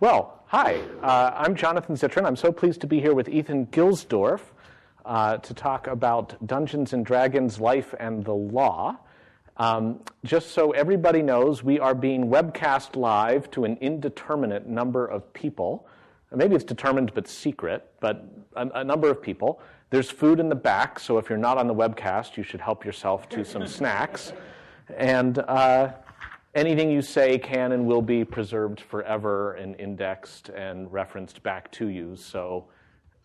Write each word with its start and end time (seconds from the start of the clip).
Well, 0.00 0.44
hi, 0.46 0.80
uh, 1.02 1.32
I'm 1.34 1.56
Jonathan 1.56 1.96
Zittrain. 1.96 2.24
I'm 2.24 2.36
so 2.36 2.52
pleased 2.52 2.82
to 2.82 2.86
be 2.86 3.00
here 3.00 3.14
with 3.14 3.28
Ethan 3.28 3.66
Gilsdorf 3.66 4.42
uh, 5.04 5.38
to 5.38 5.54
talk 5.54 5.88
about 5.88 6.36
Dungeons 6.46 6.92
and 6.92 7.04
Dragons 7.04 7.58
Life 7.58 7.96
and 7.98 8.24
the 8.24 8.32
Law. 8.32 8.96
Um, 9.56 9.98
just 10.24 10.52
so 10.52 10.70
everybody 10.70 11.20
knows, 11.20 11.64
we 11.64 11.80
are 11.80 11.96
being 11.96 12.28
webcast 12.28 12.94
live 12.94 13.50
to 13.50 13.64
an 13.64 13.76
indeterminate 13.80 14.68
number 14.68 15.04
of 15.04 15.32
people. 15.32 15.88
Maybe 16.32 16.54
it's 16.54 16.62
determined 16.62 17.12
but 17.12 17.26
secret, 17.26 17.90
but 17.98 18.24
a, 18.54 18.68
a 18.74 18.84
number 18.84 19.10
of 19.10 19.20
people. 19.20 19.60
There's 19.90 20.12
food 20.12 20.38
in 20.38 20.48
the 20.48 20.54
back, 20.54 21.00
so 21.00 21.18
if 21.18 21.28
you're 21.28 21.38
not 21.38 21.58
on 21.58 21.66
the 21.66 21.74
webcast, 21.74 22.36
you 22.36 22.44
should 22.44 22.60
help 22.60 22.84
yourself 22.84 23.28
to 23.30 23.44
some 23.44 23.66
snacks. 23.76 24.32
And 24.96 25.40
uh, 25.40 25.90
anything 26.58 26.90
you 26.90 27.00
say 27.00 27.38
can 27.38 27.70
and 27.70 27.86
will 27.86 28.02
be 28.02 28.24
preserved 28.24 28.80
forever 28.80 29.52
and 29.52 29.78
indexed 29.78 30.48
and 30.48 30.92
referenced 30.92 31.40
back 31.44 31.70
to 31.72 31.88
you. 31.88 32.16
So, 32.16 32.66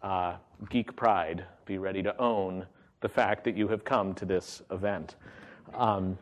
uh, 0.03 0.35
geek 0.69 0.95
pride, 0.95 1.43
be 1.65 1.79
ready 1.79 2.03
to 2.03 2.15
own 2.21 2.67
the 3.01 3.09
fact 3.09 3.43
that 3.45 3.57
you 3.57 3.67
have 3.67 3.83
come 3.83 4.13
to 4.15 4.25
this 4.25 4.61
event. 4.69 5.15
Um, 5.73 6.17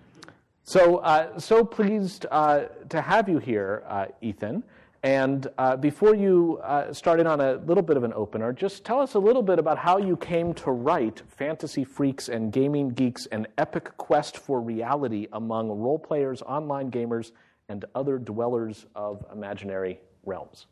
so, 0.64 0.98
uh, 1.00 1.38
so 1.38 1.66
pleased 1.66 2.28
uh, 2.32 2.66
to 2.88 3.02
have 3.02 3.28
you 3.28 3.40
here, 3.40 3.84
uh, 3.90 4.06
Ethan. 4.22 4.64
And 5.04 5.48
uh, 5.58 5.78
before 5.78 6.14
you 6.14 6.60
uh, 6.64 6.94
start 6.94 7.20
in 7.20 7.26
on 7.26 7.42
a 7.42 7.54
little 7.56 7.82
bit 7.82 7.98
of 7.98 8.04
an 8.04 8.14
opener, 8.14 8.54
just 8.54 8.86
tell 8.86 9.00
us 9.00 9.16
a 9.16 9.20
little 9.20 9.42
bit 9.42 9.58
about 9.58 9.80
how 9.80 9.98
you 9.98 10.16
came 10.16 10.54
to 10.56 10.72
write 10.72 11.24
Fantasy 11.28 11.84
Freaks 11.84 12.30
and 12.30 12.54
Gaming 12.54 12.90
Geeks, 12.92 13.26
an 13.28 13.48
epic 13.58 13.98
quest 13.98 14.38
for 14.38 14.62
reality 14.62 15.28
among 15.34 15.70
role 15.70 15.98
players, 15.98 16.44
online 16.44 16.92
gamers, 16.92 17.32
and 17.68 17.84
other 17.96 18.20
dwellers 18.20 18.86
of 18.96 19.26
imaginary 19.34 20.00
realms. 20.24 20.68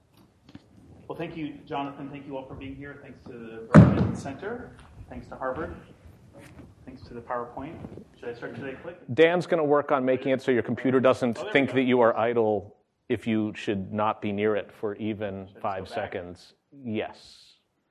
Well, 1.07 1.17
thank 1.17 1.35
you, 1.35 1.55
Jonathan. 1.65 2.07
Thank 2.11 2.27
you 2.27 2.37
all 2.37 2.45
for 2.45 2.53
being 2.53 2.75
here. 2.75 2.99
Thanks 3.01 3.25
to 3.25 3.31
the 3.31 3.67
Berkman 3.73 4.15
Center. 4.15 4.73
Thanks 5.09 5.25
to 5.29 5.35
Harvard. 5.35 5.75
Thanks 6.85 7.01
to 7.07 7.15
the 7.15 7.21
PowerPoint. 7.21 7.73
Should 8.19 8.29
I 8.29 8.33
start 8.35 8.55
today? 8.55 8.77
Click. 8.83 8.99
Dan's 9.15 9.47
going 9.47 9.57
to 9.57 9.63
work 9.63 9.91
on 9.91 10.05
making 10.05 10.33
it 10.33 10.41
so 10.43 10.51
your 10.51 10.61
computer 10.61 10.99
doesn't 10.99 11.39
Oh, 11.39 11.51
think 11.51 11.73
that 11.73 11.83
you 11.83 11.99
are 12.01 12.15
idle 12.15 12.75
if 13.09 13.25
you 13.25 13.51
should 13.55 13.91
not 13.91 14.21
be 14.21 14.31
near 14.31 14.55
it 14.55 14.71
for 14.71 14.95
even 14.95 15.47
Should 15.51 15.61
five 15.61 15.79
go 15.85 15.85
back? 15.85 15.93
seconds. 16.13 16.53
Yes. 16.83 17.45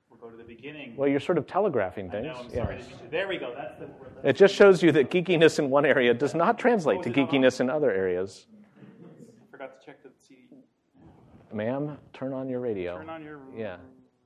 We'll 0.09 0.19
go 0.19 0.29
to 0.29 0.37
the 0.37 0.43
beginning. 0.43 0.95
Well, 0.95 1.09
you're 1.09 1.19
sort 1.19 1.37
of 1.37 1.45
telegraphing 1.45 2.07
I 2.07 2.11
things. 2.11 2.25
know, 2.27 2.35
I'm 2.39 2.49
sorry. 2.49 2.77
Yes. 2.77 2.87
to 3.01 3.07
There 3.11 3.27
we 3.27 3.37
go. 3.37 3.53
That's 3.55 3.77
the 3.79 3.87
word. 3.87 4.11
It 4.23 4.33
just 4.37 4.55
shows 4.55 4.81
you 4.81 4.91
that 4.93 5.11
geekiness 5.11 5.59
in 5.59 5.69
one 5.69 5.85
area 5.85 6.13
does 6.13 6.33
not 6.33 6.57
translate 6.57 6.99
Oh, 6.99 7.03
to 7.03 7.09
is 7.09 7.15
it 7.15 7.19
not 7.19 7.29
on? 7.29 7.35
geekiness 7.41 7.59
in 7.61 7.69
other 7.69 7.91
areas. 7.91 8.47
I 9.03 9.51
forgot 9.51 9.79
to 9.79 9.85
check 9.85 10.01
the 10.03 10.09
CD. 10.25 10.63
Ma'am, 11.53 11.97
turn 12.13 12.31
on 12.33 12.47
your 12.49 12.61
radio. 12.61 12.97
Turn 12.97 13.09
on 13.09 13.21
your 13.23 13.39
Yeah. 13.55 13.77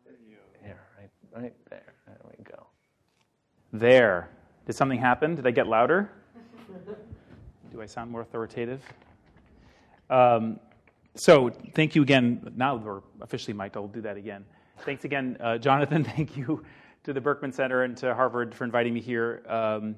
radio. 0.06 0.38
Here, 0.64 0.80
right, 1.00 1.10
right 1.42 1.54
there. 1.72 1.94
There 2.06 2.18
we 2.38 2.44
go. 2.44 2.68
There. 3.72 4.30
Did 4.68 4.74
something 4.76 5.00
happen? 5.00 5.36
Did 5.36 5.48
I 5.48 5.52
get 5.52 5.68
louder? 5.68 6.10
Do 7.72 7.82
I 7.82 7.86
sound 7.88 8.12
more 8.12 8.22
authoritative? 8.22 8.82
Um, 10.12 10.60
so, 11.16 11.52
thank 11.76 11.96
you 11.96 12.02
again. 12.02 12.54
Now 12.56 12.76
we're 12.76 13.02
officially 13.22 13.54
mic'd. 13.54 13.78
I'll 13.78 13.88
do 13.88 14.02
that 14.02 14.18
again. 14.18 14.46
Thanks 14.80 15.06
again, 15.06 15.38
uh, 15.40 15.58
Jonathan. 15.58 16.04
Thank 16.16 16.36
you 16.36 16.64
to 17.04 17.14
the 17.14 17.22
Berkman 17.22 17.52
Center 17.52 17.84
and 17.84 17.96
to 17.98 18.14
Harvard 18.16 18.56
for 18.56 18.64
inviting 18.64 18.94
me 18.94 19.02
here. 19.02 19.44
Um, 19.48 19.96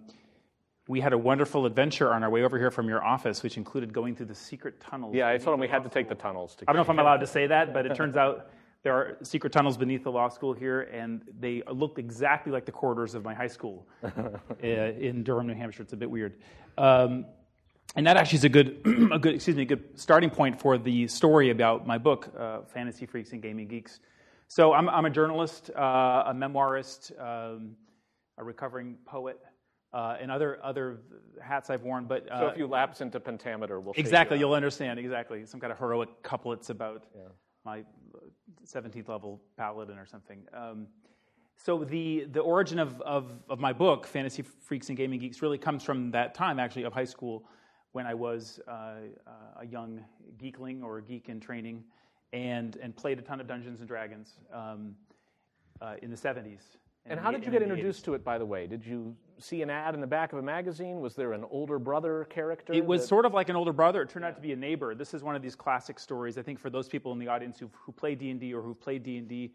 we 0.87 1.01
had 1.01 1.13
a 1.13 1.17
wonderful 1.17 1.65
adventure 1.65 2.13
on 2.13 2.23
our 2.23 2.29
way 2.29 2.43
over 2.43 2.59
here 2.59 2.69
from 2.69 2.87
your 2.87 3.03
office, 3.03 3.41
which 3.41 3.57
included 3.57 3.91
going 3.91 4.15
through 4.15 4.27
the 4.27 4.35
secret 4.35 4.79
tunnels. 4.79 5.15
Yeah, 5.15 5.29
I 5.29 5.37
told 5.37 5.55
him 5.55 5.59
we 5.59 5.67
had 5.67 5.83
to 5.83 5.89
take 5.89 6.07
the 6.07 6.15
tunnels 6.15 6.55
to 6.55 6.65
I 6.67 6.73
don't 6.73 6.75
know 6.75 6.81
if 6.83 6.89
I'm 6.89 6.99
allowed 6.99 7.21
to 7.21 7.27
say 7.27 7.47
that, 7.47 7.73
but 7.73 7.85
it 7.85 7.95
turns 7.95 8.17
out 8.17 8.51
there 8.83 8.93
are 8.93 9.17
secret 9.23 9.51
tunnels 9.51 9.77
beneath 9.77 10.03
the 10.03 10.11
law 10.11 10.29
school 10.29 10.53
here, 10.53 10.81
and 10.81 11.23
they 11.39 11.63
look 11.71 11.97
exactly 11.97 12.51
like 12.51 12.65
the 12.65 12.71
corridors 12.71 13.15
of 13.15 13.23
my 13.23 13.33
high 13.33 13.47
school 13.47 13.87
uh, 14.03 14.09
in 14.63 15.23
Durham, 15.23 15.47
New 15.47 15.55
Hampshire. 15.55 15.81
It's 15.81 15.93
a 15.93 15.97
bit 15.97 16.09
weird. 16.09 16.35
Um, 16.77 17.25
and 17.95 18.05
that 18.05 18.17
actually 18.17 18.37
is 18.37 18.43
a 18.43 18.49
good, 18.49 18.81
a 19.11 19.19
good, 19.19 19.35
excuse 19.35 19.55
me, 19.55 19.63
a 19.63 19.65
good 19.65 19.99
starting 19.99 20.29
point 20.29 20.59
for 20.59 20.77
the 20.77 21.07
story 21.07 21.49
about 21.49 21.87
my 21.87 21.97
book, 21.97 22.31
uh, 22.37 22.61
Fantasy 22.73 23.05
Freaks 23.05 23.31
and 23.31 23.41
Gaming 23.41 23.67
Geeks. 23.67 23.99
So 24.47 24.73
I'm, 24.73 24.89
I'm 24.89 25.05
a 25.05 25.09
journalist, 25.09 25.71
uh, 25.75 26.23
a 26.27 26.33
memoirist, 26.33 27.11
um, 27.19 27.75
a 28.37 28.43
recovering 28.43 28.97
poet, 29.05 29.39
uh, 29.93 30.17
and 30.19 30.29
other 30.29 30.59
other 30.61 30.99
hats 31.41 31.69
I've 31.69 31.83
worn. 31.83 32.05
But 32.05 32.29
uh, 32.29 32.39
So 32.41 32.47
if 32.47 32.57
you 32.57 32.67
lapse 32.67 32.99
into 32.99 33.19
pentameter, 33.19 33.79
we'll 33.79 33.93
Exactly, 33.95 34.37
you 34.37 34.45
you'll 34.45 34.53
understand. 34.53 34.99
Exactly, 34.99 35.45
some 35.45 35.61
kind 35.61 35.71
of 35.71 35.79
heroic 35.79 36.21
couplets 36.21 36.69
about 36.69 37.05
my 37.63 37.83
seventeenth 38.65 39.07
level 39.07 39.41
paladin 39.57 39.97
or 39.97 40.05
something. 40.05 40.43
Um, 40.53 40.87
so 41.55 41.85
the 41.85 42.25
the 42.25 42.41
origin 42.41 42.77
of, 42.77 43.01
of 43.01 43.31
of 43.49 43.59
my 43.59 43.71
book, 43.71 44.05
Fantasy 44.05 44.41
Freaks 44.43 44.89
and 44.89 44.97
Gaming 44.97 45.19
Geeks, 45.19 45.41
really 45.41 45.57
comes 45.57 45.81
from 45.81 46.11
that 46.11 46.35
time 46.35 46.59
actually 46.59 46.83
of 46.83 46.91
high 46.91 47.05
school 47.05 47.45
when 47.95 48.05
I 48.05 48.13
was 48.13 48.59
uh, 48.67 48.71
uh, 48.71 49.31
a 49.61 49.65
young 49.65 50.03
geekling 50.37 50.83
or 50.83 50.97
a 50.97 51.01
geek 51.01 51.29
in 51.29 51.39
training, 51.39 51.81
and 52.33 52.75
and 52.81 52.93
played 52.93 53.19
a 53.19 53.21
ton 53.21 53.39
of 53.39 53.47
Dungeons 53.47 53.79
and 53.79 53.87
Dragons 53.87 54.33
um, 54.53 54.95
uh, 55.79 55.95
in 56.01 56.11
the 56.11 56.17
seventies. 56.17 56.59
And 57.05 57.19
how 57.19 57.31
did 57.31 57.45
you 57.45 57.51
get 57.51 57.61
introduced 57.61 58.03
to 58.05 58.15
it, 58.15 58.23
by 58.23 58.37
the 58.37 58.45
way? 58.45 58.67
Did 58.67 58.85
you 58.85 59.15
see 59.37 59.61
an 59.61 59.69
ad 59.69 59.93
in 59.93 60.01
the 60.01 60.07
back 60.07 60.33
of 60.33 60.39
a 60.39 60.41
magazine? 60.41 60.99
Was 60.99 61.15
there 61.15 61.31
an 61.33 61.45
older 61.49 61.79
brother 61.79 62.25
character? 62.29 62.73
It 62.73 62.85
was 62.85 63.01
that- 63.01 63.07
sort 63.07 63.25
of 63.25 63.33
like 63.33 63.47
an 63.47 63.55
older 63.55 63.71
brother. 63.71 64.01
It 64.01 64.09
turned 64.09 64.25
out 64.25 64.35
to 64.35 64.41
be 64.41 64.51
a 64.51 64.55
neighbor. 64.57 64.93
This 64.93 65.13
is 65.13 65.23
one 65.23 65.35
of 65.35 65.41
these 65.41 65.55
classic 65.55 65.97
stories. 65.97 66.37
I 66.37 66.41
think 66.41 66.59
for 66.59 66.69
those 66.69 66.89
people 66.89 67.13
in 67.13 67.19
the 67.19 67.29
audience 67.29 67.57
who 67.59 67.69
who 67.85 67.93
play 67.93 68.15
D 68.15 68.29
and 68.29 68.39
D 68.41 68.53
or 68.53 68.61
who 68.61 68.73
played 68.73 69.03
D 69.03 69.17
and 69.17 69.27
D, 69.29 69.53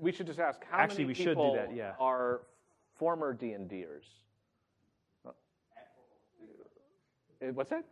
We 0.00 0.12
should 0.12 0.26
just 0.26 0.40
ask 0.40 0.62
how 0.70 0.78
Actually, 0.78 1.04
many 1.04 1.06
we 1.06 1.14
should 1.14 1.24
do 1.24 1.30
people 1.30 1.54
that, 1.54 1.74
yeah. 1.74 1.92
are 2.00 2.42
former 2.96 3.32
D 3.32 3.52
and 3.52 3.66
Ders? 3.66 4.08
What's 7.40 7.70
that? 7.70 7.84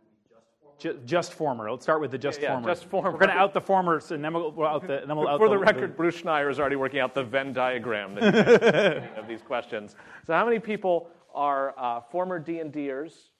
ju- 0.77 0.99
just 1.05 1.33
former. 1.33 1.69
Let's 1.71 1.83
start 1.83 2.01
with 2.01 2.11
the 2.11 2.17
just 2.17 2.41
Yeah, 2.41 2.53
former. 2.53 2.67
just 2.67 2.85
former. 2.85 3.11
We're 3.11 3.17
going 3.17 3.29
to 3.29 3.35
out 3.35 3.53
the 3.53 3.61
formers, 3.61 4.11
and 4.11 4.23
then 4.23 4.33
we'll, 4.33 4.51
we'll 4.51 4.67
out 4.67 4.81
the. 4.81 5.03
Then 5.05 5.15
we'll 5.15 5.27
out 5.27 5.39
For 5.39 5.49
the 5.49 5.57
record, 5.57 5.95
Bruce 5.97 6.21
Schneier 6.21 6.49
is 6.49 6.59
already 6.59 6.75
working 6.75 6.99
out 6.99 7.13
the 7.13 7.23
Venn 7.23 7.53
diagram 7.53 8.15
that 8.15 9.13
of 9.17 9.27
these 9.27 9.41
questions. 9.41 9.95
So, 10.25 10.33
how 10.33 10.45
many 10.45 10.59
people 10.59 11.09
are 11.33 11.73
uh, 11.77 12.01
former 12.01 12.39
D 12.39 12.59
and 12.59 12.71
Ders? 12.71 13.31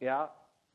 Yeah. 0.00 0.26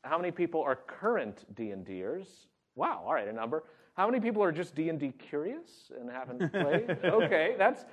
How 0.02 0.18
many 0.18 0.30
people 0.30 0.62
are 0.62 0.76
current 0.76 1.44
D 1.54 1.70
and 1.72 1.84
Ders? 1.84 2.28
Wow. 2.74 3.02
All 3.06 3.14
right, 3.14 3.26
a 3.28 3.32
number. 3.32 3.64
How 3.94 4.06
many 4.06 4.20
people 4.20 4.42
are 4.42 4.52
just 4.52 4.74
D 4.74 4.88
and 4.88 5.00
D 5.00 5.12
curious 5.12 5.90
and 5.98 6.10
haven't 6.10 6.50
played? 6.52 6.98
okay, 7.04 7.54
that's. 7.58 7.84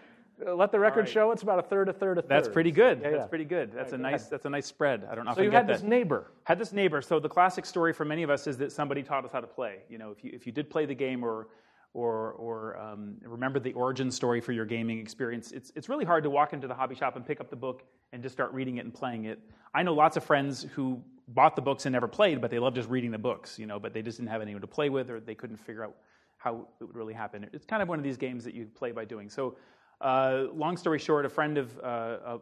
Uh, 0.45 0.55
let 0.55 0.71
the 0.71 0.79
record 0.79 1.01
right. 1.01 1.09
show 1.09 1.31
it's 1.31 1.43
about 1.43 1.59
a 1.59 1.61
third, 1.61 1.89
a 1.89 1.93
third, 1.93 2.17
a 2.17 2.21
third. 2.21 2.29
That's 2.29 2.47
pretty 2.47 2.71
good. 2.71 2.99
Yeah, 3.01 3.11
that's 3.11 3.21
yeah. 3.21 3.27
pretty 3.27 3.45
good. 3.45 3.71
That's 3.73 3.93
a 3.93 3.97
go 3.97 4.03
nice. 4.03 4.21
ahead. 4.21 4.31
That's 4.31 4.45
a 4.45 4.49
nice 4.49 4.65
spread. 4.65 5.07
I 5.09 5.15
don't 5.15 5.25
know 5.25 5.33
So 5.33 5.41
if 5.41 5.45
you 5.45 5.51
had 5.51 5.67
that. 5.67 5.73
this 5.73 5.83
neighbor. 5.83 6.31
had 6.43 6.57
this 6.59 6.73
neighbor. 6.73 7.01
So 7.01 7.19
the 7.19 7.29
classic 7.29 7.65
story 7.65 7.93
for 7.93 8.05
many 8.05 8.23
of 8.23 8.29
us 8.29 8.47
is 8.47 8.57
that 8.57 8.71
somebody 8.71 9.03
taught 9.03 9.25
us 9.25 9.31
how 9.31 9.41
to 9.41 9.47
play. 9.47 9.79
You 9.89 9.97
know, 9.97 10.11
if 10.11 10.23
you 10.23 10.31
if 10.33 10.45
you 10.45 10.51
did 10.51 10.69
play 10.69 10.85
the 10.85 10.95
game 10.95 11.23
or 11.23 11.47
or 11.93 12.31
or 12.31 12.77
um, 12.79 13.17
remember 13.23 13.59
the 13.59 13.73
origin 13.73 14.09
story 14.09 14.41
for 14.41 14.51
your 14.53 14.65
gaming 14.65 14.99
experience, 14.99 15.51
it's 15.51 15.71
it's 15.75 15.87
really 15.87 16.05
hard 16.05 16.23
to 16.23 16.29
walk 16.29 16.53
into 16.53 16.67
the 16.67 16.73
hobby 16.73 16.95
shop 16.95 17.15
and 17.15 17.25
pick 17.25 17.39
up 17.39 17.49
the 17.51 17.55
book 17.55 17.83
and 18.11 18.23
just 18.23 18.33
start 18.33 18.51
reading 18.53 18.77
it 18.77 18.85
and 18.85 18.93
playing 18.93 19.25
it. 19.25 19.39
I 19.75 19.83
know 19.83 19.93
lots 19.93 20.17
of 20.17 20.23
friends 20.23 20.63
who 20.73 21.01
bought 21.27 21.55
the 21.55 21.61
books 21.61 21.85
and 21.85 21.93
never 21.93 22.07
played, 22.07 22.41
but 22.41 22.49
they 22.49 22.59
love 22.59 22.73
just 22.73 22.89
reading 22.89 23.11
the 23.11 23.19
books. 23.19 23.59
You 23.59 23.67
know, 23.67 23.79
but 23.79 23.93
they 23.93 24.01
just 24.01 24.17
didn't 24.17 24.31
have 24.31 24.41
anyone 24.41 24.61
to 24.61 24.67
play 24.67 24.89
with, 24.89 25.11
or 25.11 25.19
they 25.19 25.35
couldn't 25.35 25.57
figure 25.57 25.83
out 25.83 25.95
how 26.37 26.67
it 26.81 26.85
would 26.85 26.95
really 26.95 27.13
happen. 27.13 27.47
It's 27.53 27.65
kind 27.65 27.83
of 27.83 27.87
one 27.87 27.99
of 27.99 28.03
these 28.03 28.17
games 28.17 28.43
that 28.45 28.55
you 28.55 28.65
play 28.65 28.91
by 28.91 29.05
doing. 29.05 29.29
So. 29.29 29.55
Uh, 30.03 30.47
long 30.53 30.75
story 30.75 30.99
short, 30.99 31.25
a 31.25 31.29
friend 31.29 31.57
of 31.57 31.79
uh, 31.79 32.17
a, 32.25 32.39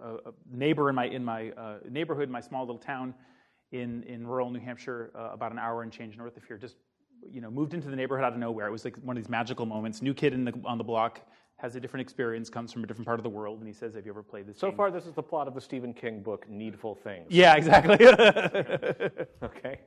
a, 0.00 0.32
neighbor 0.52 0.88
in 0.88 0.94
my 0.94 1.06
in 1.06 1.24
my 1.24 1.50
uh, 1.50 1.78
neighborhood, 1.88 2.30
my 2.30 2.40
small 2.40 2.64
little 2.64 2.78
town 2.78 3.12
in 3.72 4.04
in 4.04 4.24
rural 4.24 4.48
New 4.48 4.60
Hampshire, 4.60 5.10
uh, 5.16 5.30
about 5.32 5.50
an 5.50 5.58
hour 5.58 5.82
and 5.82 5.90
change 5.90 6.16
north 6.16 6.36
of 6.36 6.44
here, 6.44 6.56
just 6.56 6.76
you 7.28 7.40
know 7.40 7.50
moved 7.50 7.74
into 7.74 7.88
the 7.88 7.96
neighborhood 7.96 8.24
out 8.24 8.32
of 8.32 8.38
nowhere. 8.38 8.68
It 8.68 8.70
was 8.70 8.84
like 8.84 8.96
one 8.98 9.16
of 9.16 9.22
these 9.24 9.28
magical 9.28 9.66
moments. 9.66 10.02
New 10.02 10.14
kid 10.14 10.34
in 10.34 10.44
the, 10.44 10.54
on 10.64 10.78
the 10.78 10.84
block 10.84 11.20
has 11.56 11.74
a 11.74 11.80
different 11.80 12.02
experience, 12.02 12.48
comes 12.48 12.72
from 12.72 12.84
a 12.84 12.86
different 12.86 13.06
part 13.06 13.18
of 13.18 13.24
the 13.24 13.28
world, 13.28 13.58
and 13.58 13.66
he 13.66 13.74
says, 13.74 13.96
"Have 13.96 14.06
you 14.06 14.12
ever 14.12 14.22
played 14.22 14.46
this?" 14.46 14.56
So 14.56 14.68
game?" 14.68 14.76
far, 14.76 14.92
this 14.92 15.06
is 15.06 15.14
the 15.14 15.22
plot 15.22 15.48
of 15.48 15.54
the 15.54 15.60
Stephen 15.60 15.92
King 15.92 16.22
book, 16.22 16.48
Needful 16.48 16.94
Things. 16.94 17.26
Yeah, 17.28 17.56
exactly. 17.56 17.96
Okay. 19.42 19.80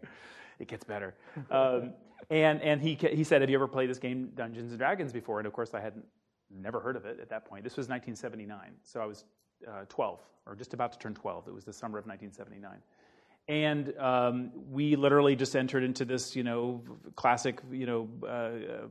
it 0.59 0.67
gets 0.67 0.83
better. 0.83 1.15
Um, 1.51 1.93
and 2.29 2.61
and 2.61 2.81
he 2.81 2.95
he 2.95 3.23
said, 3.23 3.41
"Have 3.41 3.49
you 3.49 3.55
ever 3.55 3.67
played 3.67 3.89
this 3.89 3.99
game, 3.99 4.31
Dungeons 4.35 4.71
and 4.71 4.79
Dragons, 4.79 5.13
before?" 5.13 5.39
And 5.39 5.47
of 5.47 5.53
course, 5.53 5.73
I 5.73 5.79
hadn't 5.79 6.05
never 6.55 6.79
heard 6.79 6.95
of 6.95 7.05
it 7.05 7.19
at 7.19 7.29
that 7.29 7.45
point. 7.45 7.63
This 7.63 7.77
was 7.77 7.87
1979, 7.87 8.73
so 8.83 9.01
I 9.01 9.05
was 9.05 9.25
uh, 9.67 9.85
12 9.89 10.19
or 10.45 10.55
just 10.55 10.73
about 10.73 10.91
to 10.93 10.99
turn 10.99 11.13
12. 11.13 11.47
It 11.47 11.53
was 11.53 11.63
the 11.63 11.73
summer 11.73 11.97
of 11.97 12.05
1979. 12.05 12.79
And 13.47 13.97
um, 13.99 14.51
we 14.69 14.95
literally 14.95 15.35
just 15.35 15.55
entered 15.55 15.83
into 15.83 16.05
this, 16.05 16.35
you 16.35 16.43
know, 16.43 16.81
classic, 17.15 17.59
you 17.71 17.85
know, 17.85 18.09
uh, 18.25 18.87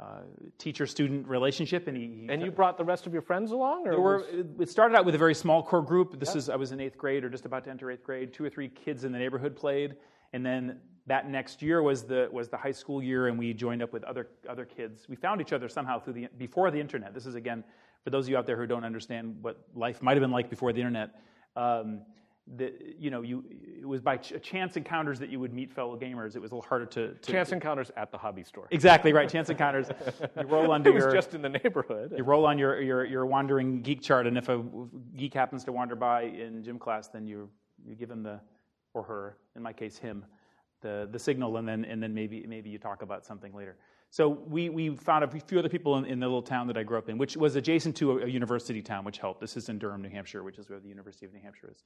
uh, 0.00 0.20
teacher-student 0.58 1.26
relationship. 1.26 1.88
And 1.88 1.96
he, 1.96 2.02
he 2.02 2.26
And 2.28 2.42
you 2.42 2.50
brought 2.50 2.78
the 2.78 2.84
rest 2.84 3.06
of 3.06 3.12
your 3.12 3.22
friends 3.22 3.50
along, 3.50 3.86
or 3.86 4.00
were, 4.00 4.24
it 4.60 4.68
started 4.68 4.96
out 4.96 5.04
with 5.04 5.14
a 5.14 5.18
very 5.18 5.34
small 5.34 5.62
core 5.62 5.82
group. 5.82 6.18
This 6.18 6.36
is 6.36 6.48
I 6.48 6.56
was 6.56 6.72
in 6.72 6.80
eighth 6.80 6.98
grade 6.98 7.24
or 7.24 7.28
just 7.28 7.46
about 7.46 7.64
to 7.64 7.70
enter 7.70 7.90
eighth 7.90 8.04
grade. 8.04 8.32
Two 8.32 8.44
or 8.44 8.50
three 8.50 8.68
kids 8.68 9.04
in 9.04 9.12
the 9.12 9.18
neighborhood 9.18 9.56
played, 9.56 9.96
and 10.32 10.44
then 10.44 10.80
that 11.06 11.28
next 11.28 11.62
year 11.62 11.82
was 11.82 12.04
the 12.04 12.28
was 12.32 12.48
the 12.48 12.56
high 12.56 12.72
school 12.72 13.02
year, 13.02 13.28
and 13.28 13.38
we 13.38 13.52
joined 13.52 13.82
up 13.82 13.92
with 13.92 14.04
other 14.04 14.28
other 14.48 14.64
kids. 14.64 15.06
We 15.08 15.16
found 15.16 15.40
each 15.40 15.52
other 15.52 15.68
somehow 15.68 15.98
through 15.98 16.14
the 16.14 16.28
before 16.38 16.70
the 16.70 16.80
internet. 16.80 17.14
This 17.14 17.26
is 17.26 17.34
again 17.34 17.64
for 18.02 18.10
those 18.10 18.26
of 18.26 18.30
you 18.30 18.36
out 18.36 18.46
there 18.46 18.56
who 18.56 18.66
don't 18.66 18.84
understand 18.84 19.36
what 19.40 19.58
life 19.74 20.02
might 20.02 20.12
have 20.12 20.20
been 20.20 20.30
like 20.30 20.50
before 20.50 20.72
the 20.72 20.80
internet. 20.80 21.20
Um, 21.56 22.02
the, 22.56 22.74
you 22.98 23.10
know, 23.10 23.22
you, 23.22 23.42
it 23.80 23.86
was 23.86 24.02
by 24.02 24.18
ch- 24.18 24.34
chance 24.42 24.76
encounters 24.76 25.18
that 25.18 25.30
you 25.30 25.40
would 25.40 25.54
meet 25.54 25.72
fellow 25.72 25.98
gamers. 25.98 26.36
It 26.36 26.42
was 26.42 26.50
a 26.50 26.54
little 26.54 26.68
harder 26.68 26.84
to, 26.84 27.14
to 27.14 27.32
chance 27.32 27.52
encounters 27.52 27.90
at 27.96 28.10
the 28.10 28.18
hobby 28.18 28.44
store. 28.44 28.68
Exactly 28.70 29.14
right. 29.14 29.30
Chance 29.30 29.48
encounters. 29.48 29.88
You 30.38 30.46
roll 30.46 30.70
onto 30.72 30.90
it 30.90 30.94
was 30.94 31.04
your 31.04 31.12
just 31.12 31.32
in 31.32 31.40
the 31.40 31.48
neighborhood. 31.48 32.12
you 32.14 32.22
roll 32.22 32.44
on 32.44 32.58
your, 32.58 32.82
your 32.82 33.06
your 33.06 33.24
wandering 33.24 33.80
geek 33.80 34.02
chart, 34.02 34.26
and 34.26 34.36
if 34.36 34.50
a 34.50 34.62
geek 35.16 35.32
happens 35.32 35.64
to 35.64 35.72
wander 35.72 35.96
by 35.96 36.24
in 36.24 36.62
gym 36.62 36.78
class, 36.78 37.08
then 37.08 37.26
you 37.26 37.48
you 37.86 37.94
give 37.94 38.10
him 38.10 38.22
the 38.22 38.38
or 38.92 39.02
her, 39.02 39.38
in 39.56 39.62
my 39.62 39.72
case 39.72 39.96
him, 39.96 40.24
the 40.84 41.08
the 41.10 41.18
signal, 41.18 41.56
and 41.56 41.66
then 41.66 41.84
and 41.84 42.00
then 42.00 42.14
maybe 42.14 42.44
maybe 42.46 42.70
you 42.70 42.78
talk 42.78 43.02
about 43.02 43.26
something 43.26 43.52
later. 43.52 43.76
So 44.10 44.28
we, 44.28 44.68
we 44.68 44.94
found 44.94 45.24
a 45.24 45.40
few 45.40 45.58
other 45.58 45.68
people 45.68 45.96
in, 45.96 46.04
in, 46.04 46.20
the 46.20 46.26
little 46.26 46.40
town 46.40 46.68
that 46.68 46.76
I 46.76 46.84
grew 46.84 46.98
up 46.98 47.08
in, 47.08 47.18
which 47.18 47.36
was 47.36 47.56
adjacent 47.56 47.96
to 47.96 48.12
a, 48.12 48.26
a, 48.26 48.28
university 48.28 48.80
town, 48.80 49.04
which 49.04 49.18
helped. 49.18 49.40
This 49.40 49.56
is 49.56 49.68
in 49.68 49.76
Durham, 49.76 50.02
New 50.02 50.08
Hampshire, 50.08 50.44
which 50.44 50.56
is 50.56 50.70
where 50.70 50.78
the 50.78 50.86
University 50.86 51.26
of 51.26 51.32
New 51.32 51.40
Hampshire 51.40 51.72
is. 51.72 51.82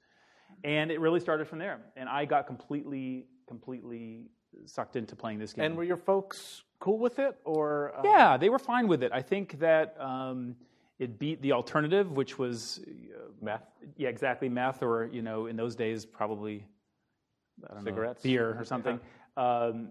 And 0.62 0.90
it 0.90 1.00
really 1.00 1.20
started 1.20 1.48
from 1.48 1.58
there. 1.58 1.80
And 1.96 2.06
I 2.06 2.26
got 2.26 2.46
completely, 2.46 3.24
completely 3.46 4.26
sucked 4.66 4.96
into 4.96 5.16
playing 5.16 5.38
this 5.38 5.54
game. 5.54 5.64
And 5.64 5.74
were 5.74 5.84
your 5.84 5.96
folks 5.96 6.64
cool 6.80 6.98
with 6.98 7.18
it, 7.18 7.34
or? 7.46 7.94
Uh... 7.96 8.02
Yeah, 8.04 8.36
they 8.36 8.50
were 8.50 8.58
fine 8.58 8.88
with 8.88 9.02
it. 9.02 9.10
I 9.10 9.22
think 9.22 9.58
that 9.60 9.96
um, 9.98 10.54
it 10.98 11.18
beat 11.18 11.40
the 11.40 11.52
alternative, 11.52 12.12
which 12.12 12.38
was 12.38 12.80
uh, 12.86 13.30
meth. 13.40 13.64
Yeah, 13.96 14.10
exactly, 14.10 14.50
meth, 14.50 14.82
or 14.82 15.08
you 15.10 15.22
know, 15.22 15.46
in 15.46 15.56
those 15.56 15.74
days, 15.74 16.04
probably 16.04 16.66
cigarettes, 17.82 18.24
know, 18.24 18.30
beer, 18.30 18.56
or 18.58 18.64
something. 18.64 19.00
um, 19.36 19.88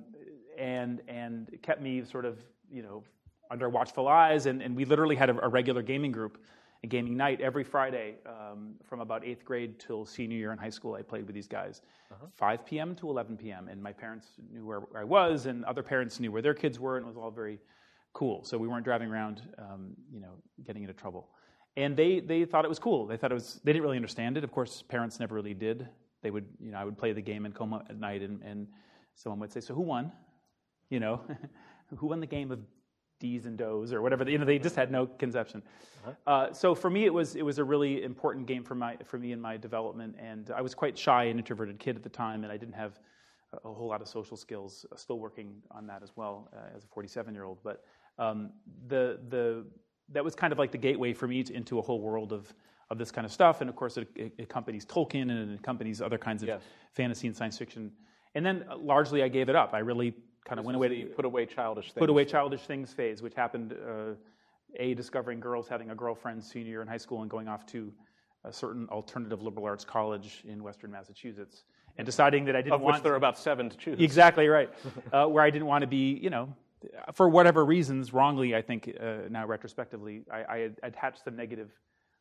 and 0.58 1.02
and 1.08 1.58
kept 1.62 1.82
me 1.82 2.04
sort 2.04 2.26
of 2.26 2.40
you 2.72 2.82
know 2.82 3.04
under 3.52 3.70
watchful 3.70 4.08
eyes. 4.08 4.46
And, 4.46 4.62
and 4.62 4.76
we 4.76 4.86
literally 4.86 5.16
had 5.16 5.30
a, 5.30 5.46
a 5.46 5.48
regular 5.48 5.82
gaming 5.82 6.12
group, 6.12 6.38
a 6.84 6.88
gaming 6.88 7.16
night 7.18 7.42
every 7.42 7.64
Friday 7.64 8.16
um, 8.26 8.76
from 8.84 9.00
about 9.00 9.26
eighth 9.26 9.46
grade 9.46 9.80
till 9.80 10.06
senior 10.06 10.38
year 10.38 10.52
in 10.52 10.58
high 10.58 10.70
school. 10.70 10.96
I 10.96 11.02
played 11.02 11.26
with 11.26 11.36
these 11.36 11.48
guys, 11.48 11.82
uh-huh. 12.12 12.28
5 12.36 12.66
p.m. 12.66 12.96
to 12.96 13.10
11 13.10 13.38
p.m. 13.38 13.68
And 13.68 13.82
my 13.82 13.94
parents 13.94 14.28
knew 14.52 14.66
where 14.66 14.82
I 14.96 15.04
was, 15.04 15.46
and 15.46 15.64
other 15.66 15.84
parents 15.84 16.20
knew 16.20 16.32
where 16.32 16.42
their 16.42 16.54
kids 16.54 16.80
were, 16.80 16.98
and 16.98 17.06
it 17.06 17.08
was 17.08 17.18
all 17.18 17.32
very 17.32 17.60
cool. 18.14 18.44
So 18.44 18.58
we 18.58 18.68
weren't 18.68 18.86
driving 18.86 19.10
around, 19.10 19.42
um, 19.58 19.92
you 20.12 20.20
know, 20.20 20.34
getting 20.66 20.84
into 20.84 20.94
trouble. 20.94 21.30
And 21.76 21.96
they, 21.96 22.20
they 22.20 22.44
thought 22.46 22.66
it 22.66 22.70
was 22.70 22.80
cool. 22.80 23.06
They 23.06 23.18
thought 23.18 23.32
it 23.32 23.36
was. 23.36 23.60
They 23.64 23.72
didn't 23.72 23.84
really 23.84 23.98
understand 23.98 24.36
it. 24.36 24.44
Of 24.44 24.52
course, 24.52 24.82
parents 24.82 25.20
never 25.20 25.36
really 25.36 25.54
did. 25.54 25.88
They 26.22 26.32
would, 26.32 26.46
you 26.60 26.72
know, 26.72 26.78
I 26.78 26.86
would 26.86 26.98
play 26.98 27.14
the 27.14 27.22
game 27.22 27.46
in 27.46 27.52
coma 27.52 27.84
at 27.90 28.00
night, 28.00 28.22
and, 28.22 28.42
and 28.42 28.68
someone 29.16 29.40
would 29.40 29.52
say, 29.52 29.60
"So 29.60 29.74
who 29.74 29.82
won?" 29.82 30.12
You 30.90 31.00
know, 31.00 31.22
who 31.96 32.08
won 32.08 32.20
the 32.20 32.28
game 32.28 32.52
of 32.52 32.60
D's 33.20 33.46
and 33.46 33.58
Do's 33.58 33.94
or 33.94 34.02
whatever? 34.02 34.30
You 34.30 34.38
know, 34.38 34.46
they 34.46 34.60
just 34.60 34.76
had 34.76 34.92
no 34.92 35.06
conception. 35.06 35.64
Uh-huh. 36.06 36.32
Uh, 36.32 36.54
so 36.54 36.76
for 36.76 36.90
me, 36.90 37.06
it 37.06 37.14
was 37.14 37.36
it 37.36 37.44
was 37.44 37.60
a 37.60 37.64
really 37.64 38.04
important 38.04 38.48
game 38.48 38.64
for 38.64 38.76
my 38.76 38.98
for 39.04 39.18
me 39.18 39.32
in 39.32 39.42
my 39.42 39.58
development, 39.58 40.16
and 40.20 40.52
I 40.52 40.62
was 40.62 40.74
quite 40.74 40.98
shy 40.98 41.26
and 41.26 41.40
introverted 41.40 41.80
kid 41.80 41.96
at 41.96 42.04
the 42.04 42.10
time, 42.10 42.44
and 42.44 42.52
I 42.52 42.58
didn't 42.58 42.76
have 42.76 43.00
a, 43.64 43.72
whole 43.72 43.88
lot 43.88 44.02
of 44.02 44.08
social 44.08 44.38
skills. 44.38 44.86
Uh, 44.92 44.96
still 44.96 45.20
working 45.20 45.62
on 45.72 45.88
that 45.88 46.04
as 46.04 46.12
well 46.16 46.50
uh, 46.56 46.76
as 46.76 46.84
a 46.84 46.88
47 46.88 47.34
year 47.34 47.44
old, 47.44 47.60
but 47.64 47.84
um, 48.18 48.52
the 48.88 49.20
the 49.30 49.66
that 50.10 50.24
was 50.24 50.36
kind 50.36 50.54
of 50.54 50.60
like 50.60 50.72
the 50.72 50.78
gateway 50.78 51.14
for 51.14 51.28
me 51.28 51.44
to, 51.44 51.54
into 51.54 51.80
a 51.80 51.82
whole 51.82 52.02
world 52.02 52.32
of 52.32 52.54
of 52.90 52.98
this 52.98 53.12
kind 53.12 53.26
of 53.26 53.32
stuff, 53.32 53.62
and 53.62 53.70
of 53.70 53.76
course, 53.76 53.98
it, 53.98 54.08
it 54.16 54.34
accompanies 54.40 54.86
Tolkien 54.86 55.30
and 55.30 55.52
it 55.52 55.60
accompanies 55.60 56.02
other 56.02 56.18
kinds 56.18 56.42
of 56.44 56.50
yes. 56.50 56.62
fantasy 56.94 57.28
and 57.28 57.36
science 57.36 57.58
fiction. 57.58 57.92
And 58.36 58.46
then 58.46 58.66
uh, 58.70 58.78
largely, 58.78 59.24
I 59.24 59.28
gave 59.28 59.50
it 59.50 59.56
up. 59.56 59.74
I 59.74 59.80
really 59.80 60.14
kind 60.46 60.60
of 60.60 60.66
went 60.66 60.76
away. 60.76 60.88
To, 60.90 61.06
put 61.08 61.26
away 61.26 61.46
childish 61.46 61.86
things. 61.86 62.00
Put 62.00 62.10
away 62.10 62.26
childish 62.26 62.62
things 62.62 62.94
phase, 62.94 63.22
which 63.22 63.34
happened. 63.36 63.74
Uh, 63.74 64.14
a 64.76 64.94
discovering 64.94 65.40
girls 65.40 65.68
having 65.68 65.92
a 65.92 65.96
girlfriend 65.96 66.44
senior 66.44 66.70
year 66.70 66.82
in 66.82 66.88
high 66.88 66.98
school 66.98 67.22
and 67.22 67.30
going 67.30 67.48
off 67.48 67.66
to 67.68 67.92
a 68.44 68.54
certain 68.54 68.88
alternative 68.90 69.42
liberal 69.42 69.66
arts 69.66 69.84
college 69.84 70.44
in 70.48 70.64
Western 70.64 70.92
Massachusetts, 70.92 71.64
and 71.98 72.06
deciding 72.06 72.46
that 72.46 72.56
I 72.56 72.62
didn't 72.62 72.74
of 72.74 72.82
want. 72.82 72.98
which 72.98 73.04
there 73.04 73.14
are 73.14 73.18
about 73.18 73.38
seven 73.38 73.70
to 73.70 73.78
choose. 73.78 74.00
Exactly 74.00 74.48
right. 74.48 74.70
uh, 75.14 75.26
where 75.26 75.44
I 75.44 75.50
didn't 75.50 75.68
want 75.68 75.82
to 75.82 75.88
be, 75.88 76.20
you 76.22 76.30
know, 76.30 76.54
for 77.14 77.28
whatever 77.28 77.66
reasons, 77.66 78.14
wrongly, 78.14 78.56
I 78.56 78.62
think 78.62 78.96
uh, 79.00 79.30
now 79.30 79.46
retrospectively, 79.48 80.22
I, 80.32 80.38
I 80.38 80.70
attached 80.84 81.24
some 81.24 81.36
negative 81.36 81.72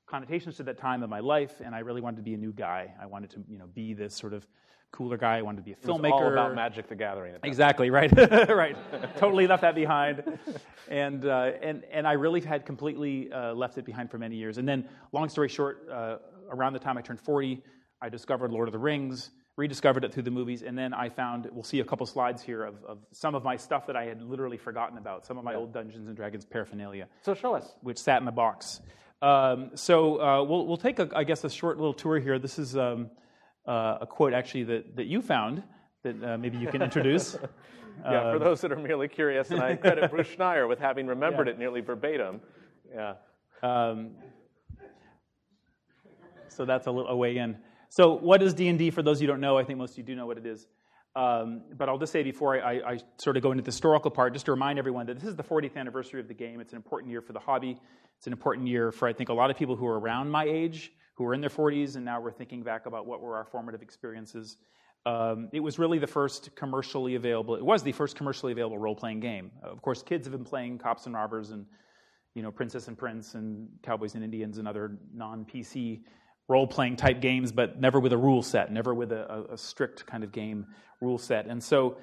connotations 0.07 0.57
to 0.57 0.63
that 0.65 0.79
time 0.79 1.03
of 1.03 1.11
my 1.11 1.21
life, 1.21 1.61
and 1.65 1.75
I 1.75 1.81
really 1.81 2.01
wanted 2.01 2.17
to 2.17 2.23
be 2.23 2.35
a 2.35 2.39
new 2.39 2.53
guy. 2.53 2.95
I 3.01 3.07
wanted 3.07 3.31
to, 3.31 3.45
you 3.49 3.59
know, 3.59 3.67
be 3.67 3.93
this 3.93 4.15
sort 4.15 4.33
of 4.33 4.47
cooler 4.93 5.17
guy. 5.17 5.39
I 5.39 5.43
wanted 5.43 5.59
to 5.59 5.63
be 5.65 5.73
a 5.73 5.77
filmmaker. 5.77 6.13
all 6.13 6.33
about 6.33 6.55
Magic 6.55 6.89
the 6.89 6.95
Gathering. 6.95 7.35
exactly 7.43 7.91
right, 7.91 8.11
right. 8.49 8.77
totally 9.19 9.47
left 9.47 9.63
that 9.63 9.75
behind, 9.75 10.23
and 10.89 11.27
uh, 11.27 11.53
and 11.61 11.85
and 11.91 12.07
I 12.07 12.13
really 12.13 12.41
had 12.41 12.65
completely 12.65 13.31
uh, 13.33 13.53
left 13.55 13.79
it 13.79 13.85
behind 13.85 14.11
for 14.11 14.19
many 14.19 14.37
years. 14.37 14.59
And 14.59 14.69
then, 14.69 14.89
long 15.13 15.29
story 15.29 15.49
short, 15.49 15.89
uh, 15.91 16.19
around 16.51 16.73
the 16.73 16.79
time 16.79 16.97
I 16.97 17.03
turned 17.03 17.21
40, 17.21 17.63
I 18.01 18.09
discovered 18.09 18.53
Lord 18.53 18.69
of 18.69 18.73
the 18.73 18.79
Rings, 18.79 19.31
rediscovered 19.57 20.05
it 20.05 20.15
through 20.15 20.23
the 20.23 20.31
movies, 20.31 20.63
and 20.63 20.79
then 20.79 20.95
I 20.95 21.09
found. 21.09 21.49
We'll 21.53 21.65
see 21.65 21.81
a 21.81 21.85
couple 21.85 22.07
slides 22.07 22.43
here 22.43 22.63
of, 22.63 22.77
of 22.85 22.99
some 23.13 23.35
of 23.35 23.43
my 23.43 23.57
stuff 23.57 23.89
that 23.89 23.97
I 23.97 24.05
had 24.05 24.23
literally 24.23 24.57
forgotten 24.57 24.99
about. 24.99 25.27
Some 25.27 25.37
of 25.37 25.45
my 25.45 25.53
yeah. 25.53 25.59
old 25.59 25.73
Dungeons 25.73 26.07
and 26.07 26.17
Dragons 26.17 26.45
paraphernalia. 26.45 27.09
So 27.23 27.35
show 27.35 27.55
us. 27.55 27.75
Which 27.83 27.99
sat 27.99 28.21
in 28.21 28.25
the 28.25 28.33
box. 28.33 28.81
Um, 29.23 29.71
so 29.75 30.21
uh, 30.21 30.43
we'll 30.43 30.67
we'll 30.67 30.77
take 30.77 30.99
a, 30.99 31.09
I 31.15 31.25
guess 31.25 31.45
a 31.45 31.51
short 31.51 31.79
little 31.79 31.95
tour 31.95 32.19
here. 32.19 32.39
This 32.39 32.59
is. 32.59 32.77
Um, 32.77 33.11
uh, 33.67 33.99
a 34.01 34.07
quote 34.07 34.33
actually 34.33 34.65
that, 34.65 34.97
that 34.97 35.07
you 35.07 35.21
found 35.21 35.63
that 36.03 36.23
uh, 36.23 36.39
maybe 36.39 36.57
you 36.59 36.69
can 36.69 36.83
introduce. 36.83 37.37
yeah, 38.05 38.29
um, 38.29 38.39
for 38.39 38.45
those 38.45 38.61
that 38.61 38.73
are 38.73 38.77
merely 38.77 39.09
curious, 39.09 39.51
and 39.51 39.61
I 39.61 39.75
credit 39.75 40.11
Bruce 40.13 40.29
Schneier 40.29 40.69
with 40.69 40.79
having 40.79 41.07
remembered 41.07 41.49
yeah. 41.49 41.55
it 41.55 41.59
nearly 41.59 41.81
verbatim. 41.81 42.41
Yeah. 42.95 43.15
Um, 43.63 44.13
so 46.49 46.65
that's 46.65 46.87
a 46.87 46.91
little 46.91 47.11
a 47.11 47.17
way 47.17 47.39
in. 47.39 47.57
So 47.89 48.13
what 48.13 48.43
is 48.43 48.55
D&D? 48.55 48.91
For 48.91 49.03
those 49.03 49.21
you 49.21 49.27
don't 49.27 49.41
know, 49.41 49.59
I 49.59 49.65
think 49.65 49.79
most 49.79 49.93
of 49.93 49.99
you 49.99 50.05
do 50.05 50.15
know 50.15 50.27
what 50.27 50.39
it 50.39 50.47
is. 50.47 50.69
Um, 51.17 51.63
but 51.75 51.89
I'll 51.89 51.99
just 51.99 52.13
say 52.13 52.23
before 52.23 52.63
I, 52.63 52.75
I, 52.75 52.93
I, 52.93 52.99
sort 53.17 53.39
of 53.39 53.43
go 53.43 53.51
into 53.51 53.63
the 53.63 53.69
historical 53.69 54.11
part, 54.11 54.35
just 54.35 54.45
to 54.47 54.53
remind 54.53 54.79
everyone 54.79 55.07
that 55.07 55.19
this 55.19 55.27
is 55.27 55.35
the 55.35 55.43
40th 55.43 55.75
anniversary 55.75 56.21
of 56.21 56.29
the 56.29 56.35
game. 56.35 56.61
It's 56.61 56.75
an 56.75 56.77
important 56.77 57.11
year 57.11 57.23
for 57.23 57.33
the 57.33 57.39
hobby. 57.39 57.81
It's 58.19 58.27
an 58.27 58.35
important 58.35 58.69
year 58.69 58.93
for, 58.93 59.09
I 59.09 59.15
think, 59.15 59.31
a 59.31 59.33
lot 59.33 59.51
of 59.51 59.57
people 59.57 59.77
who 59.77 59.87
are 59.87 59.99
around 59.99 60.31
my 60.31 60.45
age 60.45 60.93
who 61.15 61.25
are 61.25 61.33
in 61.33 61.41
their 61.41 61.51
40s, 61.51 61.97
and 61.97 62.05
now 62.05 62.21
we're 62.21 62.33
thinking 62.33 62.63
back 62.63 62.85
about 62.85 63.07
what 63.07 63.23
were 63.23 63.37
our 63.37 63.47
formative 63.47 63.81
experiences. 63.81 64.59
Um, 65.07 65.49
it 65.53 65.61
was 65.61 65.79
really 65.79 65.99
the 65.99 66.07
first 66.07 66.55
commercially 66.55 67.15
available. 67.15 67.55
It 67.55 67.65
was 67.65 67.83
the 67.83 67.93
first 67.93 68.17
commercially 68.17 68.53
available 68.53 68.77
role-playing 68.77 69.21
game. 69.21 69.53
Of 69.63 69.81
course, 69.81 70.03
kids 70.03 70.27
have 70.27 70.33
been 70.33 70.45
playing 70.45 70.79
cops 70.79 71.07
and 71.07 71.15
robbers 71.15 71.51
and 71.51 71.65
you 72.35 72.43
know 72.43 72.51
Princess 72.51 72.89
and 72.89 72.99
Prince 72.99 73.35
and 73.35 73.69
Cowboys 73.83 74.15
and 74.15 74.23
Indians 74.23 74.59
and 74.59 74.69
other 74.69 74.99
non-PC 76.49 76.53
role-playing 76.53 76.97
type 76.97 77.21
games, 77.21 77.53
but 77.53 77.81
never 77.81 78.01
with 78.01 78.13
a 78.13 78.17
rule 78.17 78.43
set, 78.43 78.73
never 78.73 78.95
with 78.95 79.13
a, 79.13 79.47
a 79.53 79.59
strict 79.59 80.07
kind 80.07 80.25
of 80.25 80.33
game 80.33 80.67
rule 81.01 81.19
set. 81.19 81.47
And 81.47 81.63
so, 81.63 81.99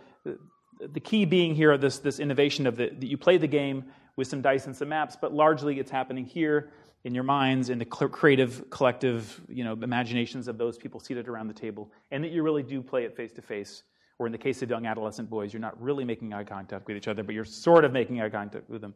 the 0.79 0.99
key 0.99 1.25
being 1.25 1.55
here 1.55 1.77
this 1.77 1.99
this 1.99 2.19
innovation 2.19 2.67
of 2.67 2.75
the 2.75 2.89
that 2.89 3.07
you 3.07 3.17
play 3.17 3.37
the 3.37 3.47
game 3.47 3.85
with 4.15 4.27
some 4.27 4.41
dice 4.41 4.65
and 4.65 4.75
some 4.75 4.89
maps, 4.89 5.17
but 5.19 5.33
largely 5.33 5.79
it's 5.79 5.91
happening 5.91 6.25
here 6.25 6.71
in 7.03 7.13
your 7.13 7.23
minds, 7.23 7.69
in 7.69 7.79
the 7.79 7.85
creative, 7.85 8.69
collective, 8.69 9.41
you 9.49 9.63
know, 9.63 9.73
imaginations 9.73 10.47
of 10.47 10.57
those 10.57 10.77
people 10.77 10.99
seated 10.99 11.27
around 11.27 11.47
the 11.47 11.53
table, 11.53 11.91
and 12.11 12.23
that 12.23 12.31
you 12.31 12.43
really 12.43 12.63
do 12.63 12.81
play 12.81 13.03
it 13.03 13.15
face 13.15 13.31
to 13.33 13.41
face. 13.41 13.83
Or 14.19 14.27
in 14.27 14.31
the 14.31 14.37
case 14.37 14.61
of 14.61 14.69
young 14.69 14.85
adolescent 14.85 15.29
boys, 15.29 15.51
you're 15.51 15.59
not 15.59 15.81
really 15.81 16.05
making 16.05 16.33
eye 16.33 16.43
contact 16.43 16.87
with 16.87 16.95
each 16.95 17.07
other, 17.07 17.23
but 17.23 17.33
you're 17.35 17.43
sort 17.43 17.83
of 17.83 17.91
making 17.91 18.21
eye 18.21 18.29
contact 18.29 18.69
with 18.69 18.79
them. 18.79 18.93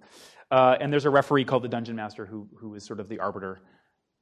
Uh, 0.52 0.78
and 0.80 0.94
there's 0.94 1.06
a 1.06 1.10
referee 1.10 1.44
called 1.44 1.64
the 1.64 1.68
dungeon 1.68 1.96
master 1.96 2.26
who, 2.26 2.48
who 2.56 2.76
is 2.76 2.86
sort 2.86 3.00
of 3.00 3.10
the 3.10 3.20
arbiter 3.20 3.62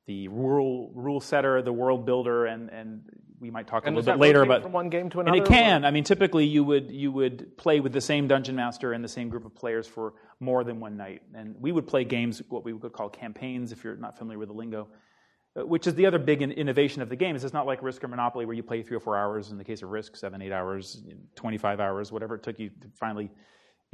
the 0.08 0.28
rule 0.28 0.92
rule 0.94 1.20
setter, 1.20 1.62
the 1.62 1.74
world 1.74 2.06
builder, 2.06 2.46
and 2.46 2.70
and 2.70 3.04
we 3.40 3.52
might 3.52 3.68
talk 3.68 3.86
and 3.86 3.96
a 3.96 4.00
little 4.00 4.14
bit 4.14 4.20
later 4.20 4.42
about 4.44 4.64
from 4.64 4.72
one 4.72 4.90
game 4.90 5.10
to 5.10 5.20
another. 5.20 5.38
And 5.38 5.46
it 5.46 5.50
can. 5.50 5.84
Or? 5.84 5.88
I 5.88 5.92
mean, 5.92 6.04
typically 6.04 6.46
you 6.46 6.64
would 6.64 6.92
you 6.92 7.12
would 7.12 7.58
play 7.58 7.80
with 7.80 7.94
the 7.94 8.02
same 8.02 8.28
dungeon 8.28 8.56
master 8.56 8.94
and 8.94 9.04
the 9.04 9.10
same 9.10 9.30
group 9.30 9.46
of 9.46 9.56
players 9.56 9.88
for 9.88 10.14
more 10.40 10.64
than 10.64 10.80
one 10.80 10.98
night, 10.98 11.22
and 11.34 11.56
we 11.60 11.72
would 11.72 11.88
play 11.88 12.04
games 12.04 12.42
what 12.50 12.64
we 12.64 12.74
would 12.74 12.94
call 12.94 13.10
campaigns 13.10 13.72
if 13.72 13.84
you're 13.84 13.96
not 13.96 14.18
familiar 14.18 14.40
with 14.40 14.50
the 14.50 14.56
lingo. 14.56 14.88
Uh, 15.58 15.66
which 15.66 15.88
is 15.88 15.96
the 15.96 16.06
other 16.06 16.20
big 16.20 16.42
innovation 16.42 17.02
of 17.02 17.08
the 17.08 17.16
game 17.16 17.36
is 17.36 17.44
it's 17.44 17.54
not 17.54 17.66
like 17.66 17.82
Risk 17.82 18.04
or 18.04 18.10
Monopoly 18.10 18.46
where 18.46 18.56
you 18.56 18.64
play 18.64 18.84
three 18.84 18.98
or 18.98 19.00
four 19.00 19.18
hours. 19.18 19.52
In 19.52 19.58
the 19.58 19.64
case 19.64 19.82
of 19.82 19.90
Risk, 19.90 20.18
seven, 20.18 20.42
eight 20.42 20.52
hours, 20.52 21.02
25 21.36 21.80
hours, 21.80 22.12
whatever 22.12 22.36
it 22.36 22.44
took 22.44 22.60
you 22.60 22.70
to 22.70 22.88
finally 22.94 23.32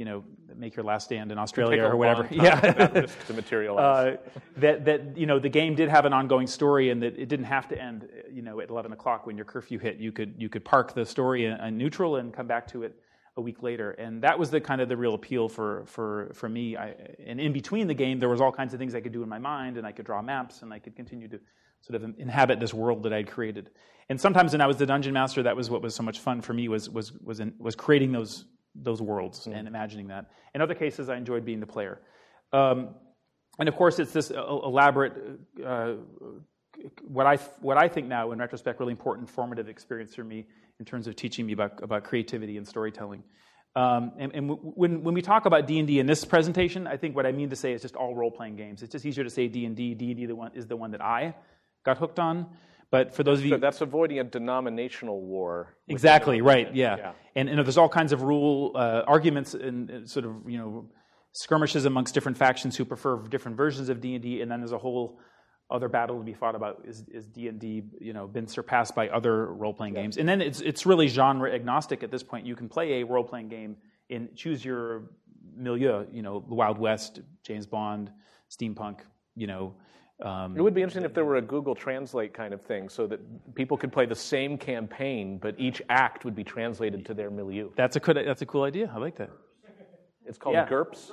you 0.02 0.06
know, 0.06 0.24
make 0.56 0.74
your 0.74 0.84
last 0.84 1.04
stand 1.04 1.30
in 1.30 1.38
Australia 1.38 1.84
or 1.84 1.94
whatever. 1.96 2.26
yeah, 2.32 2.58
to 2.58 3.32
materialize. 3.32 4.18
Uh, 4.18 4.30
that 4.56 4.84
that 4.84 5.16
you 5.16 5.26
know 5.26 5.38
the 5.38 5.48
game 5.48 5.76
did 5.76 5.88
have 5.88 6.04
an 6.06 6.12
ongoing 6.12 6.48
story, 6.48 6.90
and 6.90 7.00
that 7.00 7.16
it 7.16 7.28
didn't 7.28 7.44
have 7.44 7.68
to 7.68 7.80
end. 7.80 8.08
You 8.32 8.42
know, 8.42 8.58
at 8.58 8.68
11 8.68 8.90
o'clock 8.92 9.28
when 9.28 9.36
your 9.36 9.44
curfew 9.44 9.78
hit, 9.78 9.98
you 9.98 10.10
could 10.10 10.34
you 10.36 10.48
could 10.48 10.64
park 10.64 10.92
the 10.92 11.06
story 11.06 11.44
in, 11.44 11.52
in 11.52 11.78
neutral 11.78 12.16
and 12.16 12.34
come 12.34 12.48
back 12.48 12.66
to 12.72 12.82
it 12.82 12.96
a 13.36 13.40
week 13.40 13.62
later. 13.62 13.92
And 13.92 14.22
that 14.24 14.36
was 14.36 14.50
the 14.50 14.60
kind 14.60 14.80
of 14.80 14.88
the 14.88 14.96
real 14.96 15.14
appeal 15.14 15.48
for 15.48 15.84
for 15.86 16.32
for 16.34 16.48
me. 16.48 16.76
I, 16.76 16.96
and 17.24 17.40
in 17.40 17.52
between 17.52 17.86
the 17.86 17.94
game, 17.94 18.18
there 18.18 18.28
was 18.28 18.40
all 18.40 18.50
kinds 18.50 18.74
of 18.74 18.80
things 18.80 18.96
I 18.96 19.00
could 19.00 19.12
do 19.12 19.22
in 19.22 19.28
my 19.28 19.38
mind, 19.38 19.76
and 19.76 19.86
I 19.86 19.92
could 19.92 20.04
draw 20.04 20.20
maps, 20.20 20.62
and 20.62 20.72
I 20.72 20.80
could 20.80 20.96
continue 20.96 21.28
to 21.28 21.38
sort 21.80 22.02
of 22.02 22.18
inhabit 22.18 22.58
this 22.58 22.74
world 22.74 23.04
that 23.04 23.12
I'd 23.12 23.30
created. 23.30 23.70
And 24.08 24.20
sometimes 24.20 24.50
when 24.50 24.60
I 24.60 24.66
was 24.66 24.78
the 24.78 24.86
dungeon 24.86 25.14
master, 25.14 25.44
that 25.44 25.54
was 25.54 25.70
what 25.70 25.80
was 25.80 25.94
so 25.94 26.02
much 26.02 26.18
fun 26.18 26.40
for 26.40 26.54
me 26.54 26.66
was 26.66 26.90
was 26.90 27.12
was 27.12 27.38
in, 27.38 27.54
was 27.60 27.76
creating 27.76 28.10
those 28.10 28.46
those 28.74 29.02
worlds 29.02 29.46
mm. 29.46 29.56
and 29.56 29.68
imagining 29.68 30.08
that. 30.08 30.30
In 30.54 30.60
other 30.60 30.74
cases, 30.74 31.08
I 31.08 31.16
enjoyed 31.16 31.44
being 31.44 31.60
the 31.60 31.66
player. 31.66 32.00
Um, 32.52 32.94
and 33.58 33.68
of 33.68 33.76
course, 33.76 33.98
it's 33.98 34.12
this 34.12 34.30
elaborate, 34.30 35.12
uh, 35.64 35.94
what 37.02 37.26
I 37.26 37.36
what 37.60 37.76
I 37.76 37.88
think 37.88 38.08
now, 38.08 38.32
in 38.32 38.38
retrospect, 38.38 38.80
really 38.80 38.92
important 38.92 39.28
formative 39.28 39.68
experience 39.68 40.14
for 40.14 40.24
me 40.24 40.46
in 40.80 40.86
terms 40.86 41.06
of 41.06 41.16
teaching 41.16 41.46
me 41.46 41.52
about 41.52 41.82
about 41.82 42.04
creativity 42.04 42.56
and 42.56 42.66
storytelling. 42.66 43.22
Um, 43.74 44.12
and, 44.18 44.34
and 44.34 44.48
w- 44.48 44.72
when, 44.74 45.02
when 45.02 45.14
we 45.14 45.22
talk 45.22 45.46
about 45.46 45.66
D&D 45.66 45.98
in 45.98 46.06
this 46.06 46.26
presentation, 46.26 46.86
I 46.86 46.98
think 46.98 47.16
what 47.16 47.24
I 47.24 47.32
mean 47.32 47.48
to 47.50 47.56
say 47.56 47.72
is 47.72 47.80
just 47.80 47.96
all 47.96 48.14
role-playing 48.14 48.56
games. 48.56 48.82
It's 48.82 48.92
just 48.92 49.06
easier 49.06 49.24
to 49.24 49.30
say 49.30 49.48
D&D. 49.48 49.94
D&D 49.94 50.26
the 50.26 50.36
one, 50.36 50.50
is 50.54 50.66
the 50.66 50.76
one 50.76 50.90
that 50.90 51.00
I 51.00 51.34
got 51.82 51.96
hooked 51.96 52.18
on. 52.18 52.48
But 52.92 53.14
for 53.14 53.22
those 53.22 53.38
of 53.38 53.46
you, 53.46 53.52
so 53.52 53.56
that's 53.56 53.80
avoiding 53.80 54.18
a 54.18 54.24
denominational 54.24 55.22
war. 55.22 55.74
Exactly 55.88 56.42
right. 56.42 56.72
Yeah, 56.76 56.96
yeah. 56.96 57.12
And, 57.34 57.48
and 57.48 57.58
there's 57.58 57.78
all 57.78 57.88
kinds 57.88 58.12
of 58.12 58.20
rule 58.20 58.72
uh, 58.74 59.02
arguments 59.06 59.54
and, 59.54 59.88
and, 59.88 60.10
sort 60.10 60.26
of 60.26 60.34
you 60.46 60.58
know 60.58 60.90
skirmishes 61.32 61.86
amongst 61.86 62.12
different 62.12 62.36
factions 62.36 62.76
who 62.76 62.84
prefer 62.84 63.16
different 63.28 63.56
versions 63.56 63.88
of 63.88 64.02
D 64.02 64.14
and 64.14 64.22
D, 64.22 64.42
and 64.42 64.50
then 64.50 64.60
there's 64.60 64.72
a 64.72 64.78
whole 64.78 65.18
other 65.70 65.88
battle 65.88 66.18
to 66.18 66.22
be 66.22 66.34
fought 66.34 66.54
about. 66.54 66.82
Is 66.86 67.02
is 67.08 67.26
D 67.26 67.48
and 67.48 67.58
D 67.58 67.82
you 67.98 68.12
know 68.12 68.26
been 68.26 68.46
surpassed 68.46 68.94
by 68.94 69.08
other 69.08 69.46
role 69.54 69.72
playing 69.72 69.94
yeah. 69.94 70.02
games? 70.02 70.18
And 70.18 70.28
then 70.28 70.42
it's 70.42 70.60
it's 70.60 70.84
really 70.84 71.08
genre 71.08 71.50
agnostic 71.50 72.02
at 72.02 72.10
this 72.10 72.22
point. 72.22 72.44
You 72.44 72.54
can 72.54 72.68
play 72.68 73.00
a 73.00 73.06
role 73.06 73.24
playing 73.24 73.48
game 73.48 73.78
and 74.10 74.36
choose 74.36 74.62
your 74.62 75.12
milieu. 75.56 76.04
You 76.12 76.20
know, 76.20 76.44
the 76.46 76.54
Wild 76.54 76.78
West, 76.78 77.20
James 77.42 77.64
Bond, 77.64 78.12
steampunk. 78.50 78.98
You 79.34 79.46
know 79.46 79.76
um, 80.22 80.56
it 80.56 80.60
would 80.60 80.74
be 80.74 80.82
interesting 80.82 81.04
if 81.04 81.14
there 81.14 81.24
were 81.24 81.36
a 81.36 81.42
Google 81.42 81.74
Translate 81.74 82.32
kind 82.32 82.54
of 82.54 82.62
thing 82.62 82.88
so 82.88 83.06
that 83.08 83.54
people 83.54 83.76
could 83.76 83.92
play 83.92 84.06
the 84.06 84.14
same 84.14 84.56
campaign, 84.56 85.38
but 85.38 85.54
each 85.58 85.82
act 85.88 86.24
would 86.24 86.34
be 86.34 86.44
translated 86.44 87.04
to 87.06 87.14
their 87.14 87.30
milieu. 87.30 87.70
That's 87.76 87.96
a, 87.96 88.00
cool, 88.00 88.14
that's 88.14 88.42
a 88.42 88.46
cool 88.46 88.62
idea. 88.62 88.90
I 88.94 88.98
like 88.98 89.16
that. 89.16 89.30
It's 90.24 90.38
called 90.38 90.54
yeah. 90.54 90.68
GURPS. 90.68 91.12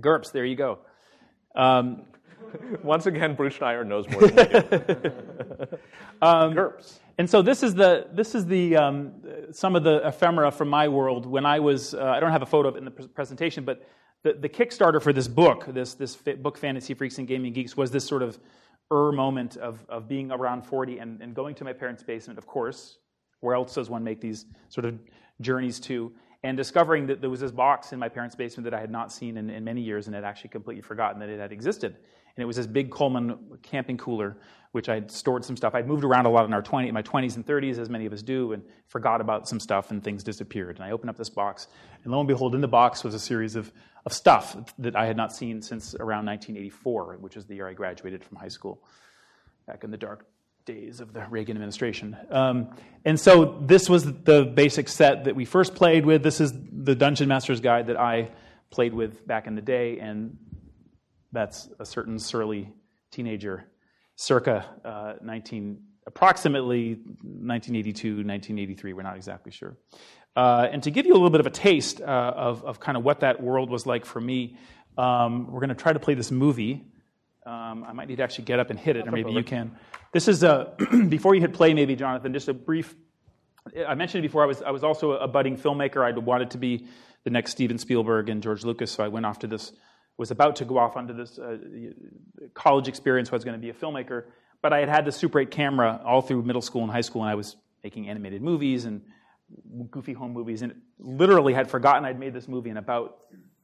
GURPS, 0.00 0.32
there 0.32 0.44
you 0.44 0.56
go. 0.56 0.78
Um, 1.56 2.02
Once 2.82 3.06
again, 3.06 3.34
Bruce 3.34 3.56
Schneier 3.56 3.86
knows 3.86 4.08
more 4.08 4.26
than 4.26 4.38
I 4.38 4.44
do. 4.44 5.78
um, 6.22 6.54
GURPS. 6.54 6.98
And 7.18 7.28
so 7.28 7.42
this 7.42 7.62
is 7.62 7.74
the 7.74 8.08
this 8.12 8.34
is 8.34 8.46
the 8.46 8.76
um, 8.76 9.12
some 9.52 9.76
of 9.76 9.84
the 9.84 10.06
ephemera 10.06 10.50
from 10.50 10.68
my 10.68 10.88
world 10.88 11.26
when 11.26 11.46
I 11.46 11.60
was 11.60 11.94
uh, 11.94 12.02
I 12.02 12.20
don't 12.20 12.32
have 12.32 12.42
a 12.42 12.46
photo 12.46 12.68
of 12.68 12.76
it 12.76 12.78
in 12.78 12.84
the 12.84 12.90
presentation, 12.90 13.64
but 13.64 13.86
the, 14.22 14.34
the 14.34 14.48
Kickstarter 14.48 15.02
for 15.02 15.12
this 15.12 15.28
book, 15.28 15.66
this, 15.68 15.94
this 15.94 16.16
book, 16.16 16.56
Fantasy 16.56 16.94
Freaks 16.94 17.18
and 17.18 17.26
Gaming 17.26 17.52
Geeks, 17.52 17.76
was 17.76 17.90
this 17.90 18.04
sort 18.04 18.22
of 18.22 18.38
er 18.92 19.10
moment 19.12 19.56
of, 19.56 19.84
of 19.88 20.08
being 20.08 20.30
around 20.30 20.62
40 20.62 20.98
and, 20.98 21.20
and 21.20 21.34
going 21.34 21.54
to 21.56 21.64
my 21.64 21.72
parents' 21.72 22.02
basement, 22.02 22.38
of 22.38 22.46
course. 22.46 22.98
Where 23.40 23.54
else 23.54 23.74
does 23.74 23.90
one 23.90 24.04
make 24.04 24.20
these 24.20 24.46
sort 24.68 24.84
of 24.84 24.98
journeys 25.40 25.80
to? 25.80 26.12
And 26.44 26.56
discovering 26.56 27.06
that 27.06 27.20
there 27.20 27.30
was 27.30 27.40
this 27.40 27.50
box 27.50 27.92
in 27.92 27.98
my 27.98 28.08
parents' 28.08 28.34
basement 28.34 28.64
that 28.64 28.74
I 28.74 28.80
had 28.80 28.90
not 28.90 29.12
seen 29.12 29.36
in, 29.36 29.50
in 29.50 29.64
many 29.64 29.80
years 29.80 30.06
and 30.06 30.14
had 30.14 30.24
actually 30.24 30.50
completely 30.50 30.82
forgotten 30.82 31.20
that 31.20 31.28
it 31.28 31.38
had 31.38 31.52
existed. 31.52 31.96
And 32.36 32.42
it 32.42 32.46
was 32.46 32.56
this 32.56 32.66
big 32.66 32.90
Coleman 32.90 33.38
camping 33.62 33.98
cooler, 33.98 34.38
which 34.72 34.88
I 34.88 34.94
had 34.94 35.10
stored 35.10 35.44
some 35.44 35.56
stuff. 35.56 35.74
I'd 35.74 35.86
moved 35.86 36.02
around 36.02 36.26
a 36.26 36.30
lot 36.30 36.46
in 36.46 36.52
our 36.52 36.62
20, 36.62 36.88
in 36.88 36.94
my 36.94 37.02
20s 37.02 37.36
and 37.36 37.46
30s, 37.46 37.78
as 37.78 37.90
many 37.90 38.06
of 38.06 38.12
us 38.12 38.22
do, 38.22 38.52
and 38.52 38.62
forgot 38.86 39.20
about 39.20 39.48
some 39.48 39.60
stuff, 39.60 39.90
and 39.90 40.02
things 40.02 40.24
disappeared. 40.24 40.76
And 40.76 40.84
I 40.84 40.92
opened 40.92 41.10
up 41.10 41.16
this 41.16 41.28
box, 41.28 41.68
and 42.04 42.12
lo 42.12 42.20
and 42.20 42.28
behold, 42.28 42.54
in 42.54 42.60
the 42.60 42.68
box 42.68 43.04
was 43.04 43.14
a 43.14 43.18
series 43.18 43.54
of 43.54 43.70
of 44.04 44.12
stuff 44.12 44.56
that 44.78 44.96
I 44.96 45.06
had 45.06 45.16
not 45.16 45.34
seen 45.34 45.62
since 45.62 45.94
around 45.94 46.26
1984, 46.26 47.18
which 47.20 47.36
is 47.36 47.46
the 47.46 47.54
year 47.54 47.68
I 47.68 47.72
graduated 47.72 48.24
from 48.24 48.36
high 48.36 48.48
school, 48.48 48.82
back 49.66 49.84
in 49.84 49.90
the 49.90 49.96
dark 49.96 50.26
days 50.64 51.00
of 51.00 51.12
the 51.12 51.26
Reagan 51.28 51.56
administration. 51.56 52.16
Um, 52.30 52.74
and 53.04 53.18
so 53.18 53.58
this 53.60 53.88
was 53.88 54.04
the 54.04 54.44
basic 54.44 54.88
set 54.88 55.24
that 55.24 55.34
we 55.34 55.44
first 55.44 55.74
played 55.74 56.06
with. 56.06 56.22
This 56.22 56.40
is 56.40 56.52
the 56.52 56.94
Dungeon 56.94 57.28
Master's 57.28 57.60
Guide 57.60 57.88
that 57.88 57.98
I 57.98 58.30
played 58.70 58.94
with 58.94 59.26
back 59.26 59.46
in 59.46 59.54
the 59.54 59.62
day, 59.62 59.98
and 59.98 60.36
that's 61.32 61.68
a 61.78 61.84
certain 61.84 62.18
surly 62.18 62.72
teenager, 63.10 63.64
circa 64.16 64.66
uh, 64.84 65.14
19, 65.22 65.80
approximately 66.06 66.94
1982, 66.94 68.08
1983. 68.08 68.92
We're 68.92 69.02
not 69.02 69.16
exactly 69.16 69.52
sure. 69.52 69.76
Uh, 70.34 70.66
and 70.70 70.82
to 70.82 70.90
give 70.90 71.06
you 71.06 71.12
a 71.12 71.14
little 71.14 71.30
bit 71.30 71.40
of 71.40 71.46
a 71.46 71.50
taste 71.50 72.00
uh, 72.00 72.04
of, 72.04 72.64
of 72.64 72.80
kind 72.80 72.96
of 72.96 73.04
what 73.04 73.20
that 73.20 73.42
world 73.42 73.68
was 73.70 73.86
like 73.86 74.06
for 74.06 74.20
me, 74.20 74.56
um, 74.96 75.50
we're 75.50 75.60
going 75.60 75.68
to 75.68 75.74
try 75.74 75.92
to 75.92 75.98
play 75.98 76.14
this 76.14 76.30
movie. 76.30 76.84
Um, 77.44 77.84
I 77.84 77.92
might 77.92 78.08
need 78.08 78.16
to 78.16 78.22
actually 78.22 78.44
get 78.44 78.58
up 78.58 78.70
and 78.70 78.78
hit 78.78 78.96
it, 78.96 79.06
or 79.06 79.10
maybe 79.10 79.32
you 79.32 79.42
can. 79.42 79.76
This 80.12 80.28
is 80.28 80.42
a, 80.42 80.74
before 81.08 81.34
you 81.34 81.40
hit 81.40 81.52
play, 81.52 81.74
maybe, 81.74 81.96
Jonathan, 81.96 82.32
just 82.32 82.48
a 82.48 82.54
brief. 82.54 82.94
I 83.86 83.94
mentioned 83.94 84.24
it 84.24 84.28
before, 84.28 84.42
I 84.42 84.46
was, 84.46 84.62
I 84.62 84.70
was 84.70 84.84
also 84.84 85.12
a 85.12 85.28
budding 85.28 85.56
filmmaker. 85.56 86.02
I 86.02 86.16
wanted 86.18 86.50
to 86.52 86.58
be 86.58 86.86
the 87.24 87.30
next 87.30 87.52
Steven 87.52 87.78
Spielberg 87.78 88.28
and 88.28 88.42
George 88.42 88.64
Lucas, 88.64 88.90
so 88.90 89.04
I 89.04 89.08
went 89.08 89.26
off 89.26 89.40
to 89.40 89.46
this, 89.46 89.72
was 90.16 90.30
about 90.30 90.56
to 90.56 90.64
go 90.64 90.78
off 90.78 90.96
onto 90.96 91.14
this 91.14 91.38
uh, 91.38 91.58
college 92.54 92.88
experience 92.88 93.30
where 93.30 93.36
I 93.36 93.38
was 93.38 93.44
going 93.44 93.60
to 93.60 93.62
be 93.62 93.70
a 93.70 93.74
filmmaker. 93.74 94.24
But 94.62 94.72
I 94.72 94.80
had 94.80 94.88
had 94.88 95.04
the 95.04 95.12
Super 95.12 95.40
8 95.40 95.50
camera 95.50 96.00
all 96.04 96.22
through 96.22 96.42
middle 96.42 96.62
school 96.62 96.82
and 96.82 96.90
high 96.90 97.00
school, 97.00 97.22
and 97.22 97.30
I 97.30 97.34
was 97.34 97.56
making 97.82 98.08
animated 98.08 98.42
movies 98.42 98.84
and 98.84 99.02
goofy 99.90 100.12
home 100.12 100.32
movies, 100.32 100.62
and 100.62 100.74
literally 100.98 101.54
had 101.54 101.70
forgotten 101.70 102.04
I'd 102.04 102.18
made 102.18 102.34
this 102.34 102.48
movie. 102.48 102.70
And 102.70 102.78
about 102.78 103.18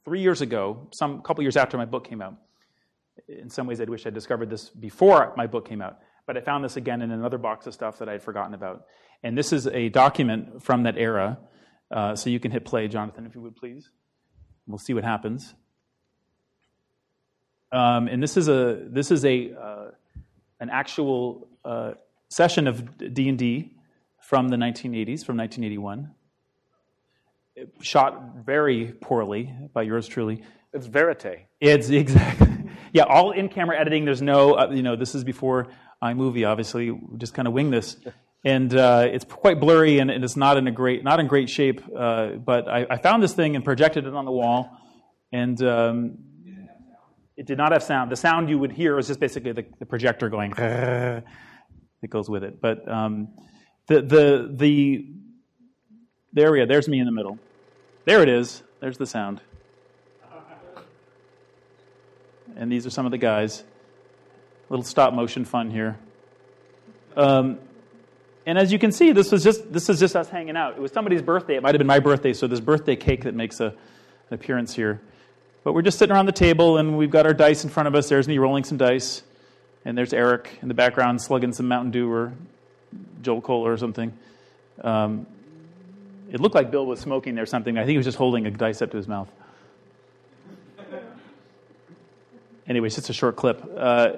three 0.04 0.20
years 0.20 0.40
ago, 0.40 0.88
some 0.92 1.22
couple 1.22 1.42
years 1.42 1.56
after 1.56 1.76
my 1.76 1.84
book 1.84 2.08
came 2.08 2.22
out, 2.22 2.34
in 3.28 3.50
some 3.50 3.66
ways 3.66 3.80
I'd 3.80 3.90
wish 3.90 4.06
I'd 4.06 4.14
discovered 4.14 4.50
this 4.50 4.70
before 4.70 5.32
my 5.36 5.46
book 5.46 5.68
came 5.68 5.82
out. 5.82 5.98
But 6.26 6.36
I 6.36 6.40
found 6.40 6.64
this 6.64 6.76
again 6.76 7.02
in 7.02 7.10
another 7.10 7.38
box 7.38 7.66
of 7.66 7.74
stuff 7.74 7.98
that 7.98 8.08
I 8.08 8.12
had 8.12 8.22
forgotten 8.22 8.54
about. 8.54 8.84
And 9.22 9.36
this 9.36 9.52
is 9.52 9.66
a 9.66 9.88
document 9.88 10.62
from 10.62 10.82
that 10.84 10.96
era. 10.96 11.38
Uh, 11.90 12.14
so 12.14 12.30
you 12.30 12.38
can 12.38 12.50
hit 12.50 12.64
play, 12.64 12.86
Jonathan, 12.86 13.26
if 13.26 13.34
you 13.34 13.40
would 13.40 13.56
please. 13.56 13.90
We'll 14.66 14.78
see 14.78 14.92
what 14.92 15.04
happens. 15.04 15.54
Um, 17.72 18.08
and 18.08 18.22
this 18.22 18.36
is 18.36 18.48
a 18.48 18.86
this 18.86 19.10
is 19.10 19.24
a 19.24 19.52
uh, 19.52 19.90
an 20.60 20.70
actual 20.70 21.48
uh, 21.64 21.92
session 22.28 22.66
of 22.66 22.98
D 23.14 23.28
and 23.28 23.38
D 23.38 23.74
from 24.28 24.50
the 24.50 24.56
1980s, 24.56 25.24
from 25.24 25.38
1981. 25.38 26.10
It 27.56 27.72
shot 27.80 28.44
very 28.44 28.92
poorly 29.00 29.50
by 29.72 29.80
yours 29.80 30.06
truly. 30.06 30.42
It's 30.74 30.86
verite. 30.86 31.46
It's 31.62 31.88
exactly. 32.04 32.70
Yeah, 32.92 33.04
all 33.04 33.30
in 33.30 33.48
camera 33.48 33.80
editing. 33.80 34.04
There's 34.04 34.20
no, 34.20 34.52
uh, 34.52 34.68
you 34.70 34.82
know, 34.82 34.96
this 34.96 35.14
is 35.14 35.24
before 35.24 35.68
iMovie, 36.04 36.46
obviously. 36.46 36.90
We 36.90 37.16
just 37.16 37.32
kind 37.32 37.48
of 37.48 37.54
wing 37.54 37.70
this. 37.70 37.96
And 38.44 38.72
uh, 38.72 39.08
it's 39.10 39.24
quite 39.24 39.58
blurry 39.58 39.98
and, 39.98 40.12
and, 40.12 40.22
it's 40.22 40.36
not 40.36 40.58
in 40.58 40.68
a 40.68 40.70
great, 40.70 41.02
not 41.02 41.18
in 41.18 41.26
great 41.26 41.50
shape. 41.50 41.82
Uh, 41.94 42.34
but 42.34 42.68
I, 42.68 42.86
I, 42.88 42.96
found 42.96 43.20
this 43.20 43.32
thing 43.32 43.56
and 43.56 43.64
projected 43.64 44.06
it 44.06 44.14
on 44.14 44.24
the 44.24 44.30
wall. 44.30 44.78
And 45.32 45.60
um, 45.60 46.18
it 47.36 47.46
did 47.46 47.58
not 47.58 47.72
have 47.72 47.82
sound. 47.82 48.12
The 48.12 48.16
sound 48.16 48.48
you 48.48 48.56
would 48.60 48.70
hear 48.70 48.94
was 48.94 49.08
just 49.08 49.18
basically 49.18 49.50
the, 49.50 49.66
the 49.80 49.86
projector 49.86 50.28
going, 50.28 50.52
that 50.56 51.24
goes 52.08 52.30
with 52.30 52.44
it. 52.44 52.60
But 52.60 52.88
um, 52.88 53.34
the, 53.88 54.02
the, 54.02 54.50
the, 54.50 55.06
there 56.32 56.52
we 56.52 56.58
go. 56.58 56.66
There's 56.66 56.88
me 56.88 57.00
in 57.00 57.06
the 57.06 57.12
middle. 57.12 57.38
There 58.04 58.22
it 58.22 58.28
is. 58.28 58.62
There's 58.80 58.96
the 58.96 59.06
sound. 59.06 59.40
And 62.56 62.72
these 62.72 62.86
are 62.86 62.90
some 62.90 63.06
of 63.06 63.12
the 63.12 63.18
guys. 63.18 63.62
A 64.68 64.72
little 64.72 64.84
stop 64.84 65.12
motion 65.14 65.44
fun 65.44 65.70
here. 65.70 65.98
Um, 67.16 67.58
and 68.46 68.58
as 68.58 68.72
you 68.72 68.78
can 68.78 68.92
see, 68.92 69.12
this 69.12 69.30
was 69.30 69.44
just 69.44 69.72
this 69.72 69.88
is 69.88 70.00
just 70.00 70.16
us 70.16 70.28
hanging 70.28 70.56
out. 70.56 70.74
It 70.76 70.80
was 70.80 70.92
somebody's 70.92 71.22
birthday. 71.22 71.56
It 71.56 71.62
might 71.62 71.74
have 71.74 71.78
been 71.78 71.86
my 71.86 72.00
birthday, 72.00 72.32
so 72.32 72.46
there's 72.46 72.60
birthday 72.60 72.96
cake 72.96 73.24
that 73.24 73.34
makes 73.34 73.60
a, 73.60 73.66
an 73.66 73.74
appearance 74.32 74.74
here. 74.74 75.00
But 75.64 75.74
we're 75.74 75.82
just 75.82 75.98
sitting 75.98 76.14
around 76.14 76.26
the 76.26 76.32
table, 76.32 76.78
and 76.78 76.96
we've 76.96 77.10
got 77.10 77.26
our 77.26 77.34
dice 77.34 77.64
in 77.64 77.70
front 77.70 77.88
of 77.88 77.94
us. 77.94 78.08
There's 78.08 78.26
me 78.26 78.38
rolling 78.38 78.64
some 78.64 78.78
dice, 78.78 79.22
and 79.84 79.96
there's 79.96 80.12
Eric 80.12 80.58
in 80.62 80.68
the 80.68 80.74
background 80.74 81.20
slugging 81.20 81.52
some 81.52 81.68
Mountain 81.68 81.90
Dew 81.90 82.10
or 82.10 82.32
Jolt 83.22 83.44
Cola 83.44 83.70
or 83.70 83.76
something. 83.76 84.12
Um, 84.82 85.26
it 86.30 86.40
looked 86.40 86.54
like 86.54 86.70
Bill 86.70 86.86
was 86.86 87.00
smoking 87.00 87.34
there 87.34 87.46
something. 87.46 87.78
I 87.78 87.82
think 87.82 87.90
he 87.90 87.96
was 87.96 88.06
just 88.06 88.18
holding 88.18 88.46
a 88.46 88.50
dice 88.50 88.82
up 88.82 88.90
to 88.90 88.96
his 88.96 89.08
mouth. 89.08 89.30
Anyways, 92.66 92.94
just 92.94 93.08
a 93.08 93.14
short 93.14 93.36
clip. 93.36 93.62
Uh, 93.76 94.16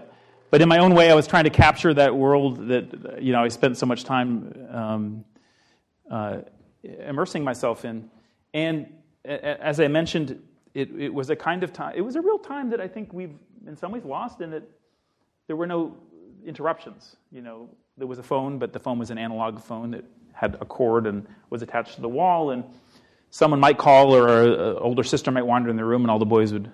but 0.50 0.60
in 0.60 0.68
my 0.68 0.78
own 0.78 0.94
way, 0.94 1.10
I 1.10 1.14
was 1.14 1.28
trying 1.28 1.44
to 1.44 1.50
capture 1.50 1.94
that 1.94 2.14
world 2.14 2.66
that 2.68 3.22
you 3.22 3.32
know 3.32 3.44
I 3.44 3.48
spent 3.48 3.76
so 3.76 3.86
much 3.86 4.02
time 4.02 4.68
um, 4.70 5.24
uh, 6.10 6.38
immersing 6.82 7.44
myself 7.44 7.84
in. 7.84 8.10
And 8.52 8.92
as 9.24 9.78
I 9.78 9.86
mentioned, 9.86 10.42
it, 10.74 10.90
it, 10.98 11.14
was 11.14 11.30
a 11.30 11.36
kind 11.36 11.62
of 11.62 11.72
time. 11.72 11.94
It 11.96 12.00
was 12.00 12.16
a 12.16 12.20
real 12.20 12.38
time 12.38 12.70
that 12.70 12.80
I 12.80 12.88
think 12.88 13.12
we've, 13.12 13.34
in 13.66 13.76
some 13.76 13.92
ways, 13.92 14.04
lost 14.04 14.40
in 14.40 14.50
that 14.50 14.62
there 15.46 15.56
were 15.56 15.66
no 15.66 15.96
interruptions. 16.44 17.16
You 17.30 17.42
know, 17.42 17.68
there 18.00 18.06
was 18.06 18.18
a 18.18 18.22
phone, 18.22 18.58
but 18.58 18.72
the 18.72 18.78
phone 18.78 18.98
was 18.98 19.10
an 19.10 19.18
analog 19.18 19.60
phone 19.60 19.90
that 19.90 20.04
had 20.32 20.56
a 20.58 20.64
cord 20.64 21.06
and 21.06 21.26
was 21.50 21.60
attached 21.60 21.96
to 21.96 22.00
the 22.00 22.08
wall. 22.08 22.50
And 22.50 22.64
someone 23.28 23.60
might 23.60 23.76
call, 23.76 24.14
or 24.16 24.42
an 24.42 24.78
older 24.78 25.02
sister 25.02 25.30
might 25.30 25.44
wander 25.44 25.68
in 25.68 25.76
the 25.76 25.84
room, 25.84 26.00
and 26.00 26.10
all 26.10 26.18
the 26.18 26.24
boys 26.24 26.50
would 26.50 26.70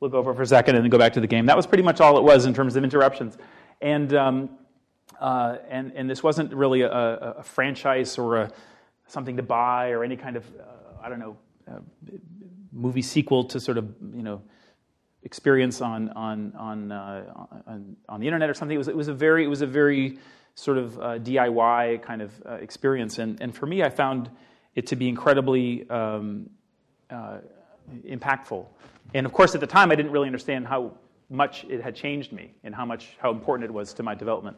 look 0.00 0.14
over 0.14 0.32
for 0.34 0.42
a 0.42 0.46
second 0.46 0.76
and 0.76 0.84
then 0.84 0.90
go 0.90 0.98
back 0.98 1.14
to 1.14 1.20
the 1.20 1.26
game. 1.26 1.46
That 1.46 1.56
was 1.56 1.66
pretty 1.66 1.82
much 1.82 2.00
all 2.00 2.16
it 2.16 2.22
was 2.22 2.46
in 2.46 2.54
terms 2.54 2.76
of 2.76 2.84
interruptions. 2.84 3.36
And, 3.80 4.14
um, 4.14 4.50
uh, 5.20 5.56
and, 5.68 5.92
and 5.96 6.08
this 6.08 6.22
wasn't 6.22 6.54
really 6.54 6.82
a, 6.82 6.90
a 6.90 7.42
franchise 7.42 8.16
or 8.16 8.36
a, 8.36 8.52
something 9.08 9.36
to 9.38 9.42
buy 9.42 9.90
or 9.90 10.04
any 10.04 10.16
kind 10.16 10.36
of, 10.36 10.44
uh, 10.46 11.02
I 11.02 11.08
don't 11.08 11.18
know, 11.18 11.36
uh, 11.66 11.80
movie 12.72 13.02
sequel 13.02 13.42
to 13.46 13.58
sort 13.58 13.78
of, 13.78 13.92
you 14.14 14.22
know, 14.22 14.42
experience 15.24 15.80
on, 15.80 16.10
on, 16.10 16.52
on, 16.56 16.92
uh, 16.92 17.24
on, 17.66 17.96
on, 18.08 18.20
the 18.20 18.28
internet 18.28 18.48
or 18.48 18.54
something. 18.54 18.76
It 18.76 18.78
was, 18.78 18.86
it 18.86 18.96
was 18.96 19.08
a 19.08 19.14
very, 19.14 19.42
it 19.42 19.48
was 19.48 19.62
a 19.62 19.66
very 19.66 20.18
sort 20.56 20.78
of 20.78 20.98
uh, 20.98 21.18
DIY 21.18 22.02
kind 22.02 22.22
of 22.22 22.32
uh, 22.44 22.54
experience. 22.54 23.18
And, 23.18 23.40
and 23.40 23.54
for 23.54 23.66
me, 23.66 23.84
I 23.84 23.90
found 23.90 24.30
it 24.74 24.88
to 24.88 24.96
be 24.96 25.08
incredibly 25.08 25.88
um, 25.88 26.50
impactful. 28.04 28.66
And 29.14 29.26
of 29.26 29.32
course, 29.32 29.54
at 29.54 29.60
the 29.60 29.66
time, 29.66 29.92
I 29.92 29.94
didn't 29.94 30.10
really 30.10 30.26
understand 30.26 30.66
how 30.66 30.92
much 31.28 31.64
it 31.64 31.82
had 31.82 31.94
changed 31.94 32.32
me 32.32 32.54
and 32.64 32.74
how 32.74 32.84
much 32.84 33.16
how 33.18 33.30
important 33.30 33.68
it 33.68 33.72
was 33.72 33.92
to 33.94 34.02
my 34.02 34.14
development. 34.14 34.56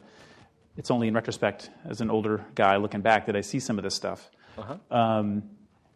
It's 0.77 0.89
only 0.89 1.07
in 1.07 1.13
retrospect, 1.13 1.69
as 1.85 1.99
an 2.01 2.09
older 2.09 2.45
guy 2.55 2.77
looking 2.77 3.01
back, 3.01 3.25
that 3.25 3.35
I 3.35 3.41
see 3.41 3.59
some 3.59 3.77
of 3.77 3.83
this 3.83 3.95
stuff. 3.95 4.29
Uh-huh. 4.57 4.77
Um, 4.97 5.43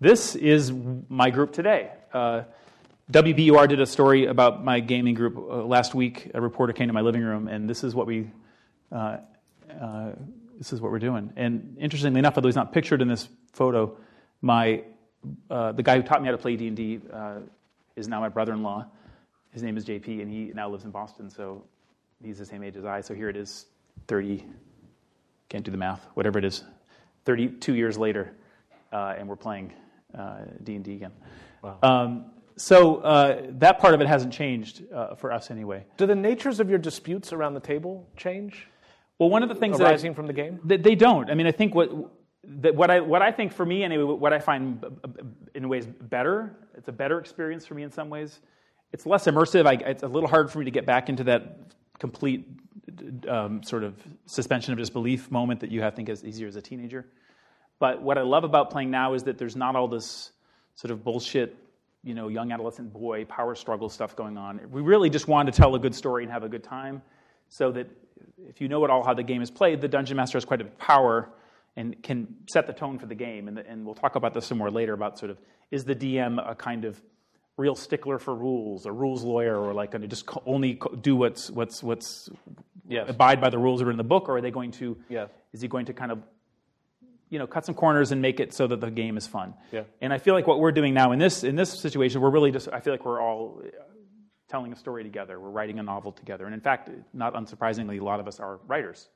this 0.01 0.35
is 0.35 0.71
my 1.07 1.29
group 1.29 1.53
today. 1.53 1.91
Uh, 2.13 2.43
WBUR 3.11 3.67
did 3.69 3.79
a 3.79 3.85
story 3.85 4.25
about 4.25 4.63
my 4.63 4.79
gaming 4.79 5.13
group 5.13 5.37
uh, 5.37 5.63
last 5.63 5.95
week. 5.95 6.31
A 6.33 6.41
reporter 6.41 6.73
came 6.73 6.87
to 6.87 6.93
my 6.93 7.01
living 7.01 7.21
room, 7.21 7.47
and 7.47 7.69
this 7.69 7.83
is 7.83 7.95
what 7.95 8.07
we. 8.07 8.29
Uh, 8.91 9.17
uh 9.81 10.11
this 10.57 10.71
is 10.71 10.81
what 10.81 10.91
we're 10.91 10.99
doing. 10.99 11.31
And 11.35 11.75
interestingly 11.79 12.19
enough, 12.19 12.37
although 12.37 12.47
he's 12.47 12.55
not 12.55 12.71
pictured 12.71 13.01
in 13.01 13.07
this 13.07 13.27
photo, 13.51 13.97
my 14.41 14.83
uh, 15.49 15.71
the 15.71 15.83
guy 15.83 15.95
who 15.95 16.03
taught 16.03 16.21
me 16.21 16.27
how 16.27 16.31
to 16.31 16.37
play 16.37 16.55
D 16.55 16.67
and 16.67 16.77
D 16.77 16.99
uh, 17.11 17.39
is 17.95 18.07
now 18.07 18.19
my 18.19 18.29
brother-in-law. 18.29 18.85
His 19.51 19.63
name 19.63 19.77
is 19.77 19.85
JP, 19.85 20.21
and 20.21 20.29
he 20.29 20.51
now 20.53 20.69
lives 20.69 20.83
in 20.83 20.91
Boston. 20.91 21.29
So 21.29 21.63
he's 22.23 22.39
the 22.39 22.45
same 22.45 22.63
age 22.63 22.75
as 22.75 22.85
I. 22.85 23.01
So 23.01 23.13
here 23.13 23.29
it 23.29 23.37
is, 23.37 23.67
30. 24.07 24.45
Can't 25.49 25.63
do 25.63 25.71
the 25.71 25.77
math. 25.77 26.05
Whatever 26.15 26.39
it 26.39 26.45
is, 26.45 26.63
32 27.25 27.75
years 27.75 27.97
later, 27.97 28.33
uh, 28.91 29.15
and 29.17 29.27
we're 29.27 29.35
playing 29.35 29.73
uh, 30.17 30.39
D 30.63 30.75
and 30.75 30.83
D 30.83 30.95
again. 30.95 31.11
Wow. 31.61 31.77
Um, 31.83 32.25
so 32.55 32.97
uh, 32.97 33.43
that 33.49 33.79
part 33.79 33.93
of 33.93 34.01
it 34.01 34.07
hasn't 34.07 34.33
changed 34.33 34.83
uh, 34.93 35.15
for 35.15 35.31
us 35.31 35.51
anyway. 35.51 35.85
Do 35.97 36.05
the 36.05 36.15
natures 36.15 36.59
of 36.59 36.69
your 36.69 36.79
disputes 36.79 37.33
around 37.33 37.53
the 37.53 37.59
table 37.59 38.07
change? 38.17 38.67
Well, 39.19 39.29
one 39.29 39.43
of 39.43 39.49
the 39.49 39.55
things 39.55 39.79
arising 39.79 40.11
I, 40.11 40.15
from 40.15 40.27
the 40.27 40.33
game, 40.33 40.59
they, 40.63 40.77
they 40.77 40.95
don't. 40.95 41.29
I 41.29 41.35
mean, 41.35 41.47
I 41.47 41.51
think 41.51 41.75
what 41.75 41.91
that 42.45 42.75
what 42.75 42.91
I 42.91 42.99
what 42.99 43.21
I 43.21 43.31
think 43.31 43.53
for 43.53 43.65
me 43.65 43.83
anyway, 43.83 44.03
what 44.03 44.33
I 44.33 44.39
find 44.39 44.83
in 45.53 45.69
ways 45.69 45.85
better, 45.85 46.55
it's 46.75 46.87
a 46.87 46.91
better 46.91 47.19
experience 47.19 47.65
for 47.65 47.75
me 47.75 47.83
in 47.83 47.91
some 47.91 48.09
ways. 48.09 48.39
It's 48.91 49.05
less 49.05 49.25
immersive. 49.25 49.65
I, 49.65 49.73
it's 49.89 50.03
a 50.03 50.07
little 50.07 50.29
hard 50.29 50.51
for 50.51 50.59
me 50.59 50.65
to 50.65 50.71
get 50.71 50.85
back 50.85 51.09
into 51.09 51.23
that 51.25 51.57
complete 51.99 52.47
um, 53.27 53.63
sort 53.63 53.83
of 53.83 53.95
suspension 54.25 54.73
of 54.73 54.79
disbelief 54.79 55.31
moment 55.31 55.61
that 55.61 55.71
you 55.71 55.81
have 55.81 55.93
I 55.93 55.95
think 55.95 56.09
as 56.09 56.23
easier 56.23 56.47
as 56.47 56.55
a 56.55 56.61
teenager. 56.61 57.05
But 57.79 58.01
what 58.01 58.17
I 58.17 58.21
love 58.21 58.43
about 58.43 58.69
playing 58.69 58.91
now 58.91 59.13
is 59.13 59.23
that 59.23 59.37
there's 59.37 59.55
not 59.55 59.75
all 59.75 59.87
this 59.87 60.31
sort 60.75 60.91
of 60.91 61.03
bullshit, 61.03 61.55
you 62.03 62.13
know, 62.13 62.27
young 62.27 62.51
adolescent 62.51 62.93
boy 62.93 63.25
power 63.25 63.55
struggle 63.55 63.89
stuff 63.89 64.15
going 64.15 64.37
on. 64.37 64.59
We 64.71 64.81
really 64.81 65.09
just 65.09 65.27
want 65.27 65.47
to 65.47 65.51
tell 65.51 65.75
a 65.75 65.79
good 65.79 65.95
story 65.95 66.23
and 66.23 66.31
have 66.31 66.43
a 66.43 66.49
good 66.49 66.63
time, 66.63 67.01
so 67.49 67.71
that 67.71 67.87
if 68.49 68.61
you 68.61 68.67
know 68.67 68.83
at 68.83 68.89
all 68.89 69.03
how 69.03 69.13
the 69.13 69.23
game 69.23 69.41
is 69.41 69.51
played, 69.51 69.81
the 69.81 69.87
dungeon 69.87 70.17
master 70.17 70.37
has 70.37 70.45
quite 70.45 70.61
a 70.61 70.63
bit 70.63 70.73
of 70.73 70.79
power 70.79 71.29
and 71.75 72.01
can 72.03 72.35
set 72.51 72.67
the 72.67 72.73
tone 72.73 72.99
for 72.99 73.05
the 73.05 73.15
game. 73.15 73.47
And, 73.47 73.57
the, 73.57 73.67
and 73.67 73.85
we'll 73.85 73.95
talk 73.95 74.15
about 74.15 74.33
this 74.33 74.45
some 74.45 74.57
more 74.57 74.69
later 74.69 74.93
about 74.93 75.17
sort 75.17 75.31
of 75.31 75.37
is 75.71 75.85
the 75.85 75.95
DM 75.95 76.37
a 76.47 76.55
kind 76.55 76.85
of 76.85 77.01
real 77.57 77.75
stickler 77.75 78.19
for 78.19 78.33
rules, 78.33 78.85
a 78.85 78.91
rules 78.91 79.23
lawyer, 79.23 79.57
or 79.57 79.73
like 79.73 79.91
going 79.91 80.01
to 80.01 80.07
just 80.07 80.27
only 80.45 80.79
do 81.01 81.15
what's 81.15 81.49
what's 81.49 81.83
what's 81.83 82.29
yes. 82.87 83.09
abide 83.09 83.41
by 83.41 83.49
the 83.49 83.57
rules 83.57 83.79
that 83.79 83.87
are 83.87 83.91
in 83.91 83.97
the 83.97 84.03
book, 84.03 84.29
or 84.29 84.37
are 84.37 84.41
they 84.41 84.51
going 84.51 84.71
to? 84.71 84.97
Yes. 85.09 85.29
Is 85.51 85.61
he 85.61 85.67
going 85.67 85.85
to 85.85 85.93
kind 85.93 86.11
of 86.11 86.19
you 87.29 87.39
know 87.39 87.47
cut 87.47 87.65
some 87.65 87.75
corners 87.75 88.11
and 88.11 88.21
make 88.21 88.39
it 88.39 88.53
so 88.53 88.67
that 88.67 88.81
the 88.81 88.91
game 88.91 89.17
is 89.17 89.27
fun? 89.27 89.53
Yeah. 89.71 89.83
And 90.01 90.13
I 90.13 90.17
feel 90.17 90.33
like 90.33 90.47
what 90.47 90.59
we're 90.59 90.71
doing 90.71 90.93
now 90.93 91.11
in 91.11 91.19
this 91.19 91.43
in 91.43 91.55
this 91.55 91.69
situation, 91.79 92.21
we're 92.21 92.31
really 92.31 92.51
just 92.51 92.69
I 92.71 92.79
feel 92.79 92.93
like 92.93 93.05
we're 93.05 93.21
all 93.21 93.61
telling 94.53 94.71
a 94.71 94.75
story 94.75 95.03
together. 95.03 95.39
We're 95.39 95.49
writing 95.49 95.79
a 95.79 95.83
novel 95.83 96.11
together, 96.11 96.45
and 96.45 96.53
in 96.53 96.61
fact, 96.61 96.87
not 97.11 97.33
unsurprisingly, 97.33 97.99
a 97.99 98.03
lot 98.03 98.19
of 98.19 98.27
us 98.27 98.39
are 98.39 98.59
writers. 98.67 99.09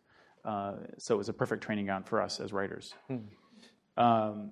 Uh, 0.43 0.77
so 0.97 1.13
it 1.13 1.17
was 1.19 1.29
a 1.29 1.33
perfect 1.33 1.63
training 1.63 1.85
ground 1.85 2.07
for 2.07 2.19
us 2.19 2.39
as 2.39 2.51
writers. 2.51 2.95
Hmm. 3.07 3.17
Um, 3.97 4.49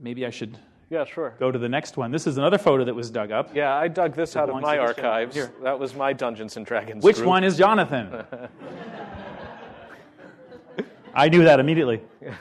maybe 0.00 0.26
I 0.26 0.30
should 0.30 0.58
yeah, 0.90 1.04
sure. 1.04 1.36
Go 1.38 1.52
to 1.52 1.60
the 1.60 1.68
next 1.68 1.96
one. 1.96 2.10
This 2.10 2.26
is 2.26 2.38
another 2.38 2.58
photo 2.58 2.84
that 2.84 2.94
was 2.94 3.08
dug 3.08 3.30
up. 3.30 3.54
Yeah, 3.54 3.72
I 3.72 3.86
dug 3.86 4.16
this 4.16 4.34
out 4.34 4.50
of 4.50 4.60
my 4.60 4.78
archives. 4.78 5.36
Here. 5.36 5.52
That 5.62 5.78
was 5.78 5.94
my 5.94 6.12
Dungeons 6.12 6.56
and 6.56 6.66
Dragons. 6.66 7.04
Which 7.04 7.16
group. 7.16 7.28
one 7.28 7.44
is 7.44 7.56
Jonathan? 7.56 8.24
I 11.14 11.28
knew 11.28 11.44
that 11.44 11.60
immediately. 11.60 12.02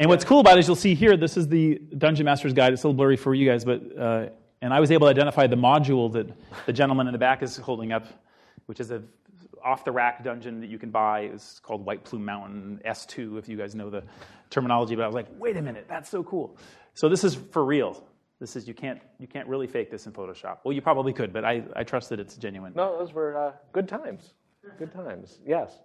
And 0.00 0.08
what's 0.08 0.24
cool 0.24 0.40
about 0.40 0.56
it 0.56 0.60
is 0.60 0.66
you'll 0.66 0.74
see 0.74 0.96
here, 0.96 1.16
this 1.16 1.36
is 1.36 1.46
the 1.46 1.80
Dungeon 1.96 2.24
Master's 2.24 2.52
Guide. 2.52 2.72
It's 2.72 2.82
a 2.82 2.88
little 2.88 2.96
blurry 2.96 3.16
for 3.16 3.36
you 3.36 3.48
guys, 3.48 3.64
but 3.64 3.80
uh, 3.96 4.26
and 4.62 4.72
I 4.72 4.80
was 4.80 4.90
able 4.90 5.08
to 5.08 5.10
identify 5.10 5.46
the 5.48 5.56
module 5.56 6.10
that 6.12 6.28
the 6.66 6.72
gentleman 6.72 7.08
in 7.08 7.12
the 7.12 7.18
back 7.18 7.42
is 7.42 7.56
holding 7.56 7.92
up, 7.92 8.06
which 8.66 8.80
is 8.80 8.90
a 8.90 9.02
off 9.62 9.84
the 9.84 9.92
rack 9.92 10.24
dungeon 10.24 10.60
that 10.60 10.68
you 10.68 10.78
can 10.78 10.90
buy. 10.90 11.20
It's 11.20 11.60
called 11.60 11.84
White 11.84 12.04
Plume 12.04 12.24
Mountain 12.24 12.80
S2, 12.84 13.38
if 13.38 13.48
you 13.48 13.56
guys 13.56 13.74
know 13.74 13.90
the 13.90 14.02
terminology. 14.50 14.96
But 14.96 15.02
I 15.02 15.06
was 15.06 15.14
like, 15.14 15.26
wait 15.38 15.56
a 15.56 15.62
minute, 15.62 15.86
that's 15.88 16.08
so 16.08 16.22
cool. 16.22 16.56
So 16.94 17.08
this 17.08 17.24
is 17.24 17.34
for 17.34 17.64
real. 17.64 18.02
This 18.40 18.56
is 18.56 18.66
you 18.66 18.74
can't 18.74 19.00
you 19.18 19.26
can't 19.26 19.48
really 19.48 19.66
fake 19.66 19.90
this 19.90 20.06
in 20.06 20.12
Photoshop. 20.12 20.58
Well, 20.64 20.72
you 20.72 20.82
probably 20.82 21.12
could, 21.12 21.32
but 21.32 21.44
I, 21.44 21.62
I 21.76 21.84
trust 21.84 22.08
that 22.10 22.18
it's 22.18 22.36
genuine. 22.36 22.72
No, 22.74 22.98
those 22.98 23.12
were 23.12 23.36
uh, 23.36 23.52
good 23.72 23.88
times. 23.88 24.32
Good 24.78 24.92
times. 24.92 25.38
Yes. 25.46 25.76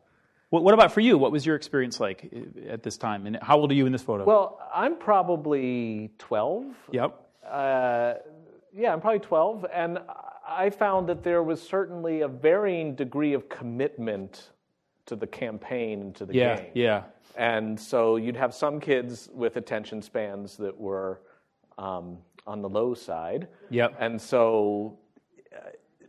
What, 0.49 0.63
what 0.63 0.73
about 0.73 0.91
for 0.91 1.01
you? 1.01 1.17
What 1.17 1.31
was 1.31 1.45
your 1.45 1.55
experience 1.55 1.99
like 1.99 2.31
at 2.69 2.83
this 2.83 2.97
time? 2.97 3.25
And 3.27 3.37
how 3.41 3.57
old 3.57 3.71
are 3.71 3.73
you 3.73 3.85
in 3.85 3.91
this 3.91 4.01
photo? 4.01 4.23
Well, 4.23 4.59
I'm 4.73 4.97
probably 4.97 6.11
12. 6.19 6.65
Yep. 6.93 7.23
Uh, 7.45 8.13
yeah, 8.77 8.93
I'm 8.93 9.01
probably 9.01 9.19
12, 9.19 9.65
and 9.73 9.99
I 10.47 10.69
found 10.69 11.09
that 11.09 11.23
there 11.23 11.43
was 11.43 11.61
certainly 11.61 12.21
a 12.21 12.27
varying 12.27 12.95
degree 12.95 13.33
of 13.33 13.49
commitment 13.49 14.51
to 15.07 15.15
the 15.15 15.27
campaign 15.27 16.01
and 16.01 16.15
to 16.15 16.25
the 16.25 16.35
yeah, 16.35 16.57
game. 16.57 16.71
Yeah. 16.75 17.03
And 17.35 17.79
so 17.79 18.17
you'd 18.17 18.35
have 18.35 18.53
some 18.53 18.79
kids 18.79 19.29
with 19.33 19.57
attention 19.57 20.01
spans 20.01 20.57
that 20.57 20.77
were 20.77 21.21
um, 21.77 22.17
on 22.45 22.61
the 22.61 22.69
low 22.69 22.93
side. 22.93 23.47
Yep. 23.69 23.95
And 23.99 24.21
so 24.21 24.97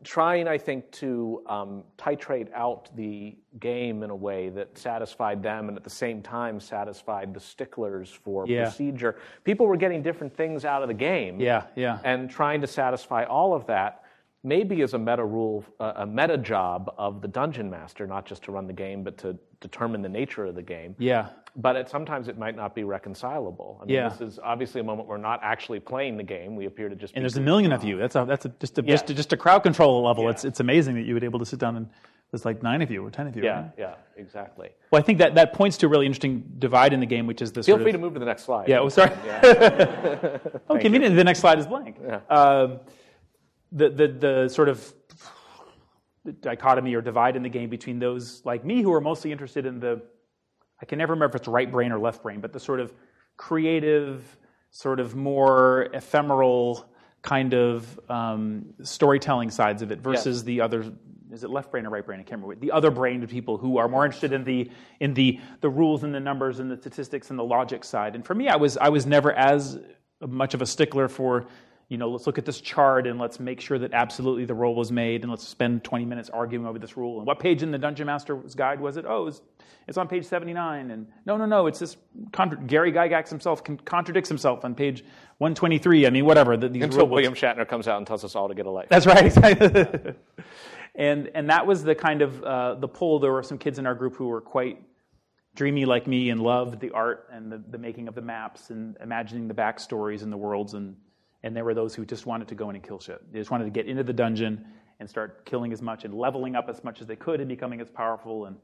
trying, 0.05 0.49
I 0.49 0.59
think, 0.59 0.91
to 0.93 1.43
um, 1.47 1.85
titrate 1.97 2.53
out 2.53 2.95
the 2.97 3.37
game 3.61 4.03
in 4.03 4.11
a 4.11 4.17
way 4.17 4.49
that 4.51 4.77
satisfied 4.79 5.43
them 5.43 5.69
and 5.69 5.77
at 5.77 5.85
the 5.85 5.91
same 5.91 6.23
time 6.23 6.61
satisfied 6.61 7.35
the 7.35 7.41
sticklers 7.41 8.11
for 8.11 8.47
yeah. 8.47 8.65
procedure. 8.65 9.17
People 9.45 9.67
were 9.67 9.77
getting 9.77 10.03
different 10.03 10.37
things 10.37 10.65
out 10.65 10.83
of 10.83 10.89
the 10.89 10.95
game. 10.95 11.41
Yeah, 11.41 11.65
yeah. 11.77 11.99
And 12.05 12.31
trying 12.31 12.61
to 12.61 12.67
satisfy 12.67 13.25
all 13.25 13.55
of 13.55 13.67
that 13.67 14.05
maybe 14.45 14.83
as 14.83 14.95
a 14.95 14.99
meta 14.99 15.25
rule, 15.25 15.65
uh, 15.81 15.93
a 15.97 16.07
meta 16.07 16.39
job 16.39 16.95
of 16.97 17.21
the 17.21 17.29
dungeon 17.29 17.69
master, 17.69 18.07
not 18.07 18.25
just 18.25 18.43
to 18.45 18.53
run 18.53 18.67
the 18.67 18.73
game, 18.73 19.03
but 19.03 19.19
to 19.19 19.37
determine 19.61 20.01
the 20.03 20.09
nature 20.09 20.45
of 20.47 20.55
the 20.55 20.63
game. 20.63 20.95
Yeah. 20.99 21.31
But 21.61 21.75
it, 21.75 21.89
sometimes 21.89 22.29
it 22.29 22.39
might 22.39 22.55
not 22.55 22.73
be 22.73 22.85
reconcilable. 22.85 23.81
I 23.83 23.85
mean, 23.85 23.97
yeah. 23.97 24.09
this 24.09 24.21
is 24.21 24.39
obviously 24.39 24.81
a 24.81 24.85
moment 24.85 25.09
where 25.09 25.19
we're 25.19 25.23
not 25.23 25.41
actually 25.43 25.81
playing 25.81 26.17
the 26.17 26.23
game. 26.23 26.55
We 26.55 26.67
appear 26.67 26.89
to 26.89 26.95
just. 26.95 27.13
Be. 27.13 27.19
And 27.19 27.25
there's 27.25 27.37
a 27.37 27.41
million 27.41 27.73
of 27.73 27.83
you. 27.83 27.99
That's 27.99 28.15
a, 28.15 28.25
that's 28.25 28.45
a, 28.45 28.49
just 28.61 28.79
a, 28.79 28.83
yeah. 28.83 28.93
just, 28.93 29.11
a, 29.11 29.15
just 29.15 29.33
a 29.33 29.37
crowd 29.37 29.65
control 29.65 30.05
level. 30.05 30.25
Yeah. 30.25 30.31
It's 30.31 30.45
it's 30.45 30.61
amazing 30.61 30.95
that 30.95 31.03
you 31.03 31.15
would 31.15 31.21
be 31.21 31.27
able 31.27 31.41
to 31.41 31.47
sit 31.47 31.59
down 31.59 31.77
and 31.77 31.89
there's 32.31 32.45
like 32.45 32.63
nine 32.63 32.83
of 32.83 32.91
you 32.91 33.05
or 33.05 33.11
ten 33.11 33.27
of 33.27 33.35
you. 33.35 33.43
Yeah, 33.43 33.63
right? 33.63 33.73
yeah, 33.77 33.95
exactly. 34.17 34.69
Well, 34.91 35.01
I 35.01 35.03
think 35.03 35.19
that, 35.19 35.35
that 35.35 35.55
points 35.55 35.77
to 35.79 35.87
a 35.87 35.89
really 35.89 36.07
interesting 36.07 36.45
divide 36.59 36.93
in 36.93 37.01
the 37.01 37.07
game, 37.07 37.27
which 37.27 37.41
is 37.41 37.53
this. 37.53 37.67
Feel 37.67 37.79
free 37.79 37.87
of, 37.87 37.93
to 37.93 37.99
move 37.99 38.15
to 38.15 38.21
the 38.21 38.27
next 38.27 38.45
slide. 38.45 38.69
Yeah. 38.69 38.81
Oh, 38.81 38.89
sorry. 38.89 39.13
Yeah. 39.25 39.41
okay. 40.71 40.89
The 40.89 41.25
next 41.25 41.41
slide 41.41 41.59
is 41.59 41.67
blank. 41.67 41.97
Yeah. 42.05 42.21
Um, 42.29 42.81
the, 43.73 43.89
the, 43.91 44.09
the 44.09 44.49
sort 44.49 44.69
of 44.69 44.95
dichotomy 46.41 46.95
or 46.95 47.01
divide 47.01 47.37
in 47.37 47.43
the 47.43 47.49
game 47.49 47.71
between 47.71 47.99
those 47.99 48.43
like 48.45 48.65
me 48.65 48.83
who 48.83 48.93
are 48.93 49.01
mostly 49.01 49.33
interested 49.33 49.67
in 49.67 49.81
the, 49.81 50.03
I 50.81 50.87
can 50.87 50.99
never 50.99 51.13
remember 51.13 51.37
if 51.37 51.41
it's 51.41 51.49
right 51.49 51.71
brain 51.71 51.93
or 51.93 51.99
left 51.99 52.23
brain, 52.23 52.41
but 52.41 52.53
the 52.53 52.61
sort 52.61 52.81
of 52.81 52.93
creative, 53.37 54.37
sort 54.71 55.01
of 55.01 55.17
more 55.17 55.89
ephemeral 55.93 56.89
kind 57.23 57.53
of 57.53 57.99
um, 58.09 58.67
storytelling 58.83 59.51
sides 59.51 59.83
of 59.83 59.91
it 59.91 60.01
versus 60.01 60.39
yes. 60.39 60.45
the 60.45 60.61
other 60.61 60.93
is 61.31 61.45
it 61.45 61.51
left 61.51 61.71
brain 61.71 61.85
or 61.85 61.91
right 61.91 62.05
brain? 62.05 62.21
I 62.21 62.23
can't 62.23 62.41
remember. 62.41 62.59
The 62.61 62.73
other 62.73 62.91
brained 62.91 63.29
people 63.29 63.59
who 63.59 63.77
are 63.77 63.89
more 63.89 64.05
interested 64.05 64.33
in 64.33 64.45
the 64.45 64.71
in 65.01 65.15
the 65.15 65.41
the 65.61 65.69
rules 65.69 66.03
and 66.05 66.15
the 66.15 66.21
numbers 66.21 66.59
and 66.59 66.71
the 66.71 66.77
statistics 66.77 67.31
and 67.31 67.39
the 67.39 67.45
logic 67.45 67.85
side. 67.85 68.15
And 68.15 68.25
for 68.25 68.35
me, 68.35 68.49
I 68.49 68.57
was 68.57 68.77
I 68.79 68.89
was 68.89 69.07
never 69.07 69.33
as 69.33 69.79
much 70.27 70.55
of 70.55 70.63
a 70.63 70.67
stickler 70.67 71.09
for 71.09 71.47
you 71.89 71.97
know, 71.97 72.11
let's 72.11 72.27
look 72.27 72.37
at 72.37 72.45
this 72.45 72.61
chart 72.61 73.07
and 73.07 73.19
let's 73.19 73.41
make 73.41 73.61
sure 73.61 73.79
that 73.79 73.95
absolutely 73.95 74.45
the 74.45 74.55
roll 74.55 74.75
was 74.75 74.93
made 74.93 75.23
and 75.23 75.31
let's 75.31 75.47
spend 75.47 75.83
20 75.85 76.05
minutes 76.05 76.29
arguing 76.29 76.67
over 76.67 76.79
this 76.79 76.99
rule. 76.99 77.19
And 77.19 77.27
what 77.27 77.39
page 77.39 77.63
in 77.63 77.71
the 77.71 77.79
Dungeon 77.79 78.07
Master's 78.07 78.55
Guide 78.55 78.79
was 78.79 78.99
it? 78.99 79.07
Oh, 79.09 79.23
it 79.23 79.25
was, 79.25 79.43
it's 79.87 79.97
on 79.97 80.07
page 80.07 80.27
79. 80.27 80.91
And 80.91 81.07
no, 81.25 81.39
no, 81.39 81.47
no, 81.47 81.67
it's 81.67 81.79
this, 81.79 81.97
contra- 82.31 82.61
Gary 82.61 82.93
Gygax 82.93 83.31
himself 83.31 83.65
con- 83.65 83.79
contradicts 83.79 84.29
himself 84.29 84.67
on 84.67 84.75
page 84.75 85.03
123. 85.39 86.07
I 86.07 86.11
mean, 86.11 86.27
whatever. 86.27 86.59
The, 86.59 86.67
Until. 86.67 87.09
William 87.09 87.33
Shatner 87.33 87.67
comes 87.67 87.89
out 87.89 87.97
and 87.97 88.07
tells 88.07 88.23
us 88.23 88.37
all 88.37 88.49
to 88.49 88.55
get 88.55 88.67
a 88.67 88.71
life. 88.71 88.89
That's 88.91 89.07
right, 89.07 89.25
exactly. 89.25 90.15
and 90.95 91.31
and 91.35 91.49
that 91.49 91.67
was 91.67 91.85
the 91.85 91.95
kind 91.95 92.21
of 92.21 92.43
uh, 92.43 92.75
the 92.75 92.89
pull. 92.89 93.19
There 93.19 93.33
were 93.33 93.43
some 93.43 93.57
kids 93.57 93.79
in 93.79 93.87
our 93.87 93.95
group 93.95 94.15
who 94.15 94.27
were 94.27 94.43
quite 94.43 94.83
dreamy 95.55 95.87
like 95.87 96.07
me 96.07 96.29
and 96.29 96.41
loved 96.41 96.81
the 96.81 96.91
art 96.91 97.29
and 97.33 97.51
the, 97.51 97.63
the 97.71 97.79
making 97.79 98.09
of 98.09 98.15
the 98.15 98.23
maps 98.23 98.71
and 98.71 98.97
imagining 99.03 99.49
the 99.49 99.55
backstories 99.55 100.23
and 100.23 100.31
the 100.31 100.37
worlds 100.37 100.75
and 100.75 100.97
and 101.43 101.57
there 101.57 101.65
were 101.65 101.75
those 101.75 101.95
who 101.95 102.05
just 102.05 102.27
wanted 102.27 102.49
to 102.49 102.55
go 102.55 102.71
in 102.71 102.77
and 102.77 102.85
kill 102.85 102.99
shit. 102.99 103.21
They 103.33 103.39
just 103.39 103.51
wanted 103.51 103.65
to 103.65 103.71
get 103.71 103.87
into 103.87 104.03
the 104.03 104.13
dungeon 104.13 104.65
and 105.01 105.09
start 105.09 105.45
killing 105.45 105.73
as 105.73 105.81
much 105.81 106.05
and 106.05 106.13
leveling 106.15 106.57
up 106.57 106.69
as 106.69 106.83
much 106.83 107.01
as 107.01 107.07
they 107.07 107.17
could 107.17 107.41
and 107.41 107.49
becoming 107.49 107.81
as 107.81 107.89
powerful. 107.89 108.47
And 108.47 108.57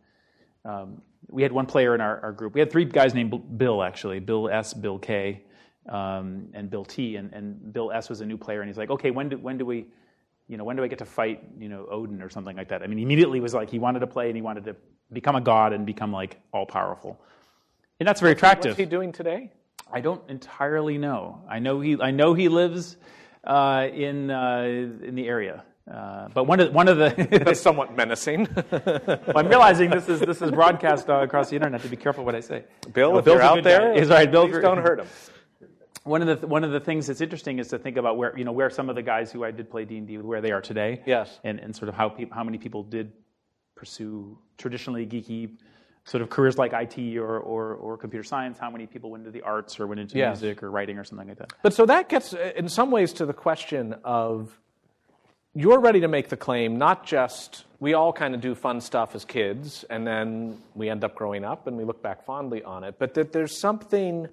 um, 0.65 1.03
we 1.29 1.43
had 1.43 1.53
one 1.53 1.67
player 1.67 1.95
in 1.95 2.01
our, 2.01 2.21
our, 2.21 2.33
group. 2.33 2.55
We 2.55 2.61
had 2.61 2.71
three 2.73 2.85
guys 2.85 3.15
named 3.15 3.59
Bill, 3.59 3.83
actually 3.83 4.19
Bill 4.19 4.49
S, 4.49 4.75
Bill 4.75 4.99
K, 4.99 5.43
um, 5.89 6.49
and 6.55 6.71
Bill 6.71 6.85
T. 6.85 7.17
And, 7.17 7.33
and, 7.33 7.73
Bill 7.73 7.93
S 7.93 8.09
was 8.09 8.21
a 8.21 8.27
new 8.27 8.37
player, 8.39 8.61
and 8.61 8.69
he's 8.69 8.79
like, 8.79 8.91
okay, 8.91 9.11
when 9.11 9.29
do, 9.29 9.39
when 9.39 9.59
do 9.59 9.67
we, 9.67 9.87
you 10.49 10.57
know, 10.57 10.65
when 10.65 10.77
do 10.77 10.83
I 10.83 10.89
get 10.89 10.99
to 10.99 11.05
fight, 11.05 11.45
you 11.59 11.69
know, 11.69 11.87
Odin 11.91 12.23
or 12.23 12.31
something 12.31 12.57
like 12.57 12.69
that? 12.71 12.83
I 12.83 12.87
mean, 12.87 12.99
immediately 12.99 13.41
was 13.41 13.55
like 13.55 13.71
he 13.71 13.79
wanted 13.79 14.01
to 14.01 14.07
play 14.07 14.29
and 14.29 14.37
he 14.37 14.43
wanted 14.43 14.65
to 14.65 14.77
become 15.13 15.37
a 15.37 15.41
god 15.41 15.73
and 15.73 15.87
become 15.87 16.13
like 16.13 16.41
all 16.53 16.67
powerful. 16.67 17.21
And 18.01 18.09
that's 18.09 18.21
very 18.21 18.33
attractive. 18.33 18.71
What's 18.71 18.79
he 18.79 18.87
doing 18.87 19.13
today? 19.13 19.53
I 19.93 20.01
don't 20.01 20.23
entirely 20.29 20.99
know. 20.99 21.43
I 21.49 21.59
know 21.59 21.81
he, 21.81 21.97
I 22.01 22.11
know 22.11 22.35
he 22.35 22.49
lives 22.49 22.97
uh, 23.45 23.87
in, 23.93 24.31
uh, 24.31 24.63
in 24.63 25.15
the 25.15 25.29
area. 25.29 25.65
Uh, 25.91 26.29
but 26.33 26.45
one 26.45 26.61
of 26.61 26.73
one 26.73 26.89
of 26.89 26.97
the 26.97 27.43
that's 27.45 27.61
somewhat 27.61 27.95
menacing. 27.95 28.49
well, 28.55 29.21
I'm 29.37 29.49
realizing 29.49 29.91
this 29.91 30.09
is 30.09 30.19
this 30.21 30.41
is 30.41 30.51
broadcast 30.51 31.11
uh, 31.11 31.21
across 31.21 31.51
the 31.51 31.57
internet. 31.57 31.83
To 31.83 31.89
be 31.89 31.97
careful 31.97 32.25
what 32.25 32.35
I 32.35 32.41
say. 32.41 32.65
Bill, 32.95 33.13
no, 33.13 33.19
if 33.19 33.27
Bill's 33.27 33.35
you're 33.35 33.43
out 33.43 33.63
there, 33.63 33.93
is 33.93 34.09
right. 34.09 34.31
Bill, 34.31 34.49
please 34.49 34.63
don't 34.63 34.79
hurt 34.79 35.01
him. 35.01 35.07
One 36.05 36.27
of 36.27 36.41
the 36.41 36.47
one 36.47 36.65
of 36.65 36.71
the 36.71 36.81
things 36.81 37.07
that's 37.07 37.23
interesting 37.23 37.59
is 37.59 37.69
to 37.69 37.79
think 37.79 37.97
about 37.97 38.19
where 38.19 38.37
you 38.37 38.45
know 38.45 38.53
where 38.53 38.69
some 38.69 38.91
of 38.91 38.95
the 38.95 39.03
guys 39.03 39.33
who 39.33 39.43
I 39.43 39.51
did 39.51 39.71
play 39.71 39.87
D 39.87 39.97
and 39.97 40.07
D 40.07 40.19
where 40.19 40.43
they 40.43 40.53
are 40.53 40.61
today. 40.61 41.03
Yes. 41.07 41.41
And 41.45 41.59
and 41.59 41.75
sort 41.75 41.89
of 41.89 41.95
how 41.95 42.11
pe- 42.11 42.29
how 42.31 42.45
many 42.45 42.59
people 42.59 42.83
did 42.83 43.13
pursue 43.75 44.39
traditionally 44.59 45.07
geeky 45.07 45.57
sort 46.05 46.23
of 46.23 46.29
careers 46.29 46.59
like 46.59 46.73
IT 46.73 47.17
or, 47.17 47.39
or, 47.39 47.75
or, 47.75 47.97
computer 47.97 48.23
science, 48.23 48.59
how 48.59 48.71
many 48.71 48.87
people 48.87 49.11
went 49.11 49.23
into 49.23 49.31
the 49.31 49.43
arts 49.43 49.81
or 49.81 49.87
went 49.87 50.01
into 50.01 50.19
yes. 50.19 50.41
music 50.41 50.63
or 50.63 50.71
writing 50.71 50.99
or 50.99 51.05
something 51.05 51.29
like 51.29 51.39
that. 51.39 51.53
But 51.63 51.73
so 51.73 51.87
that 51.87 52.11
gets, 52.11 52.35
in 52.35 52.69
some 52.69 52.91
ways, 52.91 53.15
to 53.15 53.27
the 53.27 53.33
question 53.33 53.95
of 54.05 54.59
you're 55.55 55.81
ready 55.81 56.01
to 56.01 56.09
make 56.09 56.29
the 56.29 56.37
claim 56.37 56.79
not 56.79 57.07
just 57.07 57.65
we 57.81 57.95
all 57.95 58.13
kind 58.13 58.35
of 58.35 58.41
do 58.41 58.55
fun 58.55 58.81
stuff 58.81 59.15
as 59.15 59.25
kids 59.25 59.85
and 59.89 60.07
then 60.07 60.59
we 60.75 60.91
end 60.91 61.05
up 61.05 61.15
growing 61.15 61.45
up 61.45 61.67
and 61.67 61.77
we 61.77 61.85
look 61.85 62.03
back 62.03 62.25
fondly 62.25 62.63
on 62.63 62.85
it, 62.85 62.97
but 62.99 63.15
that 63.15 63.33
there's 63.33 63.59
something 63.59 64.29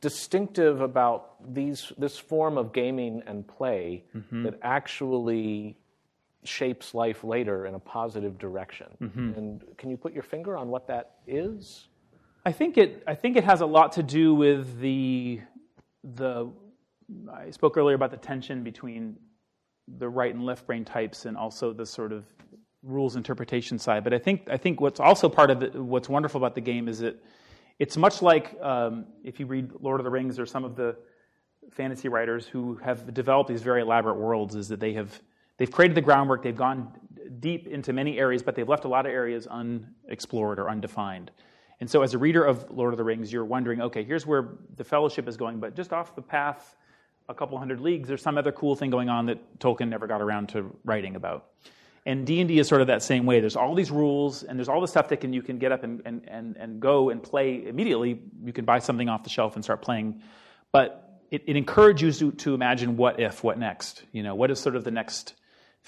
distinctive 0.00 0.80
about 0.80 1.54
these, 1.54 1.92
this 1.98 2.18
form 2.18 2.56
of 2.56 2.72
gaming 2.72 3.22
and 3.26 3.46
play 3.46 4.04
mm-hmm. 4.14 4.44
that 4.44 4.58
actually 4.62 5.76
shapes 6.44 6.94
life 6.94 7.24
later 7.24 7.66
in 7.66 7.74
a 7.74 7.78
positive 7.78 8.38
direction. 8.38 8.86
Mm-hmm. 9.02 9.32
And 9.36 9.64
can 9.76 9.90
you 9.90 9.96
put 9.96 10.12
your 10.12 10.22
finger 10.22 10.56
on 10.56 10.68
what 10.68 10.86
that 10.88 11.16
is? 11.26 11.88
I 12.44 12.52
think 12.52 12.78
it. 12.78 13.02
I 13.06 13.14
think 13.14 13.36
it 13.36 13.44
has 13.44 13.60
a 13.60 13.66
lot 13.66 13.92
to 13.92 14.02
do 14.02 14.34
with 14.34 14.80
the 14.80 15.40
the. 16.04 16.50
I 17.32 17.50
spoke 17.50 17.76
earlier 17.76 17.94
about 17.94 18.10
the 18.10 18.16
tension 18.16 18.62
between 18.62 19.16
the 19.98 20.08
right 20.08 20.34
and 20.34 20.44
left 20.44 20.66
brain 20.66 20.84
types, 20.84 21.26
and 21.26 21.36
also 21.36 21.72
the 21.72 21.86
sort 21.86 22.12
of 22.12 22.24
rules 22.82 23.16
interpretation 23.16 23.78
side. 23.78 24.04
But 24.04 24.14
I 24.14 24.18
think 24.18 24.48
I 24.48 24.56
think 24.56 24.80
what's 24.80 25.00
also 25.00 25.28
part 25.28 25.50
of 25.50 25.62
it, 25.62 25.74
what's 25.74 26.08
wonderful 26.08 26.38
about 26.38 26.54
the 26.54 26.60
game 26.60 26.88
is 26.88 27.00
that 27.00 27.22
it's 27.78 27.96
much 27.96 28.22
like 28.22 28.56
um, 28.62 29.06
if 29.24 29.40
you 29.40 29.46
read 29.46 29.72
Lord 29.80 30.00
of 30.00 30.04
the 30.04 30.10
Rings 30.10 30.38
or 30.38 30.46
some 30.46 30.64
of 30.64 30.76
the 30.76 30.96
fantasy 31.70 32.08
writers 32.08 32.46
who 32.46 32.76
have 32.76 33.12
developed 33.12 33.48
these 33.48 33.62
very 33.62 33.82
elaborate 33.82 34.16
worlds, 34.16 34.54
is 34.54 34.68
that 34.68 34.80
they 34.80 34.94
have 34.94 35.20
they've 35.58 35.70
created 35.70 35.94
the 35.94 36.00
groundwork, 36.00 36.42
they've 36.42 36.56
gone 36.56 36.92
deep 37.38 37.66
into 37.66 37.92
many 37.92 38.18
areas, 38.18 38.42
but 38.42 38.54
they've 38.54 38.68
left 38.68 38.84
a 38.84 38.88
lot 38.88 39.06
of 39.06 39.12
areas 39.12 39.46
unexplored 39.46 40.58
or 40.58 40.70
undefined. 40.70 41.30
And 41.80 41.88
so, 41.88 42.02
as 42.02 42.14
a 42.14 42.18
reader 42.18 42.44
of 42.44 42.70
Lord 42.70 42.92
of 42.92 42.98
the 42.98 43.04
Rings, 43.04 43.32
you're 43.32 43.44
wondering, 43.44 43.80
okay, 43.82 44.02
here's 44.02 44.26
where 44.26 44.48
the 44.76 44.84
Fellowship 44.84 45.28
is 45.28 45.36
going, 45.36 45.60
but 45.60 45.76
just 45.76 45.92
off 45.92 46.16
the 46.16 46.22
path, 46.22 46.76
a 47.28 47.34
couple 47.34 47.58
hundred 47.58 47.80
leagues, 47.80 48.08
there's 48.08 48.22
some 48.22 48.38
other 48.38 48.52
cool 48.52 48.74
thing 48.74 48.90
going 48.90 49.08
on 49.08 49.26
that 49.26 49.58
Tolkien 49.58 49.88
never 49.88 50.06
got 50.06 50.20
around 50.20 50.48
to 50.50 50.74
writing 50.84 51.14
about. 51.14 51.46
And 52.06 52.26
D&D 52.26 52.58
is 52.58 52.66
sort 52.66 52.80
of 52.80 52.86
that 52.86 53.02
same 53.02 53.26
way. 53.26 53.40
There's 53.40 53.54
all 53.54 53.74
these 53.74 53.90
rules, 53.90 54.42
and 54.42 54.58
there's 54.58 54.68
all 54.68 54.80
the 54.80 54.88
stuff 54.88 55.08
that 55.10 55.20
can, 55.20 55.34
you 55.34 55.42
can 55.42 55.58
get 55.58 55.72
up 55.72 55.84
and, 55.84 56.00
and, 56.06 56.22
and, 56.26 56.56
and 56.56 56.80
go 56.80 57.10
and 57.10 57.22
play 57.22 57.66
immediately. 57.66 58.22
You 58.42 58.52
can 58.52 58.64
buy 58.64 58.78
something 58.78 59.10
off 59.10 59.24
the 59.24 59.30
shelf 59.30 59.56
and 59.56 59.64
start 59.64 59.82
playing. 59.82 60.22
But 60.72 61.20
it, 61.30 61.42
it 61.46 61.56
encourages 61.56 62.20
you 62.20 62.30
to, 62.30 62.36
to 62.38 62.54
imagine 62.54 62.96
what 62.96 63.20
if, 63.20 63.44
what 63.44 63.58
next. 63.58 64.02
You 64.12 64.22
know, 64.22 64.34
what 64.34 64.50
is 64.50 64.58
sort 64.58 64.74
of 64.74 64.84
the 64.84 64.90
next 64.90 65.34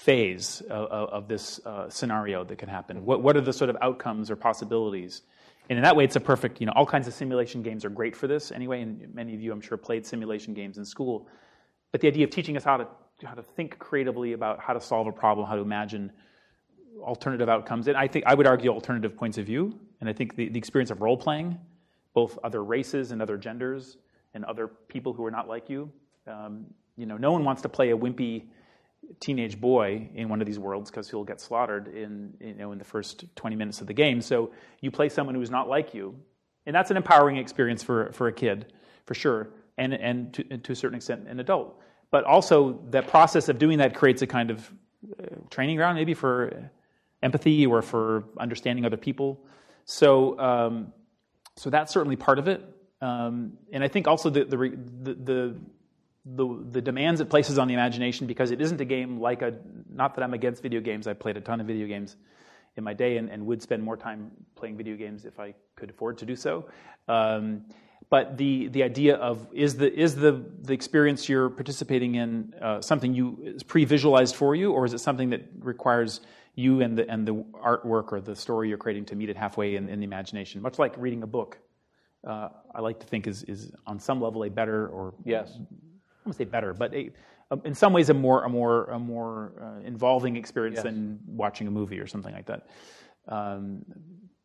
phase 0.05 0.61
of, 0.61 0.87
of 0.89 1.27
this 1.27 1.59
uh, 1.65 1.87
scenario 1.87 2.43
that 2.43 2.57
can 2.57 2.67
happen? 2.67 3.05
What, 3.05 3.21
what 3.21 3.37
are 3.37 3.41
the 3.41 3.53
sort 3.53 3.69
of 3.69 3.77
outcomes 3.81 4.31
or 4.31 4.35
possibilities? 4.35 5.21
And 5.69 5.77
in 5.77 5.83
that 5.83 5.95
way, 5.95 6.03
it's 6.03 6.15
a 6.15 6.19
perfect, 6.19 6.59
you 6.59 6.65
know, 6.65 6.73
all 6.75 6.87
kinds 6.87 7.07
of 7.07 7.13
simulation 7.13 7.61
games 7.61 7.85
are 7.85 7.89
great 7.89 8.15
for 8.15 8.25
this 8.27 8.51
anyway. 8.51 8.81
And 8.81 9.13
many 9.13 9.35
of 9.35 9.41
you, 9.41 9.51
I'm 9.51 9.61
sure, 9.61 9.77
played 9.77 10.05
simulation 10.05 10.55
games 10.55 10.79
in 10.79 10.85
school. 10.85 11.27
But 11.91 12.01
the 12.01 12.07
idea 12.07 12.23
of 12.23 12.31
teaching 12.31 12.57
us 12.57 12.63
how 12.63 12.77
to, 12.77 12.87
how 13.23 13.35
to 13.35 13.43
think 13.43 13.77
creatively 13.77 14.33
about 14.33 14.59
how 14.59 14.73
to 14.73 14.81
solve 14.81 15.05
a 15.05 15.11
problem, 15.11 15.47
how 15.47 15.55
to 15.55 15.61
imagine 15.61 16.11
alternative 16.99 17.47
outcomes. 17.47 17.87
And 17.87 17.95
I 17.95 18.07
think 18.07 18.25
I 18.25 18.33
would 18.33 18.47
argue 18.47 18.71
alternative 18.71 19.15
points 19.15 19.37
of 19.37 19.45
view. 19.45 19.79
And 19.99 20.09
I 20.09 20.13
think 20.13 20.35
the, 20.35 20.49
the 20.49 20.57
experience 20.57 20.89
of 20.89 21.01
role 21.01 21.17
playing, 21.17 21.59
both 22.15 22.39
other 22.43 22.63
races 22.63 23.11
and 23.11 23.21
other 23.21 23.37
genders 23.37 23.97
and 24.33 24.45
other 24.45 24.67
people 24.87 25.13
who 25.13 25.23
are 25.25 25.31
not 25.31 25.47
like 25.47 25.69
you. 25.69 25.91
Um, 26.25 26.65
you 26.97 27.05
know, 27.05 27.17
no 27.17 27.31
one 27.31 27.43
wants 27.43 27.61
to 27.61 27.69
play 27.69 27.91
a 27.91 27.97
wimpy 27.97 28.45
teenage 29.19 29.59
boy 29.59 30.09
in 30.15 30.29
one 30.29 30.41
of 30.41 30.47
these 30.47 30.59
worlds 30.59 30.89
because 30.89 31.09
he'll 31.09 31.23
get 31.23 31.41
slaughtered 31.41 31.87
in 31.87 32.33
you 32.39 32.53
know 32.53 32.71
in 32.71 32.77
the 32.77 32.83
first 32.83 33.25
20 33.35 33.55
minutes 33.55 33.81
of 33.81 33.87
the 33.87 33.93
game. 33.93 34.21
So 34.21 34.51
you 34.81 34.91
play 34.91 35.09
someone 35.09 35.35
who's 35.35 35.51
not 35.51 35.67
like 35.67 35.93
you, 35.93 36.15
and 36.65 36.75
that's 36.75 36.91
an 36.91 36.97
empowering 36.97 37.37
experience 37.37 37.83
for 37.83 38.11
for 38.13 38.27
a 38.27 38.33
kid 38.33 38.73
for 39.05 39.13
sure, 39.13 39.49
and 39.77 39.93
and 39.93 40.33
to, 40.33 40.45
and 40.49 40.63
to 40.63 40.71
a 40.73 40.75
certain 40.75 40.95
extent 40.95 41.27
an 41.27 41.39
adult. 41.39 41.79
But 42.11 42.25
also 42.25 42.79
the 42.89 43.01
process 43.01 43.49
of 43.49 43.57
doing 43.57 43.77
that 43.77 43.95
creates 43.95 44.21
a 44.21 44.27
kind 44.27 44.51
of 44.51 44.71
uh, 45.19 45.35
training 45.49 45.77
ground 45.77 45.97
maybe 45.97 46.13
for 46.13 46.69
empathy 47.23 47.65
or 47.65 47.81
for 47.81 48.25
understanding 48.39 48.85
other 48.85 48.97
people. 48.97 49.39
So 49.85 50.37
um, 50.39 50.93
so 51.55 51.69
that's 51.69 51.91
certainly 51.91 52.15
part 52.15 52.39
of 52.39 52.47
it. 52.47 52.63
Um, 53.01 53.53
and 53.71 53.83
I 53.83 53.87
think 53.87 54.07
also 54.07 54.29
the, 54.29 54.43
the, 54.45 54.57
the, 54.57 55.13
the, 55.13 55.55
the 56.25 56.81
demands 56.81 57.19
it 57.19 57.29
places 57.29 57.57
on 57.57 57.67
the 57.67 57.73
imagination 57.73 58.27
because 58.27 58.51
it 58.51 58.61
isn't 58.61 58.79
a 58.79 58.85
game 58.85 59.19
like 59.19 59.41
a 59.41 59.55
not 59.89 60.15
that 60.15 60.23
i'm 60.23 60.33
against 60.33 60.61
video 60.61 60.79
games. 60.79 61.07
I 61.07 61.13
played 61.13 61.37
a 61.37 61.41
ton 61.41 61.59
of 61.59 61.67
video 61.67 61.87
games 61.87 62.15
in 62.77 62.83
my 62.83 62.93
day 62.93 63.17
and, 63.17 63.29
and 63.29 63.45
would 63.45 63.61
spend 63.61 63.83
more 63.83 63.97
time 63.97 64.31
playing 64.55 64.77
video 64.77 64.95
games 64.95 65.25
if 65.25 65.39
i 65.39 65.53
could 65.75 65.89
afford 65.89 66.17
to 66.19 66.25
do 66.25 66.35
so. 66.35 66.65
Um, 67.07 67.65
but 68.09 68.37
the, 68.37 68.67
the 68.67 68.83
idea 68.83 69.15
of 69.15 69.47
is 69.53 69.77
the, 69.77 69.91
is 69.91 70.15
the, 70.15 70.43
the 70.63 70.73
experience 70.73 71.29
you're 71.29 71.49
participating 71.49 72.15
in 72.15 72.53
uh, 72.61 72.81
something 72.81 73.13
you 73.13 73.39
is 73.41 73.63
pre-visualized 73.63 74.35
for 74.35 74.53
you 74.53 74.71
or 74.73 74.85
is 74.85 74.93
it 74.93 74.99
something 74.99 75.29
that 75.29 75.43
requires 75.59 76.19
you 76.55 76.81
and 76.81 76.97
the, 76.97 77.09
and 77.09 77.25
the 77.25 77.33
artwork 77.33 78.11
or 78.11 78.19
the 78.19 78.35
story 78.35 78.67
you're 78.67 78.77
creating 78.77 79.05
to 79.05 79.15
meet 79.15 79.29
it 79.29 79.37
halfway 79.37 79.75
in, 79.75 79.87
in 79.87 79.99
the 79.99 80.05
imagination? 80.05 80.61
Much 80.61 80.77
like 80.77 80.93
reading 80.97 81.23
a 81.23 81.27
book 81.27 81.57
uh, 82.27 82.49
i 82.75 82.81
like 82.81 82.99
to 82.99 83.07
think 83.07 83.27
is, 83.27 83.43
is 83.43 83.71
on 83.87 83.99
some 83.99 84.21
level 84.21 84.43
a 84.43 84.49
better 84.49 84.87
or 84.87 85.13
yes 85.25 85.57
I 86.23 86.29
won't 86.29 86.37
say 86.37 86.45
better, 86.45 86.73
but 86.73 86.93
a, 86.93 87.11
in 87.65 87.73
some 87.73 87.93
ways 87.93 88.09
a 88.09 88.13
more 88.13 88.43
a 88.43 88.49
more 88.49 88.85
a 88.85 88.99
more 88.99 89.53
uh, 89.61 89.85
involving 89.85 90.35
experience 90.35 90.77
yes. 90.77 90.83
than 90.83 91.19
watching 91.27 91.67
a 91.67 91.71
movie 91.71 91.99
or 91.99 92.07
something 92.07 92.33
like 92.33 92.45
that. 92.45 92.67
Um, 93.27 93.83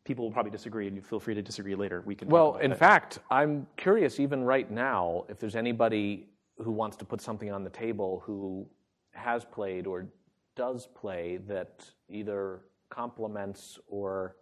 people 0.03 0.25
will 0.25 0.31
probably 0.31 0.51
disagree, 0.51 0.87
and 0.87 0.95
you 0.95 1.01
feel 1.01 1.19
free 1.19 1.35
to 1.35 1.41
disagree 1.41 1.75
later. 1.75 2.01
We 2.05 2.15
can. 2.15 2.29
Well, 2.29 2.57
in 2.57 2.71
that. 2.71 2.79
fact, 2.79 3.19
I'm 3.29 3.67
curious 3.75 4.19
even 4.19 4.43
right 4.43 4.69
now 4.69 5.25
if 5.29 5.39
there's 5.39 5.55
anybody 5.55 6.27
who 6.57 6.71
wants 6.71 6.97
to 6.97 7.05
put 7.05 7.21
something 7.21 7.51
on 7.51 7.63
the 7.63 7.69
table 7.69 8.23
who 8.25 8.67
has 9.11 9.45
played 9.45 9.85
or 9.85 10.07
does 10.55 10.87
play 10.95 11.37
that 11.47 11.85
either 12.09 12.61
complements 12.89 13.77
or 13.87 14.35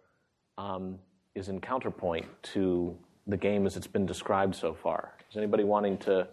um, 0.56 0.98
is 1.34 1.48
in 1.48 1.60
counterpoint 1.60 2.26
to 2.42 2.96
the 3.26 3.36
game 3.36 3.66
as 3.66 3.76
it's 3.76 3.86
been 3.86 4.06
described 4.06 4.54
so 4.54 4.72
far. 4.72 5.14
Is 5.30 5.36
anybody 5.36 5.64
wanting 5.64 5.98
to 5.98 6.26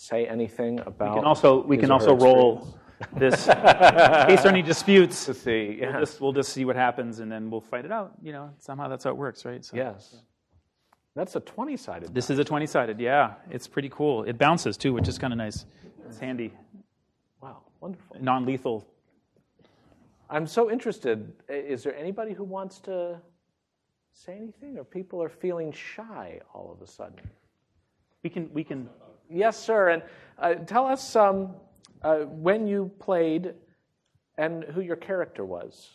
say 0.00 0.26
anything 0.26 0.80
about? 0.80 1.14
We 1.14 1.20
can 1.20 1.24
also 1.24 1.62
we 1.62 1.76
can 1.76 1.90
also 1.90 2.16
roll 2.16 2.78
this 3.16 3.46
in 3.46 3.54
case 3.54 4.42
there 4.42 4.46
are 4.46 4.48
any 4.48 4.62
disputes. 4.62 5.26
To 5.26 5.34
see, 5.34 5.78
yeah. 5.80 5.90
we'll, 5.90 6.00
just, 6.00 6.20
we'll 6.20 6.32
just 6.32 6.52
see 6.52 6.64
what 6.64 6.76
happens, 6.76 7.20
and 7.20 7.30
then 7.30 7.50
we'll 7.50 7.60
fight 7.60 7.84
it 7.84 7.92
out. 7.92 8.12
You 8.22 8.32
know, 8.32 8.50
somehow 8.58 8.88
that's 8.88 9.04
how 9.04 9.10
it 9.10 9.16
works, 9.16 9.44
right? 9.44 9.64
So, 9.64 9.76
yes. 9.76 10.16
That's 11.14 11.36
a 11.36 11.40
twenty-sided. 11.40 12.14
This 12.14 12.30
is 12.30 12.38
a 12.38 12.44
twenty-sided. 12.44 12.98
Yeah, 12.98 13.34
it's 13.50 13.66
pretty 13.68 13.90
cool. 13.90 14.24
It 14.24 14.38
bounces 14.38 14.76
too, 14.76 14.92
which 14.92 15.08
is 15.08 15.18
kind 15.18 15.32
of 15.32 15.38
nice. 15.38 15.66
It's 16.06 16.18
handy. 16.18 16.52
Wow, 17.42 17.62
wonderful. 17.80 18.16
Non-lethal. 18.20 18.86
I'm 20.30 20.46
so 20.46 20.70
interested. 20.70 21.32
Is 21.48 21.82
there 21.82 21.96
anybody 21.96 22.32
who 22.32 22.44
wants 22.44 22.78
to 22.80 23.18
say 24.12 24.36
anything, 24.36 24.78
or 24.78 24.84
people 24.84 25.22
are 25.22 25.28
feeling 25.28 25.72
shy 25.72 26.40
all 26.54 26.72
of 26.72 26.80
a 26.80 26.90
sudden? 26.90 27.18
We 28.22 28.30
can 28.30 28.48
we 28.52 28.62
can 28.62 28.88
Yes, 29.30 29.58
sir. 29.58 29.90
And 29.90 30.02
uh, 30.38 30.54
tell 30.54 30.86
us 30.86 31.16
um, 31.16 31.54
uh, 32.02 32.18
when 32.18 32.66
you 32.66 32.90
played 32.98 33.54
and 34.36 34.64
who 34.64 34.80
your 34.80 34.96
character 34.96 35.44
was. 35.44 35.90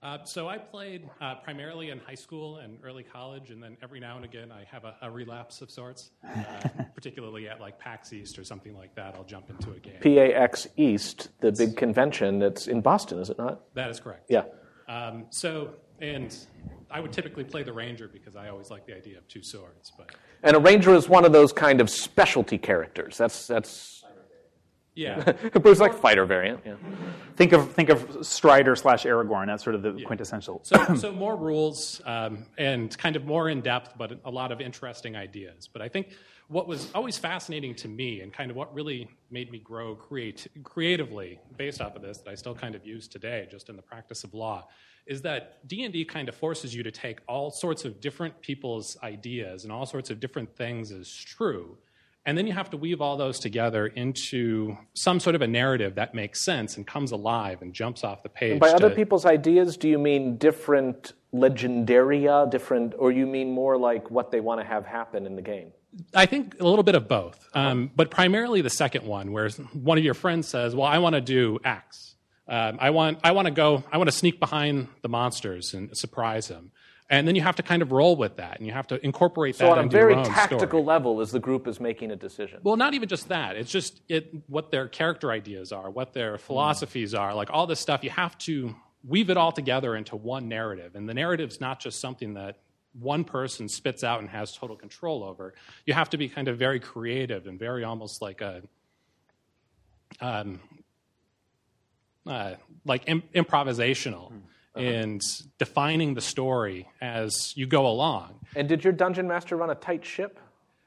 Uh, 0.00 0.18
so 0.22 0.48
I 0.48 0.58
played 0.58 1.08
uh, 1.20 1.36
primarily 1.36 1.90
in 1.90 1.98
high 1.98 2.14
school 2.14 2.58
and 2.58 2.78
early 2.84 3.02
college, 3.02 3.50
and 3.50 3.60
then 3.60 3.76
every 3.82 3.98
now 3.98 4.14
and 4.14 4.24
again 4.24 4.52
I 4.52 4.64
have 4.70 4.84
a, 4.84 4.94
a 5.02 5.10
relapse 5.10 5.60
of 5.60 5.72
sorts, 5.72 6.12
uh, 6.24 6.68
particularly 6.94 7.48
at 7.48 7.60
like 7.60 7.80
PAX 7.80 8.12
East 8.12 8.38
or 8.38 8.44
something 8.44 8.76
like 8.76 8.94
that. 8.94 9.16
I'll 9.16 9.24
jump 9.24 9.50
into 9.50 9.72
a 9.72 9.80
game. 9.80 9.98
PAX 10.00 10.68
East, 10.76 11.30
the 11.40 11.50
big 11.50 11.76
convention 11.76 12.38
that's 12.38 12.68
in 12.68 12.80
Boston, 12.80 13.18
is 13.18 13.28
it 13.28 13.38
not? 13.38 13.62
That 13.74 13.90
is 13.90 13.98
correct. 13.98 14.26
Yeah. 14.28 14.44
Um, 14.86 15.26
so, 15.30 15.74
and 16.00 16.36
I 16.90 17.00
would 17.00 17.12
typically 17.12 17.44
play 17.44 17.62
the 17.62 17.72
ranger 17.72 18.08
because 18.08 18.36
I 18.36 18.48
always 18.48 18.70
like 18.70 18.86
the 18.86 18.96
idea 18.96 19.18
of 19.18 19.28
two 19.28 19.42
swords. 19.42 19.92
But 19.96 20.14
And 20.42 20.56
a 20.56 20.60
ranger 20.60 20.94
is 20.94 21.08
one 21.08 21.24
of 21.24 21.32
those 21.32 21.52
kind 21.52 21.80
of 21.80 21.90
specialty 21.90 22.58
characters. 22.58 23.18
That's 23.18 23.46
that's 23.46 23.98
yeah, 24.98 25.22
it 25.44 25.62
was 25.62 25.80
like 25.80 25.94
fighter 25.94 26.26
variant. 26.26 26.60
Yeah. 26.66 26.74
Think 27.36 27.52
of 27.52 27.72
think 27.72 27.88
of 27.88 28.26
Strider 28.26 28.74
slash 28.74 29.04
Aragorn. 29.04 29.46
That's 29.46 29.62
sort 29.62 29.76
of 29.76 29.82
the 29.82 30.02
quintessential. 30.04 30.60
so, 30.64 30.94
so 30.96 31.12
more 31.12 31.36
rules 31.36 32.00
um, 32.04 32.46
and 32.58 32.96
kind 32.98 33.14
of 33.14 33.24
more 33.24 33.48
in 33.48 33.60
depth, 33.60 33.96
but 33.96 34.18
a 34.24 34.30
lot 34.30 34.50
of 34.50 34.60
interesting 34.60 35.14
ideas. 35.14 35.68
But 35.72 35.82
I 35.82 35.88
think 35.88 36.08
what 36.48 36.66
was 36.66 36.90
always 36.94 37.18
fascinating 37.18 37.74
to 37.74 37.88
me 37.88 38.22
and 38.22 38.32
kind 38.32 38.50
of 38.50 38.56
what 38.56 38.74
really 38.74 39.08
made 39.30 39.50
me 39.50 39.58
grow 39.58 39.94
create, 39.94 40.46
creatively 40.64 41.38
based 41.56 41.80
off 41.80 41.94
of 41.94 42.02
this 42.02 42.18
that 42.18 42.30
I 42.30 42.34
still 42.34 42.54
kind 42.54 42.74
of 42.74 42.86
use 42.86 43.06
today 43.06 43.46
just 43.50 43.68
in 43.68 43.76
the 43.76 43.82
practice 43.82 44.24
of 44.24 44.34
law 44.34 44.66
is 45.06 45.22
that 45.22 45.66
D&D 45.66 46.04
kind 46.06 46.28
of 46.28 46.34
forces 46.34 46.74
you 46.74 46.82
to 46.82 46.90
take 46.90 47.20
all 47.28 47.50
sorts 47.50 47.84
of 47.84 48.00
different 48.00 48.40
people's 48.40 48.96
ideas 49.02 49.64
and 49.64 49.72
all 49.72 49.86
sorts 49.86 50.10
of 50.10 50.20
different 50.20 50.54
things 50.56 50.90
as 50.90 51.12
true 51.12 51.76
and 52.24 52.36
then 52.36 52.46
you 52.46 52.52
have 52.52 52.68
to 52.70 52.76
weave 52.76 53.00
all 53.00 53.16
those 53.16 53.38
together 53.38 53.86
into 53.86 54.76
some 54.94 55.18
sort 55.18 55.34
of 55.34 55.40
a 55.40 55.46
narrative 55.46 55.94
that 55.94 56.14
makes 56.14 56.44
sense 56.44 56.76
and 56.76 56.86
comes 56.86 57.10
alive 57.10 57.62
and 57.62 57.72
jumps 57.72 58.04
off 58.04 58.22
the 58.22 58.28
page. 58.28 58.60
By 58.60 58.68
other 58.68 58.90
people's 58.90 59.24
ideas, 59.24 59.78
do 59.78 59.88
you 59.88 59.98
mean 59.98 60.36
different 60.36 61.14
legendaria, 61.32 62.50
different, 62.50 62.92
or 62.98 63.12
you 63.12 63.26
mean 63.26 63.50
more 63.50 63.78
like 63.78 64.10
what 64.10 64.30
they 64.30 64.40
want 64.40 64.60
to 64.60 64.66
have 64.66 64.84
happen 64.84 65.24
in 65.24 65.36
the 65.36 65.42
game? 65.42 65.72
I 66.14 66.26
think 66.26 66.60
a 66.60 66.64
little 66.64 66.82
bit 66.82 66.94
of 66.94 67.08
both, 67.08 67.48
um, 67.54 67.90
but 67.96 68.10
primarily 68.10 68.60
the 68.60 68.70
second 68.70 69.06
one, 69.06 69.32
where 69.32 69.48
one 69.72 69.98
of 69.98 70.04
your 70.04 70.14
friends 70.14 70.46
says, 70.48 70.74
"Well, 70.74 70.86
I 70.86 70.98
want 70.98 71.14
to 71.14 71.20
do 71.20 71.58
X. 71.64 72.14
Um, 72.46 72.78
I 72.80 72.90
want 72.90 73.18
I 73.24 73.32
want 73.32 73.46
to 73.46 73.50
go. 73.52 73.82
I 73.90 73.98
want 73.98 74.08
to 74.08 74.16
sneak 74.16 74.38
behind 74.38 74.88
the 75.02 75.08
monsters 75.08 75.74
and 75.74 75.96
surprise 75.96 76.48
them." 76.48 76.72
And 77.10 77.26
then 77.26 77.34
you 77.34 77.40
have 77.40 77.56
to 77.56 77.62
kind 77.62 77.80
of 77.80 77.90
roll 77.90 78.16
with 78.16 78.36
that, 78.36 78.58
and 78.58 78.66
you 78.66 78.72
have 78.74 78.86
to 78.88 79.02
incorporate 79.02 79.56
So 79.56 79.64
that 79.64 79.74
So 79.74 79.78
on 79.78 79.86
a 79.86 79.88
very 79.88 80.14
tactical 80.24 80.68
story. 80.68 80.82
level, 80.82 81.22
as 81.22 81.32
the 81.32 81.40
group 81.40 81.66
is 81.66 81.80
making 81.80 82.10
a 82.10 82.16
decision. 82.16 82.60
Well, 82.62 82.76
not 82.76 82.92
even 82.92 83.08
just 83.08 83.28
that. 83.28 83.56
It's 83.56 83.70
just 83.70 84.02
it, 84.10 84.30
what 84.46 84.70
their 84.70 84.88
character 84.88 85.32
ideas 85.32 85.72
are, 85.72 85.88
what 85.90 86.12
their 86.12 86.36
philosophies 86.36 87.14
are, 87.14 87.34
like 87.34 87.48
all 87.50 87.66
this 87.66 87.80
stuff. 87.80 88.04
You 88.04 88.10
have 88.10 88.36
to 88.38 88.74
weave 89.04 89.30
it 89.30 89.38
all 89.38 89.52
together 89.52 89.96
into 89.96 90.16
one 90.16 90.48
narrative. 90.48 90.96
And 90.96 91.08
the 91.08 91.14
narrative's 91.14 91.62
not 91.62 91.80
just 91.80 91.98
something 91.98 92.34
that 92.34 92.58
one 92.92 93.24
person 93.24 93.68
spits 93.68 94.02
out 94.04 94.20
and 94.20 94.28
has 94.28 94.52
total 94.56 94.76
control 94.76 95.22
over. 95.24 95.54
You 95.86 95.94
have 95.94 96.10
to 96.10 96.16
be 96.18 96.28
kind 96.28 96.48
of 96.48 96.58
very 96.58 96.80
creative 96.80 97.46
and 97.46 97.58
very 97.58 97.84
almost 97.84 98.20
like 98.22 98.40
a. 98.40 98.62
Um, 100.20 100.60
uh, 102.26 102.54
like 102.84 103.04
im- 103.06 103.22
improvisational 103.34 104.32
and 104.74 105.20
defining 105.58 106.14
the 106.14 106.20
story 106.20 106.88
as 107.00 107.52
you 107.56 107.66
go 107.66 107.86
along. 107.86 108.38
And 108.54 108.68
did 108.68 108.84
your 108.84 108.92
dungeon 108.92 109.26
master 109.26 109.56
run 109.56 109.70
a 109.70 109.74
tight 109.74 110.04
ship? 110.04 110.38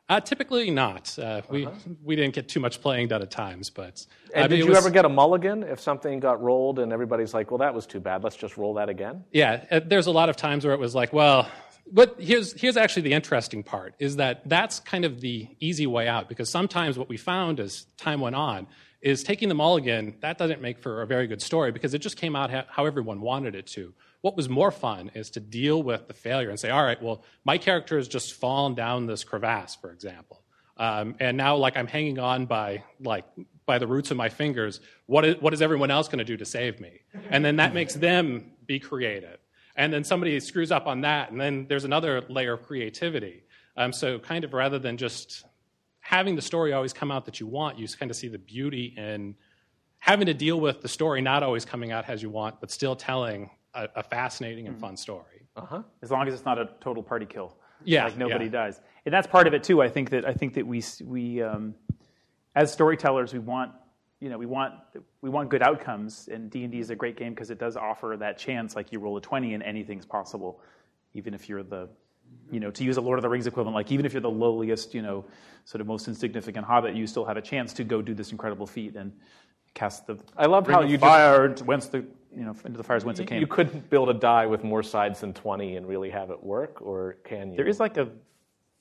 Uh, 0.08 0.20
typically 0.20 0.70
not. 0.72 1.18
Uh, 1.18 1.42
we 1.50 1.68
we 2.04 2.16
didn't 2.16 2.34
get 2.36 2.50
too 2.50 2.60
much 2.60 2.82
playing 2.82 3.08
done 3.08 3.22
at 3.22 3.32
times, 3.32 3.70
but 3.70 3.94
Uh-huh. 4.00 4.32
And 4.36 4.44
I 4.46 4.48
did 4.48 4.60
you 4.60 4.68
was- 4.68 4.78
ever 4.78 4.90
get 4.90 5.06
a 5.06 5.10
mulligan 5.10 5.64
if 5.64 5.80
something 5.80 6.20
got 6.20 6.42
rolled 6.42 6.80
and 6.80 6.92
everybody's 6.94 7.34
like, 7.34 7.50
well, 7.52 7.60
that 7.60 7.74
was 7.74 7.86
too 7.88 8.00
bad, 8.00 8.24
let's 8.24 8.36
just 8.36 8.58
roll 8.58 8.74
that 8.76 8.90
again? 8.90 9.24
Yeah, 9.32 9.64
uh, 9.72 9.80
there's 9.86 10.08
a 10.08 10.12
lot 10.12 10.30
of 10.30 10.36
times 10.36 10.64
where 10.66 10.74
it 10.74 10.80
was 10.80 10.94
like, 10.96 11.12
well, 11.14 11.50
but 11.91 12.15
here's 12.20 12.54
here's 12.54 12.78
actually 12.78 13.04
the 13.04 13.13
interesting 13.13 13.63
part 13.63 13.96
is 14.00 14.17
that 14.17 14.48
that's 14.48 14.80
kind 14.80 15.06
of 15.06 15.22
the 15.22 15.48
easy 15.60 15.88
way 15.88 16.08
out 16.08 16.30
because 16.30 16.50
sometimes 16.50 16.98
what 16.98 17.10
we 17.10 17.17
found 17.17 17.60
as 17.60 17.86
time 17.98 18.22
went 18.22 18.36
on 18.36 18.67
is 19.02 19.24
taking 19.24 19.50
the 19.50 19.56
mulligan 19.56 20.15
that 20.22 20.38
doesn't 20.38 20.62
make 20.62 20.80
for 20.80 21.02
a 21.02 21.08
very 21.08 21.28
good 21.28 21.41
story 21.41 21.72
because 21.72 21.94
it 21.94 22.00
just 22.00 22.17
came 22.17 22.36
out 22.36 22.52
how 22.70 22.86
everyone 22.86 23.22
wanted 23.22 23.56
it 23.56 23.65
to. 23.67 23.94
What 24.22 24.38
was 24.38 24.48
more 24.48 24.70
fun 24.70 25.10
is 25.15 25.32
to 25.32 25.39
deal 25.39 25.82
with 25.82 26.08
the 26.08 26.13
failure 26.13 26.50
and 26.50 26.60
say, 26.60 26.70
all 26.70 26.84
right, 26.84 27.02
well, 27.02 27.24
my 27.44 27.58
character 27.58 27.98
has 27.98 28.08
just 28.08 28.34
fallen 28.36 28.76
down 28.76 29.08
this 29.08 29.24
crevasse, 29.24 29.76
for 29.76 29.91
example. 29.91 30.44
Um, 30.78 31.15
and 31.20 31.38
now, 31.38 31.56
like, 31.56 31.76
I'm 31.76 31.88
hanging 31.88 32.20
on 32.20 32.46
by 32.46 32.84
like 33.00 33.26
by 33.65 33.78
the 33.78 33.88
roots 33.88 34.12
of 34.12 34.17
my 34.17 34.30
fingers. 34.30 34.80
What 35.06 35.26
is, 35.26 35.41
what 35.41 35.54
is 35.54 35.62
everyone 35.62 35.91
else 35.91 36.08
going 36.08 36.20
to 36.20 36.26
do 36.26 36.38
to 36.38 36.46
save 36.46 36.80
me? 36.80 37.02
And 37.30 37.44
then 37.46 37.58
that 37.58 37.74
makes 37.74 37.94
them 37.94 38.52
be 38.65 38.80
creative. 38.80 39.38
And 39.75 39.91
then 39.91 40.03
somebody 40.03 40.39
screws 40.39 40.71
up 40.71 40.88
on 40.88 41.01
that, 41.01 41.31
and 41.31 41.39
then 41.39 41.65
there's 41.67 41.86
another 41.86 42.21
layer 42.27 42.53
of 42.53 42.63
creativity. 42.63 43.43
Um, 43.77 43.93
so, 43.93 44.19
kind 44.19 44.43
of 44.43 44.53
rather 44.53 44.79
than 44.79 44.97
just 44.97 45.45
having 46.01 46.36
the 46.36 46.41
story 46.41 46.73
always 46.73 46.93
come 46.93 47.12
out 47.12 47.25
that 47.25 47.39
you 47.39 47.47
want, 47.47 47.79
you 47.79 47.88
kind 47.88 48.12
of 48.12 48.17
see 48.17 48.27
the 48.27 48.38
beauty 48.38 48.93
in 48.97 49.36
having 49.99 50.25
to 50.25 50.34
deal 50.34 50.60
with 50.60 50.81
the 50.81 50.88
story 50.88 51.21
not 51.21 51.43
always 51.43 51.63
coming 51.63 51.91
out 51.91 52.10
as 52.10 52.21
you 52.21 52.29
want, 52.29 52.60
but 52.60 52.69
still 52.69 52.95
telling 52.95 53.49
a, 53.73 53.88
a 53.95 54.03
fascinating 54.03 54.67
and 54.67 54.77
fun 54.79 54.97
story. 54.97 55.47
as 56.01 56.12
long 56.12 56.27
as 56.27 56.34
it's 56.34 56.45
not 56.45 56.57
a 56.57 56.69
total 56.81 57.03
party 57.03 57.25
kill. 57.25 57.55
Yeah, 57.84 58.05
like 58.05 58.17
nobody 58.17 58.45
yeah. 58.45 58.51
dies, 58.51 58.81
and 59.05 59.13
that's 59.13 59.27
part 59.27 59.47
of 59.47 59.53
it 59.53 59.63
too. 59.63 59.81
I 59.81 59.89
think 59.89 60.12
that 60.12 60.25
I 60.25 60.34
think 60.34 60.53
that 60.53 60.67
we 60.67 60.84
we 61.03 61.41
um, 61.41 61.73
as 62.53 62.71
storytellers 62.71 63.34
we 63.34 63.39
want 63.39 63.71
you 64.21 64.29
know 64.29 64.38
we 64.38 64.45
want 64.45 64.75
we 65.21 65.29
want 65.29 65.49
good 65.49 65.62
outcomes, 65.63 66.29
and 66.31 66.49
D 66.49 66.63
and 66.63 66.71
D 66.71 66.79
is 66.79 66.91
a 66.91 66.95
great 66.95 67.17
game 67.17 67.34
because 67.34 67.49
it 67.49 67.60
does 67.60 67.75
offer 67.75 68.15
that 68.19 68.38
chance. 68.38 68.75
Like 68.75 68.91
you 68.93 68.99
roll 68.99 69.17
a 69.17 69.21
twenty 69.21 69.53
and 69.55 69.63
anything's 69.63 70.05
possible, 70.05 70.62
even 71.13 71.34
if 71.34 71.49
you're 71.49 71.63
the 71.63 71.89
you 72.51 72.60
know 72.60 72.71
to 72.71 72.84
use 72.84 72.97
a 72.97 73.01
Lord 73.01 73.17
of 73.17 73.23
the 73.23 73.29
Rings 73.29 73.47
equivalent. 73.47 73.75
Like 73.75 73.91
even 73.91 74.05
if 74.05 74.13
you're 74.13 74.21
the 74.21 74.29
lowliest 74.29 74.93
you 74.93 75.01
know 75.01 75.25
sort 75.65 75.81
of 75.81 75.88
most 75.88 76.07
insignificant 76.07 76.65
hobbit, 76.65 76.95
you 76.95 77.07
still 77.07 77.25
have 77.25 77.36
a 77.36 77.41
chance 77.41 77.73
to 77.73 77.84
go 77.84 78.01
do 78.01 78.13
this 78.13 78.31
incredible 78.31 78.67
feat 78.67 78.95
and 78.95 79.12
cast 79.73 80.05
the 80.05 80.17
I 80.38 80.45
love 80.45 80.67
how 80.67 80.81
you 80.81 80.97
just- 80.97 81.01
fire 81.01 81.49
whence 81.65 81.88
the 81.88 82.05
you 82.36 82.45
know 82.45 82.55
into 82.63 82.77
the 82.77 82.84
fires 82.84 83.03
whence 83.03 83.19
it 83.19 83.25
came. 83.27 83.41
You 83.41 83.47
couldn't 83.47 83.89
build 83.89 84.10
a 84.10 84.13
die 84.13 84.45
with 84.45 84.63
more 84.63 84.84
sides 84.84 85.21
than 85.21 85.34
20 85.34 85.77
and 85.77 85.88
really 85.88 86.12
have 86.12 86.29
it 86.29 86.41
work, 86.43 86.81
or 86.81 87.17
can 87.23 87.51
you? 87.51 87.57
There 87.57 87.67
is 87.67 87.79
like 87.79 87.97
a 87.97 88.10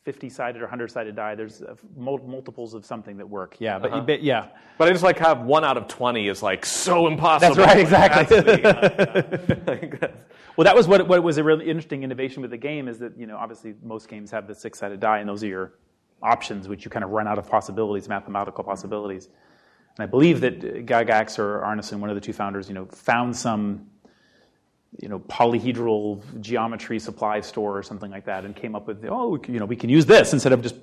50 0.05 0.31
sided 0.31 0.59
or 0.63 0.65
100 0.65 0.91
sided 0.91 1.15
die. 1.15 1.35
There's 1.35 1.61
uh, 1.61 1.75
mul- 1.97 2.27
multiples 2.27 2.73
of 2.73 2.87
something 2.87 3.19
that 3.19 3.29
work. 3.29 3.57
Yeah, 3.59 3.79
but, 3.79 3.95
you, 3.95 4.01
but 4.01 4.23
yeah. 4.23 4.49
But 4.79 4.89
I 4.89 4.93
just 4.93 5.05
like 5.05 5.19
have 5.19 5.43
one 5.43 5.63
out 5.65 5.77
of 5.77 5.89
20 5.89 6.27
is 6.29 6.43
like 6.43 6.65
so 6.65 7.07
impossible. 7.07 7.55
That's 7.55 7.69
right, 7.69 7.79
exactly. 7.79 8.37
Like, 9.67 10.01
that's- 10.01 10.17
Well, 10.57 10.65
that 10.65 10.75
was 10.75 10.89
what, 10.89 11.07
what 11.07 11.23
was 11.23 11.39
a 11.39 11.45
really 11.45 11.69
interesting 11.69 12.03
innovation 12.03 12.43
with 12.43 12.51
the 12.51 12.57
game 12.59 12.89
is 12.89 12.99
that, 12.99 13.19
you 13.19 13.27
know, 13.27 13.37
obviously 13.37 13.75
most 13.83 14.09
games 14.09 14.31
have 14.31 14.47
the 14.47 14.55
six 14.55 14.79
sided 14.79 15.01
die, 15.01 15.19
and 15.19 15.29
those 15.29 15.43
are 15.43 15.47
your 15.47 15.75
options, 16.23 16.69
which 16.69 16.85
you 16.85 16.91
kind 16.91 17.05
of 17.05 17.11
run 17.11 17.27
out 17.29 17.39
of 17.39 17.49
possibilities, 17.49 18.09
mathematical 18.09 18.65
possibilities. 18.65 19.29
And 19.97 20.03
I 20.03 20.07
believe 20.07 20.41
that 20.41 20.57
uh, 20.59 20.67
Gygax 20.83 21.39
or 21.39 21.61
Arneson, 21.61 21.99
one 22.01 22.11
of 22.11 22.15
the 22.17 22.21
two 22.21 22.33
founders, 22.35 22.69
you 22.69 22.75
know, 22.75 22.85
found 22.87 23.35
some, 23.35 23.87
you 24.99 25.09
know, 25.09 25.21
polyhedral 25.21 26.23
geometry 26.41 26.99
supply 26.99 27.41
store 27.41 27.79
or 27.79 27.83
something 27.83 28.11
like 28.11 28.25
that, 28.27 28.45
and 28.45 28.57
came 28.57 28.75
up 28.75 28.87
with, 28.87 29.05
oh, 29.09 29.39
you 29.47 29.59
know, 29.59 29.67
we 29.67 29.77
can 29.77 29.89
use 29.91 30.07
this 30.07 30.33
instead 30.33 30.53
of 30.53 30.63
just 30.63 30.75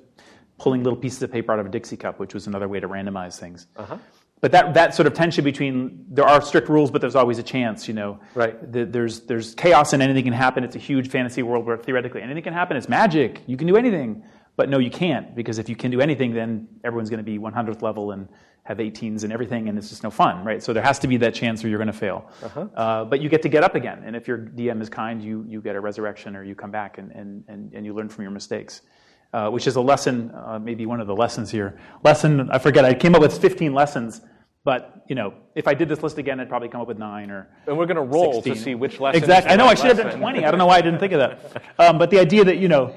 pulling 0.58 0.82
little 0.82 0.98
pieces 0.98 1.22
of 1.22 1.30
paper 1.30 1.52
out 1.52 1.58
of 1.58 1.66
a 1.66 1.68
Dixie 1.68 1.96
cup, 1.96 2.18
which 2.18 2.34
was 2.34 2.46
another 2.46 2.68
way 2.68 2.80
to 2.80 2.88
randomize 2.88 3.38
things. 3.38 3.66
Uh-huh. 3.76 3.98
But 4.40 4.52
that, 4.52 4.74
that 4.74 4.94
sort 4.94 5.06
of 5.06 5.14
tension 5.14 5.42
between 5.44 6.04
there 6.08 6.24
are 6.24 6.40
strict 6.40 6.68
rules, 6.68 6.90
but 6.90 7.00
there's 7.00 7.16
always 7.16 7.38
a 7.38 7.42
chance, 7.42 7.88
you 7.88 7.94
know. 7.94 8.20
Right. 8.34 8.72
The, 8.72 8.84
there's 8.84 9.20
there's 9.20 9.54
chaos 9.54 9.92
and 9.92 10.02
anything 10.02 10.24
can 10.24 10.32
happen. 10.32 10.62
It's 10.62 10.76
a 10.76 10.80
huge 10.80 11.10
fantasy 11.10 11.42
world 11.42 11.66
where 11.66 11.76
theoretically 11.76 12.22
anything 12.22 12.44
can 12.44 12.52
happen. 12.52 12.76
It's 12.76 12.88
magic. 12.88 13.42
You 13.46 13.56
can 13.56 13.66
do 13.66 13.76
anything, 13.76 14.22
but 14.58 14.68
no, 14.68 14.78
you 14.78 14.90
can't 14.90 15.36
because 15.36 15.58
if 15.58 15.68
you 15.68 15.76
can 15.76 15.92
do 15.92 16.00
anything, 16.00 16.34
then 16.34 16.66
everyone's 16.82 17.08
going 17.08 17.24
to 17.24 17.30
be 17.32 17.38
100th 17.38 17.80
level 17.80 18.10
and 18.10 18.28
have 18.64 18.78
18s 18.78 19.22
and 19.22 19.32
everything, 19.32 19.68
and 19.68 19.78
it's 19.78 19.88
just 19.88 20.02
no 20.02 20.10
fun, 20.10 20.44
right? 20.44 20.60
So 20.60 20.72
there 20.72 20.82
has 20.82 20.98
to 20.98 21.06
be 21.06 21.16
that 21.18 21.32
chance 21.32 21.62
where 21.62 21.70
you're 21.70 21.78
going 21.78 21.86
to 21.86 21.92
fail. 22.06 22.28
Uh, 22.74 23.04
but 23.04 23.20
you 23.20 23.28
get 23.28 23.40
to 23.42 23.48
get 23.48 23.62
up 23.62 23.76
again, 23.76 24.02
and 24.04 24.16
if 24.16 24.26
your 24.26 24.36
DM 24.36 24.82
is 24.82 24.88
kind, 24.90 25.22
you 25.22 25.46
you 25.48 25.62
get 25.62 25.76
a 25.76 25.80
resurrection 25.80 26.34
or 26.34 26.42
you 26.42 26.56
come 26.56 26.72
back 26.72 26.98
and 26.98 27.12
and 27.12 27.44
and, 27.46 27.72
and 27.72 27.86
you 27.86 27.94
learn 27.94 28.08
from 28.08 28.22
your 28.22 28.32
mistakes. 28.32 28.82
Uh, 29.30 29.50
which 29.50 29.66
is 29.66 29.76
a 29.76 29.80
lesson, 29.80 30.32
uh, 30.34 30.58
maybe 30.58 30.86
one 30.86 31.02
of 31.02 31.06
the 31.06 31.14
lessons 31.14 31.50
here. 31.50 31.78
Lesson, 32.02 32.50
I 32.50 32.56
forget, 32.56 32.86
I 32.86 32.94
came 32.94 33.14
up 33.14 33.20
with 33.20 33.36
15 33.36 33.74
lessons, 33.74 34.22
but, 34.64 35.04
you 35.06 35.14
know, 35.14 35.34
if 35.54 35.68
I 35.68 35.74
did 35.74 35.86
this 35.86 36.02
list 36.02 36.16
again, 36.16 36.40
I'd 36.40 36.48
probably 36.48 36.70
come 36.70 36.80
up 36.80 36.88
with 36.88 36.98
nine 36.98 37.30
or 37.30 37.46
and 37.66 37.76
we're 37.76 37.84
going 37.84 37.96
to 37.96 38.02
roll 38.16 38.42
16. 38.42 38.54
to 38.54 38.58
see 38.58 38.74
which 38.74 39.00
lesson. 39.00 39.22
Exactly. 39.22 39.52
I 39.52 39.56
know 39.56 39.66
I 39.66 39.74
should 39.74 39.94
have 39.94 39.98
done 39.98 40.18
20. 40.18 40.46
I 40.46 40.50
don't 40.50 40.56
know 40.56 40.64
why 40.64 40.78
I 40.78 40.80
didn't 40.80 41.00
think 41.00 41.12
of 41.12 41.20
that. 41.20 41.62
Um, 41.78 41.98
but 41.98 42.08
the 42.08 42.18
idea 42.18 42.42
that, 42.44 42.56
you 42.56 42.68
know, 42.68 42.94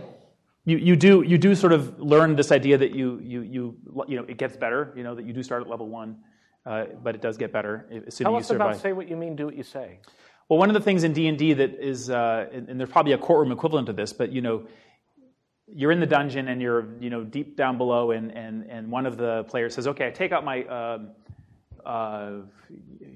you, 0.66 0.78
you, 0.78 0.96
do, 0.96 1.24
you 1.24 1.38
do 1.38 1.56
sort 1.56 1.74
of 1.74 2.00
learn 2.00 2.36
this 2.36 2.52
idea 2.52 2.78
that 2.78 2.92
you, 2.92 3.20
you, 3.24 3.42
you, 3.42 3.76
you 4.08 4.16
know, 4.16 4.26
it 4.28 4.38
gets 4.38 4.56
better, 4.56 4.94
you 4.96 5.04
know, 5.04 5.16
that 5.16 5.26
you 5.26 5.34
do 5.34 5.42
start 5.42 5.64
at 5.64 5.70
level 5.70 5.88
one, 5.88 6.18
uh, 6.66 6.86
but 7.04 7.16
it 7.16 7.22
does 7.22 7.38
get 7.38 7.52
better 7.52 7.88
as 8.08 8.16
soon 8.16 8.26
Tell 8.26 8.38
as 8.38 8.50
you 8.50 8.56
us 8.56 8.56
about 8.56 8.82
say 8.82 8.94
what 8.94 9.10
you 9.10 9.18
mean, 9.18 9.36
do 9.36 9.46
what 9.46 9.56
you 9.56 9.64
say. 9.64 10.00
Well, 10.50 10.60
one 10.60 10.70
of 10.70 10.74
the 10.74 10.82
things 10.82 11.04
in 11.04 11.14
D 11.14 11.28
and 11.28 11.38
D 11.38 11.54
that 11.54 11.80
is, 11.80 12.10
uh, 12.10 12.48
and 12.52 12.68
and 12.68 12.80
there's 12.80 12.90
probably 12.90 13.14
a 13.14 13.18
courtroom 13.18 13.52
equivalent 13.52 13.88
to 13.88 13.94
this, 13.94 14.12
but 14.12 14.32
you 14.34 14.42
know, 14.42 14.68
you're 15.66 15.94
in 15.94 16.02
the 16.02 16.06
dungeon 16.06 16.50
and 16.50 16.62
you're 16.62 17.00
you 17.00 17.10
know 17.10 17.24
deep 17.24 17.56
down 17.56 17.78
below, 17.78 18.12
and 18.12 18.36
and 18.36 18.70
and 18.70 18.92
one 18.92 19.06
of 19.06 19.16
the 19.16 19.46
players 19.46 19.74
says, 19.74 19.88
"Okay, 19.88 20.08
I 20.08 20.12
take 20.12 20.34
out 20.34 20.44
my 20.44 20.66
um, 20.66 21.12
uh, 21.86 22.32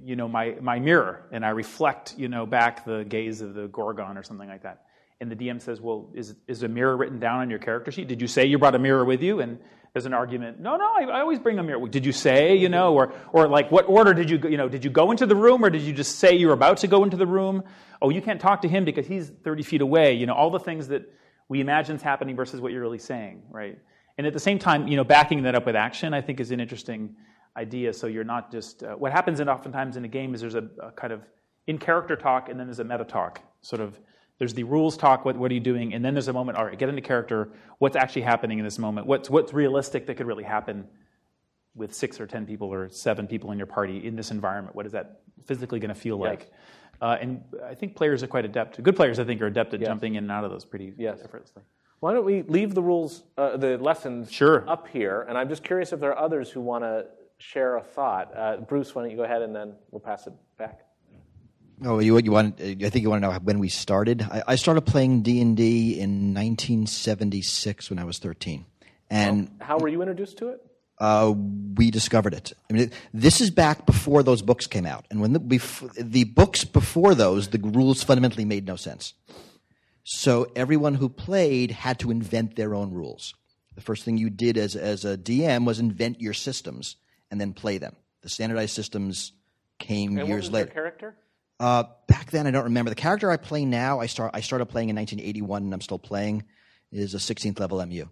you 0.03 0.15
know, 0.15 0.27
my, 0.27 0.55
my 0.61 0.79
mirror 0.79 1.27
and 1.31 1.45
I 1.45 1.49
reflect, 1.49 2.15
you 2.17 2.27
know, 2.27 2.45
back 2.45 2.85
the 2.85 3.03
gaze 3.07 3.41
of 3.41 3.53
the 3.53 3.67
Gorgon 3.67 4.17
or 4.17 4.23
something 4.23 4.47
like 4.47 4.63
that. 4.63 4.84
And 5.21 5.31
the 5.31 5.35
DM 5.35 5.61
says, 5.61 5.79
well, 5.79 6.09
is, 6.13 6.35
is 6.47 6.63
a 6.63 6.67
mirror 6.67 6.95
written 6.97 7.19
down 7.19 7.39
on 7.39 7.49
your 7.49 7.59
character 7.59 7.91
sheet? 7.91 8.07
Did 8.07 8.21
you 8.21 8.27
say 8.27 8.45
you 8.45 8.57
brought 8.57 8.75
a 8.75 8.79
mirror 8.79 9.05
with 9.05 9.21
you? 9.21 9.39
And 9.39 9.59
there's 9.93 10.05
an 10.05 10.13
argument. 10.13 10.59
No, 10.59 10.75
no, 10.75 10.83
I, 10.83 11.03
I 11.03 11.21
always 11.21 11.39
bring 11.39 11.57
a 11.57 11.63
mirror. 11.63 11.87
Did 11.87 12.05
you 12.05 12.11
say, 12.11 12.55
you 12.57 12.67
know, 12.67 12.93
or, 12.93 13.13
or 13.31 13.47
like 13.47 13.71
what 13.71 13.87
order 13.87 14.13
did 14.13 14.29
you, 14.29 14.37
go, 14.37 14.49
you 14.49 14.57
know, 14.57 14.67
did 14.67 14.83
you 14.83 14.89
go 14.89 15.11
into 15.11 15.25
the 15.25 15.37
room 15.37 15.63
or 15.63 15.69
did 15.69 15.83
you 15.83 15.93
just 15.93 16.19
say 16.19 16.35
you 16.35 16.47
were 16.47 16.53
about 16.53 16.77
to 16.77 16.87
go 16.87 17.05
into 17.05 17.15
the 17.15 17.25
room? 17.25 17.63
Oh, 18.01 18.09
you 18.09 18.21
can't 18.21 18.41
talk 18.41 18.61
to 18.63 18.67
him 18.67 18.83
because 18.83 19.07
he's 19.07 19.29
30 19.29 19.63
feet 19.63 19.81
away. 19.81 20.13
You 20.13 20.25
know, 20.25 20.33
all 20.33 20.49
the 20.49 20.59
things 20.59 20.89
that 20.89 21.09
we 21.47 21.61
imagine 21.61 21.95
is 21.95 22.01
happening 22.01 22.35
versus 22.35 22.59
what 22.59 22.73
you're 22.73 22.81
really 22.81 22.99
saying, 22.99 23.43
right? 23.49 23.79
And 24.17 24.27
at 24.27 24.33
the 24.33 24.39
same 24.39 24.59
time, 24.59 24.89
you 24.89 24.97
know, 24.97 25.05
backing 25.05 25.43
that 25.43 25.55
up 25.55 25.65
with 25.65 25.77
action, 25.77 26.13
I 26.13 26.21
think 26.21 26.41
is 26.41 26.51
an 26.51 26.59
interesting 26.59 27.15
idea. 27.55 27.93
So 27.93 28.07
you're 28.07 28.23
not 28.23 28.51
just 28.51 28.83
uh, 28.83 28.95
what 28.95 29.11
happens 29.11 29.39
in 29.39 29.49
oftentimes 29.49 29.97
in 29.97 30.05
a 30.05 30.09
game 30.09 30.33
is 30.33 30.41
there's 30.41 30.55
a, 30.55 30.67
a, 30.81 30.91
kind 30.91 31.13
of 31.13 31.21
in 31.67 31.77
character 31.77 32.15
talk 32.15 32.49
and 32.49 32.59
then 32.59 32.67
there's 32.67 32.79
a 32.79 32.83
meta 32.83 33.05
talk. 33.05 33.41
Sort 33.61 33.81
of 33.81 33.99
there's 34.37 34.53
the 34.53 34.63
rules 34.63 34.97
talk. 34.97 35.25
What 35.25 35.37
what 35.37 35.51
are 35.51 35.53
you 35.53 35.59
doing? 35.59 35.93
And 35.93 36.03
then 36.03 36.13
there's 36.13 36.27
a 36.27 36.33
moment. 36.33 36.57
All 36.57 36.65
right, 36.65 36.77
get 36.77 36.89
into 36.89 37.01
character. 37.01 37.49
What's 37.79 37.95
actually 37.95 38.23
happening 38.23 38.59
in 38.59 38.65
this 38.65 38.77
moment? 38.77 39.07
What's 39.07 39.29
what's 39.29 39.53
realistic 39.53 40.05
that 40.07 40.15
could 40.15 40.27
really 40.27 40.43
happen 40.43 40.87
with 41.73 41.93
six 41.93 42.19
or 42.19 42.27
ten 42.27 42.45
people 42.45 42.73
or 42.73 42.89
seven 42.89 43.27
people 43.27 43.51
in 43.51 43.57
your 43.57 43.67
party 43.67 44.05
in 44.05 44.15
this 44.15 44.31
environment? 44.31 44.75
What 44.75 44.85
is 44.85 44.91
that 44.91 45.21
physically 45.45 45.79
going 45.79 45.93
to 45.93 45.99
feel 45.99 46.19
yes. 46.19 46.29
like? 46.29 46.51
Uh, 47.01 47.17
and 47.19 47.43
I 47.65 47.75
think 47.75 47.95
players 47.95 48.23
are 48.23 48.27
quite 48.27 48.45
adept. 48.45 48.81
Good 48.81 48.95
players, 48.95 49.19
I 49.19 49.25
think, 49.25 49.41
are 49.41 49.47
adept 49.47 49.73
at 49.73 49.81
yes. 49.81 49.87
jumping 49.87 50.15
in 50.15 50.23
and 50.23 50.31
out 50.31 50.43
of 50.45 50.51
those 50.51 50.65
pretty 50.65 50.93
yes. 50.97 51.19
effortlessly. 51.23 51.63
Why 51.99 52.13
don't 52.13 52.25
we 52.25 52.43
leave 52.43 52.73
the 52.73 52.81
rules, 52.81 53.23
uh, 53.37 53.57
the 53.57 53.77
lessons 53.77 54.31
sure. 54.31 54.69
up 54.69 54.87
here? 54.87 55.25
And 55.27 55.37
I'm 55.37 55.49
just 55.49 55.63
curious 55.63 55.91
if 55.91 55.99
there 55.99 56.11
are 56.11 56.19
others 56.19 56.49
who 56.49 56.61
want 56.61 56.83
to 56.83 57.05
share 57.37 57.77
a 57.77 57.83
thought. 57.83 58.35
Uh, 58.35 58.57
Bruce, 58.57 58.93
why 58.93 59.01
don't 59.01 59.11
you 59.11 59.17
go 59.17 59.23
ahead 59.23 59.41
and 59.41 59.55
then 59.55 59.75
we'll 59.91 59.99
pass 59.99 60.27
it. 60.27 60.33
Oh, 61.83 61.99
you, 61.99 62.17
you 62.19 62.31
want? 62.31 62.59
I 62.61 62.75
think 62.75 62.95
you 62.95 63.09
want 63.09 63.23
to 63.23 63.29
know 63.29 63.37
when 63.39 63.59
we 63.59 63.69
started. 63.69 64.21
I, 64.21 64.43
I 64.49 64.55
started 64.55 64.81
playing 64.81 65.23
D 65.23 65.41
and 65.41 65.57
D 65.57 65.99
in 65.99 66.33
1976 66.33 67.89
when 67.89 67.99
I 67.99 68.05
was 68.05 68.19
13. 68.19 68.65
And 69.09 69.51
how 69.59 69.77
were 69.77 69.87
you 69.87 70.01
introduced 70.01 70.37
to 70.37 70.49
it? 70.49 70.65
Uh, 70.97 71.33
we 71.75 71.91
discovered 71.91 72.33
it. 72.33 72.53
I 72.69 72.73
mean, 72.73 72.83
it, 72.83 72.93
this 73.13 73.41
is 73.41 73.51
back 73.51 73.85
before 73.85 74.23
those 74.23 74.41
books 74.41 74.65
came 74.65 74.85
out, 74.85 75.05
and 75.11 75.19
when 75.19 75.33
the, 75.33 75.41
bef- 75.41 75.93
the 75.95 76.23
books 76.23 76.63
before 76.63 77.13
those, 77.13 77.49
the 77.49 77.59
rules 77.59 78.01
fundamentally 78.01 78.45
made 78.45 78.65
no 78.65 78.77
sense. 78.77 79.13
So 80.05 80.47
everyone 80.55 80.95
who 80.95 81.09
played 81.09 81.71
had 81.71 81.99
to 81.99 82.11
invent 82.11 82.55
their 82.55 82.73
own 82.73 82.93
rules. 82.93 83.33
The 83.75 83.81
first 83.81 84.05
thing 84.05 84.17
you 84.17 84.29
did 84.29 84.57
as, 84.57 84.75
as 84.75 85.03
a 85.03 85.17
DM 85.17 85.65
was 85.65 85.79
invent 85.79 86.21
your 86.21 86.33
systems 86.33 86.95
and 87.29 87.41
then 87.41 87.53
play 87.53 87.77
them. 87.77 87.95
The 88.21 88.29
standardized 88.29 88.73
systems 88.73 89.33
came 89.79 90.17
and 90.17 90.27
years 90.27 90.49
later. 90.49 90.71
character? 90.71 91.15
Uh, 91.59 91.83
back 92.07 92.31
then, 92.31 92.47
I 92.47 92.51
don't 92.51 92.65
remember. 92.65 92.89
The 92.89 92.95
character 92.95 93.31
I 93.31 93.37
play 93.37 93.65
now, 93.65 93.99
I, 93.99 94.07
start, 94.07 94.31
I 94.33 94.41
started 94.41 94.65
playing 94.65 94.89
in 94.89 94.95
1981 94.95 95.63
and 95.63 95.73
I'm 95.73 95.81
still 95.81 95.99
playing, 95.99 96.43
is 96.91 97.13
a 97.13 97.17
16th 97.17 97.59
level 97.59 97.85
MU. 97.85 98.05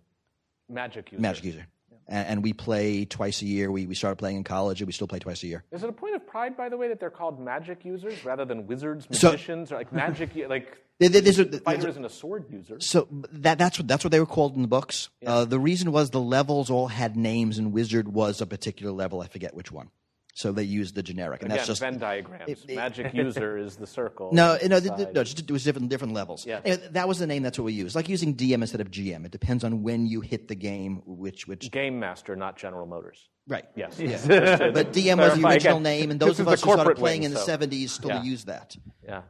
Magic 0.69 1.11
user. 1.11 1.21
Magic 1.21 1.43
user 1.43 1.67
and, 2.07 2.27
and, 2.27 2.43
we 2.43 2.53
play 2.53 3.05
twice 3.05 3.41
a 3.41 3.45
year. 3.45 3.71
We, 3.71 3.87
we 3.87 3.95
started 3.95 4.17
playing 4.17 4.37
in 4.37 4.43
college, 4.43 4.81
and 4.81 4.87
we 4.87 4.93
still 4.93 5.07
play 5.07 5.19
twice 5.19 5.43
a 5.43 5.47
year. 5.47 5.63
Is 5.71 5.83
it 5.83 5.89
a 5.89 5.93
point 5.93 6.15
of 6.15 6.25
pride, 6.27 6.57
by 6.57 6.69
the 6.69 6.77
way, 6.77 6.87
that 6.89 6.99
they're 6.99 7.09
called 7.09 7.39
magic 7.39 7.85
users 7.85 8.23
rather 8.25 8.45
than 8.45 8.67
wizards, 8.67 9.09
magicians, 9.09 9.69
so, 9.69 9.75
or 9.75 9.77
like 9.79 9.93
magic, 9.93 10.31
like 10.47 10.77
there's 10.99 11.39
a, 11.39 11.45
fighter 11.59 11.87
isn't 11.87 12.05
a 12.05 12.09
sword 12.09 12.45
user? 12.49 12.79
So 12.79 13.07
that, 13.31 13.57
that's 13.57 13.79
what 13.79 13.87
that's 13.87 14.03
what 14.03 14.11
they 14.11 14.19
were 14.19 14.25
called 14.25 14.55
in 14.55 14.61
the 14.61 14.67
books. 14.67 15.09
Yeah. 15.21 15.33
Uh, 15.33 15.45
the 15.45 15.59
reason 15.59 15.91
was 15.91 16.09
the 16.09 16.21
levels 16.21 16.69
all 16.69 16.87
had 16.87 17.15
names, 17.15 17.57
and 17.57 17.71
wizard 17.73 18.07
was 18.07 18.41
a 18.41 18.45
particular 18.45 18.91
level. 18.91 19.21
I 19.21 19.27
forget 19.27 19.53
which 19.55 19.71
one. 19.71 19.89
So 20.35 20.51
they 20.51 20.63
used 20.63 20.95
the 20.95 21.03
generic, 21.03 21.43
and 21.43 21.51
Again, 21.51 21.57
that's 21.57 21.67
just 21.67 21.81
Venn 21.81 21.99
diagrams. 21.99 22.49
It, 22.49 22.65
it, 22.67 22.75
Magic 22.75 23.13
user 23.13 23.55
is 23.55 23.75
the 23.75 23.85
circle. 23.85 24.31
No, 24.33 24.57
no, 24.65 24.79
no, 24.79 25.23
just 25.23 25.41
it 25.41 25.51
was 25.51 25.63
different 25.63 25.89
different 25.89 26.13
levels. 26.13 26.43
Yeah. 26.43 26.59
Anyway, 26.65 26.87
that 26.91 27.07
was 27.07 27.19
the 27.19 27.27
name. 27.27 27.43
That's 27.43 27.59
what 27.59 27.65
we 27.65 27.73
use. 27.73 27.95
Like 27.95 28.09
using 28.09 28.33
DM 28.35 28.55
instead 28.55 28.81
of 28.81 28.89
GM. 28.89 29.25
It 29.25 29.31
depends 29.31 29.63
on 29.63 29.83
when 29.83 30.07
you 30.07 30.21
hit 30.21 30.47
the 30.47 30.55
game. 30.55 31.03
Which 31.05 31.47
which 31.47 31.69
game 31.69 31.99
master, 31.99 32.35
not 32.35 32.57
General 32.57 32.87
Motors. 32.87 33.29
Right. 33.47 33.65
Yes. 33.75 33.99
Yeah. 33.99 34.17
but 34.71 34.91
DM 34.91 35.17
was 35.17 35.39
the 35.39 35.47
original 35.47 35.77
again. 35.77 35.83
name, 35.83 36.11
and 36.11 36.19
those 36.19 36.39
of 36.39 36.47
us 36.47 36.63
who 36.63 36.73
started 36.73 36.97
playing 36.97 37.21
wing, 37.21 37.31
in 37.31 37.37
so. 37.37 37.57
the 37.57 37.67
'70s 37.67 37.89
still 37.89 38.09
yeah. 38.09 38.23
use 38.23 38.45
that. 38.45 38.75
Yeah. 39.03 39.21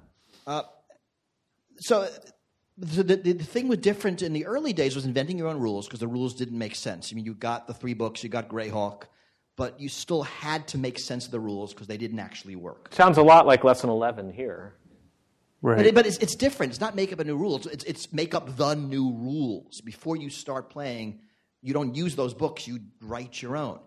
Uh, 0.48 0.64
so 1.80 2.08
the, 2.78 3.04
the, 3.04 3.16
the, 3.16 3.44
thing 3.44 3.68
was 3.68 3.80
different 3.80 4.22
in 4.22 4.34
the 4.34 4.46
early 4.46 4.72
days 4.74 4.96
was 4.96 5.06
inventing 5.06 5.38
your 5.38 5.48
own 5.48 5.60
rules 5.60 5.86
because 5.86 6.00
the 6.00 6.08
rules 6.08 6.34
didn't 6.34 6.58
make 6.58 6.76
sense. 6.76 7.12
I 7.12 7.16
mean, 7.16 7.26
you 7.26 7.34
got 7.34 7.68
the 7.68 7.74
three 7.74 7.94
books, 7.94 8.24
you 8.24 8.30
got 8.30 8.48
Greyhawk, 8.48 9.04
but 9.56 9.80
you 9.80 9.90
still 9.90 10.24
had 10.24 10.68
to 10.70 10.78
make 10.78 10.98
sense 10.98 11.26
of 11.26 11.32
the 11.32 11.40
rules 11.40 11.74
because 11.74 11.88
they 11.88 11.98
didn't 11.98 12.20
actually 12.20 12.56
work. 12.56 12.90
Sounds 12.92 13.18
a 13.18 13.24
lot 13.24 13.46
like 13.46 13.64
lesson 13.64 13.90
11 13.90 14.34
here. 14.34 14.76
Right. 15.62 15.78
But, 15.78 15.86
it, 15.86 15.96
but 15.96 16.06
it's, 16.06 16.18
it's, 16.18 16.36
different. 16.36 16.72
It's 16.72 16.82
not 16.82 16.96
make 16.96 17.14
up 17.14 17.20
a 17.20 17.24
new 17.24 17.38
rule. 17.38 17.62
It's, 17.68 17.84
it's 17.84 18.12
make 18.12 18.34
up 18.34 18.58
the 18.58 18.74
new 18.74 19.12
rules. 19.12 19.80
Before 19.82 20.18
you 20.18 20.30
start 20.30 20.70
playing, 20.70 21.20
you 21.62 21.74
don't 21.74 21.96
use 21.96 22.16
those 22.16 22.34
books, 22.34 22.68
you 22.68 22.80
write 23.02 23.42
your 23.42 23.56
own. 23.56 23.80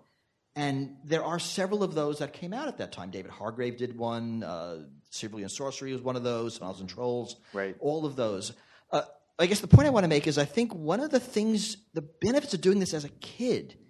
And 0.54 0.96
there 1.04 1.22
are 1.22 1.38
several 1.38 1.82
of 1.82 1.94
those 1.94 2.20
that 2.20 2.32
came 2.32 2.54
out 2.54 2.68
at 2.68 2.78
that 2.78 2.92
time. 2.92 3.10
David 3.10 3.30
Hargrave 3.30 3.76
did 3.76 3.98
one. 3.98 4.42
Uh, 4.42 4.84
Civilian 5.10 5.50
Sorcery 5.50 5.92
was 5.92 6.00
one 6.00 6.16
of 6.16 6.22
those. 6.22 6.54
Smiles 6.54 6.80
and 6.80 6.88
Trolls. 6.88 7.36
Right. 7.52 7.76
All 7.78 8.06
of 8.06 8.16
those. 8.16 8.54
Uh, 8.90 9.02
I 9.38 9.44
guess 9.44 9.60
the 9.60 9.68
point 9.68 9.86
I 9.86 9.90
want 9.90 10.04
to 10.04 10.08
make 10.08 10.26
is 10.26 10.38
I 10.38 10.46
think 10.46 10.74
one 10.74 11.00
of 11.00 11.10
the 11.10 11.20
things, 11.20 11.76
the 11.92 12.00
benefits 12.00 12.54
of 12.54 12.62
doing 12.62 12.78
this 12.78 12.94
as 12.94 13.04
a 13.04 13.10
kid– 13.10 13.76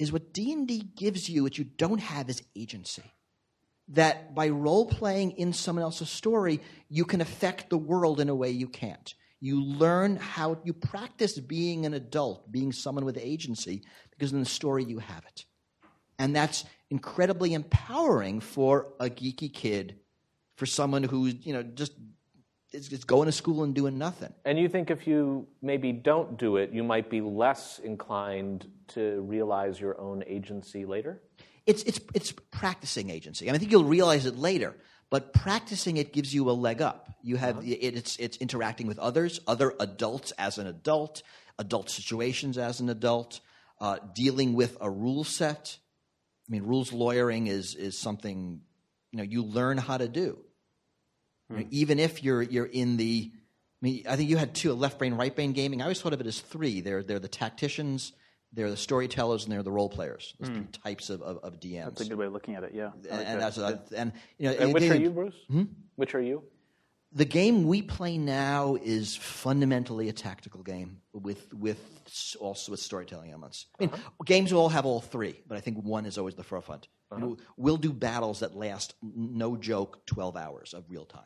is 0.00 0.10
what 0.10 0.32
D&D 0.32 0.92
gives 0.96 1.28
you 1.28 1.42
what 1.42 1.58
you 1.58 1.64
don't 1.64 2.00
have 2.00 2.30
is 2.30 2.42
agency. 2.56 3.02
That 3.88 4.34
by 4.34 4.48
role 4.48 4.86
playing 4.86 5.32
in 5.32 5.52
someone 5.52 5.82
else's 5.82 6.08
story, 6.08 6.60
you 6.88 7.04
can 7.04 7.20
affect 7.20 7.68
the 7.68 7.76
world 7.76 8.18
in 8.18 8.30
a 8.30 8.34
way 8.34 8.50
you 8.50 8.66
can't. 8.66 9.14
You 9.40 9.62
learn 9.62 10.16
how 10.16 10.58
you 10.64 10.72
practice 10.72 11.38
being 11.38 11.84
an 11.84 11.92
adult, 11.92 12.50
being 12.50 12.72
someone 12.72 13.04
with 13.04 13.18
agency, 13.18 13.82
because 14.10 14.32
in 14.32 14.40
the 14.40 14.46
story 14.46 14.84
you 14.84 15.00
have 15.00 15.24
it. 15.26 15.44
And 16.18 16.34
that's 16.34 16.64
incredibly 16.88 17.52
empowering 17.52 18.40
for 18.40 18.94
a 19.00 19.10
geeky 19.10 19.52
kid, 19.52 19.98
for 20.56 20.64
someone 20.64 21.02
who's, 21.02 21.34
you 21.44 21.52
know, 21.52 21.62
just 21.62 21.92
it's, 22.72 22.88
it's 22.88 23.04
going 23.04 23.26
to 23.26 23.32
school 23.32 23.64
and 23.64 23.74
doing 23.74 23.98
nothing. 23.98 24.32
And 24.44 24.58
you 24.58 24.68
think 24.68 24.90
if 24.90 25.06
you 25.06 25.46
maybe 25.62 25.92
don't 25.92 26.38
do 26.38 26.56
it, 26.56 26.70
you 26.72 26.82
might 26.82 27.10
be 27.10 27.20
less 27.20 27.78
inclined 27.78 28.70
to 28.88 29.20
realize 29.22 29.80
your 29.80 30.00
own 30.00 30.22
agency 30.26 30.84
later? 30.84 31.20
It's, 31.66 31.82
it's, 31.84 32.00
it's 32.14 32.32
practicing 32.50 33.10
agency. 33.10 33.46
I, 33.46 33.48
mean, 33.48 33.56
I 33.56 33.58
think 33.58 33.72
you'll 33.72 33.84
realize 33.84 34.26
it 34.26 34.36
later, 34.36 34.76
but 35.10 35.32
practicing 35.32 35.96
it 35.96 36.12
gives 36.12 36.32
you 36.32 36.48
a 36.50 36.52
leg 36.52 36.80
up. 36.80 37.12
You 37.22 37.36
have 37.36 37.58
uh-huh. 37.58 37.66
it, 37.66 37.96
it's, 37.96 38.16
it's 38.16 38.36
interacting 38.38 38.86
with 38.86 38.98
others, 38.98 39.40
other 39.46 39.74
adults 39.78 40.32
as 40.32 40.58
an 40.58 40.66
adult, 40.66 41.22
adult 41.58 41.90
situations 41.90 42.56
as 42.56 42.80
an 42.80 42.88
adult, 42.88 43.40
uh, 43.80 43.98
dealing 44.14 44.54
with 44.54 44.76
a 44.80 44.90
rule 44.90 45.24
set. 45.24 45.76
I 46.48 46.52
mean, 46.52 46.64
rules 46.64 46.92
lawyering 46.92 47.46
is, 47.46 47.74
is 47.74 47.98
something 47.98 48.60
you 49.12 49.16
know 49.16 49.24
you 49.24 49.42
learn 49.42 49.76
how 49.76 49.96
to 49.98 50.08
do. 50.08 50.38
You 51.50 51.56
know, 51.56 51.66
even 51.70 51.98
if 51.98 52.22
you're 52.22 52.42
you're 52.42 52.66
in 52.66 52.96
the, 52.96 53.30
I 53.32 53.84
mean, 53.84 54.04
I 54.08 54.16
think 54.16 54.30
you 54.30 54.36
had 54.36 54.54
two, 54.54 54.72
left 54.72 54.98
brain, 54.98 55.14
right 55.14 55.34
brain 55.34 55.52
gaming. 55.52 55.80
I 55.80 55.84
always 55.84 56.00
thought 56.00 56.12
of 56.12 56.20
it 56.20 56.26
as 56.26 56.40
three. 56.40 56.80
They're 56.80 57.02
they're 57.02 57.18
the 57.18 57.28
tacticians, 57.28 58.12
they're 58.52 58.70
the 58.70 58.76
storytellers, 58.76 59.44
and 59.44 59.52
they're 59.52 59.62
the 59.62 59.72
role 59.72 59.88
players. 59.88 60.34
Those 60.38 60.50
mm. 60.50 60.54
three 60.54 60.66
types 60.66 61.10
of, 61.10 61.22
of, 61.22 61.38
of, 61.38 61.60
DMs. 61.60 61.84
That's 61.86 62.02
a 62.02 62.08
good 62.08 62.18
way 62.18 62.26
of 62.26 62.32
looking 62.32 62.54
at 62.54 62.62
it. 62.62 62.72
Yeah, 62.74 62.90
and, 63.10 63.20
and 63.20 63.40
that's 63.40 63.58
yeah. 63.58 63.76
and 63.96 64.12
you 64.38 64.48
know, 64.48 64.56
and 64.56 64.74
which 64.74 64.82
they, 64.84 64.90
are 64.90 64.94
you, 64.94 65.10
Bruce? 65.10 65.34
Hmm? 65.48 65.64
Which 65.96 66.14
are 66.14 66.22
you? 66.22 66.44
The 67.12 67.24
game 67.24 67.64
we 67.64 67.82
play 67.82 68.16
now 68.16 68.76
is 68.80 69.16
fundamentally 69.16 70.08
a 70.08 70.12
tactical 70.12 70.62
game 70.62 70.98
with 71.12 71.52
with 71.52 71.80
also 72.38 72.70
with 72.70 72.80
storytelling 72.80 73.30
elements. 73.30 73.66
I 73.78 73.82
mean, 73.82 73.90
uh-huh. 73.92 74.10
games 74.24 74.52
will 74.52 74.60
all 74.60 74.68
have 74.68 74.86
all 74.86 75.00
three, 75.00 75.40
but 75.48 75.58
I 75.58 75.60
think 75.60 75.82
one 75.82 76.06
is 76.06 76.16
always 76.16 76.36
the 76.36 76.44
forefront. 76.44 76.86
Uh-huh. 77.10 77.20
You 77.20 77.30
know, 77.30 77.36
we'll 77.56 77.76
do 77.76 77.92
battles 77.92 78.40
that 78.40 78.54
last, 78.54 78.94
no 79.02 79.56
joke, 79.56 80.06
twelve 80.06 80.36
hours 80.36 80.72
of 80.74 80.84
real 80.88 81.04
time 81.04 81.24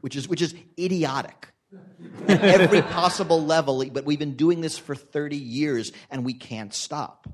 which 0.00 0.16
is, 0.16 0.28
which 0.28 0.42
is 0.42 0.54
idiotic 0.78 1.48
at 2.28 2.42
every 2.60 2.82
possible 2.82 3.44
level. 3.44 3.84
But 3.86 4.04
we've 4.04 4.18
been 4.18 4.36
doing 4.36 4.60
this 4.60 4.78
for 4.78 4.94
30 4.94 5.36
years 5.36 5.92
and 6.10 6.24
we 6.24 6.34
can't 6.34 6.72
stop. 6.72 7.28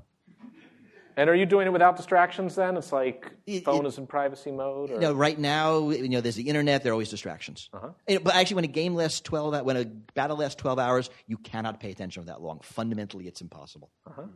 And 1.19 1.29
are 1.29 1.35
you 1.35 1.45
doing 1.45 1.67
it 1.67 1.71
without 1.71 1.97
distractions 1.97 2.55
then? 2.55 2.77
It's 2.77 2.93
like 2.93 3.29
phone 3.65 3.85
it, 3.85 3.89
is 3.89 3.97
in 3.97 4.07
privacy 4.07 4.51
mode? 4.51 4.89
Or? 4.89 4.93
You 4.93 4.99
know, 5.01 5.11
right 5.11 5.37
now, 5.37 5.89
you 5.89 6.07
know, 6.07 6.21
there's 6.21 6.35
the 6.35 6.47
internet, 6.47 6.81
there 6.81 6.91
are 6.91 6.93
always 6.93 7.09
distractions. 7.09 7.69
Uh-huh. 7.73 7.89
but 8.23 8.35
actually, 8.35 8.55
when 8.55 8.63
a 8.63 8.67
game 8.67 8.95
lasts 8.95 9.19
12, 9.19 9.65
when 9.65 9.75
a 9.75 9.83
battle 9.83 10.37
lasts 10.37 10.55
12 10.61 10.79
hours, 10.79 11.09
you 11.27 11.35
cannot 11.37 11.81
pay 11.81 11.91
attention 11.91 12.23
for 12.23 12.27
that 12.27 12.41
long. 12.41 12.61
Fundamentally, 12.63 13.27
it's 13.27 13.41
impossible. 13.41 13.91
Uh-huh. 14.07 14.27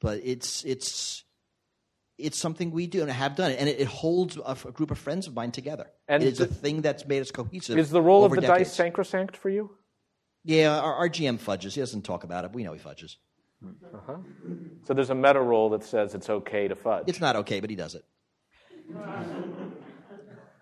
But 0.00 0.20
it's, 0.22 0.62
it's, 0.62 1.24
it's 2.22 2.38
something 2.38 2.70
we 2.70 2.86
do 2.86 3.02
and 3.02 3.10
have 3.10 3.36
done, 3.36 3.52
and 3.52 3.68
it, 3.68 3.80
it 3.80 3.86
holds 3.86 4.36
a, 4.36 4.56
a, 4.66 4.72
group 4.72 4.90
of 4.90 4.98
friends 4.98 5.26
of 5.26 5.34
mine 5.34 5.50
together. 5.52 5.90
And 6.08 6.22
it's 6.22 6.40
a 6.40 6.46
thing 6.46 6.82
that's 6.82 7.06
made 7.06 7.20
us 7.20 7.30
cohesive. 7.30 7.78
Is 7.78 7.90
the 7.90 8.02
roll 8.02 8.24
of 8.24 8.32
the 8.32 8.40
decades. 8.40 8.70
dice 8.70 8.72
sacrosanct 8.72 9.36
for 9.36 9.50
you? 9.50 9.70
Yeah, 10.44 10.78
our, 10.78 10.94
our, 10.94 11.08
GM 11.08 11.38
fudges. 11.38 11.74
He 11.74 11.80
doesn't 11.80 12.02
talk 12.02 12.24
about 12.24 12.44
it. 12.44 12.52
We 12.52 12.64
know 12.64 12.72
he 12.72 12.78
fudges. 12.78 13.16
Uh-huh. 13.64 14.16
So 14.84 14.94
there's 14.94 15.10
a 15.10 15.14
meta 15.14 15.40
role 15.40 15.70
that 15.70 15.84
says 15.84 16.14
it's 16.14 16.28
okay 16.28 16.66
to 16.66 16.74
fudge. 16.74 17.04
It's 17.06 17.20
not 17.20 17.36
okay, 17.36 17.60
but 17.60 17.70
he 17.70 17.76
does 17.76 17.94
it. 17.94 18.04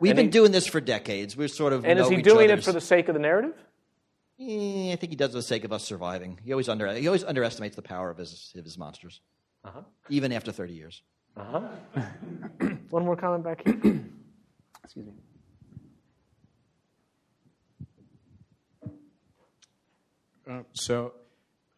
We've 0.00 0.10
And 0.10 0.16
been 0.16 0.26
he- 0.26 0.30
doing 0.30 0.52
this 0.52 0.66
for 0.66 0.80
decades. 0.80 1.36
We're 1.36 1.48
sort 1.48 1.72
of 1.72 1.84
And 1.84 1.98
is 1.98 2.08
he 2.08 2.20
doing 2.22 2.50
it 2.50 2.64
for 2.64 2.72
the 2.72 2.80
sake 2.80 3.08
of 3.08 3.14
the 3.14 3.20
narrative? 3.20 3.54
Eh, 4.38 4.92
I 4.92 4.96
think 4.96 5.10
he 5.10 5.16
does 5.16 5.30
it 5.30 5.32
for 5.32 5.38
the 5.38 5.42
sake 5.42 5.64
of 5.64 5.72
us 5.72 5.84
surviving. 5.84 6.38
He 6.42 6.52
always 6.52 6.68
under 6.68 6.92
he 6.94 7.06
always 7.06 7.24
underestimates 7.24 7.76
the 7.76 7.82
power 7.82 8.10
of 8.10 8.16
his 8.18 8.52
of 8.56 8.64
his 8.64 8.78
monsters, 8.78 9.20
Uh-huh. 9.64 9.82
even 10.08 10.32
after 10.32 10.52
thirty 10.52 10.72
years. 10.72 11.02
One 12.90 13.04
more 13.04 13.16
comment 13.16 13.44
back 13.44 13.62
here. 13.64 13.74
Excuse 14.84 15.06
me. 15.06 15.12
Uh, 20.48 20.62
so, 20.72 21.12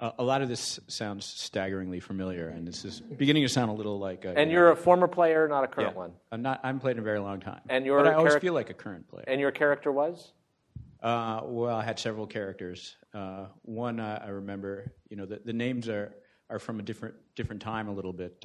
uh, 0.00 0.12
a 0.18 0.24
lot 0.24 0.40
of 0.42 0.48
this 0.48 0.80
sounds 0.88 1.26
staggeringly 1.26 2.00
familiar, 2.00 2.48
and 2.48 2.66
this 2.66 2.84
is 2.84 3.00
beginning 3.00 3.42
to 3.42 3.48
sound 3.48 3.70
a 3.70 3.74
little 3.74 3.98
like. 3.98 4.24
A, 4.24 4.36
And 4.36 4.50
you're 4.50 4.70
a 4.70 4.76
former 4.76 5.06
player, 5.06 5.46
not 5.46 5.62
a 5.62 5.68
current 5.68 5.92
yeah, 5.92 5.98
one. 5.98 6.12
I'm 6.32 6.42
not. 6.42 6.60
I'm 6.64 6.80
played 6.80 6.96
in 6.96 7.00
a 7.00 7.04
very 7.04 7.20
long 7.20 7.40
time. 7.40 7.60
And 7.68 7.84
your 7.84 8.02
but 8.02 8.08
I 8.08 8.14
always 8.14 8.34
charac- 8.34 8.40
feel 8.40 8.54
like 8.54 8.70
a 8.70 8.74
current 8.74 9.06
player. 9.08 9.24
And 9.28 9.40
your 9.40 9.50
character 9.50 9.92
was? 9.92 10.32
Uh, 11.02 11.42
well, 11.44 11.76
I 11.76 11.84
had 11.84 11.98
several 11.98 12.26
characters. 12.26 12.96
Uh, 13.12 13.46
one 13.62 14.00
uh, 14.00 14.22
I 14.24 14.28
remember. 14.28 14.92
You 15.10 15.18
know, 15.18 15.26
the, 15.26 15.40
the 15.44 15.52
names 15.52 15.88
are 15.88 16.14
are 16.48 16.58
from 16.58 16.80
a 16.80 16.82
different 16.82 17.14
different 17.36 17.60
time 17.60 17.88
a 17.88 17.92
little 17.92 18.12
bit. 18.12 18.44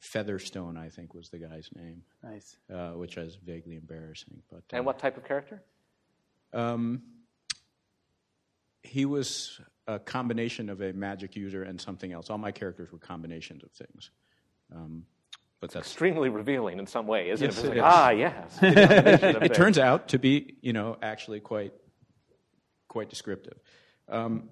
Featherstone, 0.00 0.76
I 0.76 0.88
think, 0.88 1.14
was 1.14 1.28
the 1.28 1.38
guy's 1.38 1.68
name, 1.76 2.02
Nice. 2.22 2.56
uh, 2.72 2.90
which 2.92 3.16
is 3.16 3.36
vaguely 3.36 3.76
embarrassing. 3.76 4.42
But 4.50 4.62
And 4.70 4.80
uh, 4.80 4.84
what 4.84 4.98
type 4.98 5.16
of 5.16 5.24
character? 5.24 5.62
Um, 6.52 7.02
he 8.82 9.04
was 9.04 9.60
a 9.86 9.98
combination 9.98 10.70
of 10.70 10.80
a 10.80 10.92
magic 10.94 11.36
user 11.36 11.62
and 11.62 11.80
something 11.80 12.12
else. 12.12 12.30
All 12.30 12.38
my 12.38 12.50
characters 12.50 12.90
were 12.90 12.98
combinations 12.98 13.62
of 13.62 13.70
things. 13.72 14.10
Um, 14.74 15.04
but 15.60 15.70
that's 15.70 15.86
Extremely 15.86 16.30
revealing 16.30 16.78
in 16.78 16.86
some 16.86 17.06
way, 17.06 17.28
isn't 17.28 17.44
Yes, 17.46 17.58
it? 17.58 17.66
It's 17.66 17.66
it 17.66 17.68
like, 17.68 17.76
is. 17.76 17.82
ah, 17.84 18.10
yes. 18.10 18.58
it 19.42 19.52
turns 19.54 19.78
out 19.78 20.08
to 20.08 20.18
be, 20.18 20.56
you 20.62 20.72
know, 20.72 20.96
actually 21.02 21.40
quite 21.40 21.74
quite 22.88 23.10
descriptive. 23.10 23.58
Um, 24.08 24.48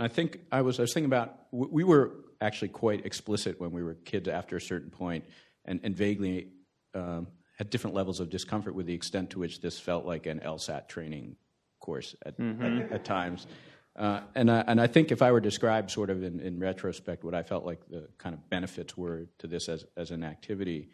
I 0.00 0.08
think 0.08 0.40
I 0.50 0.62
was 0.62 0.80
I 0.80 0.82
was 0.82 0.92
thinking 0.92 1.06
about 1.08 1.38
we 1.52 1.84
were 1.84 2.10
actually 2.42 2.68
quite 2.68 3.06
explicit 3.06 3.60
when 3.60 3.70
we 3.70 3.82
were 3.82 3.94
kids 3.94 4.28
after 4.28 4.56
a 4.56 4.60
certain 4.60 4.90
point, 4.90 5.24
and, 5.64 5.80
and 5.82 5.96
vaguely 5.96 6.48
um, 6.94 7.28
had 7.56 7.70
different 7.70 7.94
levels 7.94 8.20
of 8.20 8.28
discomfort 8.28 8.74
with 8.74 8.86
the 8.86 8.94
extent 8.94 9.30
to 9.30 9.38
which 9.38 9.60
this 9.60 9.78
felt 9.78 10.04
like 10.04 10.26
an 10.26 10.40
LSAT 10.40 10.88
training 10.88 11.36
course 11.80 12.14
at, 12.26 12.34
at, 12.38 12.92
at 12.92 13.04
times. 13.04 13.46
Uh, 13.94 14.20
and, 14.34 14.50
I, 14.50 14.64
and 14.66 14.80
I 14.80 14.86
think 14.86 15.12
if 15.12 15.20
I 15.20 15.30
were 15.32 15.40
to 15.40 15.48
describe 15.48 15.90
sort 15.90 16.10
of 16.10 16.22
in, 16.22 16.40
in 16.40 16.58
retrospect 16.58 17.24
what 17.24 17.34
I 17.34 17.42
felt 17.42 17.64
like 17.64 17.80
the 17.88 18.08
kind 18.18 18.34
of 18.34 18.48
benefits 18.48 18.96
were 18.96 19.26
to 19.38 19.46
this 19.46 19.68
as, 19.68 19.84
as 19.96 20.10
an 20.10 20.24
activity, 20.24 20.88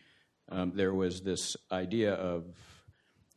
um, 0.51 0.73
there 0.75 0.93
was 0.93 1.21
this 1.21 1.57
idea 1.71 2.15
of 2.15 2.45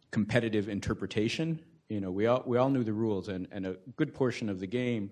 competitive 0.09 0.67
interpretation. 0.67 1.59
You 1.89 2.01
know, 2.01 2.09
we 2.09 2.25
all, 2.25 2.43
we 2.45 2.57
all 2.57 2.69
knew 2.69 2.83
the 2.83 2.93
rules, 2.93 3.27
and, 3.27 3.47
and 3.51 3.67
a 3.67 3.75
good 3.95 4.13
portion 4.13 4.49
of 4.49 4.59
the 4.59 4.67
game 4.67 5.11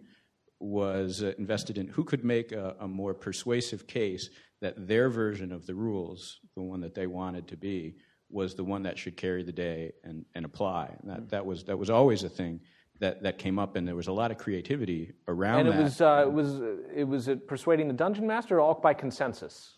was 0.60 1.24
uh, 1.24 1.34
invested 1.38 1.78
in 1.78 1.88
who 1.88 2.04
could 2.04 2.24
make 2.24 2.52
a, 2.52 2.76
a 2.80 2.88
more 2.88 3.14
persuasive 3.14 3.88
case 3.88 4.30
that 4.62 4.88
their 4.88 5.10
version 5.10 5.52
of 5.52 5.66
the 5.66 5.76
rules, 5.76 6.40
the 6.56 6.62
one 6.62 6.82
that 6.82 6.96
they 6.96 7.08
wanted 7.08 7.48
to 7.48 7.58
be, 7.58 7.96
was 8.30 8.56
the 8.56 8.64
one 8.64 8.84
that 8.84 8.98
should 8.98 9.18
carry 9.18 9.44
the 9.44 9.52
day 9.52 9.92
and, 10.04 10.26
and 10.36 10.46
apply. 10.46 10.96
And 11.02 11.10
that, 11.10 11.30
that, 11.30 11.46
was, 11.46 11.64
that 11.66 11.78
was 11.78 11.90
always 11.90 12.24
a 12.24 12.30
thing 12.30 12.60
that, 13.00 13.24
that 13.24 13.38
came 13.38 13.58
up, 13.58 13.76
and 13.76 13.88
there 13.88 13.96
was 13.96 14.08
a 14.08 14.12
lot 14.12 14.30
of 14.30 14.38
creativity 14.38 15.14
around 15.28 15.62
And 15.62 15.70
it 15.70 15.72
that. 15.78 15.84
was, 15.84 16.02
uh, 16.02 16.24
it 16.28 16.32
was, 16.32 16.62
it 16.94 17.08
was 17.08 17.28
it 17.28 17.48
persuading 17.48 17.88
the 17.88 17.94
dungeon 17.94 18.28
master 18.28 18.58
or 18.58 18.62
all 18.62 18.74
by 18.74 18.94
consensus? 18.94 19.76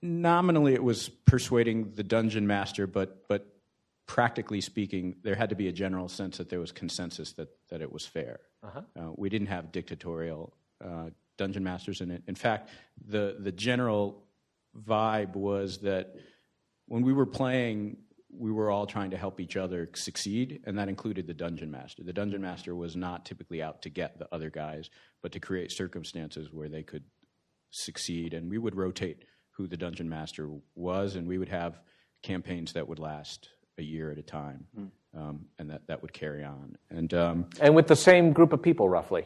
Nominally, 0.00 0.74
it 0.74 0.82
was 0.82 1.08
persuading 1.08 1.94
the 1.96 2.04
dungeon 2.04 2.46
master, 2.46 2.86
but 2.86 3.26
but 3.26 3.48
practically 4.06 4.60
speaking, 4.60 5.16
there 5.24 5.34
had 5.34 5.48
to 5.48 5.56
be 5.56 5.66
a 5.66 5.72
general 5.72 6.08
sense 6.08 6.38
that 6.38 6.48
there 6.48 6.60
was 6.60 6.70
consensus 6.70 7.32
that 7.32 7.48
that 7.70 7.80
it 7.80 7.90
was 7.90 8.06
fair. 8.06 8.38
Uh 8.98 9.10
we 9.16 9.28
didn't 9.28 9.48
have 9.48 9.72
dictatorial 9.72 10.52
uh, 10.84 11.10
dungeon 11.36 11.64
masters 11.64 12.00
in 12.00 12.10
it. 12.10 12.22
In 12.26 12.34
fact, 12.34 12.70
the 13.06 13.36
the 13.38 13.52
general 13.52 14.24
vibe 14.76 15.34
was 15.36 15.78
that 15.78 16.14
when 16.86 17.02
we 17.02 17.12
were 17.12 17.26
playing, 17.26 17.98
we 18.30 18.50
were 18.52 18.70
all 18.70 18.86
trying 18.86 19.10
to 19.10 19.16
help 19.16 19.40
each 19.40 19.56
other 19.56 19.88
succeed, 19.94 20.60
and 20.66 20.78
that 20.78 20.88
included 20.88 21.26
the 21.26 21.34
dungeon 21.34 21.70
master. 21.70 22.02
The 22.02 22.12
dungeon 22.12 22.42
master 22.42 22.74
was 22.74 22.96
not 22.96 23.24
typically 23.24 23.62
out 23.62 23.82
to 23.82 23.90
get 23.90 24.18
the 24.18 24.28
other 24.32 24.50
guys, 24.50 24.90
but 25.22 25.32
to 25.32 25.40
create 25.40 25.72
circumstances 25.72 26.52
where 26.52 26.68
they 26.68 26.82
could 26.82 27.04
succeed, 27.70 28.34
and 28.34 28.50
we 28.50 28.58
would 28.58 28.74
rotate 28.76 29.24
who 29.50 29.66
the 29.66 29.76
dungeon 29.76 30.08
master 30.08 30.48
was, 30.74 31.16
and 31.16 31.26
we 31.26 31.38
would 31.38 31.48
have 31.48 31.80
campaigns 32.22 32.72
that 32.72 32.88
would 32.88 32.98
last 32.98 33.48
a 33.78 33.82
year 33.82 34.10
at 34.10 34.18
a 34.18 34.22
time, 34.22 34.66
um, 35.16 35.46
and 35.58 35.70
that, 35.70 35.86
that 35.86 36.02
would 36.02 36.12
carry 36.12 36.44
on. 36.44 36.76
And 36.90 37.12
um, 37.14 37.46
And 37.60 37.74
with 37.74 37.86
the 37.86 37.96
same 37.96 38.32
group 38.32 38.52
of 38.52 38.62
people, 38.62 38.88
roughly. 38.88 39.24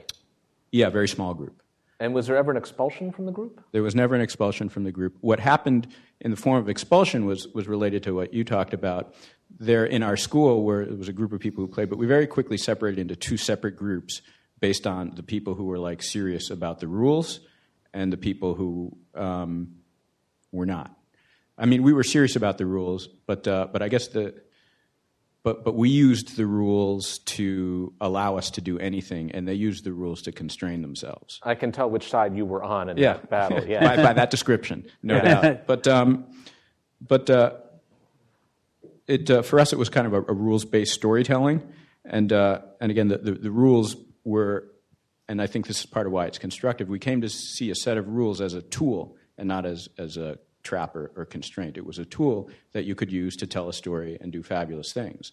yeah, 0.70 0.88
very 0.90 1.08
small 1.08 1.34
group. 1.34 1.62
And 2.00 2.14
was 2.14 2.26
there 2.26 2.36
ever 2.36 2.50
an 2.50 2.56
expulsion 2.56 3.12
from 3.12 3.26
the 3.26 3.32
group? 3.32 3.60
There 3.70 3.82
was 3.82 3.94
never 3.94 4.16
an 4.16 4.20
expulsion 4.20 4.68
from 4.68 4.82
the 4.82 4.90
group. 4.90 5.16
What 5.20 5.38
happened 5.38 5.86
in 6.20 6.32
the 6.32 6.36
form 6.36 6.58
of 6.58 6.68
expulsion 6.68 7.26
was, 7.26 7.46
was 7.54 7.68
related 7.68 8.02
to 8.04 8.14
what 8.14 8.34
you 8.34 8.42
talked 8.42 8.74
about. 8.74 9.14
There 9.60 9.84
in 9.84 10.02
our 10.02 10.16
school, 10.16 10.64
where 10.64 10.82
it 10.82 10.98
was 10.98 11.08
a 11.08 11.12
group 11.12 11.32
of 11.32 11.38
people 11.38 11.62
who 11.64 11.68
played, 11.68 11.90
but 11.90 11.98
we 11.98 12.06
very 12.06 12.26
quickly 12.26 12.56
separated 12.56 13.00
into 13.00 13.14
two 13.14 13.36
separate 13.36 13.76
groups 13.76 14.20
based 14.58 14.86
on 14.86 15.12
the 15.14 15.22
people 15.22 15.54
who 15.54 15.64
were 15.64 15.78
like 15.78 16.02
serious 16.02 16.50
about 16.50 16.80
the 16.80 16.88
rules 16.88 17.40
and 17.92 18.12
the 18.12 18.16
people 18.16 18.54
who 18.54 18.96
um, 19.14 19.74
were 20.50 20.66
not. 20.66 20.96
I 21.58 21.66
mean, 21.66 21.82
we 21.82 21.92
were 21.92 22.02
serious 22.02 22.34
about 22.34 22.58
the 22.58 22.66
rules, 22.66 23.08
but 23.26 23.46
uh, 23.46 23.68
but 23.70 23.82
I 23.82 23.88
guess 23.88 24.08
the 24.08 24.34
but 25.44 25.64
but 25.64 25.74
we 25.74 25.88
used 25.88 26.36
the 26.36 26.46
rules 26.46 27.18
to 27.20 27.92
allow 28.00 28.36
us 28.36 28.50
to 28.52 28.60
do 28.60 28.78
anything, 28.78 29.32
and 29.32 29.46
they 29.46 29.54
used 29.54 29.84
the 29.84 29.92
rules 29.92 30.22
to 30.22 30.32
constrain 30.32 30.82
themselves. 30.82 31.40
I 31.42 31.54
can 31.54 31.72
tell 31.72 31.90
which 31.90 32.08
side 32.08 32.36
you 32.36 32.44
were 32.46 32.62
on 32.62 32.88
in 32.88 32.96
Yeah. 32.96 33.14
that 33.14 33.30
battle. 33.30 33.64
Yeah. 33.66 33.80
by, 33.96 34.02
by 34.02 34.12
that 34.12 34.30
description, 34.30 34.84
no 35.02 35.20
doubt. 35.20 35.66
But 35.66 35.86
um, 35.88 36.26
but 37.00 37.28
uh, 37.30 37.54
it 39.06 39.30
uh, 39.30 39.42
for 39.42 39.58
us 39.58 39.72
it 39.72 39.78
was 39.78 39.88
kind 39.88 40.06
of 40.06 40.12
a, 40.14 40.18
a 40.28 40.32
rules 40.34 40.64
based 40.64 40.94
storytelling, 40.94 41.62
and 42.04 42.32
uh, 42.32 42.60
and 42.80 42.90
again 42.90 43.08
the, 43.08 43.18
the 43.18 43.32
the 43.32 43.50
rules 43.50 43.96
were, 44.24 44.68
and 45.28 45.42
I 45.42 45.46
think 45.48 45.66
this 45.66 45.80
is 45.80 45.86
part 45.86 46.06
of 46.06 46.12
why 46.12 46.26
it's 46.26 46.38
constructive. 46.38 46.88
We 46.88 46.98
came 46.98 47.20
to 47.22 47.28
see 47.28 47.70
a 47.70 47.74
set 47.74 47.96
of 47.98 48.08
rules 48.08 48.40
as 48.40 48.54
a 48.54 48.62
tool 48.62 49.16
and 49.36 49.48
not 49.48 49.66
as 49.66 49.88
as 49.98 50.16
a 50.16 50.38
trap 50.62 50.94
or, 50.96 51.10
or 51.16 51.24
constraint. 51.24 51.76
It 51.76 51.84
was 51.84 51.98
a 51.98 52.04
tool 52.04 52.50
that 52.72 52.84
you 52.84 52.94
could 52.94 53.12
use 53.12 53.36
to 53.36 53.46
tell 53.46 53.68
a 53.68 53.72
story 53.72 54.18
and 54.20 54.32
do 54.32 54.42
fabulous 54.42 54.92
things, 54.92 55.32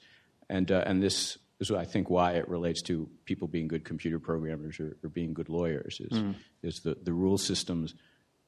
and 0.49 0.71
uh, 0.71 0.83
and 0.85 1.01
this 1.01 1.37
is 1.59 1.71
I 1.71 1.85
think 1.85 2.09
why 2.09 2.33
it 2.33 2.47
relates 2.47 2.81
to 2.83 3.09
people 3.25 3.47
being 3.47 3.67
good 3.67 3.83
computer 3.83 4.19
programmers 4.19 4.79
or, 4.79 4.97
or 5.03 5.09
being 5.09 5.33
good 5.33 5.49
lawyers 5.49 5.99
is 5.99 6.17
is 6.63 6.79
the 6.81 6.97
the 7.03 7.13
rule 7.13 7.37
systems 7.37 7.95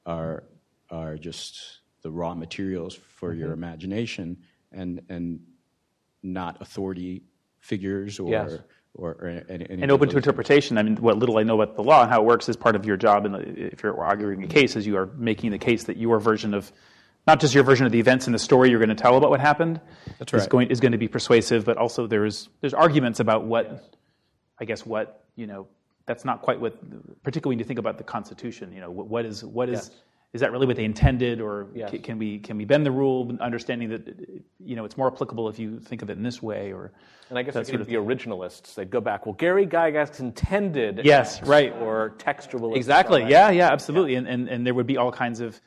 are 0.06 0.44
are 0.90 1.16
just 1.16 1.80
the 2.02 2.10
raw 2.10 2.34
materials 2.34 2.94
for 2.94 3.32
your 3.34 3.52
imagination 3.52 4.38
and 4.72 5.02
and 5.08 5.40
not 6.22 6.60
authority 6.60 7.22
figures 7.60 8.18
or 8.18 8.30
Yes. 8.30 8.58
Or, 8.94 9.12
or 9.12 9.28
any, 9.28 9.66
any 9.70 9.82
and 9.82 9.90
open 9.90 10.08
to 10.10 10.16
interpretation. 10.16 10.78
I 10.78 10.82
mean, 10.82 10.96
what 10.96 11.18
little 11.18 11.38
I 11.38 11.42
know 11.42 11.60
about 11.60 11.76
the 11.76 11.82
law 11.82 12.02
and 12.02 12.10
how 12.10 12.22
it 12.22 12.26
works 12.26 12.48
is 12.48 12.56
part 12.56 12.76
of 12.76 12.84
your 12.84 12.96
job. 12.96 13.24
And 13.24 13.36
if 13.56 13.82
you're 13.82 13.98
arguing 13.98 14.42
a 14.44 14.46
case, 14.46 14.76
is 14.76 14.86
you 14.86 14.96
are 14.96 15.06
making 15.16 15.50
the 15.50 15.58
case 15.58 15.84
that 15.84 15.96
your 15.96 16.18
version 16.20 16.54
of, 16.54 16.70
not 17.26 17.40
just 17.40 17.54
your 17.54 17.64
version 17.64 17.86
of 17.86 17.92
the 17.92 18.00
events 18.00 18.26
in 18.26 18.32
the 18.32 18.38
story 18.38 18.70
you're 18.70 18.78
going 18.78 18.88
to 18.88 18.94
tell 18.94 19.16
about 19.16 19.30
what 19.30 19.40
happened, 19.40 19.80
That's 20.18 20.34
is 20.34 20.46
going 20.46 20.70
is 20.70 20.80
going 20.80 20.92
to 20.92 20.98
be 20.98 21.08
persuasive. 21.08 21.64
But 21.64 21.76
also 21.76 22.06
there's 22.06 22.48
there's 22.60 22.74
arguments 22.74 23.20
about 23.20 23.44
what, 23.44 23.96
I 24.58 24.64
guess 24.64 24.84
what 24.84 25.24
you 25.36 25.46
know. 25.46 25.68
That's 26.04 26.24
not 26.24 26.42
quite 26.42 26.60
what, 26.60 26.76
particularly 27.22 27.54
when 27.54 27.58
you 27.60 27.64
think 27.64 27.78
about 27.78 27.96
the 27.96 28.02
Constitution. 28.04 28.72
You 28.72 28.80
know, 28.80 28.90
what, 28.90 29.06
what 29.06 29.24
is 29.24 29.44
what 29.44 29.68
is. 29.68 29.88
Yes. 29.88 29.90
Is 30.32 30.40
that 30.40 30.50
really 30.50 30.66
what 30.66 30.76
they 30.76 30.84
intended, 30.84 31.42
or 31.42 31.66
Yes. 31.74 31.90
ca- 31.90 31.98
can 31.98 32.18
we 32.18 32.38
can 32.38 32.56
we 32.56 32.64
bend 32.64 32.86
the 32.86 32.90
rule, 32.90 33.36
understanding 33.40 33.90
that 33.90 34.08
you 34.64 34.76
know 34.76 34.84
it's 34.86 34.96
more 34.96 35.06
applicable 35.12 35.48
if 35.50 35.58
you 35.58 35.78
think 35.78 36.00
of 36.00 36.08
it 36.08 36.16
in 36.16 36.22
this 36.22 36.42
way, 36.42 36.72
or 36.72 36.90
And 37.28 37.38
I 37.38 37.42
guess 37.42 37.52
that 37.54 37.60
if 37.60 37.66
sort 37.66 37.80
you'd 37.80 37.88
the 37.88 37.94
originalists, 37.96 38.74
they'd 38.74 38.90
go 38.90 39.00
back, 39.00 39.26
well, 39.26 39.34
Gary 39.34 39.66
Gygax 39.66 40.20
intended. 40.20 41.02
Yes, 41.04 41.38
X 41.38 41.46
right. 41.46 41.74
Or 41.82 42.14
textual. 42.18 42.74
Exactly. 42.74 43.24
Yeah, 43.28 43.50
yeah, 43.50 43.70
absolutely. 43.70 44.14
And, 44.14 44.26
and 44.26 44.48
and 44.48 44.66
there 44.66 44.72
would 44.74 44.86
be 44.86 44.96
all 44.96 45.12
kinds 45.12 45.40
of 45.40 45.60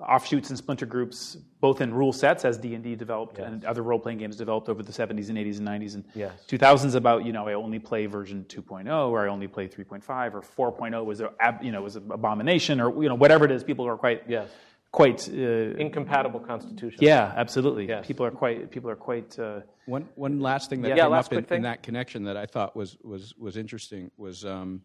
offshoots 0.00 0.50
and 0.50 0.58
splinter 0.58 0.86
groups, 0.86 1.36
both 1.60 1.80
in 1.80 1.92
rule 1.92 2.12
sets 2.12 2.44
as 2.44 2.56
D 2.58 2.74
and 2.74 2.82
D 2.84 2.94
developed, 2.94 3.38
and 3.38 3.64
other 3.64 3.82
role 3.82 3.98
playing 3.98 4.18
games 4.18 4.36
developed 4.36 4.68
over 4.68 4.82
the 4.82 4.92
70s 4.92 5.28
and 5.28 5.38
80s 5.38 5.58
and 5.58 5.66
90s 5.68 5.94
and 5.94 6.04
Yes. 6.14 6.32
2000s. 6.48 6.94
About 6.94 7.24
you 7.24 7.32
know 7.32 7.46
I 7.48 7.54
only 7.54 7.78
play 7.78 8.06
version 8.06 8.44
2.0 8.48 9.08
or 9.10 9.26
I 9.26 9.28
only 9.28 9.48
play 9.48 9.68
3.5 9.68 10.34
or 10.34 10.72
4.0 10.72 11.04
was 11.04 11.20
a 11.20 11.32
ab- 11.40 11.62
you 11.62 11.72
know 11.72 11.82
was 11.82 11.96
an 11.96 12.10
abomination 12.10 12.80
or 12.80 13.02
you 13.02 13.08
know 13.08 13.14
whatever 13.14 13.44
it 13.44 13.50
is. 13.50 13.62
People 13.64 13.86
are 13.86 13.96
quite 13.96 14.22
Yes. 14.28 14.48
quite 14.92 15.28
uh, 15.28 15.76
Incompatible 15.86 16.40
constitution. 16.40 16.98
yeah, 17.02 17.32
absolutely. 17.36 17.86
Yes. 17.88 18.06
People 18.06 18.24
are 18.26 18.30
quite 18.30 18.70
people 18.70 18.90
are 18.90 18.96
quite. 18.96 19.38
Uh, 19.38 19.60
One 19.86 20.08
one 20.16 20.40
last 20.40 20.70
thing 20.70 20.82
that 20.82 20.88
Yeah, 20.96 21.04
came 21.04 21.12
last 21.12 21.26
up 21.26 21.32
in, 21.32 21.38
quick 21.38 21.48
thing. 21.48 21.56
in 21.58 21.62
that 21.64 21.82
connection 21.82 22.24
that 22.24 22.36
I 22.36 22.46
thought 22.46 22.74
was 22.76 22.96
was 23.02 23.34
was 23.38 23.56
interesting 23.56 24.10
was 24.16 24.44
um, 24.44 24.82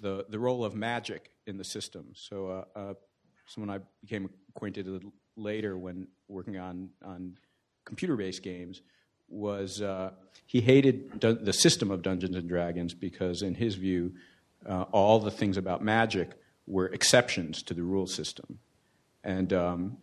the 0.00 0.24
the 0.28 0.38
role 0.38 0.64
of 0.64 0.74
magic 0.74 1.30
in 1.46 1.56
the 1.58 1.64
system. 1.64 2.04
So 2.14 2.36
uh, 2.48 2.64
uh, 2.80 2.94
someone 3.46 3.70
I 3.74 3.80
became 4.00 4.28
acquainted 4.54 4.88
with 4.88 5.04
later 5.36 5.76
when 5.76 6.08
working 6.28 6.58
on 6.58 6.90
on 7.04 7.36
computer-based 7.84 8.42
games 8.42 8.80
was 9.28 9.80
uh, 9.82 10.10
he 10.46 10.60
hated 10.60 11.20
the 11.20 11.52
system 11.52 11.90
of 11.90 12.02
Dungeons 12.02 12.36
and 12.36 12.48
Dragons 12.48 12.94
because, 12.94 13.42
in 13.42 13.54
his 13.54 13.74
view, 13.74 14.12
uh, 14.68 14.82
all 14.92 15.18
the 15.18 15.30
things 15.30 15.56
about 15.56 15.82
magic 15.82 16.30
were 16.66 16.86
exceptions 16.86 17.62
to 17.62 17.74
the 17.74 17.82
rule 17.82 18.06
system, 18.06 18.58
and 19.22 19.52
um, 19.52 19.96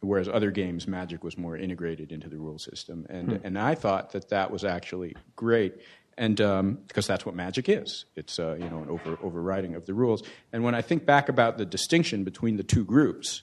whereas 0.00 0.28
other 0.28 0.50
games, 0.50 0.86
magic 0.88 1.22
was 1.22 1.36
more 1.36 1.56
integrated 1.56 2.10
into 2.12 2.28
the 2.28 2.38
rule 2.38 2.58
system, 2.58 3.06
and 3.08 3.30
Hmm. 3.32 3.36
and 3.46 3.58
I 3.58 3.74
thought 3.74 4.12
that 4.12 4.28
that 4.30 4.50
was 4.50 4.64
actually 4.64 5.14
great. 5.36 5.74
And 6.16 6.40
um, 6.40 6.78
because 6.86 7.06
that's 7.06 7.26
what 7.26 7.34
magic 7.34 7.68
is, 7.68 8.04
it's 8.14 8.38
uh, 8.38 8.54
you 8.54 8.68
know 8.68 8.82
an 8.82 8.88
over, 8.88 9.18
overriding 9.22 9.74
of 9.74 9.86
the 9.86 9.94
rules. 9.94 10.22
And 10.52 10.62
when 10.62 10.74
I 10.74 10.82
think 10.82 11.04
back 11.04 11.28
about 11.28 11.58
the 11.58 11.64
distinction 11.64 12.24
between 12.24 12.56
the 12.56 12.62
two 12.62 12.84
groups, 12.84 13.42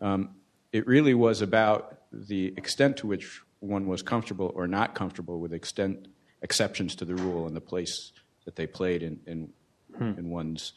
um, 0.00 0.30
it 0.72 0.86
really 0.86 1.14
was 1.14 1.42
about 1.42 1.98
the 2.12 2.54
extent 2.56 2.98
to 2.98 3.06
which 3.06 3.40
one 3.60 3.86
was 3.86 4.02
comfortable 4.02 4.52
or 4.54 4.66
not 4.66 4.94
comfortable 4.94 5.40
with 5.40 5.52
extent 5.52 6.06
exceptions 6.42 6.94
to 6.96 7.04
the 7.04 7.14
rule 7.14 7.46
and 7.46 7.56
the 7.56 7.60
place 7.60 8.12
that 8.44 8.56
they 8.56 8.66
played 8.66 9.02
in 9.02 9.20
in, 9.26 9.52
in 10.00 10.30
one's 10.30 10.72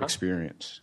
experience. 0.00 0.80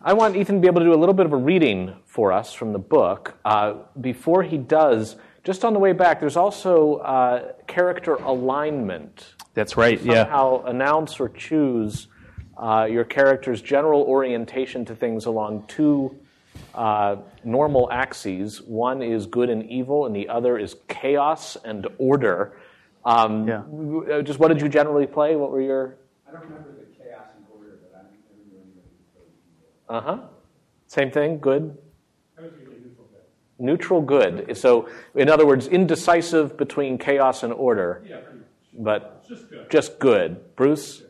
I 0.00 0.12
want 0.12 0.36
Ethan 0.36 0.56
to 0.56 0.60
be 0.60 0.66
able 0.66 0.80
to 0.80 0.86
do 0.86 0.92
a 0.92 1.00
little 1.00 1.14
bit 1.14 1.24
of 1.24 1.32
a 1.32 1.36
reading 1.36 1.96
for 2.04 2.30
us 2.30 2.52
from 2.52 2.72
the 2.72 2.78
book. 2.78 3.38
Uh, 3.44 3.74
before 3.98 4.42
he 4.42 4.58
does, 4.58 5.16
just 5.44 5.64
on 5.64 5.72
the 5.74 5.78
way 5.78 5.92
back, 5.92 6.18
there's 6.20 6.36
also 6.36 6.96
uh, 6.96 7.52
character 7.66 8.14
alignment. 8.14 9.34
That's 9.52 9.76
right. 9.76 10.00
Yeah. 10.00 10.24
Somehow 10.24 10.64
announce 10.64 11.20
or 11.20 11.28
choose 11.28 12.08
uh, 12.56 12.88
your 12.90 13.04
character's 13.04 13.60
general 13.62 14.02
orientation 14.02 14.84
to 14.86 14.96
things 14.96 15.26
along 15.26 15.64
two 15.68 16.16
uh, 16.74 17.16
normal 17.44 17.90
axes. 17.92 18.62
One 18.62 19.02
is 19.02 19.26
good 19.26 19.50
and 19.50 19.62
evil, 19.70 20.06
and 20.06 20.16
the 20.16 20.28
other 20.28 20.58
is 20.58 20.76
chaos 20.88 21.56
and 21.64 21.86
order. 21.98 22.56
Um, 23.04 23.46
Yeah. 23.46 23.62
uh, 24.10 24.22
Just 24.22 24.38
what 24.38 24.48
did 24.48 24.60
you 24.62 24.68
generally 24.68 25.06
play? 25.06 25.36
What 25.36 25.50
were 25.50 25.60
your 25.60 25.96
I 26.26 26.32
don't 26.32 26.42
remember 26.44 26.70
the 26.72 26.86
chaos 26.96 27.26
and 27.36 27.44
order, 27.54 27.78
but 27.92 27.98
I 27.98 28.02
never 28.02 28.48
knew 28.48 28.58
anybody 28.58 28.88
Uh 29.88 30.00
huh. 30.00 30.18
Same 30.86 31.10
thing. 31.10 31.38
Good. 31.38 31.76
Neutral 33.58 34.00
good. 34.00 34.56
So, 34.56 34.88
in 35.14 35.28
other 35.28 35.46
words, 35.46 35.68
indecisive 35.68 36.56
between 36.56 36.98
chaos 36.98 37.42
and 37.42 37.52
order. 37.52 38.04
But 38.76 39.24
just 39.70 39.98
good. 39.98 40.56
Bruce? 40.56 41.02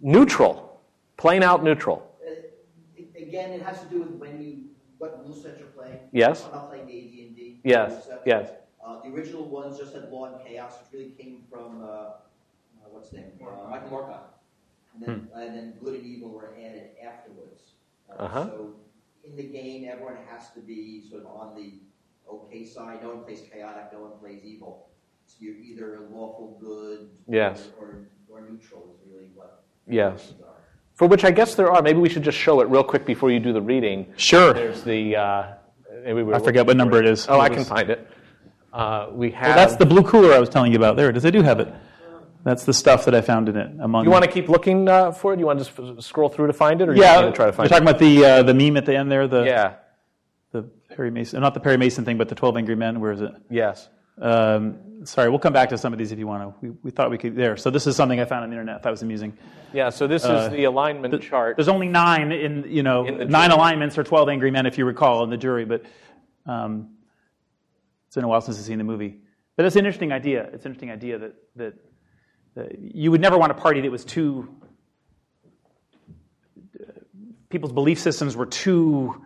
Neutral. 0.00 0.80
Plain 1.16 1.42
out 1.42 1.64
neutral. 1.64 2.14
Uh, 2.24 3.02
again, 3.16 3.50
it 3.50 3.62
has 3.62 3.82
to 3.82 3.86
do 3.88 4.00
with 4.00 4.10
when 4.12 4.40
you 4.40 4.64
what 4.98 5.24
rule 5.26 5.34
set 5.34 5.58
you're 5.58 5.68
playing. 5.68 5.98
Yes. 6.12 6.44
I'm 6.46 6.52
not 6.52 6.68
playing 6.68 6.86
the 6.86 6.92
AD&D. 6.92 7.60
Yes, 7.64 8.06
rule 8.08 8.18
yes. 8.26 8.50
Uh, 8.84 9.02
the 9.02 9.08
original 9.10 9.44
ones 9.48 9.78
just 9.78 9.94
had 9.94 10.10
law 10.10 10.26
and 10.26 10.46
chaos, 10.46 10.74
which 10.80 11.00
really 11.00 11.10
came 11.12 11.42
from 11.50 11.82
uh, 11.82 11.86
uh, 11.86 12.18
what's 12.90 13.10
his 13.10 13.18
name, 13.18 13.32
uh, 13.42 13.68
Michael 13.68 13.90
Moorcock. 13.90 14.20
And 14.94 15.02
then, 15.02 15.28
and 15.34 15.56
then 15.56 15.74
good 15.84 15.94
and 15.94 16.06
evil 16.06 16.30
were 16.30 16.54
added 16.58 16.90
afterwards. 17.04 17.62
Uh, 18.10 18.22
Uh-huh. 18.24 18.46
So 18.46 18.74
in 19.24 19.36
the 19.36 19.42
game, 19.42 19.88
everyone 19.90 20.16
has 20.30 20.50
to 20.52 20.60
be 20.60 21.04
sort 21.10 21.22
of 21.22 21.28
on 21.28 21.54
the 21.54 21.74
okay 22.30 22.64
side. 22.64 23.02
No 23.02 23.10
one 23.10 23.24
plays 23.24 23.42
chaotic. 23.52 23.92
No 23.92 24.00
one 24.00 24.18
plays 24.20 24.42
evil. 24.44 24.88
So 25.26 25.36
you're 25.40 25.56
either 25.56 25.96
a 25.96 26.00
lawful 26.14 26.58
good 26.60 27.10
Yes. 27.28 27.68
or, 27.78 27.86
or, 27.86 28.40
or 28.40 28.40
neutral 28.48 28.94
is 28.94 29.12
really 29.12 29.28
what 29.34 29.64
Yes. 29.86 30.32
are. 30.42 30.54
For 30.94 31.06
which 31.06 31.24
I 31.24 31.30
guess 31.30 31.54
there 31.54 31.70
are. 31.70 31.80
Maybe 31.82 31.98
we 32.00 32.08
should 32.08 32.24
just 32.24 32.38
show 32.38 32.60
it 32.60 32.68
real 32.68 32.82
quick 32.82 33.06
before 33.06 33.30
you 33.30 33.38
do 33.38 33.52
the 33.52 33.60
reading. 33.62 34.12
Sure. 34.16 34.52
There's 34.52 34.82
the. 34.82 35.16
Uh, 35.16 35.46
maybe 36.04 36.22
we're 36.22 36.34
I 36.34 36.38
forget 36.40 36.66
what 36.66 36.76
number 36.76 36.98
it 36.98 37.06
is. 37.06 37.26
Oh, 37.28 37.38
I 37.38 37.46
It 37.46 37.52
can 37.52 37.64
find 37.64 37.88
it. 37.90 38.08
Uh, 38.72 39.08
we 39.12 39.30
have. 39.30 39.46
Well, 39.48 39.56
that's 39.56 39.76
the 39.76 39.86
blue 39.86 40.02
cooler 40.02 40.32
I 40.32 40.38
was 40.38 40.48
telling 40.48 40.72
you 40.72 40.78
about. 40.78 40.96
There 40.96 41.08
it 41.08 41.16
is. 41.16 41.24
I 41.24 41.30
do 41.30 41.42
have 41.42 41.60
it. 41.60 41.72
That's 42.44 42.64
the 42.64 42.72
stuff 42.72 43.04
that 43.04 43.14
I 43.14 43.20
found 43.20 43.48
in 43.48 43.56
it. 43.56 43.70
Among 43.80 44.04
You 44.04 44.10
want 44.10 44.24
to 44.24 44.30
keep 44.30 44.48
looking 44.48 44.88
uh, 44.88 45.12
for 45.12 45.34
it? 45.34 45.38
You 45.38 45.46
want 45.46 45.58
to 45.58 45.64
just 45.64 45.78
f- 45.78 46.04
scroll 46.04 46.28
through 46.28 46.46
to 46.46 46.52
find 46.52 46.80
it, 46.80 46.88
or 46.88 46.94
you 46.94 47.02
yeah, 47.02 47.16
want 47.20 47.34
to 47.34 47.36
try 47.36 47.46
to 47.46 47.52
find 47.52 47.68
you're 47.68 47.78
talking 47.78 47.88
about 47.88 48.00
the 48.00 48.24
uh, 48.24 48.42
the 48.42 48.54
meme 48.54 48.76
at 48.76 48.86
the 48.86 48.96
end 48.96 49.10
there. 49.10 49.26
The? 49.26 49.42
Yeah. 49.44 49.74
the 50.52 50.62
Perry 50.94 51.10
Mason, 51.10 51.40
not 51.40 51.54
the 51.54 51.60
Perry 51.60 51.76
Mason 51.76 52.04
thing, 52.04 52.16
but 52.16 52.28
the 52.28 52.34
Twelve 52.34 52.56
Angry 52.56 52.76
Men. 52.76 53.00
Where 53.00 53.12
is 53.12 53.20
it? 53.20 53.32
Yes. 53.50 53.88
Um, 54.20 55.04
sorry, 55.04 55.28
we'll 55.30 55.38
come 55.38 55.52
back 55.52 55.68
to 55.68 55.78
some 55.78 55.92
of 55.92 55.98
these 55.98 56.10
if 56.10 56.18
you 56.18 56.26
want 56.26 56.42
to. 56.42 56.66
We, 56.66 56.70
we 56.84 56.90
thought 56.90 57.10
we 57.10 57.18
could 57.18 57.36
there. 57.36 57.56
So 57.56 57.70
this 57.70 57.86
is 57.86 57.94
something 57.96 58.18
I 58.18 58.24
found 58.24 58.44
on 58.44 58.50
the 58.50 58.54
internet. 58.54 58.82
That 58.82 58.90
was 58.90 59.02
amusing. 59.02 59.36
Yeah. 59.72 59.90
So 59.90 60.06
this 60.06 60.24
Uh, 60.24 60.48
is 60.50 60.50
the 60.50 60.64
alignment 60.64 61.12
the, 61.12 61.18
chart. 61.18 61.56
There's 61.56 61.68
only 61.68 61.88
nine 61.88 62.32
in 62.32 62.64
you 62.68 62.82
know 62.82 63.04
In 63.04 63.28
nine 63.28 63.50
alignments 63.50 63.98
or 63.98 64.04
twelve 64.04 64.28
angry 64.28 64.50
men 64.50 64.66
if 64.66 64.78
you 64.78 64.84
recall 64.86 65.22
in 65.24 65.30
the 65.30 65.36
jury, 65.36 65.64
but 65.64 65.82
um, 66.46 66.90
it's 68.06 68.14
been 68.14 68.24
a 68.24 68.28
while 68.28 68.40
since 68.40 68.58
I've 68.58 68.64
seen 68.64 68.78
the 68.78 68.84
movie. 68.84 69.18
But 69.56 69.66
it's 69.66 69.76
an 69.76 69.80
interesting 69.80 70.12
idea. 70.12 70.48
It's 70.52 70.64
an 70.64 70.70
interesting 70.70 70.90
idea 70.92 71.18
that, 71.18 71.34
that 71.56 71.74
you 72.80 73.10
would 73.10 73.20
never 73.20 73.38
want 73.38 73.52
a 73.52 73.54
party 73.54 73.80
that 73.80 73.90
was 73.90 74.04
too 74.04 74.48
people's 77.48 77.72
belief 77.72 77.98
systems 77.98 78.36
were 78.36 78.46
too 78.46 79.22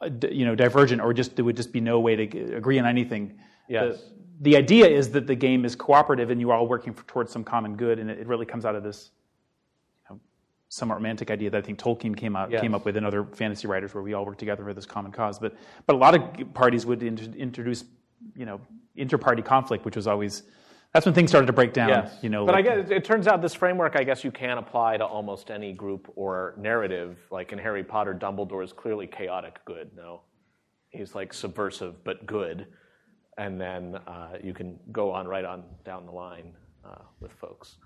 uh, 0.00 0.08
you 0.30 0.44
know 0.44 0.54
divergent 0.54 1.00
or 1.00 1.12
just 1.12 1.36
there 1.36 1.44
would 1.44 1.56
just 1.56 1.72
be 1.72 1.80
no 1.80 2.00
way 2.00 2.16
to 2.16 2.56
agree 2.56 2.78
on 2.78 2.86
anything. 2.86 3.38
Yes. 3.68 3.98
The, 3.98 4.02
the 4.40 4.56
idea 4.56 4.86
is 4.86 5.10
that 5.10 5.26
the 5.26 5.34
game 5.34 5.64
is 5.64 5.74
cooperative 5.74 6.30
and 6.30 6.40
you're 6.40 6.52
all 6.52 6.68
working 6.68 6.94
for, 6.94 7.02
towards 7.04 7.32
some 7.32 7.42
common 7.44 7.76
good, 7.76 7.98
and 7.98 8.10
it, 8.10 8.20
it 8.20 8.26
really 8.26 8.46
comes 8.46 8.64
out 8.64 8.76
of 8.76 8.82
this 8.82 9.10
somewhat 10.70 10.96
romantic 10.96 11.30
idea 11.30 11.48
that 11.50 11.58
I 11.58 11.62
think 11.62 11.78
Tolkien 11.78 12.14
came 12.16 12.36
out 12.36 12.50
Yes. 12.50 12.60
came 12.60 12.74
up 12.74 12.84
with 12.84 12.96
and 12.96 13.06
other 13.06 13.24
fantasy 13.24 13.66
writers 13.66 13.94
where 13.94 14.02
we 14.02 14.12
all 14.12 14.26
work 14.26 14.36
together 14.36 14.64
for 14.64 14.74
this 14.74 14.86
common 14.86 15.12
cause. 15.12 15.38
But 15.38 15.56
but 15.86 15.96
a 15.96 15.98
lot 15.98 16.14
of 16.14 16.54
parties 16.54 16.84
would 16.86 17.02
int- 17.02 17.34
introduce 17.36 17.84
you 18.36 18.46
know 18.46 18.60
inter-party 18.96 19.42
conflict, 19.42 19.84
which 19.84 19.96
was 19.96 20.06
always 20.06 20.42
that's 20.94 21.04
when 21.06 21.14
things 21.14 21.30
started 21.30 21.46
to 21.46 21.52
break 21.52 21.72
down. 21.72 21.88
Yes. 21.90 22.16
You 22.22 22.30
know, 22.30 22.46
but 22.46 22.54
like- 22.54 22.66
I 22.66 22.76
guess 22.82 22.90
it 22.90 23.04
turns 23.04 23.26
out 23.26 23.42
this 23.42 23.54
framework, 23.54 23.94
I 23.96 24.04
guess, 24.04 24.24
you 24.24 24.30
can 24.30 24.58
apply 24.58 24.96
to 24.96 25.04
almost 25.04 25.50
any 25.50 25.72
group 25.72 26.10
or 26.16 26.54
narrative. 26.58 27.18
Like 27.30 27.52
in 27.52 27.58
Harry 27.58 27.84
Potter, 27.84 28.14
Dumbledore 28.14 28.64
is 28.64 28.72
clearly 28.72 29.06
chaotic 29.06 29.58
good. 29.64 29.90
No, 29.96 30.22
he's 30.90 31.14
like 31.14 31.32
subversive 31.34 32.02
but 32.04 32.24
good, 32.26 32.66
and 33.36 33.60
then 33.60 33.96
uh, 34.06 34.38
you 34.42 34.54
can 34.54 34.78
go 34.90 35.12
on 35.12 35.26
right 35.28 35.44
on 35.44 35.64
down 35.84 36.06
the 36.06 36.12
line 36.12 36.54
uh, 36.84 37.02
with 37.20 37.32
folks. 37.32 37.76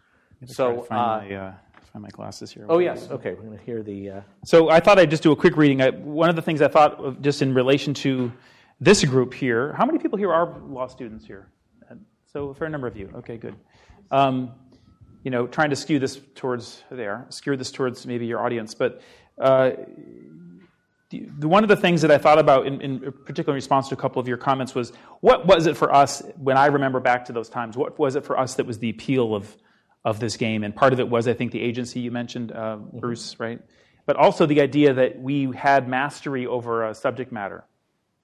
So, 0.45 0.83
find, 0.83 1.33
uh, 1.33 1.37
uh, 1.37 1.55
find 1.93 2.03
my 2.03 2.09
glasses 2.09 2.51
here. 2.51 2.67
oh 2.69 2.81
yes, 2.81 3.09
okay, 3.11 3.33
we're 3.35 3.43
going 3.45 3.59
to 3.59 3.65
hear 3.65 3.83
the. 3.85 4.11
Uh, 4.11 4.21
So 4.45 4.71
I 4.71 4.81
thought 4.81 4.99
I'd 4.99 5.11
just 5.11 5.23
do 5.23 5.31
a 5.31 5.37
quick 5.37 5.57
reading. 5.57 5.81
I, 5.81 5.91
one 5.91 6.29
of 6.31 6.35
the 6.37 6.43
things 6.43 6.61
I 6.63 6.67
thought 6.69 6.99
of 6.99 7.23
just 7.23 7.43
in 7.43 7.55
relation 7.55 7.95
to 7.95 8.33
this 8.81 9.05
group 9.05 9.35
here, 9.35 9.73
how 9.75 9.87
many 9.87 9.99
people 10.01 10.19
here 10.19 10.33
are 10.33 10.59
law 10.67 10.89
students 10.89 11.25
here? 11.27 11.49
Uh, 12.35 12.39
So 12.39 12.49
a 12.49 12.55
fair 12.55 12.69
number 12.69 12.87
of 12.87 12.97
you. 12.97 13.11
Okay, 13.17 13.37
good. 13.37 13.55
Um, 14.11 14.53
you 15.23 15.31
know, 15.31 15.47
trying 15.47 15.71
to 15.71 15.77
skew 15.77 15.99
this 15.99 16.19
towards 16.35 16.83
there, 16.91 17.27
skew 17.29 17.57
this 17.57 17.71
towards 17.71 18.07
maybe 18.07 18.27
your 18.27 18.41
audience. 18.41 18.75
But 18.75 19.03
uh, 19.39 19.73
the, 21.11 21.47
one 21.47 21.63
of 21.63 21.69
the 21.69 21.77
things 21.77 22.01
that 22.03 22.11
I 22.11 22.19
thought 22.19 22.39
about, 22.39 22.67
in, 22.67 22.81
in 22.81 23.13
particular 23.25 23.53
in 23.53 23.57
response 23.57 23.89
to 23.89 23.95
a 23.95 23.99
couple 23.99 24.21
of 24.21 24.27
your 24.27 24.39
comments, 24.39 24.75
was 24.75 24.93
what 25.21 25.47
was 25.47 25.67
it 25.67 25.77
for 25.77 25.95
us 25.95 26.23
when 26.39 26.57
I 26.57 26.67
remember 26.67 27.01
back 27.01 27.27
to 27.27 27.33
those 27.33 27.49
times? 27.49 27.77
What 27.77 27.99
was 27.99 28.17
it 28.17 28.25
for 28.25 28.39
us 28.39 28.55
that 28.55 28.67
was 28.67 28.79
the 28.79 28.91
appeal 28.91 29.35
of 29.35 29.57
of 30.05 30.19
this 30.19 30.37
game? 30.37 30.65
And 30.65 30.75
part 30.75 30.93
of 30.93 31.01
it 31.01 31.09
was, 31.09 31.29
I 31.29 31.35
think, 31.35 31.53
the 31.53 31.61
agency 31.61 32.01
you 32.01 32.11
mentioned, 32.11 32.51
uh, 32.51 32.77
Bruce, 32.77 33.39
right? 33.39 33.61
But 34.07 34.17
also 34.17 34.47
the 34.47 34.61
idea 34.61 34.95
that 34.95 35.21
we 35.21 35.53
had 35.55 35.87
mastery 35.87 36.47
over 36.47 36.89
a 36.89 36.95
subject 36.95 37.31
matter, 37.31 37.65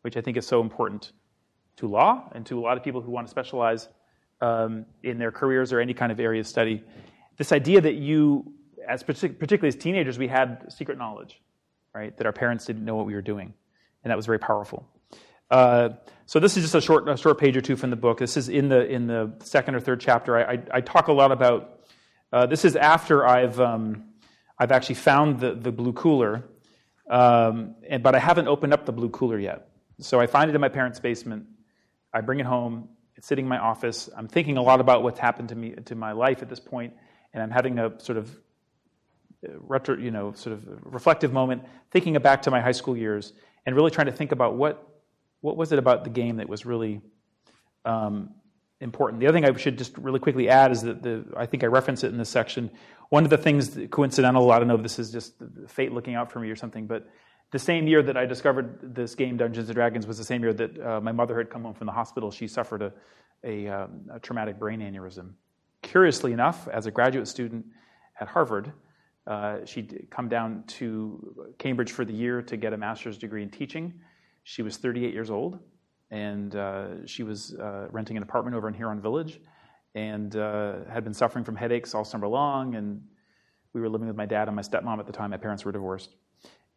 which 0.00 0.16
I 0.16 0.22
think 0.22 0.36
is 0.36 0.46
so 0.46 0.60
important 0.60 1.12
to 1.76 1.86
law 1.86 2.28
and 2.32 2.44
to 2.46 2.58
a 2.58 2.62
lot 2.62 2.76
of 2.76 2.82
people 2.82 3.00
who 3.00 3.12
want 3.12 3.28
to 3.28 3.30
specialize 3.30 3.88
um, 4.40 4.86
in 5.02 5.18
their 5.18 5.32
careers 5.32 5.72
or 5.72 5.80
any 5.80 5.94
kind 5.94 6.12
of 6.12 6.20
area 6.20 6.40
of 6.40 6.46
study. 6.46 6.82
This 7.36 7.52
idea 7.52 7.80
that 7.80 7.94
you, 7.94 8.52
as 8.86 9.02
partic- 9.02 9.38
particularly 9.38 9.68
as 9.68 9.76
teenagers, 9.76 10.18
we 10.18 10.28
had 10.28 10.72
secret 10.72 10.98
knowledge, 10.98 11.40
right? 11.94 12.16
That 12.16 12.26
our 12.26 12.32
parents 12.32 12.64
didn't 12.64 12.84
know 12.84 12.96
what 12.96 13.06
we 13.06 13.14
were 13.14 13.22
doing, 13.22 13.54
and 14.04 14.10
that 14.10 14.16
was 14.16 14.26
very 14.26 14.38
powerful. 14.38 14.88
Uh, 15.50 15.90
so 16.26 16.40
this 16.40 16.56
is 16.56 16.64
just 16.64 16.74
a 16.74 16.80
short, 16.80 17.08
a 17.08 17.16
short 17.16 17.38
page 17.38 17.56
or 17.56 17.60
two 17.60 17.76
from 17.76 17.90
the 17.90 17.96
book. 17.96 18.18
This 18.18 18.36
is 18.36 18.48
in 18.48 18.68
the 18.68 18.86
in 18.86 19.06
the 19.06 19.32
second 19.42 19.74
or 19.74 19.80
third 19.80 20.00
chapter. 20.00 20.36
I, 20.36 20.54
I, 20.54 20.62
I 20.74 20.80
talk 20.80 21.08
a 21.08 21.12
lot 21.12 21.32
about. 21.32 21.80
Uh, 22.30 22.44
this 22.44 22.64
is 22.64 22.76
after 22.76 23.26
I've 23.26 23.58
um, 23.58 24.04
I've 24.58 24.72
actually 24.72 24.96
found 24.96 25.40
the 25.40 25.54
the 25.54 25.72
blue 25.72 25.94
cooler, 25.94 26.44
um, 27.08 27.76
and, 27.88 28.02
but 28.02 28.14
I 28.14 28.18
haven't 28.18 28.48
opened 28.48 28.74
up 28.74 28.84
the 28.84 28.92
blue 28.92 29.08
cooler 29.08 29.38
yet. 29.38 29.68
So 30.00 30.20
I 30.20 30.26
find 30.26 30.50
it 30.50 30.54
in 30.54 30.60
my 30.60 30.68
parents' 30.68 31.00
basement. 31.00 31.46
I 32.12 32.20
bring 32.20 32.40
it 32.40 32.46
home. 32.46 32.88
It's 33.18 33.26
sitting 33.26 33.46
in 33.46 33.48
my 33.48 33.58
office. 33.58 34.08
I'm 34.16 34.28
thinking 34.28 34.58
a 34.58 34.62
lot 34.62 34.80
about 34.80 35.02
what's 35.02 35.18
happened 35.18 35.48
to 35.48 35.56
me 35.56 35.72
to 35.86 35.96
my 35.96 36.12
life 36.12 36.40
at 36.40 36.48
this 36.48 36.60
point, 36.60 36.94
and 37.34 37.42
I'm 37.42 37.50
having 37.50 37.76
a 37.80 38.00
sort 38.00 38.16
of 38.16 38.30
uh, 39.44 39.54
retro, 39.58 39.98
you 39.98 40.12
know, 40.12 40.32
sort 40.34 40.52
of 40.52 40.64
reflective 40.84 41.32
moment, 41.32 41.64
thinking 41.90 42.14
back 42.14 42.42
to 42.42 42.52
my 42.52 42.60
high 42.60 42.72
school 42.72 42.96
years, 42.96 43.32
and 43.66 43.74
really 43.74 43.90
trying 43.90 44.06
to 44.06 44.12
think 44.12 44.30
about 44.30 44.54
what 44.54 44.86
what 45.40 45.56
was 45.56 45.72
it 45.72 45.80
about 45.80 46.04
the 46.04 46.10
game 46.10 46.36
that 46.36 46.48
was 46.48 46.64
really 46.64 47.00
um, 47.84 48.30
important. 48.80 49.18
The 49.18 49.26
other 49.26 49.36
thing 49.36 49.44
I 49.44 49.56
should 49.58 49.78
just 49.78 49.98
really 49.98 50.20
quickly 50.20 50.48
add 50.48 50.70
is 50.70 50.82
that 50.82 51.02
the 51.02 51.24
I 51.36 51.46
think 51.46 51.64
I 51.64 51.66
reference 51.66 52.04
it 52.04 52.12
in 52.12 52.18
this 52.18 52.28
section. 52.28 52.70
One 53.08 53.24
of 53.24 53.30
the 53.30 53.38
things 53.38 53.76
coincidental, 53.90 54.52
I 54.52 54.60
don't 54.60 54.68
know 54.68 54.76
if 54.76 54.82
this 54.82 55.00
is 55.00 55.10
just 55.10 55.34
fate 55.66 55.90
looking 55.90 56.14
out 56.14 56.30
for 56.30 56.38
me 56.38 56.50
or 56.50 56.56
something, 56.56 56.86
but 56.86 57.08
the 57.50 57.58
same 57.58 57.86
year 57.86 58.02
that 58.02 58.16
I 58.16 58.26
discovered 58.26 58.94
this 58.94 59.14
game, 59.14 59.36
Dungeons 59.36 59.68
and 59.68 59.74
Dragons, 59.74 60.06
was 60.06 60.18
the 60.18 60.24
same 60.24 60.42
year 60.42 60.52
that 60.52 60.80
uh, 60.80 61.00
my 61.00 61.12
mother 61.12 61.36
had 61.36 61.48
come 61.48 61.62
home 61.62 61.74
from 61.74 61.86
the 61.86 61.92
hospital. 61.92 62.30
She 62.30 62.46
suffered 62.46 62.82
a, 62.82 62.92
a, 63.44 63.68
um, 63.68 64.02
a, 64.12 64.20
traumatic 64.20 64.58
brain 64.58 64.80
aneurysm. 64.80 65.32
Curiously 65.82 66.32
enough, 66.32 66.68
as 66.68 66.86
a 66.86 66.90
graduate 66.90 67.26
student 67.26 67.64
at 68.20 68.28
Harvard, 68.28 68.72
uh, 69.26 69.64
she'd 69.64 70.08
come 70.10 70.28
down 70.28 70.64
to 70.66 71.52
Cambridge 71.58 71.92
for 71.92 72.04
the 72.04 72.12
year 72.12 72.42
to 72.42 72.56
get 72.56 72.72
a 72.72 72.76
master's 72.76 73.16
degree 73.16 73.42
in 73.42 73.50
teaching. 73.50 73.94
She 74.44 74.62
was 74.62 74.76
38 74.76 75.14
years 75.14 75.30
old, 75.30 75.58
and 76.10 76.54
uh, 76.56 77.06
she 77.06 77.22
was 77.22 77.54
uh, 77.54 77.86
renting 77.90 78.16
an 78.16 78.22
apartment 78.22 78.56
over 78.56 78.68
in 78.68 78.74
Huron 78.74 79.00
Village 79.00 79.40
and 79.94 80.36
uh, 80.36 80.84
had 80.90 81.04
been 81.04 81.14
suffering 81.14 81.44
from 81.44 81.56
headaches 81.56 81.94
all 81.94 82.04
summer 82.04 82.28
long. 82.28 82.74
And 82.74 83.02
we 83.72 83.80
were 83.80 83.88
living 83.88 84.06
with 84.06 84.16
my 84.16 84.26
dad 84.26 84.48
and 84.48 84.56
my 84.56 84.62
stepmom 84.62 84.98
at 84.98 85.06
the 85.06 85.12
time. 85.12 85.30
My 85.30 85.36
parents 85.36 85.64
were 85.64 85.72
divorced. 85.72 86.14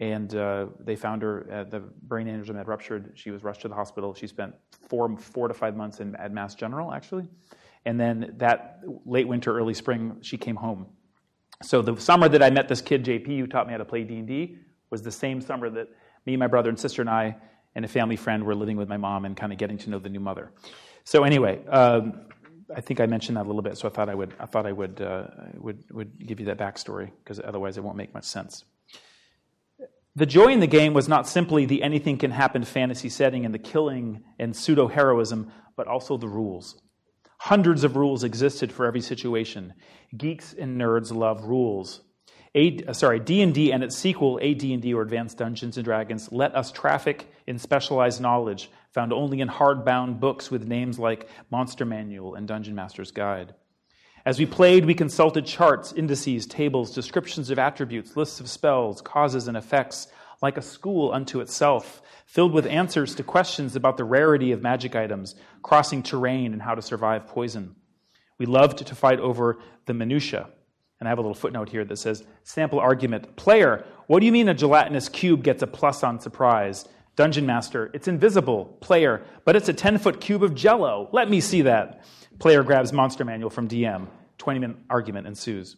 And 0.01 0.33
uh, 0.35 0.65
they 0.79 0.95
found 0.95 1.21
her, 1.21 1.47
uh, 1.53 1.63
the 1.63 1.79
brain 1.79 2.25
aneurysm 2.25 2.55
had 2.55 2.67
ruptured. 2.67 3.11
She 3.13 3.29
was 3.29 3.43
rushed 3.43 3.61
to 3.61 3.67
the 3.67 3.75
hospital. 3.75 4.15
She 4.15 4.25
spent 4.25 4.55
four, 4.89 5.15
four 5.15 5.47
to 5.47 5.53
five 5.53 5.77
months 5.77 5.99
in, 5.99 6.15
at 6.15 6.33
Mass 6.33 6.55
General, 6.55 6.91
actually. 6.91 7.27
And 7.85 7.99
then 7.99 8.33
that 8.37 8.81
late 9.05 9.27
winter, 9.27 9.55
early 9.55 9.75
spring, 9.75 10.17
she 10.21 10.37
came 10.37 10.55
home. 10.55 10.87
So 11.61 11.83
the 11.83 11.95
summer 11.97 12.27
that 12.29 12.41
I 12.41 12.49
met 12.49 12.67
this 12.67 12.81
kid, 12.81 13.05
JP, 13.05 13.27
who 13.27 13.45
taught 13.45 13.67
me 13.67 13.73
how 13.73 13.77
to 13.77 13.85
play 13.85 14.03
D&D, 14.03 14.57
was 14.89 15.03
the 15.03 15.11
same 15.11 15.39
summer 15.39 15.69
that 15.69 15.87
me, 16.25 16.35
my 16.35 16.47
brother 16.47 16.69
and 16.69 16.79
sister, 16.79 17.03
and 17.03 17.09
I, 17.09 17.35
and 17.75 17.85
a 17.85 17.87
family 17.87 18.15
friend 18.15 18.43
were 18.43 18.55
living 18.55 18.77
with 18.77 18.89
my 18.89 18.97
mom 18.97 19.25
and 19.25 19.37
kind 19.37 19.51
of 19.51 19.59
getting 19.59 19.77
to 19.77 19.89
know 19.91 19.99
the 19.99 20.09
new 20.09 20.19
mother. 20.19 20.51
So 21.03 21.23
anyway, 21.23 21.63
um, 21.67 22.25
I 22.75 22.81
think 22.81 22.99
I 22.99 23.05
mentioned 23.05 23.37
that 23.37 23.45
a 23.45 23.49
little 23.49 23.61
bit, 23.61 23.77
so 23.77 23.87
I 23.87 23.91
thought 23.91 24.09
I 24.09 24.15
would, 24.15 24.33
I 24.39 24.47
thought 24.47 24.65
I 24.65 24.71
would, 24.71 24.99
uh, 24.99 25.27
would, 25.57 25.83
would 25.91 26.25
give 26.25 26.39
you 26.39 26.47
that 26.47 26.57
backstory, 26.57 27.11
because 27.23 27.39
otherwise 27.39 27.77
it 27.77 27.83
won't 27.83 27.97
make 27.97 28.13
much 28.15 28.25
sense. 28.25 28.65
The 30.15 30.25
joy 30.25 30.47
in 30.47 30.59
the 30.59 30.67
game 30.67 30.93
was 30.93 31.07
not 31.07 31.27
simply 31.27 31.65
the 31.65 31.83
anything 31.83 32.17
can 32.17 32.31
happen 32.31 32.65
fantasy 32.65 33.07
setting 33.07 33.45
and 33.45 33.53
the 33.53 33.59
killing 33.59 34.23
and 34.37 34.53
pseudo 34.53 34.87
heroism, 34.87 35.51
but 35.77 35.87
also 35.87 36.17
the 36.17 36.27
rules. 36.27 36.81
Hundreds 37.39 37.83
of 37.83 37.95
rules 37.95 38.23
existed 38.23 38.71
for 38.73 38.85
every 38.85 39.01
situation. 39.01 39.73
Geeks 40.15 40.53
and 40.53 40.79
nerds 40.79 41.13
love 41.13 41.45
rules. 41.45 42.01
Uh, 42.53 42.91
sorry, 42.91 43.21
D&D 43.21 43.71
and 43.71 43.83
its 43.83 43.97
sequel, 43.97 44.37
AD&D 44.43 44.93
or 44.93 45.01
Advanced 45.01 45.37
Dungeons 45.37 45.77
and 45.77 45.85
Dragons, 45.85 46.29
let 46.31 46.53
us 46.55 46.71
traffic 46.71 47.31
in 47.47 47.57
specialized 47.57 48.19
knowledge 48.19 48.69
found 48.93 49.13
only 49.13 49.39
in 49.39 49.47
hardbound 49.47 50.19
books 50.19 50.51
with 50.51 50.67
names 50.67 50.99
like 50.99 51.29
Monster 51.49 51.85
Manual 51.85 52.35
and 52.35 52.47
Dungeon 52.47 52.75
Master's 52.75 53.11
Guide. 53.11 53.55
As 54.25 54.37
we 54.37 54.45
played, 54.45 54.85
we 54.85 54.93
consulted 54.93 55.45
charts, 55.45 55.93
indices, 55.93 56.45
tables, 56.45 56.93
descriptions 56.93 57.49
of 57.49 57.57
attributes, 57.57 58.15
lists 58.15 58.39
of 58.39 58.49
spells, 58.49 59.01
causes, 59.01 59.47
and 59.47 59.57
effects, 59.57 60.07
like 60.41 60.57
a 60.57 60.61
school 60.61 61.11
unto 61.11 61.39
itself, 61.39 62.01
filled 62.25 62.53
with 62.53 62.67
answers 62.67 63.15
to 63.15 63.23
questions 63.23 63.75
about 63.75 63.97
the 63.97 64.03
rarity 64.03 64.51
of 64.51 64.61
magic 64.61 64.95
items, 64.95 65.35
crossing 65.63 66.03
terrain, 66.03 66.53
and 66.53 66.61
how 66.61 66.75
to 66.75 66.81
survive 66.81 67.27
poison. 67.27 67.75
We 68.37 68.45
loved 68.45 68.85
to 68.85 68.95
fight 68.95 69.19
over 69.19 69.59
the 69.85 69.93
minutiae. 69.93 70.49
And 70.99 71.07
I 71.07 71.09
have 71.11 71.17
a 71.17 71.21
little 71.21 71.33
footnote 71.33 71.69
here 71.69 71.83
that 71.83 71.97
says 71.97 72.23
sample 72.43 72.79
argument 72.79 73.35
Player, 73.35 73.85
what 74.05 74.19
do 74.19 74.27
you 74.27 74.31
mean 74.31 74.49
a 74.49 74.53
gelatinous 74.53 75.09
cube 75.09 75.43
gets 75.43 75.63
a 75.63 75.67
plus 75.67 76.03
on 76.03 76.19
surprise? 76.19 76.87
Dungeon 77.15 77.45
Master, 77.45 77.89
it's 77.93 78.07
invisible. 78.07 78.77
Player, 78.81 79.23
but 79.45 79.55
it's 79.55 79.67
a 79.67 79.73
10 79.73 79.97
foot 79.97 80.21
cube 80.21 80.43
of 80.43 80.55
jello. 80.55 81.09
Let 81.11 81.29
me 81.29 81.41
see 81.41 81.63
that. 81.63 82.03
Player 82.41 82.63
grabs 82.63 82.91
monster 82.91 83.23
manual 83.23 83.51
from 83.51 83.67
DM. 83.67 84.07
20 84.39 84.59
minute 84.59 84.77
argument 84.89 85.27
ensues. 85.27 85.77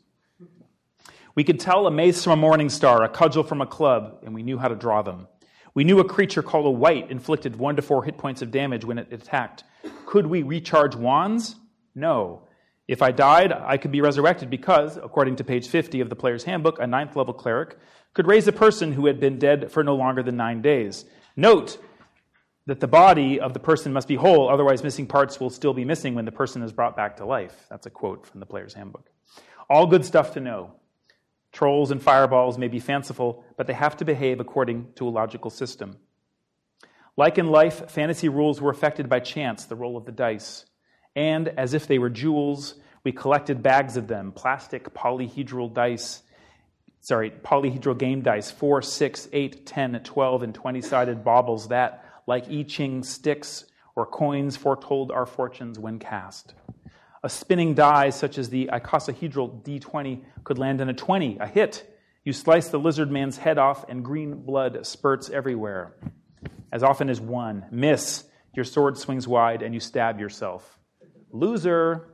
We 1.35 1.43
could 1.43 1.59
tell 1.59 1.87
a 1.87 1.91
mace 1.91 2.23
from 2.23 2.31
a 2.31 2.41
morning 2.41 2.69
star, 2.69 3.03
a 3.03 3.09
cudgel 3.09 3.43
from 3.43 3.59
a 3.59 3.65
club, 3.65 4.19
and 4.23 4.33
we 4.33 4.43
knew 4.43 4.57
how 4.57 4.69
to 4.69 4.75
draw 4.75 5.01
them. 5.01 5.27
We 5.73 5.83
knew 5.83 5.99
a 5.99 6.07
creature 6.07 6.41
called 6.41 6.65
a 6.65 6.71
wight 6.71 7.11
inflicted 7.11 7.57
one 7.57 7.75
to 7.75 7.81
four 7.81 8.05
hit 8.05 8.17
points 8.17 8.41
of 8.41 8.49
damage 8.49 8.85
when 8.85 8.97
it 8.97 9.11
attacked. 9.11 9.65
Could 10.05 10.25
we 10.25 10.41
recharge 10.41 10.95
wands? 10.95 11.57
No. 11.95 12.47
If 12.87 13.01
I 13.01 13.11
died, 13.11 13.51
I 13.51 13.75
could 13.75 13.91
be 13.91 13.99
resurrected 13.99 14.49
because, 14.49 14.95
according 14.95 15.35
to 15.37 15.43
page 15.43 15.67
50 15.67 15.99
of 15.99 16.07
the 16.07 16.15
player's 16.15 16.45
handbook, 16.45 16.79
a 16.79 16.87
ninth 16.87 17.17
level 17.17 17.33
cleric 17.33 17.77
could 18.13 18.25
raise 18.25 18.47
a 18.47 18.53
person 18.53 18.93
who 18.93 19.07
had 19.07 19.19
been 19.19 19.37
dead 19.37 19.69
for 19.69 19.83
no 19.83 19.95
longer 19.95 20.23
than 20.23 20.37
nine 20.37 20.61
days. 20.61 21.03
Note 21.35 21.77
that 22.65 22.79
the 22.79 22.87
body 22.87 23.39
of 23.39 23.53
the 23.53 23.59
person 23.59 23.91
must 23.91 24.07
be 24.07 24.15
whole, 24.15 24.49
otherwise, 24.49 24.83
missing 24.83 25.05
parts 25.05 25.39
will 25.39 25.49
still 25.49 25.73
be 25.73 25.83
missing 25.83 26.15
when 26.15 26.25
the 26.25 26.31
person 26.31 26.61
is 26.61 26.71
brought 26.71 26.95
back 26.95 27.17
to 27.17 27.25
life. 27.25 27.65
That's 27.69 27.85
a 27.85 27.89
quote 27.89 28.25
from 28.25 28.39
the 28.39 28.45
player's 28.45 28.73
handbook. 28.73 29.09
All 29.69 29.85
good 29.85 30.05
stuff 30.05 30.33
to 30.33 30.39
know. 30.39 30.75
Trolls 31.51 31.91
and 31.91 32.01
fireballs 32.01 32.57
may 32.57 32.67
be 32.67 32.79
fanciful, 32.79 33.45
but 33.57 33.67
they 33.67 33.73
have 33.73 33.97
to 33.97 34.05
behave 34.05 34.39
according 34.39 34.93
to 34.95 35.07
a 35.07 35.09
logical 35.09 35.51
system. 35.51 35.97
Like 37.15 37.37
in 37.37 37.47
life, 37.47 37.91
fantasy 37.91 38.29
rules 38.29 38.59
were 38.59 38.71
affected 38.71 39.07
by 39.07 39.19
chance, 39.19 39.65
the 39.65 39.75
roll 39.75 39.97
of 39.97 40.05
the 40.05 40.11
dice. 40.11 40.65
And 41.15 41.47
as 41.49 41.73
if 41.73 41.85
they 41.85 41.99
were 41.99 42.09
jewels, 42.09 42.75
we 43.03 43.11
collected 43.11 43.61
bags 43.61 43.97
of 43.97 44.07
them, 44.07 44.31
plastic 44.31 44.93
polyhedral 44.93 45.73
dice, 45.73 46.23
sorry, 47.01 47.29
polyhedral 47.29 47.97
game 47.97 48.21
dice, 48.21 48.49
4, 48.49 48.81
6, 48.81 49.29
8, 49.31 49.65
10, 49.65 49.99
12, 50.03 50.43
and 50.43 50.55
20 50.55 50.81
sided 50.81 51.23
baubles 51.23 51.67
that 51.67 52.02
like 52.27 52.49
I 52.49 52.63
Ching 52.63 53.03
sticks 53.03 53.65
or 53.95 54.05
coins 54.05 54.57
foretold 54.57 55.11
our 55.11 55.25
fortunes 55.25 55.77
when 55.77 55.99
cast. 55.99 56.55
A 57.23 57.29
spinning 57.29 57.73
die, 57.73 58.09
such 58.09 58.37
as 58.37 58.49
the 58.49 58.69
icosahedral 58.73 59.63
D20, 59.63 60.23
could 60.43 60.57
land 60.57 60.81
in 60.81 60.89
a 60.89 60.93
20, 60.93 61.37
a 61.39 61.47
hit. 61.47 61.89
You 62.25 62.33
slice 62.33 62.67
the 62.67 62.79
lizard 62.79 63.11
man's 63.11 63.37
head 63.37 63.57
off, 63.57 63.85
and 63.87 64.03
green 64.03 64.43
blood 64.43 64.85
spurts 64.85 65.29
everywhere. 65.29 65.95
As 66.71 66.83
often 66.83 67.09
as 67.09 67.21
one. 67.21 67.65
Miss, 67.71 68.25
your 68.53 68.65
sword 68.65 68.97
swings 68.97 69.27
wide, 69.27 69.61
and 69.61 69.73
you 69.73 69.79
stab 69.79 70.19
yourself. 70.19 70.77
Loser. 71.31 72.09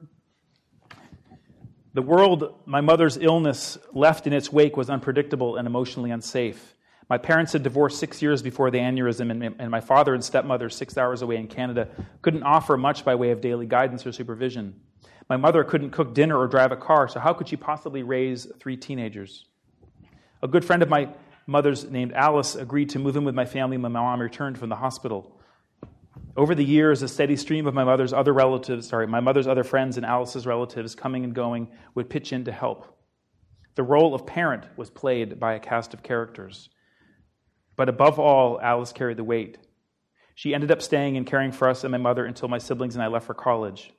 The 1.94 2.02
world 2.04 2.62
my 2.66 2.82
mother's 2.82 3.18
illness 3.18 3.78
left 3.94 4.28
in 4.28 4.34
its 4.34 4.54
wake 4.54 4.78
was 4.78 4.90
unpredictable 4.90 5.56
and 5.56 5.66
emotionally 5.66 6.12
unsafe. 6.12 6.76
My 7.10 7.18
parents 7.18 7.54
had 7.54 7.64
divorced 7.64 7.98
six 7.98 8.22
years 8.22 8.44
before 8.44 8.70
the 8.70 8.78
aneurysm, 8.78 9.56
and, 9.60 9.72
my 9.72 9.82
father 9.82 10.14
and 10.14 10.24
stepmother, 10.24 10.70
six 10.70 10.96
hours 10.96 11.24
away 11.24 11.38
in 11.38 11.48
Canada, 11.48 11.88
couldn't 12.22 12.44
offer 12.44 12.78
much 12.78 13.04
by 13.04 13.16
way 13.16 13.32
of 13.32 13.42
daily 13.42 13.66
guidance 13.66 14.06
or 14.06 14.12
supervision. 14.12 14.80
My 15.28 15.38
mother 15.38 15.64
couldn't 15.64 15.90
cook 15.90 16.14
dinner 16.14 16.38
or 16.38 16.48
drive 16.48 16.72
a 16.72 16.78
car, 16.78 17.08
so 17.08 17.20
how 17.20 17.34
could 17.34 17.50
she 17.50 17.56
possibly 17.56 18.04
raise 18.04 18.46
three 18.60 18.78
teenagers? 18.78 19.46
A 20.44 20.48
good 20.48 20.64
friend 20.64 20.84
of 20.84 20.90
my 20.90 21.10
mother's, 21.48 21.84
named 21.90 22.14
Alice, 22.14 22.54
agreed 22.54 22.92
to 22.92 23.00
move 23.00 23.16
in 23.16 23.26
with 23.26 23.34
my 23.34 23.46
family 23.46 23.78
when 23.78 23.92
my 23.92 24.00
mom 24.00 24.22
returned 24.22 24.60
from 24.60 24.70
the 24.70 24.76
hospital. 24.76 25.36
Over 26.38 26.54
the 26.54 26.64
years, 26.64 27.02
a 27.02 27.08
steady 27.08 27.36
stream 27.36 27.66
of 27.66 27.74
my 27.74 27.84
mother's 27.84 28.14
other 28.14 28.34
relatives, 28.34 28.88
sorry, 28.88 29.08
my 29.08 29.20
mother's 29.20 29.48
other 29.48 29.64
friends 29.64 29.98
and 29.98 30.06
Alice's 30.06 30.46
relatives 30.46 30.94
coming 30.94 31.24
and 31.24 31.34
going 31.34 31.70
would 31.96 32.08
pitch 32.08 32.32
in 32.32 32.46
to 32.46 32.52
help. 32.52 32.98
The 33.74 33.84
role 33.84 34.14
of 34.14 34.28
parent 34.28 34.66
was 34.78 34.92
played 34.92 35.40
by 35.40 35.56
a 35.56 35.60
cast 35.60 35.96
of 35.96 36.04
characters. 36.04 36.70
But 37.80 37.88
above 37.88 38.20
all, 38.20 38.60
Alice 38.60 38.92
carried 38.92 39.16
the 39.16 39.24
weight. 39.24 39.58
She 40.36 40.54
ended 40.54 40.70
up 40.70 40.82
staying 40.82 41.16
and 41.16 41.26
caring 41.26 41.54
for 41.54 41.70
us 41.70 41.86
and 41.86 41.94
my 41.94 41.98
mother 41.98 42.26
until 42.26 42.50
my 42.50 42.58
siblings 42.58 42.94
and 42.98 43.02
I 43.02 43.08
left 43.08 43.26
for 43.26 43.34
college. 43.34 43.94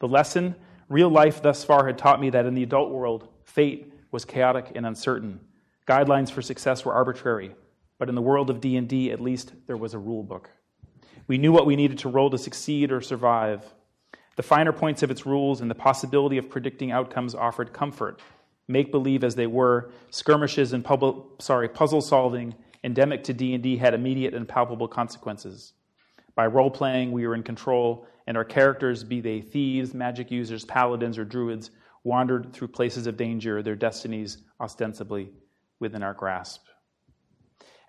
The 0.00 0.08
lesson 0.08 0.56
real 0.88 1.08
life 1.08 1.40
thus 1.40 1.62
far 1.62 1.86
had 1.86 1.98
taught 1.98 2.20
me 2.20 2.30
that 2.30 2.46
in 2.46 2.54
the 2.54 2.64
adult 2.64 2.90
world, 2.90 3.28
fate 3.44 3.92
was 4.10 4.24
chaotic 4.24 4.72
and 4.74 4.86
uncertain. 4.86 5.38
Guidelines 5.86 6.32
for 6.32 6.42
success 6.42 6.84
were 6.84 6.94
arbitrary, 6.94 7.54
but 7.96 8.08
in 8.08 8.16
the 8.16 8.22
world 8.22 8.50
of 8.50 8.60
D&D, 8.60 9.12
at 9.12 9.20
least 9.20 9.52
there 9.68 9.76
was 9.76 9.94
a 9.94 9.98
rule 10.00 10.24
book. 10.24 10.50
We 11.28 11.38
knew 11.38 11.52
what 11.52 11.64
we 11.64 11.76
needed 11.76 11.98
to 11.98 12.08
roll 12.08 12.30
to 12.30 12.38
succeed 12.38 12.90
or 12.90 13.00
survive. 13.00 13.64
The 14.34 14.42
finer 14.42 14.72
points 14.72 15.04
of 15.04 15.12
its 15.12 15.26
rules 15.26 15.60
and 15.60 15.70
the 15.70 15.76
possibility 15.76 16.38
of 16.38 16.50
predicting 16.50 16.90
outcomes 16.90 17.36
offered 17.36 17.72
comfort 17.72 18.20
make 18.70 18.90
believe 18.90 19.24
as 19.24 19.34
they 19.34 19.46
were, 19.46 19.90
skirmishes 20.10 20.72
and 20.72 20.84
pub- 20.84 21.42
sorry, 21.42 21.68
puzzle 21.68 22.00
solving 22.00 22.54
endemic 22.84 23.24
to 23.24 23.34
D&D 23.34 23.76
had 23.76 23.92
immediate 23.92 24.32
and 24.32 24.48
palpable 24.48 24.88
consequences. 24.88 25.74
By 26.34 26.46
role 26.46 26.70
playing, 26.70 27.12
we 27.12 27.26
were 27.26 27.34
in 27.34 27.42
control, 27.42 28.06
and 28.26 28.36
our 28.36 28.44
characters, 28.44 29.04
be 29.04 29.20
they 29.20 29.40
thieves, 29.40 29.92
magic 29.92 30.30
users, 30.30 30.64
paladins, 30.64 31.18
or 31.18 31.24
druids, 31.24 31.70
wandered 32.04 32.52
through 32.52 32.68
places 32.68 33.06
of 33.06 33.16
danger, 33.16 33.62
their 33.62 33.76
destinies 33.76 34.38
ostensibly 34.60 35.30
within 35.80 36.02
our 36.02 36.14
grasp. 36.14 36.62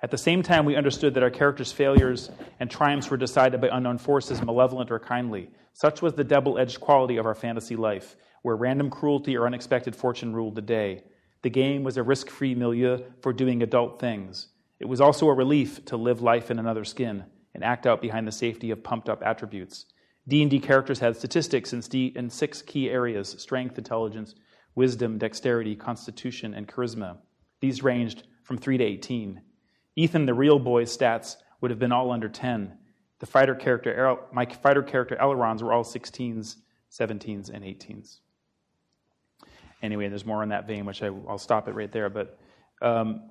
At 0.04 0.10
the 0.10 0.18
same 0.18 0.42
time, 0.42 0.66
we 0.66 0.76
understood 0.76 1.14
that 1.14 1.24
our 1.24 1.30
characters' 1.30 1.72
failures 1.72 2.32
and 2.60 2.70
triumphs 2.70 3.10
were 3.10 3.18
decided 3.18 3.62
by 3.62 3.70
unknown 3.72 4.00
forces, 4.00 4.42
malevolent 4.42 4.92
or 4.92 5.00
kindly. 5.00 5.52
Such 5.74 6.02
was 6.02 6.16
the 6.16 6.24
double 6.24 6.58
edged 6.58 6.82
quality 6.82 7.18
of 7.18 7.26
our 7.26 7.36
fantasy 7.36 7.76
life 7.76 8.16
where 8.42 8.56
random 8.56 8.90
cruelty 8.90 9.38
or 9.38 9.46
unexpected 9.46 9.96
fortune 9.96 10.34
ruled 10.34 10.56
the 10.56 10.62
day. 10.62 11.04
The 11.44 11.50
game 11.50 11.84
was 11.84 11.98
a 11.98 12.04
risk 12.04 12.30
free 12.30 12.56
milieu 12.56 13.00
for 13.22 13.34
doing 13.34 13.62
adult 13.62 14.00
things. 14.00 14.48
It 14.80 14.88
was 14.88 15.02
also 15.02 15.28
a 15.28 15.34
relief 15.34 15.86
to 15.86 15.98
live 15.98 16.22
life 16.22 16.50
in 16.50 16.60
another 16.60 16.84
skin 16.84 17.26
and 17.54 17.64
act 17.64 17.86
out 17.86 18.02
behind 18.02 18.28
the 18.28 18.32
safety 18.32 18.72
of 18.72 18.84
pumped 18.84 19.10
up 19.10 19.22
attributes. 19.24 19.86
D&D 20.28 20.60
characters 20.60 21.00
had 21.00 21.16
statistics 21.16 21.74
in 21.74 22.30
six 22.30 22.62
key 22.62 22.90
areas: 22.90 23.30
strength, 23.40 23.78
intelligence, 23.78 24.36
wisdom, 24.76 25.18
dexterity, 25.18 25.76
constitution, 25.76 26.54
and 26.54 26.68
charisma. 26.68 27.18
These 27.60 27.84
ranged 27.84 28.24
from 28.44 28.58
3 28.58 28.78
to 28.78 28.84
18. 28.84 29.42
Ethan, 29.96 30.26
the 30.26 30.34
real 30.34 30.60
boy's 30.60 30.96
stats 30.96 31.38
would 31.60 31.72
have 31.72 31.80
been 31.80 31.92
all 31.92 32.12
under 32.12 32.30
10. 32.30 32.78
The 33.20 33.26
fighter 33.26 33.54
character, 33.54 34.18
my 34.32 34.46
fighter 34.46 34.82
character 34.82 35.16
Elrond's 35.18 35.62
were 35.62 35.74
all 35.74 35.84
16s, 35.84 36.56
17s, 36.92 37.50
and 37.50 37.64
18s. 37.64 38.20
Anyway, 39.82 40.08
there's 40.08 40.26
more 40.26 40.44
in 40.44 40.50
that 40.50 40.68
vein, 40.68 40.86
which 40.86 41.02
I, 41.02 41.10
will 41.10 41.38
stop 41.38 41.68
it 41.68 41.74
right 41.74 41.92
there. 41.92 42.10
But 42.10 42.38
um, 42.82 43.30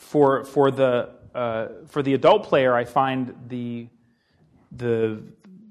for 0.00 0.44
for 0.44 0.70
the 0.70 1.10
uh, 1.34 1.68
for 1.86 2.02
the 2.02 2.14
adult 2.14 2.44
player, 2.44 2.74
I 2.74 2.84
find 2.84 3.34
the 3.48 3.88
the 4.72 5.22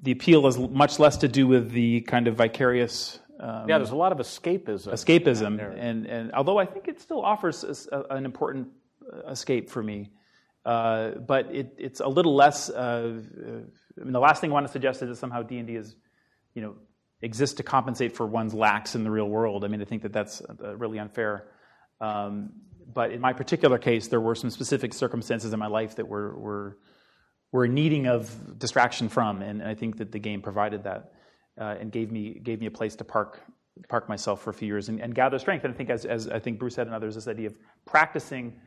the 0.04 0.12
appeal 0.12 0.48
is 0.48 0.58
much 0.58 1.00
less 1.00 1.18
to 1.18 1.28
do 1.28 1.48
with 1.48 1.72
the 1.72 2.02
kind 2.02 2.28
of 2.28 2.36
vicarious. 2.36 3.20
Um, 3.40 3.68
yeah, 3.70 3.78
there's 3.78 3.92
a 3.92 3.96
lot 3.96 4.12
of 4.12 4.18
escapism. 4.20 4.88
Escapism, 4.88 5.60
and 5.78 6.06
and 6.06 6.32
although 6.34 6.58
I 6.58 6.66
think 6.66 6.88
it 6.88 7.00
still 7.02 7.22
offers 7.22 7.88
a, 7.92 8.04
an 8.10 8.26
important 8.26 8.70
uh, 9.12 9.30
escape 9.30 9.70
for 9.70 9.84
me, 9.84 10.10
uh, 10.66 11.12
but 11.12 11.54
it, 11.54 11.74
it's 11.78 12.00
a 12.00 12.08
little 12.08 12.36
less. 12.36 12.70
Uh, 12.70 13.22
I 14.00 14.04
mean, 14.04 14.14
the 14.14 14.20
last 14.20 14.42
thing 14.42 14.50
I 14.52 14.54
want 14.54 14.66
to 14.66 14.72
suggest 14.72 15.02
is 15.02 15.10
that 15.10 15.16
somehow 15.18 15.44
D 15.44 15.58
and 15.58 15.68
D 15.68 15.76
is, 15.76 15.96
you 16.54 16.62
know, 16.62 16.76
exists 17.22 17.56
to 17.56 17.64
compensate 17.64 18.16
for 18.16 18.26
one's 18.26 18.54
lacks 18.54 18.96
in 18.96 19.04
the 19.04 19.12
real 19.12 19.28
world. 19.28 19.64
I 19.64 19.68
mean, 19.68 19.82
I 19.82 19.86
think 19.86 20.04
that 20.04 20.14
that's 20.14 20.42
uh, 20.42 20.76
really 20.78 21.00
unfair. 21.00 21.48
Um, 22.00 22.52
but 22.94 23.12
in 23.12 23.20
my 23.20 23.34
particular 23.34 23.78
case, 23.78 24.08
there 24.08 24.22
were 24.22 24.36
some 24.36 24.50
specific 24.50 24.94
circumstances 24.94 25.52
in 25.54 25.60
my 25.60 25.68
life 25.68 25.96
that 25.96 26.08
were 26.08 26.38
were 26.38 26.78
were 27.52 27.68
needing 27.68 28.08
of 28.08 28.60
distraction 28.60 29.10
from, 29.10 29.42
and 29.42 29.64
I 29.64 29.74
think 29.74 29.98
that 29.98 30.12
the 30.12 30.20
game 30.20 30.42
provided 30.42 30.84
that 30.84 31.14
uh, 31.60 31.76
and 31.80 31.92
gave 31.92 32.12
me 32.12 32.40
gave 32.40 32.60
me 32.60 32.68
a 32.68 32.72
place 32.72 32.96
to 32.98 33.04
park 33.04 33.42
park 33.90 34.10
myself 34.10 34.42
for 34.42 34.50
a 34.50 34.54
few 34.54 34.68
years 34.68 34.90
and, 34.90 35.02
and 35.02 35.14
gather 35.14 35.40
strength. 35.40 35.64
And 35.64 35.74
I 35.74 35.78
think, 35.78 35.90
as, 35.90 36.06
as 36.06 36.28
I 36.28 36.40
think 36.40 36.60
Bruce 36.60 36.76
said 36.76 36.88
and 36.88 36.96
others, 36.96 37.16
this 37.16 37.28
idea 37.28 37.48
of 37.48 37.56
practicing 37.86 38.60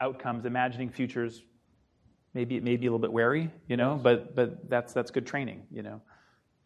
outcomes, 0.00 0.44
imagining 0.44 0.90
futures, 0.90 1.42
maybe 2.34 2.56
it 2.56 2.62
may 2.62 2.76
be 2.76 2.86
a 2.86 2.90
little 2.90 2.98
bit 2.98 3.12
wary, 3.12 3.50
you 3.68 3.76
know, 3.76 3.98
but 4.02 4.34
but 4.34 4.68
that's 4.68 4.92
that's 4.92 5.10
good 5.10 5.26
training, 5.26 5.62
you 5.70 5.82
know. 5.82 6.00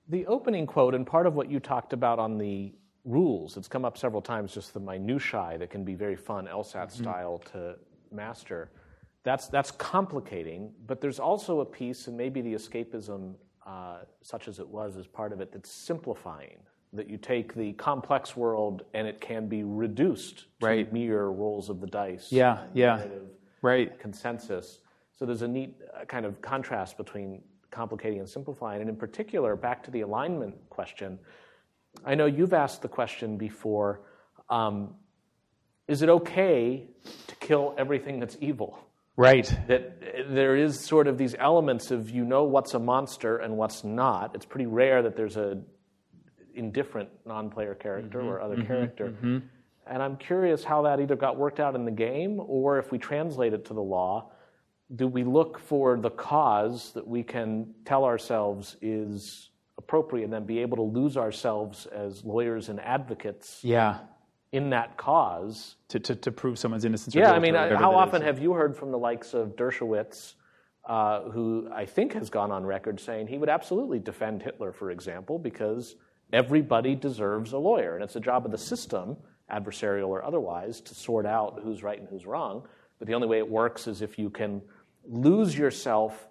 The 0.08 0.26
opening 0.26 0.66
quote 0.66 0.94
and 0.94 1.06
part 1.06 1.26
of 1.26 1.34
what 1.34 1.50
you 1.50 1.60
talked 1.60 1.92
about 1.92 2.18
on 2.18 2.38
the 2.38 2.72
rules. 3.04 3.56
It's 3.56 3.68
come 3.68 3.84
up 3.84 3.98
several 3.98 4.22
times, 4.22 4.52
just 4.52 4.74
the 4.74 4.80
minutiae 4.80 5.58
that 5.58 5.70
can 5.70 5.84
be 5.84 5.94
very 5.94 6.16
fun 6.16 6.46
LSAT 6.46 6.74
mm-hmm. 6.74 7.02
style 7.02 7.38
to 7.52 7.76
master. 8.10 8.70
That's, 9.22 9.48
that's 9.48 9.70
complicating, 9.70 10.72
but 10.86 11.00
there's 11.00 11.18
also 11.18 11.60
a 11.60 11.64
piece, 11.64 12.08
and 12.08 12.16
maybe 12.16 12.42
the 12.42 12.54
escapism, 12.54 13.34
uh, 13.66 13.98
such 14.22 14.48
as 14.48 14.58
it 14.58 14.68
was, 14.68 14.96
is 14.96 15.06
part 15.06 15.32
of 15.32 15.40
it, 15.40 15.52
that's 15.52 15.70
simplifying. 15.70 16.58
That 16.92 17.10
you 17.10 17.16
take 17.16 17.54
the 17.54 17.72
complex 17.72 18.36
world 18.36 18.84
and 18.94 19.08
it 19.08 19.20
can 19.20 19.48
be 19.48 19.64
reduced 19.64 20.46
to 20.60 20.66
right. 20.66 20.92
mere 20.92 21.24
rolls 21.24 21.68
of 21.68 21.80
the 21.80 21.88
dice. 21.88 22.30
Yeah, 22.30 22.58
yeah. 22.72 23.04
Right. 23.62 23.98
Consensus. 23.98 24.78
So 25.18 25.26
there's 25.26 25.42
a 25.42 25.48
neat 25.48 25.74
uh, 25.92 26.04
kind 26.04 26.24
of 26.24 26.40
contrast 26.40 26.96
between 26.96 27.42
complicating 27.74 28.20
and 28.20 28.28
simplifying. 28.28 28.80
And 28.80 28.88
in 28.88 28.96
particular, 28.96 29.56
back 29.56 29.82
to 29.84 29.90
the 29.90 30.02
alignment 30.02 30.54
question, 30.70 31.18
I 32.04 32.14
know 32.14 32.26
you've 32.26 32.54
asked 32.54 32.82
the 32.82 32.88
question 32.88 33.36
before 33.36 34.00
um, 34.48 34.94
is 35.86 36.02
it 36.02 36.08
okay 36.08 36.88
to 37.26 37.36
kill 37.36 37.74
everything 37.76 38.20
that's 38.20 38.36
evil? 38.40 38.78
Right. 39.16 39.46
That 39.68 40.00
there 40.30 40.56
is 40.56 40.80
sort 40.80 41.06
of 41.06 41.18
these 41.18 41.34
elements 41.38 41.90
of 41.90 42.10
you 42.10 42.24
know 42.24 42.44
what's 42.44 42.74
a 42.74 42.78
monster 42.78 43.36
and 43.36 43.56
what's 43.56 43.84
not. 43.84 44.34
It's 44.34 44.46
pretty 44.46 44.66
rare 44.66 45.02
that 45.02 45.16
there's 45.16 45.36
a 45.36 45.60
indifferent 46.54 47.10
non-player 47.26 47.74
character 47.74 48.18
mm-hmm, 48.18 48.28
or 48.28 48.40
other 48.40 48.56
mm-hmm, 48.56 48.66
character. 48.66 49.08
Mm-hmm. 49.08 49.38
And 49.86 50.02
I'm 50.02 50.16
curious 50.16 50.64
how 50.64 50.82
that 50.82 51.00
either 51.00 51.16
got 51.16 51.36
worked 51.36 51.60
out 51.60 51.74
in 51.74 51.84
the 51.84 51.90
game 51.90 52.40
or 52.40 52.78
if 52.78 52.90
we 52.90 52.98
translate 52.98 53.52
it 53.52 53.66
to 53.66 53.74
the 53.74 53.82
law, 53.82 54.30
do 54.94 55.06
we 55.06 55.24
look 55.24 55.58
for 55.58 55.96
the 55.96 56.10
cause 56.10 56.92
that 56.92 57.06
we 57.06 57.22
can 57.22 57.74
tell 57.84 58.04
ourselves 58.04 58.76
is 58.82 59.50
appropriate 59.78 60.24
and 60.24 60.32
then 60.32 60.44
be 60.44 60.58
able 60.58 60.76
to 60.76 60.82
lose 60.82 61.16
ourselves 61.16 61.86
as 61.86 62.24
lawyers 62.24 62.68
and 62.68 62.80
advocates 62.80 63.60
yeah. 63.62 63.98
in 64.52 64.70
that 64.70 64.96
cause. 64.96 65.76
To, 65.88 65.98
to, 66.00 66.14
to 66.14 66.30
prove 66.30 66.58
someone's 66.58 66.84
innocence. 66.84 67.14
Yeah, 67.14 67.32
I 67.32 67.38
mean, 67.38 67.54
how 67.54 67.94
often 67.94 68.22
have 68.22 68.38
you 68.40 68.52
heard 68.52 68.76
from 68.76 68.90
the 68.90 68.98
likes 68.98 69.34
of 69.34 69.56
Dershowitz, 69.56 70.34
uh, 70.84 71.22
who 71.30 71.68
I 71.72 71.86
think 71.86 72.12
has 72.12 72.30
gone 72.30 72.52
on 72.52 72.64
record 72.64 73.00
saying 73.00 73.28
he 73.28 73.38
would 73.38 73.48
absolutely 73.48 73.98
defend 73.98 74.42
Hitler, 74.42 74.72
for 74.72 74.90
example, 74.90 75.38
because 75.38 75.96
everybody 76.32 76.94
deserves 76.94 77.52
a 77.52 77.58
lawyer. 77.58 77.94
And 77.94 78.04
it's 78.04 78.14
the 78.14 78.20
job 78.20 78.44
of 78.44 78.52
the 78.52 78.58
system, 78.58 79.16
adversarial 79.50 80.08
or 80.08 80.24
otherwise, 80.24 80.80
to 80.82 80.94
sort 80.94 81.26
out 81.26 81.60
who's 81.62 81.82
right 81.82 81.98
and 81.98 82.08
who's 82.08 82.26
wrong. 82.26 82.66
But 82.98 83.08
the 83.08 83.14
only 83.14 83.28
way 83.28 83.38
it 83.38 83.48
works 83.48 83.86
is 83.86 84.02
if 84.02 84.18
you 84.18 84.30
can 84.30 84.62
lose 85.06 85.56
yourself 85.56 86.28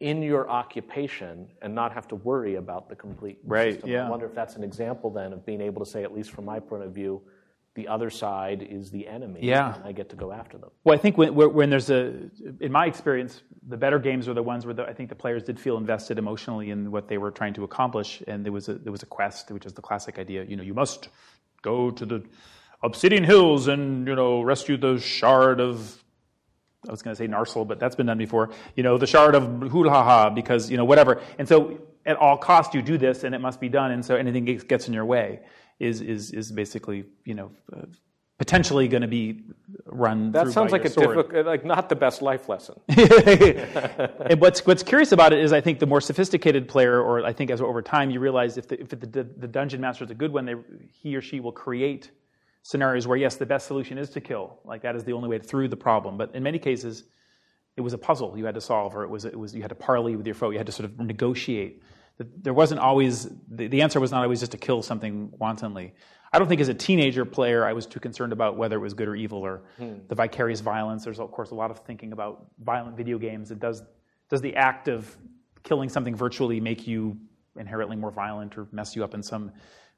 in 0.00 0.20
your 0.20 0.50
occupation 0.50 1.46
and 1.62 1.74
not 1.74 1.92
have 1.92 2.08
to 2.08 2.16
worry 2.16 2.56
about 2.56 2.88
the 2.88 2.96
complete 2.96 3.38
right, 3.44 3.74
system. 3.74 3.90
Yeah. 3.90 4.06
I 4.06 4.10
wonder 4.10 4.26
if 4.26 4.34
that's 4.34 4.56
an 4.56 4.64
example 4.64 5.10
then 5.10 5.32
of 5.32 5.46
being 5.46 5.60
able 5.60 5.84
to 5.84 5.88
say, 5.88 6.02
at 6.02 6.12
least 6.12 6.30
from 6.32 6.44
my 6.44 6.58
point 6.58 6.82
of 6.82 6.92
view, 6.92 7.22
the 7.74 7.88
other 7.88 8.10
side 8.10 8.66
is 8.68 8.90
the 8.90 9.06
enemy. 9.06 9.40
Yeah. 9.42 9.76
And 9.76 9.84
I 9.84 9.92
get 9.92 10.10
to 10.10 10.16
go 10.16 10.32
after 10.32 10.58
them. 10.58 10.70
Well, 10.84 10.94
I 10.94 10.98
think 10.98 11.16
when, 11.16 11.34
when 11.34 11.70
there's 11.70 11.88
a, 11.88 12.14
in 12.60 12.70
my 12.72 12.86
experience, 12.86 13.42
the 13.68 13.76
better 13.76 13.98
games 13.98 14.28
were 14.28 14.34
the 14.34 14.42
ones 14.42 14.66
where 14.66 14.74
the, 14.74 14.84
I 14.84 14.92
think 14.92 15.08
the 15.08 15.14
players 15.14 15.42
did 15.42 15.58
feel 15.58 15.78
invested 15.78 16.18
emotionally 16.18 16.70
in 16.70 16.90
what 16.90 17.08
they 17.08 17.16
were 17.16 17.30
trying 17.30 17.54
to 17.54 17.64
accomplish, 17.64 18.22
and 18.26 18.44
there 18.44 18.52
was 18.52 18.68
a 18.68 18.74
there 18.74 18.92
was 18.92 19.02
a 19.02 19.06
quest, 19.06 19.50
which 19.52 19.64
is 19.64 19.72
the 19.72 19.80
classic 19.80 20.18
idea. 20.18 20.44
You 20.44 20.56
know, 20.56 20.62
you 20.62 20.74
must 20.74 21.08
go 21.62 21.90
to 21.90 22.04
the 22.04 22.24
Obsidian 22.82 23.24
Hills 23.24 23.68
and 23.68 24.06
you 24.06 24.16
know 24.16 24.42
rescue 24.42 24.76
the 24.76 24.98
shard 24.98 25.60
of 25.60 26.02
I 26.88 26.90
was 26.90 27.02
going 27.02 27.14
to 27.14 27.18
say 27.18 27.28
Narsil, 27.28 27.66
but 27.66 27.78
that's 27.78 27.94
been 27.94 28.06
done 28.06 28.18
before. 28.18 28.50
You 28.74 28.82
know, 28.82 28.98
the 28.98 29.06
shard 29.06 29.34
of 29.34 29.44
Hulhaha, 29.44 30.34
because, 30.34 30.70
you 30.70 30.76
know, 30.76 30.84
whatever. 30.84 31.20
And 31.38 31.48
so 31.48 31.78
at 32.04 32.16
all 32.16 32.36
cost 32.36 32.74
you 32.74 32.82
do 32.82 32.98
this 32.98 33.22
and 33.22 33.34
it 33.34 33.40
must 33.40 33.60
be 33.60 33.68
done. 33.68 33.92
And 33.92 34.04
so 34.04 34.16
anything 34.16 34.44
gets 34.44 34.88
in 34.88 34.94
your 34.94 35.04
way 35.04 35.40
is, 35.78 36.00
is, 36.00 36.32
is 36.32 36.50
basically, 36.50 37.04
you 37.24 37.34
know, 37.34 37.52
uh, 37.72 37.82
potentially 38.38 38.88
going 38.88 39.02
to 39.02 39.08
be 39.08 39.40
run 39.86 40.32
that 40.32 40.48
sounds 40.48 40.72
like 40.72 40.84
a 40.84 40.88
difficult 40.88 41.46
like 41.46 41.64
not 41.64 41.88
the 41.88 41.94
best 41.94 42.22
life 42.22 42.48
lesson 42.48 42.74
and 42.88 44.40
what's 44.40 44.66
what's 44.66 44.82
curious 44.82 45.12
about 45.12 45.32
it 45.32 45.38
is 45.38 45.52
i 45.52 45.60
think 45.60 45.78
the 45.78 45.86
more 45.86 46.00
sophisticated 46.00 46.66
player 46.66 47.00
or 47.00 47.24
i 47.24 47.32
think 47.32 47.52
as 47.52 47.60
over 47.60 47.80
time 47.80 48.10
you 48.10 48.18
realize 48.18 48.58
if 48.58 48.66
the, 48.66 48.80
if 48.80 48.88
the, 48.88 48.96
the 48.96 49.46
dungeon 49.46 49.80
master 49.80 50.02
is 50.02 50.10
a 50.10 50.14
good 50.14 50.32
one 50.32 50.44
they, 50.44 50.56
he 50.90 51.14
or 51.14 51.22
she 51.22 51.38
will 51.38 51.52
create 51.52 52.10
scenarios 52.62 53.06
where, 53.06 53.18
yes, 53.18 53.36
the 53.36 53.46
best 53.46 53.66
solution 53.66 53.98
is 53.98 54.10
to 54.10 54.20
kill. 54.20 54.58
Like 54.64 54.82
that 54.82 54.96
is 54.96 55.04
the 55.04 55.12
only 55.12 55.28
way 55.28 55.38
through 55.38 55.68
the 55.68 55.76
problem. 55.76 56.16
But 56.16 56.34
in 56.34 56.42
many 56.42 56.58
cases, 56.58 57.04
it 57.76 57.80
was 57.80 57.92
a 57.92 57.98
puzzle 57.98 58.36
you 58.36 58.44
had 58.44 58.54
to 58.54 58.60
solve, 58.60 58.94
or 58.94 59.02
it 59.02 59.10
was, 59.10 59.24
it 59.24 59.38
was 59.38 59.54
you 59.54 59.62
had 59.62 59.70
to 59.70 59.74
parley 59.74 60.16
with 60.16 60.26
your 60.26 60.34
foe. 60.34 60.50
You 60.50 60.58
had 60.58 60.66
to 60.66 60.72
sort 60.72 60.84
of 60.84 60.98
negotiate. 60.98 61.82
There 62.18 62.54
wasn't 62.54 62.80
always 62.80 63.30
the, 63.50 63.66
the 63.66 63.82
answer 63.82 63.98
was 63.98 64.12
not 64.12 64.22
always 64.22 64.40
just 64.40 64.52
to 64.52 64.58
kill 64.58 64.82
something 64.82 65.32
wantonly. 65.38 65.94
I 66.32 66.38
don't 66.38 66.48
think 66.48 66.60
as 66.60 66.68
a 66.68 66.74
teenager 66.74 67.24
player 67.24 67.66
I 67.66 67.72
was 67.72 67.86
too 67.86 68.00
concerned 68.00 68.32
about 68.32 68.56
whether 68.56 68.76
it 68.76 68.80
was 68.80 68.94
good 68.94 69.08
or 69.08 69.16
evil 69.16 69.38
or 69.38 69.62
hmm. 69.76 69.94
the 70.08 70.14
vicarious 70.14 70.60
violence. 70.60 71.04
There's 71.04 71.18
of 71.18 71.30
course 71.32 71.50
a 71.50 71.54
lot 71.54 71.70
of 71.70 71.80
thinking 71.80 72.12
about 72.12 72.46
violent 72.60 72.96
video 72.96 73.18
games. 73.18 73.50
It 73.50 73.58
does 73.58 73.82
does 74.28 74.40
the 74.40 74.54
act 74.54 74.88
of 74.88 75.16
killing 75.62 75.88
something 75.88 76.14
virtually 76.14 76.60
make 76.60 76.86
you 76.86 77.16
inherently 77.56 77.96
more 77.96 78.10
violent 78.10 78.56
or 78.56 78.66
mess 78.72 78.96
you 78.96 79.04
up 79.04 79.14
in 79.14 79.22
some 79.22 79.52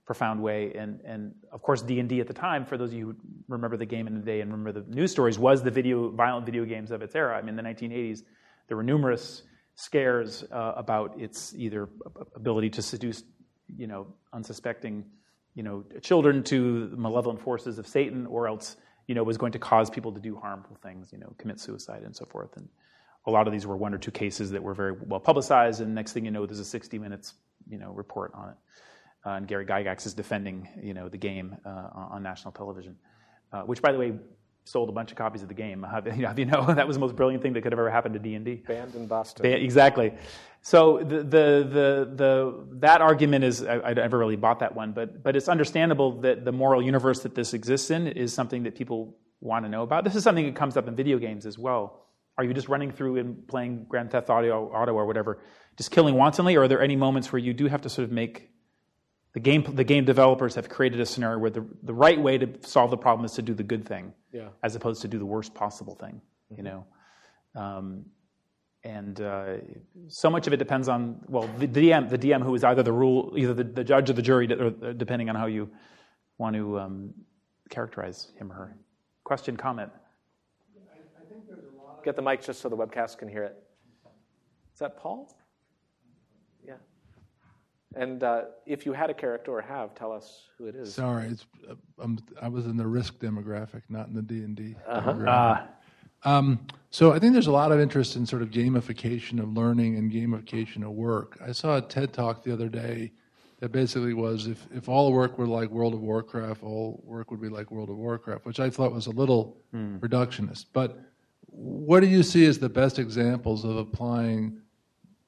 profound 0.05 0.43
way. 0.43 0.73
And, 0.75 1.01
and 1.05 1.35
of 1.53 1.63
course, 1.63 1.83
D&D 1.83 2.21
at 2.21 2.27
the 2.27 2.35
time, 2.35 2.65
for 2.65 2.77
those 2.77 2.91
of 2.91 2.99
you 2.99 3.07
who 3.07 3.17
remember 3.49 3.77
the 3.77 3.87
game 3.87 4.07
in 4.07 4.15
the 4.15 4.21
day 4.21 4.41
and 4.41 4.53
remember 4.53 4.81
the 4.81 4.95
news 4.95 5.11
stories, 5.11 5.39
was 5.39 5.63
the 5.63 5.71
video, 5.71 6.11
violent 6.11 6.45
video 6.47 6.65
games 6.65 6.91
of 6.91 7.03
its 7.03 7.15
era. 7.15 7.37
I 7.37 7.41
mean, 7.41 7.51
in 7.51 7.57
the 7.57 7.63
1980s, 7.63 8.23
there 8.69 8.77
were 8.77 8.83
numerous 8.83 9.43
scares 9.77 10.45
uh, 10.53 10.75
about 10.77 11.19
its 11.19 11.55
either 11.57 11.89
ability 12.37 12.71
to 12.71 12.83
seduce, 12.83 13.25
you 13.77 13.87
know, 13.87 14.07
unsuspecting, 14.33 15.05
you 15.55 15.63
know, 15.63 15.85
children 16.03 16.43
to 16.45 16.89
the 16.89 16.97
malevolent 16.97 17.41
forces 17.41 17.79
of 17.79 17.87
Satan, 17.87 18.27
or 18.27 18.47
else, 18.47 18.77
you 19.07 19.15
know, 19.15 19.23
was 19.23 19.39
going 19.39 19.53
to 19.53 19.59
cause 19.59 19.91
people 19.91 20.13
to 20.13 20.21
do 20.21 20.37
harmful 20.37 20.77
things, 20.83 21.13
you 21.13 21.19
know, 21.19 21.35
commit 21.39 21.59
suicide 21.59 22.03
and 22.03 22.15
so 22.15 22.25
forth. 22.27 22.57
And 22.57 22.69
a 23.27 23.31
lot 23.31 23.47
of 23.47 23.53
these 23.53 23.67
were 23.67 23.77
one 23.77 23.95
or 23.95 23.99
two 23.99 24.11
cases 24.11 24.51
that 24.51 24.63
were 24.63 24.75
very 24.75 24.93
well 24.93 25.21
publicized, 25.21 25.81
and 25.81 25.95
next 25.95 26.13
thing 26.13 26.25
you 26.27 26.31
know, 26.31 26.45
there's 26.45 26.59
a 26.59 26.65
60 26.65 26.99
minutes, 26.99 27.35
you 27.67 27.79
know, 27.79 27.91
report 27.91 28.33
on 28.35 28.51
it 28.51 28.57
and 29.25 29.49
Gary 29.49 29.67
Gygax 29.67 30.07
is 30.07 30.15
defending 30.15 30.69
you 30.83 30.95
know 30.95 31.09
the 31.09 31.19
game 31.19 31.57
uh, 31.65 31.89
on 31.95 32.23
national 32.23 32.53
television, 32.53 32.97
uh, 33.53 33.63
which 33.63 33.83
by 33.83 33.93
the 33.93 33.99
way 33.99 34.15
sold 34.65 34.89
a 34.89 34.93
bunch 34.93 35.11
of 35.11 35.19
copies 35.19 35.43
of 35.43 35.49
the 35.49 35.55
game. 35.55 35.83
Have, 35.91 36.39
you 36.39 36.47
know 36.47 36.67
that 36.75 36.87
was 36.87 36.97
the 36.97 37.01
most 37.01 37.17
brilliant 37.17 37.43
thing 37.43 37.53
that 37.55 37.63
could 37.63 37.73
have 37.73 37.79
ever 37.79 37.91
happened 37.91 38.15
to 38.15 38.21
D 38.21 38.35
and 38.35 38.45
D. 38.45 38.63
Banned 38.67 38.95
in 38.95 39.07
Boston. 39.07 39.47
Exactly. 39.47 40.13
So 40.63 40.99
the, 40.99 41.19
the 41.19 41.69
the 41.69 42.11
the 42.15 42.67
that 42.81 43.01
argument 43.03 43.45
is 43.45 43.63
I, 43.63 43.81
I 43.81 43.95
never 43.95 44.19
really 44.19 44.37
bought 44.37 44.61
that 44.61 44.75
one, 44.75 44.93
but 44.93 45.23
but 45.23 45.37
it's 45.37 45.49
understandable 45.49 46.21
that 46.23 46.45
the 46.45 46.53
moral 46.53 46.83
universe 46.83 47.21
that 47.21 47.35
this 47.35 47.55
exists 47.55 47.91
in 47.91 48.07
is 48.07 48.33
something 48.33 48.63
that 48.63 48.75
people 48.75 49.17
want 49.41 49.65
to 49.67 49.69
know 49.69 49.83
about. 49.83 50.05
This 50.05 50.17
is 50.17 50.25
something 50.25 50.47
that 50.47 50.57
comes 50.57 50.77
up 50.77 50.89
in 50.89 50.97
video 50.97 51.19
games 51.19 51.45
as 51.45 51.59
well. 51.59 52.01
Are 52.37 52.45
you 52.45 52.55
just 52.55 52.69
running 52.69 52.91
through 52.91 53.19
and 53.19 53.47
playing 53.47 53.87
Grand 53.89 54.11
Theft 54.11 54.29
Auto, 54.29 54.71
Auto 54.71 54.93
or 54.93 55.07
whatever, 55.07 55.41
just 55.77 55.91
killing 55.91 56.15
wantonly, 56.15 56.57
or 56.57 56.65
are 56.65 56.69
there 56.69 56.83
any 56.83 56.97
moments 56.97 57.31
where 57.31 57.39
you 57.39 57.53
do 57.53 57.69
have 57.69 57.83
to 57.83 57.89
sort 57.89 58.05
of 58.05 58.11
make 58.11 58.49
the 59.35 59.41
game 59.41 59.63
the 59.75 59.85
game 59.85 60.05
developers 60.05 60.55
have 60.55 60.69
created 60.69 61.01
a 61.01 61.07
scenario 61.07 61.39
where 61.39 61.51
the 61.51 61.67
the 61.83 61.93
right 61.93 62.21
way 62.21 62.39
to 62.39 62.49
solve 62.63 62.91
the 62.91 62.97
problem 62.97 63.25
is 63.25 63.33
to 63.33 63.43
do 63.43 63.53
the 63.55 63.63
good 63.65 63.85
thing, 63.87 64.13
Yeah. 64.33 64.49
as 64.63 64.75
opposed 64.77 65.03
to 65.03 65.09
do 65.09 65.19
the 65.19 65.27
worst 65.27 65.55
possible 65.55 65.95
thing. 65.97 66.21
You 66.57 66.63
know, 66.63 66.87
um, 67.57 68.05
and 68.85 69.21
uh, 69.21 69.57
so 70.09 70.31
much 70.31 70.47
of 70.47 70.53
it 70.53 70.59
depends 70.59 70.89
on 70.89 71.21
well 71.29 71.49
the 71.59 71.67
DM 71.67 72.09
the 72.09 72.19
DM 72.19 72.43
who 72.43 72.55
is 72.55 72.63
either 72.65 72.83
the 72.85 72.93
rule 72.93 73.35
either 73.37 73.55
the, 73.55 73.65
the 73.65 73.85
judge 73.85 74.09
or 74.09 74.13
the 74.13 74.23
jury, 74.23 74.47
or 74.53 74.71
depending 74.95 75.29
on 75.31 75.35
how 75.35 75.47
you 75.47 75.69
want 76.39 76.55
to 76.55 76.79
um, 76.79 77.13
characterize 77.71 78.33
him 78.39 78.53
or 78.53 78.55
her. 78.55 78.77
Question, 79.25 79.57
comment. 79.57 79.91
Get 82.05 82.17
the 82.17 82.23
mic 82.23 82.43
just 82.43 82.61
so 82.61 82.69
the 82.69 82.77
webcast 82.77 83.19
can 83.19 83.29
hear 83.29 83.45
it. 83.45 83.57
Is 84.75 84.79
that 84.81 84.99
Paul? 84.99 85.35
Yeah. 87.97 88.03
And 88.03 88.23
uh, 88.23 88.43
if 88.67 88.87
you 88.87 88.93
had 88.93 89.11
a 89.11 89.15
character 89.15 89.53
or 89.53 89.61
have, 89.63 89.95
tell 89.95 90.13
us 90.13 90.45
who 90.59 90.67
it 90.67 90.75
is. 90.75 90.95
Sorry, 90.95 91.27
it's, 91.27 91.47
uh, 91.69 91.75
I'm, 91.99 92.19
I 92.41 92.49
was 92.49 92.67
in 92.67 92.77
the 92.77 92.87
risk 92.87 93.19
demographic, 93.19 93.83
not 93.89 94.09
in 94.09 94.15
the 94.15 94.23
D 94.23 94.43
and 94.43 94.57
D. 94.57 94.75
Uh, 94.87 95.67
Um, 96.27 96.67
so 96.91 97.13
I 97.13 97.19
think 97.19 97.35
there's 97.35 97.49
a 97.49 97.53
lot 97.53 97.71
of 97.71 97.79
interest 97.79 98.17
in 98.17 98.25
sort 98.25 98.41
of 98.41 98.51
gamification 98.51 99.39
of 99.41 99.53
learning 99.53 99.97
and 99.97 100.11
gamification 100.11 100.83
of 100.83 100.93
work. 100.93 101.39
I 101.47 101.53
saw 101.53 101.77
a 101.77 101.83
TED 101.83 102.15
talk 102.15 102.43
the 102.43 102.53
other 102.53 102.71
day 102.71 103.13
that 103.61 103.73
basically 103.73 104.15
was 104.15 104.47
if, 104.47 104.67
if 104.75 104.89
all 104.89 105.13
work 105.13 105.37
were 105.39 105.47
like 105.47 105.69
World 105.69 105.93
of 105.93 106.01
Warcraft, 106.01 106.63
all 106.63 107.03
work 107.05 107.31
would 107.31 107.43
be 107.43 107.51
like 107.51 107.71
World 107.71 107.91
of 107.91 107.97
Warcraft, 107.97 108.47
which 108.47 108.59
I 108.59 108.71
thought 108.71 108.93
was 108.93 109.07
a 109.07 109.11
little 109.11 109.59
reductionist. 109.75 110.67
But 110.73 110.99
what 111.47 112.01
do 112.01 112.07
you 112.07 112.23
see 112.23 112.47
as 112.47 112.59
the 112.59 112.71
best 112.71 112.99
examples 112.99 113.65
of 113.65 113.77
applying 113.77 114.61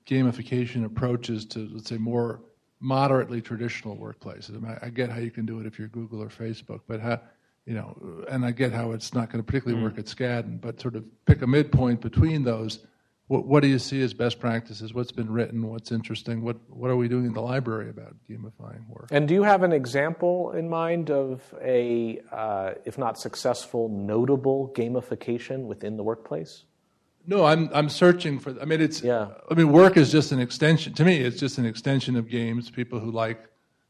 gamification 0.07 0.85
approaches 0.85 1.45
to, 1.47 1.69
let's 1.73 1.89
say, 1.89 1.99
more 1.99 2.41
moderately 2.81 3.41
traditional 3.41 3.97
workplaces? 3.97 4.57
I, 4.57 4.59
mean, 4.59 4.79
I 4.83 4.89
get 4.91 5.11
how 5.11 5.19
you 5.19 5.31
can 5.31 5.47
do 5.47 5.61
it 5.61 5.67
if 5.67 5.79
you're 5.79 5.89
Google 5.89 6.23
or 6.23 6.29
Facebook, 6.29 6.81
but 6.87 7.01
how, 7.01 7.21
you 7.65 7.75
know, 7.75 8.25
and 8.29 8.45
I 8.45 8.51
get 8.51 8.73
how 8.73 8.93
it's 8.93 9.15
not 9.15 9.31
going 9.31 9.43
to 9.43 9.47
particularly 9.47 9.83
work 9.83 9.99
at 9.99 10.07
Skadden, 10.07 10.61
but 10.61 10.81
sort 10.81 10.97
of 10.97 11.05
pick 11.25 11.43
a 11.43 11.47
midpoint 11.47 12.01
between 12.01 12.45
those. 12.45 12.81
What, 13.29 13.45
what 13.45 13.63
do 13.63 13.69
you 13.69 13.81
see 13.81 14.03
as 14.03 14.15
best 14.15 14.39
practices? 14.39 14.95
What's 14.95 15.11
been 15.11 15.29
written? 15.29 15.67
What's 15.67 15.91
interesting? 15.91 16.43
What 16.43 16.59
What 16.69 16.91
are 16.91 16.97
we 16.97 17.09
doing 17.09 17.27
in 17.27 17.33
the 17.33 17.43
library 17.43 17.91
about 17.91 18.15
gamifying 18.31 18.89
work? 18.89 19.09
And 19.11 19.27
do 19.27 19.35
you 19.35 19.43
have 19.43 19.65
an 19.65 19.73
example 19.73 20.53
in 20.53 20.69
mind 20.69 21.11
of 21.11 21.43
a, 21.61 22.21
uh, 22.31 22.75
if 22.85 22.99
not 22.99 23.19
successful, 23.19 23.89
notable 23.89 24.73
gamification 24.77 25.63
within 25.65 25.97
the 25.97 26.05
workplace? 26.05 26.67
No, 27.27 27.45
I'm 27.45 27.69
I'm 27.75 27.89
searching 27.89 28.39
for. 28.39 28.55
I 28.61 28.65
mean, 28.65 28.81
it's. 28.81 29.03
Yeah. 29.03 29.29
I 29.51 29.55
mean, 29.55 29.73
work 29.73 29.97
is 29.97 30.13
just 30.13 30.33
an 30.33 30.41
extension. 30.41 30.93
To 30.95 31.05
me, 31.05 31.19
it's 31.19 31.39
just 31.39 31.59
an 31.59 31.67
extension 31.67 32.17
of 32.17 32.29
games. 32.29 32.71
People 32.71 33.01
who 33.01 33.11
like 33.11 33.45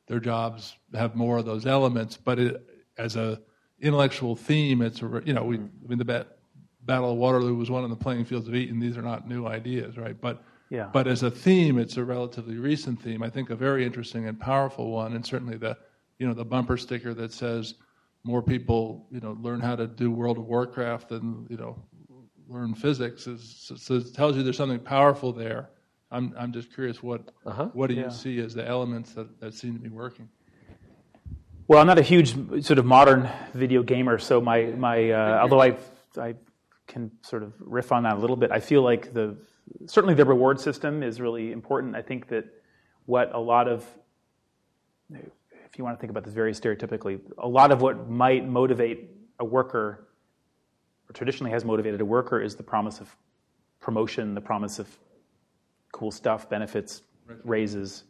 their 0.07 0.21
jobs 0.21 0.77
have 0.95 1.15
more 1.15 1.39
of 1.39 1.45
those 1.45 1.67
elements, 1.67 2.17
but 2.17 2.39
it, 2.39 2.67
as 2.97 3.17
a 3.17 3.41
intellectual 3.81 4.37
theme, 4.37 4.81
it's 4.83 5.03
a, 5.03 5.23
you 5.25 5.33
know 5.35 5.45
we. 5.45 5.59
Mm-hmm. 5.59 5.85
I 5.85 5.89
mean, 5.89 5.99
the 5.99 6.05
bat, 6.05 6.39
Battle 6.83 7.13
of 7.13 7.19
Waterloo 7.19 7.55
was 7.55 7.71
won 7.71 7.85
on 7.85 7.91
the 7.91 7.97
playing 7.97 8.25
fields 8.25 8.49
of 8.49 8.55
Eton. 8.55 8.79
These 8.79 8.97
are 8.97 9.03
not 9.03 9.29
new 9.29 9.47
ideas, 9.47 9.99
right? 9.99 10.19
But 10.21 10.43
Yeah. 10.71 10.89
but 10.93 11.07
as 11.07 11.23
a 11.23 11.31
theme, 11.31 11.79
it's 11.79 11.97
a 11.97 12.05
relatively 12.05 12.57
recent 12.57 13.03
theme. 13.03 13.23
I 13.23 13.29
think 13.31 13.51
a 13.51 13.57
very 13.57 13.85
interesting 13.85 14.27
and 14.29 14.39
powerful 14.41 14.91
one, 14.91 15.15
and 15.15 15.27
certainly 15.27 15.57
the 15.59 15.77
you 16.19 16.27
know 16.27 16.33
the 16.33 16.45
bumper 16.45 16.77
sticker 16.79 17.13
that 17.15 17.33
says 17.33 17.75
more 18.25 18.43
people 18.43 19.07
you 19.11 19.21
know 19.21 19.37
learn 19.43 19.61
how 19.61 19.77
to 19.77 19.87
do 19.87 20.11
World 20.11 20.39
of 20.39 20.47
Warcraft 20.47 21.11
than 21.11 21.47
you 21.51 21.57
know 21.59 21.77
learn 22.49 22.75
physics 22.75 23.27
is 23.27 23.73
so 23.77 23.95
it 23.97 24.15
tells 24.15 24.37
you 24.37 24.43
there's 24.43 24.57
something 24.57 24.79
powerful 24.81 25.33
there. 25.33 25.71
I'm 26.11 26.35
I'm 26.39 26.53
just 26.53 26.73
curious 26.73 27.03
what 27.03 27.23
what 27.73 27.89
do 27.89 27.95
you 27.95 28.03
Yeah. 28.03 28.09
see 28.11 28.39
as 28.41 28.55
the 28.55 28.67
elements 28.67 29.13
that, 29.15 29.41
that 29.41 29.55
seem 29.55 29.75
to 29.75 29.81
be 29.81 29.89
working? 29.89 30.29
Well, 31.69 31.81
I'm 31.81 31.87
not 31.89 31.99
a 31.99 32.03
huge 32.03 32.35
sort 32.65 32.79
of 32.79 32.87
modern 32.87 33.29
video 33.53 33.83
gamer, 33.83 34.19
so 34.19 34.41
my 34.41 34.67
my 34.67 35.11
uh, 35.11 35.41
although 35.43 35.61
I 35.61 35.77
I 36.17 36.35
can 36.87 37.11
sort 37.23 37.43
of 37.43 37.53
riff 37.59 37.91
on 37.91 38.05
that 38.05 38.15
a 38.17 38.19
little 38.21 38.37
bit. 38.37 38.53
I 38.53 38.61
feel 38.61 38.83
like 38.83 39.13
the 39.13 39.37
certainly 39.87 40.15
the 40.15 40.25
reward 40.25 40.61
system 40.61 41.03
is 41.03 41.21
really 41.21 41.51
important. 41.51 41.97
I 41.97 42.03
think 42.03 42.29
that 42.29 42.45
what 43.07 43.35
a 43.35 43.41
lot 43.41 43.67
of 43.67 43.85
if 45.13 45.77
you 45.79 45.85
want 45.85 45.97
to 45.97 46.01
think 46.01 46.11
about 46.11 46.25
this 46.25 46.35
very 46.35 46.53
stereotypically, 46.53 47.21
a 47.39 47.49
lot 47.49 47.73
of 47.73 47.83
what 47.83 48.09
might 48.09 48.47
motivate 48.49 49.11
a 49.41 49.45
worker 49.45 49.79
or 49.79 50.06
traditionally 51.17 51.51
has 51.51 51.65
motivated 51.65 52.01
a 52.01 52.05
worker 52.05 52.41
is 52.41 52.55
the 52.55 52.63
promise 52.63 53.01
of 53.01 53.17
promotion, 53.81 54.35
the 54.35 54.41
promise 54.41 54.79
of 54.79 54.87
cool 55.93 56.11
stuff, 56.11 56.49
benefits, 56.49 57.03
raises. 57.43 58.05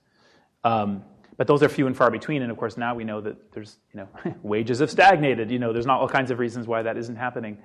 Um, 0.65 1.05
but 1.37 1.47
those 1.47 1.63
are 1.63 1.69
few 1.69 1.87
and 1.87 1.97
far 1.97 2.11
between, 2.11 2.43
and 2.43 2.51
of 2.51 2.59
course 2.59 2.77
now 2.77 2.95
we 2.95 3.05
know 3.05 3.21
that 3.21 3.53
there's 3.53 3.79
you 3.93 4.01
know 4.01 4.09
wages 4.43 4.81
have 4.81 4.91
stagnated. 4.91 5.51
You 5.51 5.59
know 5.59 5.73
there's 5.73 5.87
not 5.87 6.01
all 6.01 6.09
kinds 6.09 6.31
of 6.31 6.39
reasons 6.39 6.67
why 6.67 6.83
that 6.83 6.97
isn't 6.97 7.17
happening. 7.17 7.59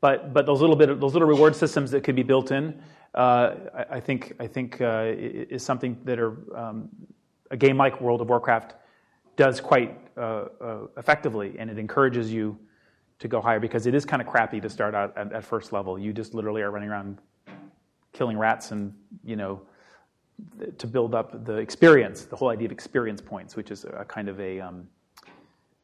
But 0.00 0.32
but 0.32 0.46
those 0.46 0.60
little 0.60 0.76
bit 0.76 0.90
of, 0.90 1.00
those 1.00 1.14
little 1.14 1.28
reward 1.28 1.56
systems 1.56 1.90
that 1.90 2.04
could 2.04 2.16
be 2.16 2.22
built 2.22 2.52
in, 2.52 2.80
uh, 3.14 3.54
I, 3.74 3.96
I 3.96 4.00
think 4.00 4.34
I 4.38 4.46
think 4.46 4.80
uh, 4.80 5.12
is 5.16 5.62
something 5.62 5.98
that 6.04 6.20
are 6.20 6.36
um, 6.56 6.88
a 7.50 7.56
game 7.56 7.76
like 7.76 8.00
World 8.00 8.20
of 8.20 8.28
Warcraft 8.28 8.74
does 9.36 9.60
quite 9.60 9.98
uh, 10.16 10.20
uh, 10.60 10.78
effectively, 10.96 11.56
and 11.58 11.70
it 11.70 11.78
encourages 11.78 12.32
you 12.32 12.58
to 13.24 13.28
go 13.28 13.40
higher 13.40 13.58
because 13.58 13.86
it 13.86 13.94
is 13.94 14.04
kind 14.04 14.20
of 14.20 14.28
crappy 14.28 14.60
to 14.60 14.68
start 14.68 14.94
out 14.94 15.16
at, 15.16 15.32
at 15.32 15.42
first 15.42 15.72
level. 15.72 15.98
You 15.98 16.12
just 16.12 16.34
literally 16.34 16.60
are 16.60 16.70
running 16.70 16.90
around 16.90 17.22
killing 18.12 18.36
rats 18.36 18.70
and 18.70 18.92
you 19.24 19.34
know 19.34 19.62
to 20.76 20.86
build 20.86 21.14
up 21.14 21.46
the 21.46 21.56
experience, 21.56 22.26
the 22.26 22.36
whole 22.36 22.50
idea 22.50 22.66
of 22.66 22.72
experience 22.72 23.22
points, 23.22 23.56
which 23.56 23.70
is 23.70 23.84
a 23.84 24.04
kind 24.04 24.28
of 24.28 24.38
a 24.40 24.60
um, 24.60 24.86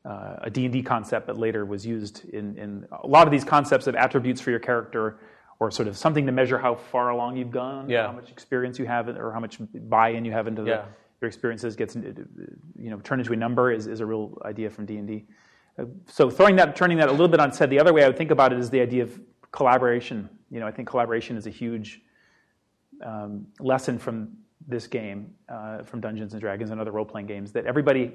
uh, 0.04 0.36
a 0.42 0.50
D&D 0.50 0.82
concept 0.82 1.26
that 1.28 1.38
later 1.38 1.64
was 1.64 1.86
used 1.86 2.28
in, 2.30 2.56
in 2.58 2.86
a 3.02 3.06
lot 3.06 3.26
of 3.26 3.30
these 3.30 3.44
concepts 3.44 3.86
of 3.86 3.94
attributes 3.94 4.40
for 4.40 4.50
your 4.50 4.58
character 4.60 5.18
or 5.60 5.70
sort 5.70 5.88
of 5.88 5.96
something 5.96 6.24
to 6.26 6.32
measure 6.32 6.58
how 6.58 6.74
far 6.74 7.10
along 7.10 7.36
you've 7.36 7.50
gone, 7.50 7.88
Yeah. 7.88 8.06
how 8.06 8.12
much 8.12 8.30
experience 8.30 8.78
you 8.78 8.86
have 8.86 9.08
or 9.08 9.30
how 9.32 9.40
much 9.40 9.58
buy-in 9.88 10.24
you 10.24 10.32
have 10.32 10.46
into 10.46 10.62
the, 10.62 10.70
Yeah. 10.70 10.84
your 11.20 11.28
experiences 11.28 11.76
gets 11.76 11.96
you 11.96 12.90
know 12.90 12.98
turned 13.00 13.20
into 13.20 13.32
a 13.34 13.36
number 13.36 13.70
is, 13.72 13.86
is 13.86 14.00
a 14.00 14.06
real 14.06 14.40
idea 14.44 14.68
from 14.70 14.84
D&D. 14.86 15.26
So 16.06 16.30
throwing 16.30 16.56
that, 16.56 16.76
turning 16.76 16.98
that 16.98 17.08
a 17.08 17.12
little 17.12 17.28
bit 17.28 17.40
on 17.40 17.48
its 17.48 17.58
head, 17.58 17.70
the 17.70 17.78
other 17.78 17.92
way 17.92 18.04
I 18.04 18.06
would 18.08 18.16
think 18.16 18.30
about 18.30 18.52
it 18.52 18.58
is 18.58 18.70
the 18.70 18.80
idea 18.80 19.02
of 19.02 19.20
collaboration. 19.52 20.28
You 20.50 20.60
know, 20.60 20.66
I 20.66 20.72
think 20.72 20.88
collaboration 20.88 21.36
is 21.36 21.46
a 21.46 21.50
huge 21.50 22.02
um, 23.04 23.46
lesson 23.58 23.98
from 23.98 24.36
this 24.66 24.86
game, 24.86 25.34
uh, 25.48 25.82
from 25.84 26.00
Dungeons 26.00 26.32
and 26.32 26.40
Dragons 26.40 26.70
and 26.70 26.80
other 26.80 26.92
role-playing 26.92 27.26
games, 27.26 27.52
that 27.52 27.66
everybody, 27.66 28.12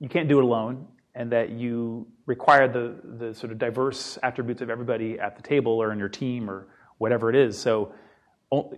you 0.00 0.08
can't 0.08 0.28
do 0.28 0.38
it 0.38 0.44
alone, 0.44 0.86
and 1.14 1.30
that 1.32 1.50
you 1.50 2.06
require 2.26 2.68
the 2.68 2.96
the 3.18 3.34
sort 3.34 3.52
of 3.52 3.58
diverse 3.58 4.18
attributes 4.22 4.62
of 4.62 4.70
everybody 4.70 5.18
at 5.18 5.36
the 5.36 5.42
table 5.42 5.72
or 5.72 5.92
in 5.92 5.98
your 5.98 6.08
team 6.08 6.50
or 6.50 6.68
whatever 6.98 7.30
it 7.30 7.36
is. 7.36 7.58
So. 7.58 7.92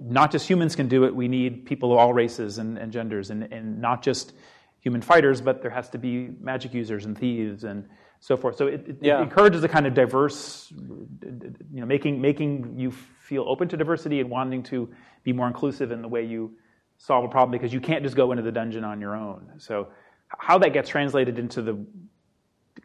Not 0.02 0.32
just 0.32 0.48
humans 0.50 0.74
can 0.74 0.88
do 0.88 1.04
it. 1.04 1.14
We 1.14 1.28
need 1.28 1.64
people 1.64 1.92
of 1.92 1.98
all 1.98 2.12
races 2.12 2.58
and, 2.58 2.76
and 2.76 2.90
genders, 2.92 3.30
and, 3.30 3.44
and 3.52 3.80
not 3.80 4.02
just 4.02 4.32
human 4.80 5.00
fighters, 5.00 5.40
but 5.40 5.62
there 5.62 5.70
has 5.70 5.88
to 5.90 5.98
be 5.98 6.30
magic 6.40 6.74
users 6.74 7.04
and 7.04 7.16
thieves 7.16 7.62
and 7.62 7.88
so 8.20 8.36
forth. 8.36 8.56
So 8.56 8.66
it, 8.66 8.84
it, 8.86 8.96
Yeah. 9.00 9.18
it 9.20 9.22
encourages 9.24 9.64
a 9.64 9.68
kind 9.68 9.86
of 9.86 9.94
diverse, 9.94 10.70
you 10.72 11.80
know, 11.80 11.86
making 11.86 12.20
making 12.20 12.78
you 12.78 12.90
feel 12.90 13.44
open 13.48 13.68
to 13.68 13.76
diversity 13.76 14.20
and 14.20 14.28
wanting 14.30 14.62
to 14.64 14.88
be 15.24 15.32
more 15.32 15.46
inclusive 15.46 15.90
in 15.90 16.02
the 16.02 16.08
way 16.08 16.24
you 16.24 16.52
solve 16.98 17.24
a 17.24 17.28
problem 17.28 17.50
because 17.50 17.72
you 17.72 17.80
can't 17.80 18.02
just 18.04 18.16
go 18.16 18.30
into 18.32 18.42
the 18.42 18.52
dungeon 18.52 18.84
on 18.84 19.00
your 19.00 19.16
own. 19.16 19.52
So 19.58 19.88
how 20.28 20.58
that 20.58 20.72
gets 20.72 20.88
translated 20.90 21.38
into 21.38 21.62
the 21.62 21.78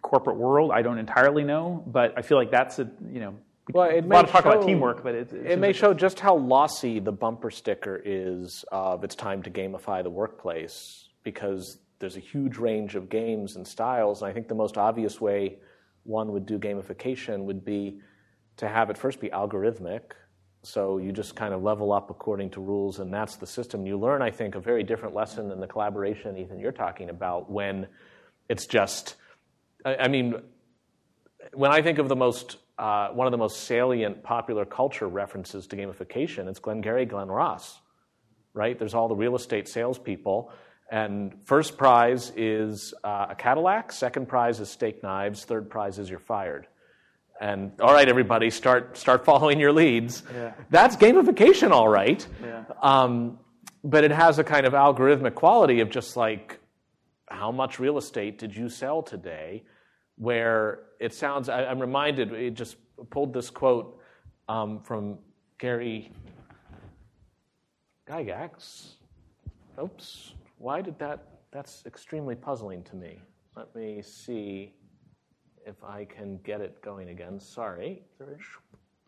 corporate 0.02 0.38
world, 0.38 0.72
I 0.72 0.82
don't 0.82 0.98
entirely 0.98 1.44
know, 1.44 1.84
but 1.88 2.14
I 2.18 2.22
feel 2.22 2.38
like 2.38 2.52
that's 2.52 2.80
a 2.80 2.90
you 3.12 3.20
know. 3.20 3.36
Well, 3.74 3.90
it 3.90 4.00
a 4.00 4.08
may 4.08 4.16
lot 4.16 4.26
of 4.26 4.30
talk 4.32 4.44
show- 4.44 4.52
about 4.52 4.66
teamwork, 4.68 5.04
but 5.04 5.16
it, 5.16 5.34
It 5.34 5.58
may 5.60 5.74
show 5.74 5.94
just 5.94 6.20
how 6.20 6.36
lossy 6.38 7.00
the 7.00 7.12
bumper 7.12 7.50
sticker 7.50 8.00
is 8.06 8.64
of 8.72 9.04
it's 9.04 9.16
time 9.16 9.42
to 9.44 9.50
gamify 9.50 10.04
the 10.04 10.10
workplace 10.12 11.10
because 11.24 11.80
there's 12.00 12.18
a 12.18 12.22
huge 12.22 12.58
range 12.58 12.96
of 12.96 13.10
games 13.10 13.56
and 13.56 13.68
styles. 13.68 14.22
And 14.22 14.30
I 14.30 14.34
think 14.34 14.48
the 14.48 14.56
most 14.56 14.78
obvious 14.78 15.22
way 15.22 15.58
one 16.04 16.32
would 16.32 16.46
do 16.46 16.60
gamification 16.60 17.44
would 17.46 17.64
be 17.66 18.02
to 18.58 18.68
have 18.68 18.90
it 18.90 18.98
first 18.98 19.20
be 19.20 19.30
algorithmic. 19.30 20.02
So 20.64 20.98
you 20.98 21.12
just 21.12 21.36
kind 21.36 21.54
of 21.54 21.62
level 21.62 21.92
up 21.92 22.10
according 22.10 22.50
to 22.52 22.62
rules, 22.62 23.00
and 23.00 23.14
that's 23.14 23.36
the 23.36 23.46
system. 23.46 23.86
You 23.86 23.98
learn, 23.98 24.22
I 24.22 24.32
think, 24.32 24.56
a 24.56 24.60
very 24.60 24.84
different 24.84 25.14
lesson 25.14 25.48
than 25.48 25.60
the 25.60 25.68
collaboration, 25.68 26.38
Ethan, 26.38 26.60
you're 26.60 26.72
talking 26.72 27.10
about 27.10 27.52
when 27.52 27.88
it's 28.50 28.66
just, 28.66 29.16
I, 29.86 29.96
I 29.96 30.08
mean, 30.08 30.36
when 31.54 31.72
I 31.72 31.82
think 31.82 32.00
of 32.00 32.10
the 32.10 32.16
most 32.16 32.58
uh, 32.78 33.10
one 33.10 33.26
of 33.26 33.32
the 33.32 33.38
most 33.38 33.64
salient 33.64 34.22
popular 34.22 34.66
culture 34.66 35.08
references 35.08 35.66
to 35.68 35.78
gamification, 35.78 36.48
it's 36.50 36.60
Glengarry 36.60 37.06
Glen 37.06 37.30
Ross, 37.30 37.80
right? 38.54 38.78
There's 38.78 38.94
all 38.94 39.08
the 39.08 39.16
real 39.16 39.36
estate 39.36 39.68
salespeople, 39.68 40.52
and 40.92 41.34
first 41.46 41.78
prize 41.78 42.32
is 42.36 42.94
uh, 43.04 43.28
a 43.30 43.36
Cadillac, 43.36 43.92
second 43.92 44.28
prize 44.28 44.60
is 44.60 44.70
steak 44.70 45.02
knives, 45.02 45.46
third 45.46 45.70
prize 45.70 46.00
is 46.00 46.10
you're 46.10 46.20
fired. 46.20 46.68
And 47.42 47.72
all 47.82 47.94
right, 47.94 48.08
everybody, 48.08 48.50
start 48.50 48.98
start 48.98 49.26
following 49.26 49.60
your 49.60 49.74
leads. 49.74 50.24
Yeah. 50.34 50.54
That's 50.70 50.96
gamification, 50.96 51.72
all 51.72 51.90
right. 51.90 52.26
Yeah. 52.42 52.64
Um, 52.82 53.40
but 53.84 54.04
it 54.04 54.12
has 54.12 54.40
a 54.40 54.44
kind 54.44 54.66
of 54.66 54.74
algorithmic 54.74 55.36
quality 55.36 55.80
of 55.82 55.90
just 55.90 56.16
like 56.16 56.60
how 57.28 57.52
much 57.52 57.80
real 57.80 57.98
estate 57.98 58.38
did 58.38 58.56
you 58.56 58.70
sell 58.70 59.02
today? 59.02 59.64
Where 60.18 60.80
it 61.00 61.14
sounds, 61.14 61.50
I, 61.50 61.64
am 61.64 61.80
reminded, 61.80 62.32
it 62.32 62.54
just 62.54 62.78
pulled 63.10 63.34
this 63.34 63.50
quote 63.50 64.00
um, 64.48 64.80
from 64.80 65.18
Gary 65.58 66.12
Gygax. 68.10 68.94
Oops, 69.82 70.35
why 70.58 70.82
did 70.82 70.98
that? 71.00 71.28
That's 71.52 71.84
extremely 71.86 72.36
puzzling 72.36 72.84
to 72.84 72.96
me. 72.96 73.22
Let 73.56 73.74
me 73.76 74.02
see 74.02 74.74
if 75.66 75.84
I 75.84 76.06
can 76.06 76.38
get 76.44 76.62
it 76.62 76.82
going 76.82 77.10
again. 77.10 77.40
Sorry. 77.40 78.04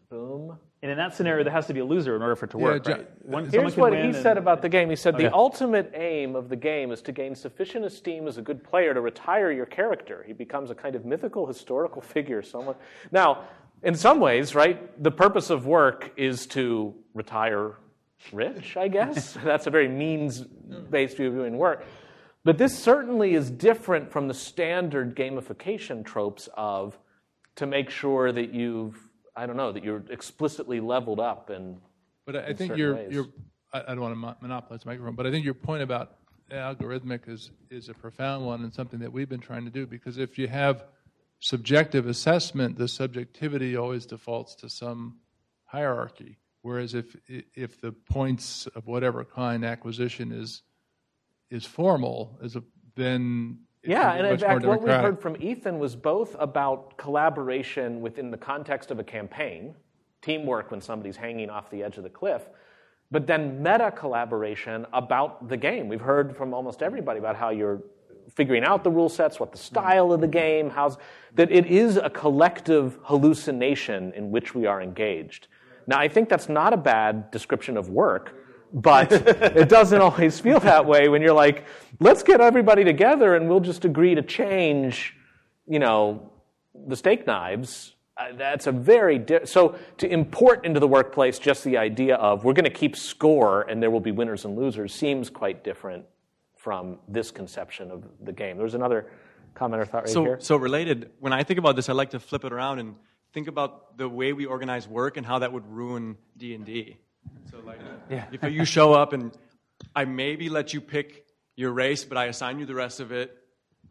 Boom. 0.10 0.58
And 0.82 0.92
in 0.92 0.98
that 0.98 1.14
scenario, 1.14 1.44
there 1.44 1.52
has 1.52 1.68
to 1.68 1.74
be 1.74 1.82
a 1.82 1.86
loser 1.86 2.16
in 2.16 2.22
order 2.22 2.36
for 2.36 2.46
it 2.46 2.52
to 2.52 2.58
work. 2.58 2.88
Yeah, 2.88 2.94
right? 2.94 3.26
One, 3.26 3.50
Here's 3.50 3.76
what 3.76 3.94
he 3.94 4.14
said 4.14 4.38
about 4.38 4.62
the 4.62 4.70
game. 4.70 4.90
He 4.90 4.96
said, 4.96 5.18
The 5.18 5.34
ultimate 5.34 5.92
aim 5.96 6.36
of 6.36 6.48
the 6.48 6.56
game 6.56 6.92
is 6.92 7.02
to 7.04 7.12
gain 7.12 7.36
sufficient 7.36 7.84
esteem 7.84 8.28
as 8.28 8.38
a 8.38 8.42
good 8.42 8.64
player 8.64 8.94
to 8.94 9.02
retire 9.02 9.52
your 9.52 9.66
character. 9.66 10.24
He 10.26 10.34
becomes 10.34 10.72
a 10.72 10.76
kind 10.76 10.96
of 10.96 11.04
mythical, 11.04 11.46
historical 11.46 12.02
figure. 12.14 12.42
Someone. 12.42 12.76
Now, 13.12 13.48
in 13.84 13.96
some 13.96 14.20
ways, 14.20 14.56
right, 14.56 15.04
the 15.04 15.12
purpose 15.12 15.50
of 15.50 15.66
work 15.66 16.14
is 16.16 16.48
to 16.48 16.96
retire 17.14 17.76
rich, 18.32 18.78
I 18.78 18.88
guess. 18.88 19.34
That's 19.44 19.68
a 19.68 19.70
very 19.70 19.88
means 19.88 20.42
based 20.42 21.18
view 21.18 21.28
of 21.28 21.34
doing 21.34 21.58
work. 21.58 21.86
But 22.44 22.58
this 22.58 22.78
certainly 22.78 23.34
is 23.34 23.52
different 23.52 24.12
from 24.12 24.28
the 24.28 24.34
standard 24.34 25.16
gamification 25.16 26.06
tropes 26.06 26.48
of 26.56 26.98
to 27.56 27.66
make 27.66 27.90
sure 27.90 28.32
that 28.32 28.54
you've, 28.54 28.98
I 29.36 29.46
don't 29.46 29.58
know, 29.58 29.72
that 29.72 29.84
you're 29.84 30.04
explicitly 30.10 30.80
leveled 30.80 31.20
up 31.20 31.50
and. 31.50 31.78
But 32.26 32.36
I 32.36 32.54
think 32.54 32.76
you're, 32.76 33.10
you're, 33.10 33.28
I 33.74 33.82
don't 33.96 34.02
want 34.02 34.14
to 34.14 34.36
monopolize 34.42 34.84
the 34.84 34.90
microphone, 34.90 35.16
but 35.16 35.26
I 35.26 35.32
think 35.32 35.46
your 35.46 35.54
point 35.54 35.82
about 35.82 36.18
algorithmic 36.52 37.30
is, 37.30 37.52
is 37.70 37.90
a 37.90 37.94
profound 37.94 38.46
one 38.46 38.64
and 38.64 38.74
something 38.74 39.00
that 39.00 39.12
we've 39.12 39.30
been 39.30 39.40
trying 39.40 39.66
to 39.66 39.72
do 39.72 39.86
because 39.86 40.18
if 40.18 40.38
you 40.38 40.48
have 40.48 40.84
subjective 41.40 42.08
assessment, 42.08 42.78
the 42.78 42.88
subjectivity 42.88 43.76
always 43.76 44.06
defaults 44.06 44.56
to 44.56 44.70
some 44.70 45.18
hierarchy. 45.66 46.38
Whereas 46.68 46.94
if 46.94 47.16
if 47.56 47.80
the 47.80 47.94
points 47.94 48.68
of 48.76 48.88
whatever 48.88 49.24
kind 49.24 49.64
acquisition 49.64 50.34
is 50.34 50.64
is 51.50 51.64
formal, 51.64 52.38
is 52.44 52.58
a, 52.58 52.64
then 52.96 53.60
yeah, 53.86 54.12
and 54.12 54.28
in 54.28 54.38
fact, 54.38 54.66
what 54.66 54.82
we 54.82 54.90
heard 54.90 55.22
from 55.22 55.42
Ethan 55.42 55.80
was 55.80 55.96
both 55.96 56.36
about 56.38 56.98
collaboration 56.98 58.02
within 58.02 58.32
the 58.32 58.38
context 58.38 58.92
of 58.92 59.00
a 59.00 59.04
campaign, 59.06 59.76
teamwork 60.22 60.70
when 60.70 60.82
somebody's 60.82 61.16
hanging 61.16 61.50
off 61.50 61.70
the 61.70 61.82
edge 61.82 61.96
of 61.96 62.04
the 62.04 62.10
cliff, 62.10 62.50
but 63.12 63.26
then 63.26 63.64
meta 63.64 63.90
collaboration 63.90 64.86
about 64.92 65.48
the 65.48 65.56
game. 65.56 65.88
We've 65.88 66.02
heard 66.02 66.36
from 66.36 66.54
almost 66.54 66.84
everybody 66.84 67.18
about 67.18 67.38
how 67.38 67.52
you're 67.52 67.82
figuring 68.36 68.66
out 68.66 68.84
the 68.84 68.92
rule 68.92 69.08
sets, 69.08 69.40
what 69.40 69.54
the 69.54 69.58
style 69.58 70.12
of 70.12 70.20
the 70.20 70.28
game, 70.28 70.70
how's 70.70 70.98
that 71.36 71.50
it 71.50 71.66
is 71.68 71.96
a 71.96 72.10
collective 72.10 73.00
hallucination 73.04 74.12
in 74.12 74.32
which 74.32 74.54
we 74.54 74.66
are 74.66 74.82
engaged. 74.82 75.48
Now, 75.88 76.00
I 76.00 76.10
think 76.10 76.28
that's 76.28 76.50
not 76.50 76.74
a 76.74 76.78
bad 76.78 77.32
description 77.32 77.78
of 77.78 77.90
work, 77.90 78.36
but 78.74 79.12
it 79.12 79.70
doesn't 79.70 80.02
always 80.02 80.40
feel 80.40 80.60
that 80.60 80.86
way 80.86 81.08
when 81.08 81.22
you're 81.22 81.34
like, 81.34 81.66
let's 82.00 82.24
get 82.24 82.42
everybody 82.42 82.84
together 82.84 83.36
and 83.36 83.48
we'll 83.48 83.62
just 83.62 83.86
agree 83.86 84.14
to 84.14 84.22
change, 84.22 85.16
you 85.66 85.80
know, 85.80 86.30
the 86.88 86.96
steak 86.96 87.26
knives. 87.26 87.96
Uh, 88.18 88.34
that's 88.36 88.68
a 88.68 88.72
very 88.72 89.18
di- 89.18 89.46
so 89.46 89.78
to 89.98 90.12
import 90.12 90.66
into 90.66 90.80
the 90.80 90.88
workplace 90.88 91.38
just 91.38 91.64
the 91.64 91.78
idea 91.78 92.16
of 92.16 92.44
we're 92.44 92.54
going 92.54 92.66
to 92.66 92.70
keep 92.70 92.96
score 92.96 93.62
and 93.62 93.82
there 93.82 93.92
will 93.92 94.00
be 94.00 94.12
winners 94.12 94.44
and 94.44 94.58
losers 94.58 94.94
seems 94.94 95.30
quite 95.30 95.64
different 95.64 96.04
from 96.56 96.98
this 97.08 97.32
conception 97.32 97.92
of 97.92 98.04
the 98.24 98.34
game. 98.34 98.58
There's 98.58 98.74
another 98.74 99.10
comment 99.54 99.82
or 99.82 99.86
thought 99.86 100.04
right 100.06 100.10
so, 100.10 100.24
here. 100.24 100.38
So 100.42 100.58
related, 100.58 101.12
when 101.20 101.32
I 101.32 101.44
think 101.44 101.60
about 101.60 101.76
this, 101.76 101.90
I 101.90 101.94
like 101.94 102.10
to 102.10 102.20
flip 102.20 102.44
it 102.44 102.52
around 102.52 102.80
and 102.80 102.96
think 103.34 103.48
about 103.48 103.98
the 103.98 104.08
way 104.08 104.34
we 104.34 104.46
organize 104.46 104.88
work 104.88 105.18
and 105.18 105.26
how 105.26 105.40
that 105.40 105.54
would 105.54 105.66
ruin 105.68 106.18
D&D. 106.38 106.98
So 107.52 107.60
like, 107.66 107.80
yeah. 108.10 108.26
if 108.32 108.44
you 108.44 108.66
show 108.66 108.94
up 108.94 109.14
and 109.14 109.32
I 109.96 110.06
maybe 110.06 110.50
let 110.50 110.74
you 110.74 110.82
pick 110.82 111.26
your 111.56 111.72
race, 111.72 112.06
but 112.06 112.18
I 112.18 112.26
assign 112.26 112.60
you 112.60 112.66
the 112.66 112.76
rest 112.76 113.00
of 113.00 113.12
it. 113.12 113.36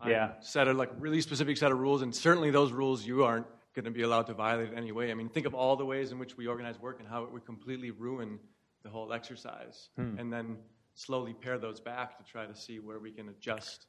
I 0.01 0.11
yeah. 0.11 0.33
Set 0.41 0.69
a 0.69 0.73
like 0.73 0.91
really 0.99 1.21
specific 1.21 1.57
set 1.57 1.73
of 1.73 1.79
rules, 1.79 2.03
and 2.03 2.15
certainly 2.15 2.51
those 2.51 2.73
rules 2.73 3.07
you 3.07 3.25
aren't 3.25 3.47
going 3.75 3.85
to 3.85 3.91
be 3.91 4.03
allowed 4.03 4.27
to 4.27 4.35
violate 4.35 4.73
in 4.73 4.79
any 4.79 4.93
way. 4.93 5.11
I 5.11 5.15
mean, 5.15 5.29
think 5.29 5.47
of 5.47 5.55
all 5.55 5.77
the 5.77 5.85
ways 5.85 6.13
in 6.13 6.19
which 6.19 6.37
we 6.37 6.47
organize 6.47 6.79
work 6.81 7.01
and 7.01 7.09
how 7.09 7.25
it 7.25 7.33
would 7.33 7.45
completely 7.45 7.91
ruin 7.91 8.39
the 8.83 8.91
whole 8.91 9.13
exercise, 9.13 9.89
hmm. 9.97 10.19
and 10.19 10.33
then 10.33 10.59
slowly 10.95 11.35
pare 11.35 11.59
those 11.59 11.81
back 11.81 12.17
to 12.19 12.25
try 12.25 12.47
to 12.47 12.55
see 12.55 12.79
where 12.79 12.99
we 12.99 13.11
can 13.11 13.29
adjust 13.29 13.87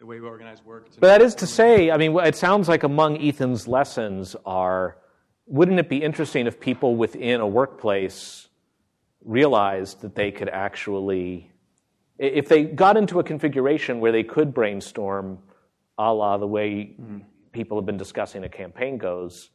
the 0.00 0.06
way 0.06 0.18
we 0.18 0.26
organize 0.26 0.64
work. 0.64 0.86
but 0.98 1.08
that 1.08 1.20
is 1.20 1.34
to 1.36 1.46
say, 1.46 1.90
I 1.90 1.98
mean, 1.98 2.18
it 2.20 2.34
sounds 2.34 2.68
like 2.68 2.84
among 2.84 3.22
Ethan's 3.22 3.68
lessons 3.68 4.34
are 4.46 4.96
wouldn't 5.46 5.78
it 5.78 5.90
be 5.90 5.98
interesting 5.98 6.46
if 6.46 6.58
people 6.58 6.96
within 6.96 7.40
a 7.40 7.46
workplace 7.46 8.48
realized 9.22 10.00
that 10.00 10.14
they 10.14 10.30
could 10.30 10.48
actually, 10.48 11.50
if 12.18 12.48
they 12.48 12.64
got 12.64 12.96
into 12.96 13.18
a 13.20 13.24
configuration 13.24 14.00
where 14.00 14.10
they 14.10 14.22
could 14.22 14.54
brainstorm 14.54 15.38
a 15.98 16.14
la 16.14 16.38
the 16.38 16.46
way 16.46 16.94
mm-hmm. 16.98 17.18
people 17.52 17.76
have 17.76 17.84
been 17.84 17.98
discussing 17.98 18.44
a 18.44 18.48
campaign 18.48 18.96
goes, 18.96 19.50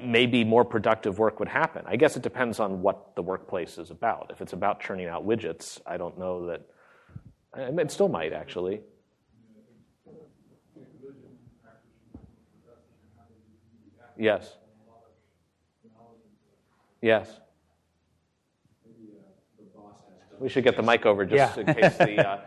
maybe 0.00 0.42
more 0.42 0.64
productive 0.64 1.20
work 1.20 1.38
would 1.38 1.48
happen. 1.48 1.84
I 1.86 1.94
guess 1.94 2.16
it 2.16 2.22
depends 2.24 2.58
on 2.58 2.82
what 2.82 3.14
the 3.14 3.22
workplace 3.22 3.78
is 3.78 3.92
about. 3.92 4.32
If 4.32 4.40
it's 4.40 4.54
about 4.54 4.80
churning 4.80 5.06
out 5.06 5.24
widgets, 5.24 5.80
I 5.86 5.98
don't 5.98 6.18
know 6.18 6.46
that. 6.46 6.62
It 7.56 7.90
still 7.92 8.08
might 8.08 8.32
actually. 8.32 8.80
Yes. 14.18 14.56
Yes. 17.00 17.40
We 20.40 20.48
should 20.48 20.64
get 20.64 20.76
the 20.76 20.82
mic 20.82 21.06
over 21.06 21.24
just 21.24 21.56
yeah. 21.56 21.60
in 21.60 21.74
case 21.74 21.96
the 21.96 22.28
uh, 22.28 22.40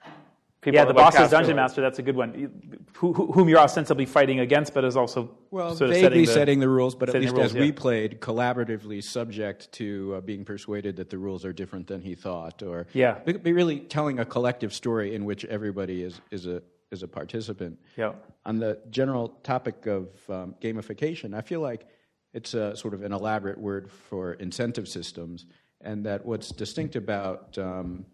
people. 0.60 0.78
Yeah, 0.78 0.84
the 0.84 0.94
boss 0.94 1.18
is 1.18 1.30
dungeon 1.30 1.56
master. 1.56 1.80
That's 1.80 1.98
a 1.98 2.02
good 2.02 2.14
one. 2.14 2.78
Who, 2.94 3.12
whom 3.12 3.48
you're 3.48 3.58
ostensibly 3.58 4.06
fighting 4.06 4.38
against, 4.38 4.72
but 4.72 4.84
is 4.84 4.96
also 4.96 5.36
well 5.50 5.74
sort 5.74 5.90
of 5.90 5.96
vaguely 5.96 6.02
setting, 6.02 6.26
the, 6.26 6.32
setting 6.32 6.60
the 6.60 6.68
rules. 6.68 6.94
But 6.94 7.08
at 7.08 7.20
least 7.20 7.34
rules, 7.34 7.46
as 7.46 7.54
yeah. 7.54 7.62
we 7.62 7.72
played, 7.72 8.20
collaboratively 8.20 9.02
subject 9.02 9.72
to 9.72 10.14
uh, 10.16 10.20
being 10.20 10.44
persuaded 10.44 10.94
that 10.96 11.10
the 11.10 11.18
rules 11.18 11.44
are 11.44 11.52
different 11.52 11.88
than 11.88 12.00
he 12.00 12.14
thought, 12.14 12.62
or 12.62 12.86
yeah, 12.92 13.18
be 13.18 13.52
really 13.52 13.80
telling 13.80 14.20
a 14.20 14.24
collective 14.24 14.72
story 14.72 15.16
in 15.16 15.24
which 15.24 15.44
everybody 15.46 16.04
is 16.04 16.20
is 16.30 16.46
a 16.46 16.62
is 16.92 17.02
a 17.02 17.08
participant. 17.08 17.78
Yeah. 17.96 18.12
On 18.44 18.58
the 18.58 18.78
general 18.90 19.28
topic 19.42 19.86
of 19.86 20.08
um, 20.28 20.54
gamification, 20.60 21.34
I 21.34 21.40
feel 21.40 21.60
like 21.60 21.88
it's 22.32 22.54
a 22.54 22.76
sort 22.76 22.94
of 22.94 23.02
an 23.02 23.12
elaborate 23.12 23.58
word 23.58 23.90
for 23.90 24.34
incentive 24.34 24.88
systems, 24.88 25.46
and 25.80 26.06
that 26.06 26.24
what's 26.24 26.50
distinct 26.50 26.94
about 26.94 27.56
um, 27.58 28.06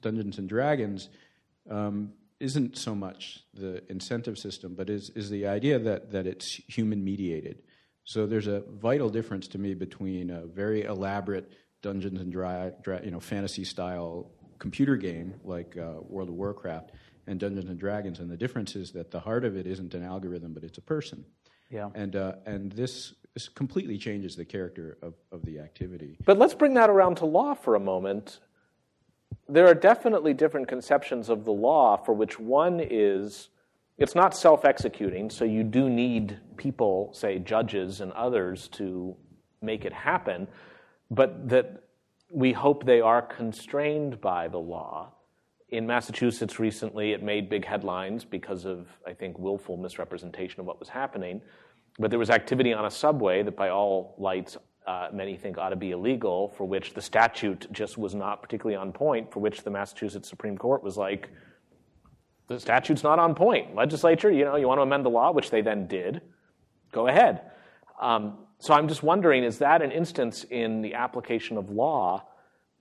Dungeons 0.00 0.38
and 0.38 0.48
Dragons 0.48 1.10
um, 1.68 2.12
isn't 2.40 2.76
so 2.76 2.94
much 2.94 3.40
the 3.54 3.82
incentive 3.90 4.38
system, 4.38 4.74
but 4.74 4.88
is, 4.88 5.10
is 5.10 5.30
the 5.30 5.46
idea 5.46 5.78
that, 5.78 6.10
that 6.10 6.26
it's 6.26 6.54
human 6.66 7.04
mediated. 7.04 7.62
So 8.04 8.26
there's 8.26 8.48
a 8.48 8.64
vital 8.68 9.08
difference 9.08 9.46
to 9.48 9.58
me 9.58 9.74
between 9.74 10.30
a 10.30 10.46
very 10.46 10.82
elaborate 10.82 11.52
Dungeons 11.82 12.20
and 12.20 12.32
Dra- 12.32 12.72
Dra- 12.82 13.04
you 13.04 13.10
know 13.10 13.20
fantasy 13.20 13.64
style 13.64 14.30
computer 14.58 14.96
game 14.96 15.34
like 15.44 15.76
uh, 15.76 16.00
World 16.08 16.28
of 16.28 16.36
Warcraft 16.36 16.92
and 17.26 17.38
Dungeons 17.38 17.68
and 17.68 17.78
Dragons, 17.78 18.18
and 18.18 18.30
the 18.30 18.36
difference 18.36 18.76
is 18.76 18.92
that 18.92 19.10
the 19.10 19.20
heart 19.20 19.44
of 19.44 19.56
it 19.56 19.66
isn't 19.66 19.94
an 19.94 20.02
algorithm, 20.02 20.52
but 20.52 20.64
it's 20.64 20.78
a 20.78 20.82
person. 20.82 21.24
Yeah. 21.70 21.88
And 21.94 22.16
uh, 22.16 22.34
and 22.46 22.72
this 22.72 23.14
this 23.34 23.48
completely 23.48 23.96
changes 23.96 24.36
the 24.36 24.44
character 24.44 24.98
of, 25.02 25.14
of 25.30 25.44
the 25.44 25.58
activity. 25.58 26.18
But 26.24 26.38
let's 26.38 26.54
bring 26.54 26.74
that 26.74 26.90
around 26.90 27.16
to 27.16 27.26
law 27.26 27.54
for 27.54 27.76
a 27.76 27.80
moment. 27.80 28.40
There 29.48 29.66
are 29.66 29.74
definitely 29.74 30.34
different 30.34 30.68
conceptions 30.68 31.30
of 31.30 31.44
the 31.44 31.52
law 31.52 31.96
for 31.96 32.12
which 32.12 32.38
one 32.38 32.78
is 32.78 33.48
it's 33.98 34.14
not 34.14 34.34
self 34.36 34.64
executing, 34.64 35.30
so 35.30 35.44
you 35.44 35.62
do 35.62 35.88
need 35.88 36.38
people, 36.56 37.10
say 37.12 37.38
judges 37.38 38.00
and 38.00 38.12
others, 38.12 38.68
to 38.68 39.16
make 39.60 39.84
it 39.84 39.92
happen, 39.92 40.48
but 41.10 41.48
that 41.48 41.84
we 42.30 42.52
hope 42.52 42.84
they 42.84 43.00
are 43.00 43.22
constrained 43.22 44.20
by 44.20 44.48
the 44.48 44.58
law. 44.58 45.12
In 45.72 45.86
Massachusetts 45.86 46.60
recently, 46.60 47.12
it 47.12 47.22
made 47.22 47.48
big 47.48 47.64
headlines 47.64 48.24
because 48.24 48.64
of, 48.64 48.86
I 49.06 49.12
think, 49.12 49.38
willful 49.38 49.76
misrepresentation 49.76 50.60
of 50.60 50.66
what 50.66 50.78
was 50.78 50.88
happening 50.88 51.40
but 51.98 52.10
there 52.10 52.18
was 52.18 52.30
activity 52.30 52.72
on 52.72 52.84
a 52.84 52.90
subway 52.90 53.42
that, 53.42 53.56
by 53.56 53.68
all 53.68 54.14
lights, 54.18 54.56
uh, 54.86 55.08
many 55.12 55.36
think 55.36 55.58
ought 55.58 55.70
to 55.70 55.76
be 55.76 55.90
illegal, 55.90 56.48
for 56.56 56.66
which 56.66 56.94
the 56.94 57.02
statute 57.02 57.66
just 57.70 57.98
was 57.98 58.14
not 58.14 58.42
particularly 58.42 58.76
on 58.76 58.92
point, 58.92 59.30
for 59.32 59.40
which 59.40 59.62
the 59.62 59.70
Massachusetts 59.70 60.28
Supreme 60.28 60.56
Court 60.56 60.82
was 60.82 60.96
like, 60.96 61.28
the 62.48 62.58
statute's 62.58 63.02
not 63.02 63.18
on 63.18 63.34
point. 63.34 63.74
Legislature, 63.74 64.30
you 64.30 64.44
know, 64.44 64.56
you 64.56 64.66
want 64.66 64.78
to 64.78 64.82
amend 64.82 65.04
the 65.04 65.10
law, 65.10 65.30
which 65.32 65.50
they 65.50 65.60
then 65.60 65.86
did, 65.86 66.22
go 66.92 67.06
ahead. 67.06 67.42
Um, 68.00 68.38
so 68.58 68.74
I'm 68.74 68.88
just 68.88 69.02
wondering, 69.02 69.44
is 69.44 69.58
that 69.58 69.82
an 69.82 69.92
instance 69.92 70.44
in 70.44 70.82
the 70.82 70.94
application 70.94 71.56
of 71.56 71.70
law 71.70 72.26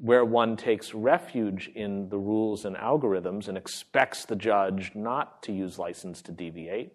where 0.01 0.25
one 0.25 0.57
takes 0.57 0.95
refuge 0.95 1.69
in 1.75 2.09
the 2.09 2.17
rules 2.17 2.65
and 2.65 2.75
algorithms 2.75 3.47
and 3.47 3.55
expects 3.57 4.25
the 4.25 4.35
judge 4.35 4.91
not 4.95 5.43
to 5.43 5.51
use 5.51 5.77
license 5.77 6.21
to 6.23 6.31
deviate? 6.31 6.93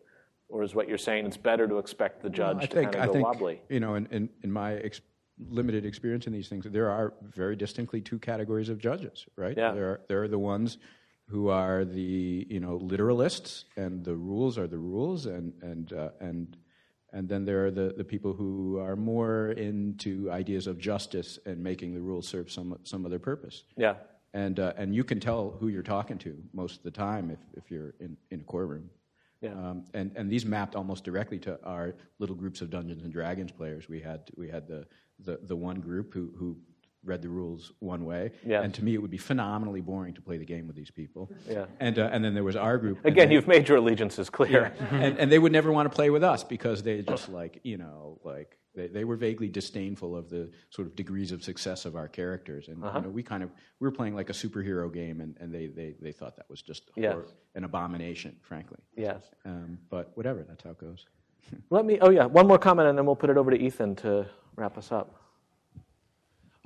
Or 0.48 0.62
is 0.62 0.74
what 0.74 0.88
you're 0.88 0.98
saying 0.98 1.26
it's 1.26 1.36
better 1.36 1.68
to 1.68 1.78
expect 1.78 2.22
the 2.22 2.30
judge 2.30 2.58
I 2.62 2.66
to 2.66 2.74
think, 2.74 2.92
kind 2.92 3.04
I 3.04 3.06
go 3.06 3.12
think 3.12 3.26
wobbly? 3.26 3.60
you 3.68 3.80
know, 3.80 3.94
in, 3.94 4.06
in, 4.10 4.28
in 4.42 4.50
my 4.50 4.74
ex- 4.74 5.00
limited 5.48 5.84
experience 5.86 6.26
in 6.26 6.32
these 6.32 6.48
things, 6.48 6.66
there 6.68 6.90
are 6.90 7.14
very 7.22 7.54
distinctly 7.56 8.00
two 8.00 8.18
categories 8.18 8.68
of 8.68 8.78
judges, 8.78 9.26
right? 9.36 9.56
Yeah. 9.56 9.72
There 9.72 9.88
are, 9.88 10.00
there 10.08 10.22
are 10.22 10.28
the 10.28 10.38
ones 10.38 10.78
who 11.28 11.48
are 11.48 11.84
the 11.84 12.46
you 12.48 12.60
know 12.60 12.78
literalists, 12.78 13.64
and 13.76 14.04
the 14.04 14.14
rules 14.14 14.58
are 14.58 14.66
the 14.66 14.78
rules, 14.78 15.26
and 15.26 15.52
and 15.62 15.92
uh, 15.92 16.10
and 16.20 16.56
and 17.16 17.26
then 17.26 17.46
there 17.46 17.64
are 17.64 17.70
the, 17.70 17.94
the 17.96 18.04
people 18.04 18.34
who 18.34 18.78
are 18.78 18.94
more 18.94 19.52
into 19.52 20.30
ideas 20.30 20.66
of 20.66 20.78
justice 20.78 21.38
and 21.46 21.62
making 21.62 21.94
the 21.94 22.00
rules 22.00 22.28
serve 22.28 22.52
some 22.52 22.78
some 22.84 23.06
other 23.06 23.18
purpose. 23.18 23.64
Yeah. 23.76 23.94
And 24.34 24.60
uh, 24.60 24.74
and 24.76 24.94
you 24.94 25.02
can 25.02 25.18
tell 25.18 25.56
who 25.58 25.68
you're 25.68 25.82
talking 25.82 26.18
to 26.18 26.36
most 26.52 26.76
of 26.76 26.82
the 26.82 26.90
time 26.90 27.30
if, 27.30 27.38
if 27.56 27.70
you're 27.70 27.94
in, 28.00 28.18
in 28.30 28.40
a 28.40 28.44
courtroom. 28.44 28.90
Yeah. 29.40 29.52
Um, 29.52 29.84
and 29.94 30.12
and 30.14 30.30
these 30.30 30.44
mapped 30.44 30.76
almost 30.76 31.04
directly 31.04 31.38
to 31.38 31.58
our 31.64 31.94
little 32.18 32.36
groups 32.36 32.60
of 32.60 32.68
Dungeons 32.68 33.02
and 33.02 33.12
Dragons 33.12 33.50
players. 33.50 33.88
We 33.88 34.00
had 34.00 34.20
we 34.36 34.50
had 34.50 34.68
the 34.68 34.86
the, 35.24 35.38
the 35.42 35.56
one 35.56 35.80
group 35.80 36.12
who 36.12 36.30
who 36.38 36.58
read 37.06 37.22
the 37.22 37.28
rules 37.28 37.72
one 37.78 38.04
way, 38.04 38.32
Yes. 38.44 38.64
and 38.64 38.74
to 38.74 38.84
me 38.84 38.92
it 38.94 39.00
would 39.00 39.10
be 39.10 39.16
phenomenally 39.18 39.80
boring 39.80 40.12
to 40.14 40.20
play 40.20 40.36
the 40.36 40.44
game 40.44 40.66
with 40.66 40.76
these 40.76 40.90
people. 40.90 41.30
Yeah. 41.48 41.66
And 41.80 41.98
uh, 41.98 42.10
and 42.12 42.24
then 42.24 42.34
there 42.34 42.44
was 42.44 42.56
our 42.56 42.76
group. 42.78 43.04
Again, 43.04 43.28
they- 43.28 43.34
you've 43.34 43.46
made 43.48 43.68
your 43.68 43.78
allegiances 43.78 44.28
clear. 44.28 44.74
and, 44.90 45.18
and 45.18 45.32
they 45.32 45.38
would 45.38 45.52
never 45.52 45.72
want 45.72 45.90
to 45.90 45.94
play 45.94 46.10
with 46.10 46.24
us 46.24 46.44
because 46.44 46.82
they 46.82 47.00
just 47.02 47.28
like 47.28 47.60
you 47.62 47.78
know 47.78 48.18
like 48.24 48.58
they, 48.74 48.88
they 48.88 49.04
were 49.04 49.16
vaguely 49.16 49.48
disdainful 49.48 50.14
of 50.14 50.28
the 50.28 50.50
sort 50.70 50.86
of 50.88 50.94
degrees 50.96 51.32
of 51.32 51.42
success 51.42 51.86
of 51.86 51.96
our 51.96 52.08
characters 52.08 52.68
and 52.68 52.84
Uh-huh. 52.84 52.98
you 52.98 53.04
know, 53.04 53.10
we 53.10 53.22
kind 53.22 53.42
of 53.42 53.50
we 53.80 53.86
were 53.86 53.92
playing 53.92 54.14
like 54.14 54.28
a 54.28 54.34
superhero 54.34 54.92
game 54.92 55.20
and, 55.22 55.36
and 55.40 55.54
they, 55.54 55.66
they, 55.68 55.94
they 56.00 56.12
thought 56.12 56.36
that 56.36 56.48
was 56.50 56.60
just 56.60 56.90
Yes. 56.96 57.14
hor- 57.14 57.24
an 57.54 57.64
abomination 57.64 58.36
frankly 58.42 58.78
Yes. 58.96 59.22
um, 59.46 59.78
but 59.88 60.10
whatever 60.14 60.44
that's 60.48 60.62
how 60.64 60.70
it 60.70 60.78
goes 60.78 61.06
Let 61.70 61.84
me, 61.86 61.98
oh 62.02 62.10
yeah, 62.10 62.26
one 62.26 62.46
more 62.48 62.58
comment 62.58 62.88
and 62.88 62.98
then 62.98 63.06
we'll 63.06 63.16
put 63.24 63.30
it 63.30 63.36
over 63.38 63.50
to 63.52 63.56
Ethan 63.56 63.94
to 63.96 64.26
wrap 64.56 64.76
us 64.76 64.90
up. 64.92 65.14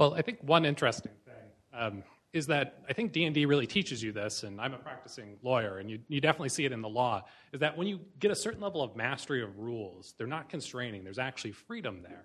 Well, 0.01 0.15
I 0.15 0.23
think 0.23 0.39
one 0.41 0.65
interesting 0.65 1.13
thing 1.27 1.79
um, 1.79 2.03
is 2.33 2.47
that 2.47 2.79
I 2.89 2.95
think 2.95 3.13
D 3.13 3.27
and 3.27 3.35
D 3.35 3.45
really 3.45 3.67
teaches 3.67 4.03
you 4.03 4.13
this, 4.13 4.45
and 4.45 4.59
I'm 4.59 4.73
a 4.73 4.79
practicing 4.79 5.37
lawyer, 5.43 5.77
and 5.77 5.91
you, 5.91 5.99
you 6.09 6.23
definitely 6.23 6.49
see 6.49 6.65
it 6.65 6.73
in 6.73 6.81
the 6.81 6.89
law. 6.89 7.25
Is 7.53 7.61
that 7.61 7.77
when 7.77 7.87
you 7.87 8.01
get 8.19 8.31
a 8.31 8.35
certain 8.35 8.63
level 8.63 8.83
of 8.83 8.97
mastery 8.97 9.43
of 9.43 9.59
rules, 9.59 10.15
they're 10.17 10.27
not 10.27 10.49
constraining. 10.49 11.05
There's 11.05 11.19
actually 11.19 11.53
freedom 11.53 12.01
there, 12.03 12.25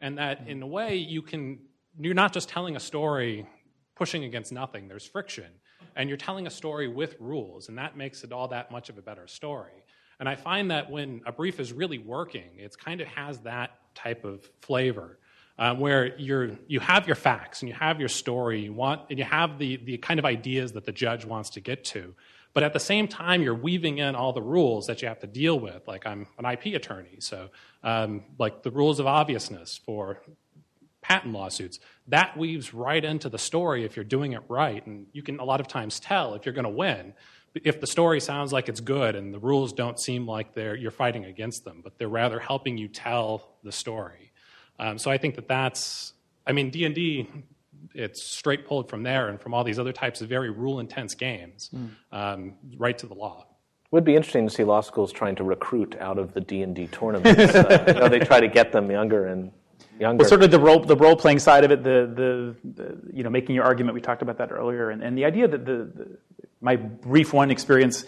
and 0.00 0.16
that 0.18 0.46
in 0.46 0.62
a 0.62 0.68
way 0.68 0.94
you 0.94 1.20
can. 1.20 1.58
You're 1.98 2.14
not 2.14 2.32
just 2.32 2.48
telling 2.48 2.76
a 2.76 2.80
story 2.80 3.44
pushing 3.96 4.22
against 4.22 4.52
nothing. 4.52 4.86
There's 4.86 5.04
friction, 5.04 5.50
and 5.96 6.08
you're 6.08 6.18
telling 6.18 6.46
a 6.46 6.50
story 6.50 6.86
with 6.86 7.16
rules, 7.18 7.68
and 7.68 7.76
that 7.76 7.96
makes 7.96 8.22
it 8.22 8.30
all 8.30 8.46
that 8.48 8.70
much 8.70 8.88
of 8.88 8.98
a 8.98 9.02
better 9.02 9.26
story. 9.26 9.82
And 10.20 10.28
I 10.28 10.36
find 10.36 10.70
that 10.70 10.88
when 10.88 11.22
a 11.26 11.32
brief 11.32 11.58
is 11.58 11.72
really 11.72 11.98
working, 11.98 12.50
it 12.56 12.78
kind 12.78 13.00
of 13.00 13.08
has 13.08 13.40
that 13.40 13.72
type 13.96 14.24
of 14.24 14.48
flavor 14.60 15.18
um, 15.58 15.80
where 15.80 16.18
you're, 16.18 16.50
you 16.66 16.80
have 16.80 17.06
your 17.06 17.16
facts 17.16 17.62
and 17.62 17.68
you 17.68 17.74
have 17.74 17.98
your 17.98 18.08
story, 18.08 18.60
you 18.60 18.72
want, 18.72 19.02
and 19.10 19.18
you 19.18 19.24
have 19.24 19.58
the, 19.58 19.76
the 19.76 19.98
kind 19.98 20.18
of 20.18 20.24
ideas 20.24 20.72
that 20.72 20.84
the 20.84 20.92
judge 20.92 21.24
wants 21.24 21.50
to 21.50 21.60
get 21.60 21.84
to. 21.84 22.14
But 22.52 22.62
at 22.62 22.72
the 22.72 22.80
same 22.80 23.06
time, 23.06 23.42
you're 23.42 23.54
weaving 23.54 23.98
in 23.98 24.14
all 24.14 24.32
the 24.32 24.42
rules 24.42 24.86
that 24.86 25.02
you 25.02 25.08
have 25.08 25.20
to 25.20 25.26
deal 25.26 25.58
with. 25.58 25.86
Like 25.86 26.06
I'm 26.06 26.26
an 26.38 26.46
IP 26.46 26.74
attorney, 26.74 27.16
so 27.18 27.50
um, 27.82 28.24
like 28.38 28.62
the 28.62 28.70
rules 28.70 28.98
of 28.98 29.06
obviousness 29.06 29.78
for 29.84 30.22
patent 31.02 31.34
lawsuits. 31.34 31.78
That 32.08 32.36
weaves 32.36 32.72
right 32.72 33.04
into 33.04 33.28
the 33.28 33.38
story 33.38 33.84
if 33.84 33.94
you're 33.94 34.04
doing 34.04 34.32
it 34.32 34.42
right. 34.48 34.84
And 34.86 35.06
you 35.12 35.22
can 35.22 35.38
a 35.38 35.44
lot 35.44 35.60
of 35.60 35.68
times 35.68 36.00
tell 36.00 36.34
if 36.34 36.46
you're 36.46 36.54
going 36.54 36.64
to 36.64 36.70
win 36.70 37.12
if 37.64 37.80
the 37.80 37.86
story 37.86 38.20
sounds 38.20 38.52
like 38.52 38.68
it's 38.68 38.80
good 38.80 39.14
and 39.14 39.32
the 39.32 39.38
rules 39.38 39.72
don't 39.72 39.98
seem 39.98 40.26
like 40.26 40.54
they're, 40.54 40.76
you're 40.76 40.90
fighting 40.90 41.24
against 41.24 41.64
them, 41.64 41.80
but 41.82 41.98
they're 41.98 42.08
rather 42.08 42.38
helping 42.38 42.76
you 42.76 42.88
tell 42.88 43.56
the 43.62 43.72
story. 43.72 44.25
Um, 44.78 44.98
so 44.98 45.10
I 45.10 45.18
think 45.18 45.36
that 45.36 45.48
that's, 45.48 46.12
I 46.46 46.52
mean, 46.52 46.70
D&D, 46.70 47.28
it's 47.94 48.22
straight 48.22 48.66
pulled 48.66 48.88
from 48.90 49.02
there 49.02 49.28
and 49.28 49.40
from 49.40 49.54
all 49.54 49.64
these 49.64 49.78
other 49.78 49.92
types 49.92 50.20
of 50.20 50.28
very 50.28 50.50
rule-intense 50.50 51.14
games, 51.14 51.70
um, 52.12 52.54
right 52.76 52.96
to 52.98 53.06
the 53.06 53.14
law. 53.14 53.46
Would 53.92 54.04
be 54.04 54.16
interesting 54.16 54.48
to 54.48 54.52
see 54.52 54.64
law 54.64 54.80
schools 54.80 55.12
trying 55.12 55.36
to 55.36 55.44
recruit 55.44 55.96
out 56.00 56.18
of 56.18 56.34
the 56.34 56.40
D 56.40 56.62
and 56.62 56.74
D 56.74 56.88
tournaments. 56.88 57.54
uh, 57.54 57.84
you 57.86 57.94
know, 57.94 58.08
they 58.08 58.18
try 58.18 58.40
to 58.40 58.48
get 58.48 58.72
them 58.72 58.90
younger 58.90 59.26
and 59.26 59.52
younger. 59.98 60.22
Well, 60.22 60.28
sort 60.28 60.42
of 60.42 60.50
the 60.50 60.58
role 60.58 60.80
the 60.80 60.96
role 60.96 61.14
playing 61.14 61.38
side 61.38 61.64
of 61.64 61.70
it, 61.70 61.84
the, 61.84 62.12
the 62.12 62.82
the 62.82 62.98
you 63.12 63.22
know 63.22 63.30
making 63.30 63.54
your 63.54 63.64
argument. 63.64 63.94
We 63.94 64.00
talked 64.00 64.22
about 64.22 64.38
that 64.38 64.50
earlier, 64.50 64.90
and, 64.90 65.02
and 65.02 65.16
the 65.16 65.24
idea 65.24 65.46
that 65.46 65.64
the, 65.64 65.90
the 65.94 66.18
my 66.60 66.74
brief 66.74 67.32
one 67.32 67.50
experience 67.50 68.04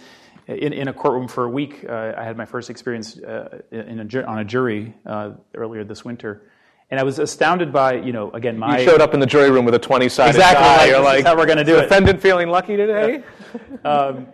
in, 0.48 0.72
in 0.72 0.88
a 0.88 0.92
courtroom 0.92 1.28
for 1.28 1.44
a 1.44 1.48
week. 1.48 1.84
Uh, 1.88 2.14
I 2.16 2.24
had 2.24 2.36
my 2.36 2.46
first 2.46 2.70
experience 2.70 3.18
uh, 3.18 3.60
in 3.70 4.00
a, 4.00 4.22
on 4.24 4.38
a 4.38 4.44
jury 4.44 4.94
uh, 5.06 5.32
earlier 5.54 5.84
this 5.84 6.04
winter, 6.04 6.50
and 6.90 6.98
I 6.98 7.02
was 7.02 7.18
astounded 7.18 7.72
by 7.72 7.94
you 7.94 8.12
know 8.12 8.30
again 8.32 8.58
my 8.58 8.78
you 8.78 8.84
showed 8.84 9.00
up 9.00 9.14
in 9.14 9.20
the 9.20 9.26
jury 9.26 9.50
room 9.50 9.64
with 9.64 9.74
a 9.74 9.78
twenty-sided 9.78 10.30
Exactly, 10.30 10.62
die. 10.64 10.76
like, 10.76 10.88
You're 10.88 10.98
this 11.00 11.08
is 11.08 11.14
like, 11.16 11.24
how 11.26 11.36
we're 11.36 11.46
gonna 11.46 11.64
do 11.64 11.76
it. 11.78 11.82
Defendant 11.82 12.20
feeling 12.20 12.48
lucky 12.48 12.76
today. 12.76 13.22
um, 13.84 14.26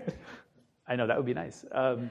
I 0.87 0.97
know 0.97 1.07
that 1.07 1.17
would 1.17 1.27
be 1.27 1.35
nice. 1.35 1.65
Um, 1.73 2.11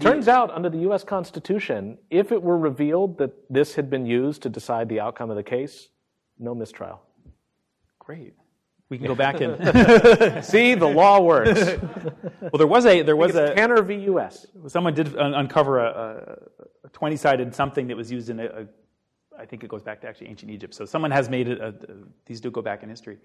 Turns 0.00 0.26
out, 0.26 0.50
under 0.50 0.70
the 0.70 0.78
U.S. 0.78 1.04
Constitution, 1.04 1.98
if 2.08 2.32
it 2.32 2.42
were 2.42 2.56
revealed 2.56 3.18
that 3.18 3.32
this 3.50 3.74
had 3.74 3.90
been 3.90 4.06
used 4.06 4.40
to 4.42 4.48
decide 4.48 4.88
the 4.88 5.00
outcome 5.00 5.28
of 5.28 5.36
the 5.36 5.42
case, 5.42 5.90
no 6.38 6.54
mistrial. 6.54 7.02
great. 7.98 8.32
We 8.88 8.96
can 8.98 9.06
go 9.06 9.14
back 9.14 9.40
and 9.40 10.44
See, 10.44 10.74
the 10.74 10.86
law 10.86 11.20
works. 11.20 11.60
well, 12.40 12.50
there 12.58 12.66
was 12.66 12.84
a 12.86 13.02
there 13.02 13.16
was 13.16 13.34
a 13.34 13.54
Tanner 13.54 13.82
v. 13.82 13.94
U.S. 14.12 14.46
someone 14.68 14.92
did 14.94 15.16
un- 15.16 15.34
uncover 15.34 15.80
a, 15.80 16.38
a, 16.84 16.86
a 16.86 16.90
20-sided 16.90 17.54
something 17.54 17.86
that 17.88 17.96
was 17.96 18.10
used 18.12 18.28
in 18.30 18.38
a, 18.40 18.44
a 18.46 18.66
I 19.42 19.46
think 19.46 19.64
it 19.64 19.68
goes 19.68 19.82
back 19.82 20.00
to 20.02 20.08
actually 20.08 20.28
ancient 20.28 20.50
Egypt. 20.50 20.72
So 20.74 20.84
someone 20.84 21.10
has 21.10 21.28
made 21.28 21.48
it. 21.48 21.60
A, 21.60 21.68
a, 21.68 21.94
these 22.26 22.40
do 22.40 22.50
go 22.50 22.62
back 22.62 22.82
in 22.82 22.88
history. 22.88 23.18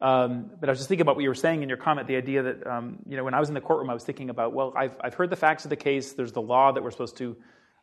Um, 0.00 0.50
but 0.60 0.68
I 0.68 0.72
was 0.72 0.78
just 0.78 0.88
thinking 0.88 1.02
about 1.02 1.16
what 1.16 1.22
you 1.22 1.28
were 1.28 1.34
saying 1.34 1.62
in 1.62 1.68
your 1.68 1.78
comment, 1.78 2.06
the 2.06 2.16
idea 2.16 2.42
that 2.42 2.66
um, 2.66 2.98
you 3.08 3.16
know 3.16 3.24
when 3.24 3.34
I 3.34 3.40
was 3.40 3.48
in 3.48 3.54
the 3.54 3.60
courtroom, 3.60 3.90
I 3.90 3.94
was 3.94 4.04
thinking 4.04 4.30
about 4.30 4.52
well, 4.52 4.72
I've 4.76 4.96
I've 5.00 5.14
heard 5.14 5.30
the 5.30 5.36
facts 5.36 5.64
of 5.64 5.70
the 5.70 5.76
case. 5.76 6.12
There's 6.12 6.32
the 6.32 6.42
law 6.42 6.70
that 6.70 6.82
we're 6.82 6.92
supposed 6.92 7.16
to 7.18 7.36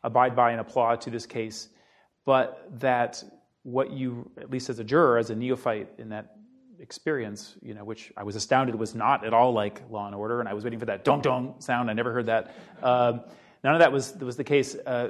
abide 0.03 0.36
by 0.36 0.51
and 0.51 0.61
apply 0.61 0.95
to 0.95 1.09
this 1.09 1.26
case, 1.26 1.69
but 2.26 2.69
that 2.80 3.21
what 3.63 3.91
you, 3.91 4.32
at 4.38 4.49
least 4.49 4.69
as 4.69 4.80
a 4.80 4.84
juror, 4.84 5.17
as 5.17 5.30
a 5.32 5.36
neophyte 5.36 5.89
in 5.97 6.09
that 6.09 6.38
experience, 6.80 7.55
you 7.61 7.73
know, 7.73 7.84
which 7.84 8.13
I 8.15 8.23
was 8.23 8.36
astounded 8.36 8.76
was 8.76 8.93
not 8.95 9.26
at 9.26 9.34
all 9.34 9.51
like 9.51 9.82
Law 9.89 10.05
and 10.05 10.15
Order, 10.15 10.39
and 10.39 10.47
I 10.47 10.53
was 10.53 10.63
waiting 10.63 10.80
for 10.80 10.86
that 10.86 11.03
dong 11.03 11.21
dong 11.21 11.55
sound. 11.59 11.89
I 11.89 11.93
never 11.93 12.13
heard 12.13 12.28
that. 12.28 12.55
Um, 12.82 13.21
none 13.63 13.73
of 13.73 13.80
that 13.80 13.91
was 13.91 14.15
was 14.17 14.38
the 14.38 14.43
case. 14.43 14.76
Uh, 14.76 15.09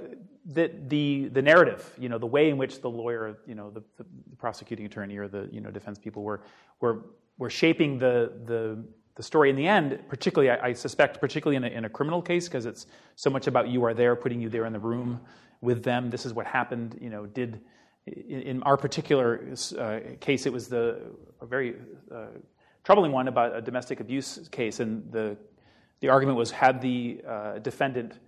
that 0.53 0.89
the 0.89 1.29
the 1.29 1.41
narrative, 1.41 1.91
you 1.97 2.09
know, 2.09 2.17
the 2.17 2.25
way 2.25 2.49
in 2.49 2.57
which 2.57 2.81
the 2.81 2.89
lawyer, 2.89 3.37
you 3.47 3.55
know, 3.55 3.71
the, 3.71 3.81
the, 3.97 4.05
the 4.29 4.35
prosecuting 4.37 4.85
attorney 4.85 5.17
or 5.17 5.27
the 5.27 5.49
you 5.51 5.61
know 5.61 5.71
defense 5.71 5.97
people 5.97 6.23
were 6.23 6.41
were 6.81 7.05
were 7.37 7.49
shaping 7.49 7.97
the 7.97 8.31
the 8.45 8.83
the 9.15 9.23
story 9.23 9.49
in 9.49 9.55
the 9.55 9.65
end, 9.65 9.97
particularly, 10.09 10.49
I, 10.49 10.67
I 10.67 10.73
suspect, 10.73 11.21
particularly 11.21 11.55
in 11.55 11.63
a, 11.63 11.67
in 11.67 11.85
a 11.85 11.89
criminal 11.89 12.21
case, 12.21 12.49
because 12.49 12.65
it's 12.65 12.85
so 13.15 13.29
much 13.29 13.47
about 13.47 13.69
you 13.69 13.85
are 13.85 13.93
there, 13.93 14.13
putting 14.13 14.41
you 14.41 14.49
there 14.49 14.65
in 14.65 14.73
the 14.73 14.79
room 14.79 15.21
with 15.61 15.83
them. 15.83 16.09
This 16.09 16.25
is 16.25 16.33
what 16.33 16.45
happened. 16.45 16.97
You 17.01 17.09
know, 17.09 17.25
did 17.25 17.61
in, 18.05 18.41
in 18.41 18.63
our 18.63 18.77
particular 18.77 19.47
uh, 19.79 19.99
case, 20.19 20.45
it 20.45 20.53
was 20.53 20.67
the 20.67 21.01
a 21.41 21.45
very 21.45 21.75
uh, 22.13 22.27
troubling 22.83 23.11
one 23.11 23.27
about 23.27 23.55
a 23.55 23.61
domestic 23.61 23.99
abuse 23.99 24.47
case, 24.51 24.79
and 24.79 25.11
the 25.11 25.37
the 26.01 26.09
argument 26.09 26.37
was 26.37 26.51
had 26.51 26.81
the 26.81 27.21
uh, 27.27 27.59
defendant 27.59 28.19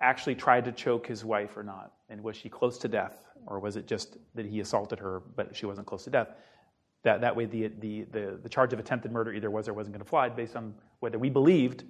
actually 0.00 0.34
tried 0.34 0.64
to 0.64 0.72
choke 0.72 1.06
his 1.06 1.24
wife 1.24 1.56
or 1.56 1.62
not, 1.62 1.92
and 2.08 2.22
was 2.22 2.36
she 2.36 2.48
close 2.48 2.78
to 2.78 2.88
death, 2.88 3.26
or 3.46 3.60
was 3.60 3.76
it 3.76 3.86
just 3.86 4.16
that 4.34 4.46
he 4.46 4.60
assaulted 4.60 4.98
her 4.98 5.22
but 5.36 5.54
she 5.54 5.66
wasn't 5.66 5.86
close 5.86 6.04
to 6.04 6.10
death? 6.10 6.28
That, 7.04 7.20
that 7.20 7.36
way, 7.36 7.44
the, 7.44 7.68
the, 7.80 8.06
the, 8.12 8.38
the 8.42 8.48
charge 8.48 8.72
of 8.72 8.78
attempted 8.78 9.12
murder 9.12 9.32
either 9.32 9.50
was 9.50 9.68
or 9.68 9.74
wasn't 9.74 9.94
going 9.94 10.02
to 10.02 10.08
fly 10.08 10.30
based 10.30 10.56
on 10.56 10.74
whether 11.00 11.18
we 11.18 11.28
believed 11.28 11.84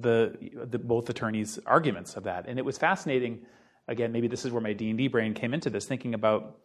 the, 0.00 0.36
the, 0.68 0.78
both 0.78 1.08
attorneys' 1.08 1.60
arguments 1.64 2.16
of 2.16 2.24
that. 2.24 2.46
And 2.48 2.58
it 2.58 2.64
was 2.64 2.76
fascinating. 2.76 3.42
Again, 3.86 4.10
maybe 4.10 4.26
this 4.26 4.44
is 4.44 4.50
where 4.50 4.60
my 4.60 4.72
D&D 4.72 5.06
brain 5.08 5.32
came 5.32 5.54
into 5.54 5.70
this, 5.70 5.86
thinking 5.86 6.14
about, 6.14 6.58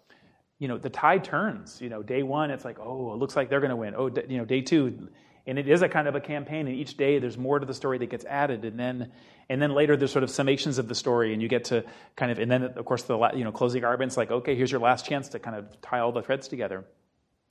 you 0.57 0.68
know, 0.68 0.80
the 0.80 0.89
tide 0.89 1.23
turns. 1.23 1.80
You 1.80 1.89
know, 1.89 2.02
day 2.02 2.23
one, 2.23 2.49
it's 2.49 2.65
like, 2.65 2.80
oh, 2.80 3.14
it 3.14 3.18
looks 3.18 3.35
like 3.35 3.48
they're 3.48 3.60
going 3.60 3.69
to 3.69 3.76
win. 3.76 3.94
Oh, 3.95 4.10
you 4.27 4.39
know, 4.39 4.45
day 4.45 4.61
two, 4.61 5.10
and 5.47 5.57
it 5.57 5.67
is 5.67 5.81
a 5.81 5.89
kind 5.89 6.07
of 6.07 6.15
a 6.15 6.21
campaign, 6.21 6.67
and 6.67 6.75
each 6.75 6.97
day 6.97 7.19
there's 7.19 7.37
more 7.37 7.57
to 7.57 7.65
the 7.65 7.73
story 7.73 7.97
that 7.97 8.09
gets 8.09 8.25
added, 8.25 8.65
and 8.65 8.79
then 8.79 9.11
and 9.49 9.61
then 9.61 9.73
later 9.73 9.95
there's 9.97 10.11
sort 10.11 10.23
of 10.23 10.29
summations 10.29 10.77
of 10.77 10.87
the 10.87 10.95
story, 10.95 11.33
and 11.33 11.41
you 11.41 11.47
get 11.47 11.65
to 11.65 11.83
kind 12.15 12.31
of, 12.31 12.37
and 12.39 12.51
then 12.51 12.63
of 12.63 12.85
course 12.85 13.03
the 13.03 13.17
la- 13.17 13.33
you 13.33 13.43
know 13.43 13.51
closing 13.51 13.83
arguments, 13.83 14.17
like, 14.17 14.29
okay, 14.29 14.55
here's 14.55 14.71
your 14.71 14.81
last 14.81 15.05
chance 15.05 15.29
to 15.29 15.39
kind 15.39 15.55
of 15.55 15.81
tie 15.81 15.99
all 15.99 16.11
the 16.11 16.21
threads 16.21 16.47
together 16.47 16.85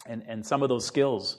and, 0.09 0.23
and 0.27 0.45
some 0.45 0.63
of 0.63 0.69
those 0.69 0.85
skills, 0.85 1.39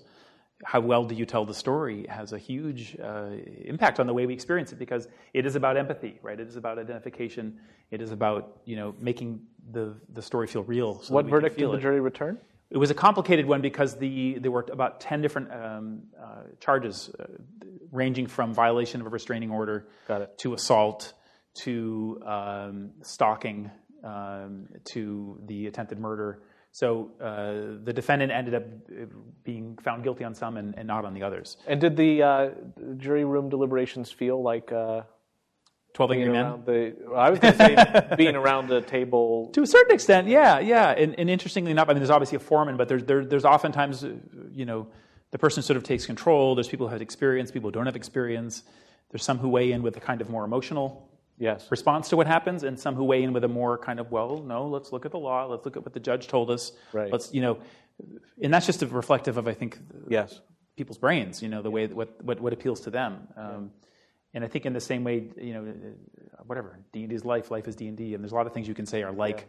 how 0.64 0.80
well 0.80 1.06
do 1.06 1.16
you 1.16 1.26
tell 1.26 1.46
the 1.46 1.54
story, 1.54 2.06
has 2.10 2.34
a 2.34 2.38
huge 2.38 2.98
uh, 3.02 3.30
impact 3.64 4.00
on 4.00 4.08
the 4.08 4.14
way 4.14 4.26
we 4.26 4.34
experience 4.34 4.72
it 4.72 4.80
because 4.80 5.08
it 5.34 5.46
is 5.46 5.56
about 5.56 5.78
empathy, 5.78 6.20
right? 6.22 6.40
It 6.40 6.48
is 6.48 6.56
about 6.56 6.80
identification. 6.80 7.60
It 7.92 8.02
is 8.02 8.12
about 8.12 8.62
you 8.66 8.76
know 8.76 8.96
making 9.00 9.42
the, 9.72 9.96
the 10.14 10.22
story 10.22 10.48
feel 10.48 10.64
real. 10.64 11.02
So 11.02 11.14
What 11.14 11.26
verdict 11.26 11.58
did 11.58 11.72
the 11.72 11.78
jury 11.78 12.02
return? 12.02 12.40
It 12.70 12.78
was 12.78 12.92
a 12.92 12.94
complicated 12.94 13.46
one 13.46 13.62
because 13.62 13.96
the, 13.96 14.38
there 14.40 14.52
were 14.52 14.66
about 14.72 15.00
10 15.00 15.22
different 15.22 15.52
um, 15.52 16.02
uh, 16.22 16.44
charges, 16.60 17.10
uh, 17.20 17.26
ranging 17.92 18.28
from 18.28 18.54
violation 18.54 19.00
of 19.00 19.08
a 19.08 19.10
restraining 19.10 19.52
order 19.52 19.88
to 20.38 20.54
assault 20.54 21.14
to 21.64 22.22
um, 22.26 22.92
stalking 23.02 23.72
um, 24.04 24.68
to 24.86 25.40
the 25.46 25.68
attempted 25.68 26.00
murder. 26.00 26.42
So 26.72 27.12
uh, 27.22 27.84
the 27.84 27.94
defendant 27.94 28.32
ended 28.32 28.54
up 28.54 28.64
uh, 28.64 29.06
being 29.44 29.78
found 29.82 30.04
guilty 30.04 30.24
on 30.24 30.36
some 30.36 30.58
and, 30.58 30.78
and 30.78 30.88
not 30.88 31.06
on 31.06 31.14
the 31.14 31.24
others. 31.24 31.58
And 31.66 31.82
did 31.82 31.98
the 31.98 32.22
uh, 32.22 32.50
jury 32.98 33.26
room 33.26 33.50
deliberations 33.50 34.12
feel 34.12 34.42
like 34.44 34.72
uh, 34.72 35.02
12 35.98 36.12
Angry 36.12 36.30
Men? 36.30 36.62
the? 36.64 36.96
I 37.16 37.32
was 37.32 37.40
going 37.40 37.56
to 37.56 37.58
say 37.58 38.16
being 38.16 38.36
around 38.36 38.68
the 38.70 38.82
table. 38.82 39.50
To 39.54 39.64
a 39.64 39.68
certain 39.68 39.96
extent, 39.96 40.28
yeah, 40.28 40.60
yeah. 40.60 40.92
And, 40.92 41.16
and 41.20 41.28
interestingly 41.28 41.72
enough, 41.72 41.90
I 41.90 41.94
mean, 41.94 42.02
there's 42.02 42.12
obviously 42.12 42.36
a 42.36 42.40
foreman, 42.40 42.78
but 42.78 42.88
there's 42.88 43.04
there, 43.04 43.26
there's 43.26 43.46
oftentimes, 43.46 44.06
you 44.52 44.66
know, 44.66 44.88
the 45.32 45.40
person 45.40 45.64
sort 45.64 45.76
of 45.76 45.82
takes 45.84 46.06
control. 46.06 46.54
There's 46.54 46.68
people 46.68 46.88
who 46.88 46.94
have 46.94 47.02
experience, 47.02 47.50
people 47.50 47.70
who 47.70 47.72
don't 47.72 47.88
have 47.88 47.96
experience. 47.96 48.62
There's 49.10 49.24
some 49.24 49.40
who 49.40 49.50
weigh 49.50 49.72
in 49.72 49.82
with 49.82 49.98
a 49.98 50.00
kind 50.00 50.22
of 50.22 50.30
more 50.30 50.46
emotional 50.46 51.10
Yes. 51.40 51.66
response 51.72 52.10
to 52.10 52.16
what 52.18 52.28
happens, 52.28 52.64
and 52.64 52.80
some 52.80 52.94
who 52.96 53.04
weigh 53.04 53.24
in 53.24 53.34
with 53.34 53.44
a 53.44 53.48
more 53.48 53.78
kind 53.80 54.00
of, 54.00 54.12
well, 54.12 54.38
no, 54.44 54.68
let's 54.68 54.92
look 54.92 55.04
at 55.06 55.12
the 55.12 55.20
law, 55.20 55.46
let's 55.46 55.66
look 55.66 55.78
at 55.78 55.84
what 55.84 55.94
the 55.94 56.00
judge 56.00 56.28
told 56.28 56.52
us. 56.52 56.74
Right. 56.94 57.12
Let's, 57.12 57.34
you 57.34 57.42
know, 57.42 57.58
and 58.44 58.54
that's 58.54 58.66
just 58.68 58.84
a 58.84 58.88
reflective 58.88 59.38
of, 59.38 59.48
I 59.48 59.54
think, 59.54 59.80
Yes. 60.08 60.42
people's 60.76 60.98
brains, 61.00 61.42
you 61.42 61.50
know, 61.50 61.62
the 61.64 61.72
way 61.72 61.88
that 61.88 61.96
what, 61.96 62.24
what, 62.24 62.40
what 62.40 62.54
appeals 62.54 62.82
to 62.82 62.92
them. 62.92 63.28
Um, 63.36 63.72
and 64.34 64.44
I 64.44 64.48
think 64.48 64.66
in 64.66 64.74
the 64.74 64.82
same 64.82 65.04
way, 65.04 65.30
you 65.38 65.54
know, 65.54 65.74
whatever, 66.46 66.80
D&D 66.92 67.14
is 67.14 67.26
life, 67.26 67.50
life 67.52 67.68
is 67.68 67.76
D&D, 67.76 68.14
and 68.14 68.24
there's 68.24 68.32
a 68.32 68.36
lot 68.36 68.48
of 68.48 68.54
things 68.54 68.68
you 68.68 68.74
can 68.74 68.86
say 68.86 69.04
are 69.04 69.12
like, 69.12 69.48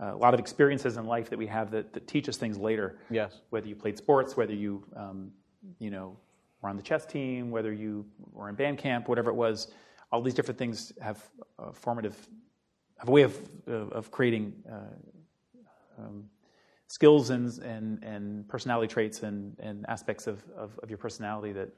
uh, 0.00 0.14
a 0.14 0.16
lot 0.16 0.32
of 0.32 0.40
experiences 0.40 0.96
in 0.96 1.04
life 1.04 1.28
that 1.28 1.38
we 1.38 1.46
have 1.46 1.70
that, 1.70 1.92
that 1.92 2.06
teach 2.06 2.28
us 2.28 2.36
things 2.36 2.56
later. 2.56 2.98
Yes. 3.10 3.40
Whether 3.50 3.68
you 3.68 3.76
played 3.76 3.98
sports, 3.98 4.36
whether 4.36 4.54
you, 4.54 4.84
um, 4.96 5.30
you 5.78 5.90
know, 5.90 6.16
were 6.62 6.70
on 6.70 6.76
the 6.76 6.82
chess 6.82 7.04
team, 7.04 7.50
whether 7.50 7.72
you 7.72 8.06
were 8.32 8.48
in 8.48 8.54
band 8.54 8.78
camp, 8.78 9.08
whatever 9.08 9.30
it 9.30 9.34
was, 9.34 9.68
all 10.10 10.22
these 10.22 10.34
different 10.34 10.58
things 10.58 10.92
have 11.00 11.22
a 11.58 11.72
formative, 11.72 12.16
have 12.98 13.08
a 13.08 13.12
way 13.12 13.22
of, 13.22 13.38
of, 13.66 13.92
of 13.92 14.10
creating 14.10 14.54
uh, 14.70 16.02
um, 16.02 16.24
skills 16.88 17.30
and, 17.30 17.58
and, 17.58 18.02
and 18.02 18.48
personality 18.48 18.88
traits 18.92 19.22
and, 19.22 19.56
and 19.60 19.84
aspects 19.88 20.26
of, 20.26 20.42
of, 20.56 20.78
of 20.82 20.88
your 20.88 20.98
personality 20.98 21.52
that, 21.52 21.68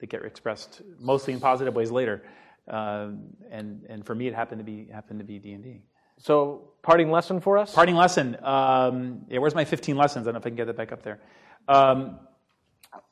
that 0.00 0.10
get 0.10 0.24
expressed 0.24 0.82
mostly 0.98 1.32
in 1.32 1.40
positive 1.40 1.74
ways 1.74 1.90
later. 1.90 2.22
Um, 2.68 3.28
and, 3.50 3.86
and 3.88 4.04
for 4.04 4.14
me, 4.14 4.26
it 4.26 4.34
happened 4.34 4.58
to 4.58 4.64
be 4.64 4.88
happened 4.92 5.20
to 5.20 5.24
be 5.24 5.38
D 5.38 5.52
and 5.52 5.62
D. 5.62 5.82
So, 6.18 6.72
parting 6.82 7.10
lesson 7.10 7.40
for 7.40 7.58
us? 7.58 7.74
Parting 7.74 7.94
lesson. 7.94 8.36
Um, 8.42 9.26
yeah, 9.28 9.38
where's 9.38 9.54
my 9.54 9.64
15 9.64 9.96
lessons? 9.96 10.26
I 10.26 10.28
don't 10.28 10.34
know 10.34 10.38
if 10.40 10.46
I 10.46 10.48
can 10.48 10.56
get 10.56 10.66
that 10.66 10.76
back 10.76 10.92
up 10.92 11.02
there. 11.02 11.20
Um, 11.68 12.18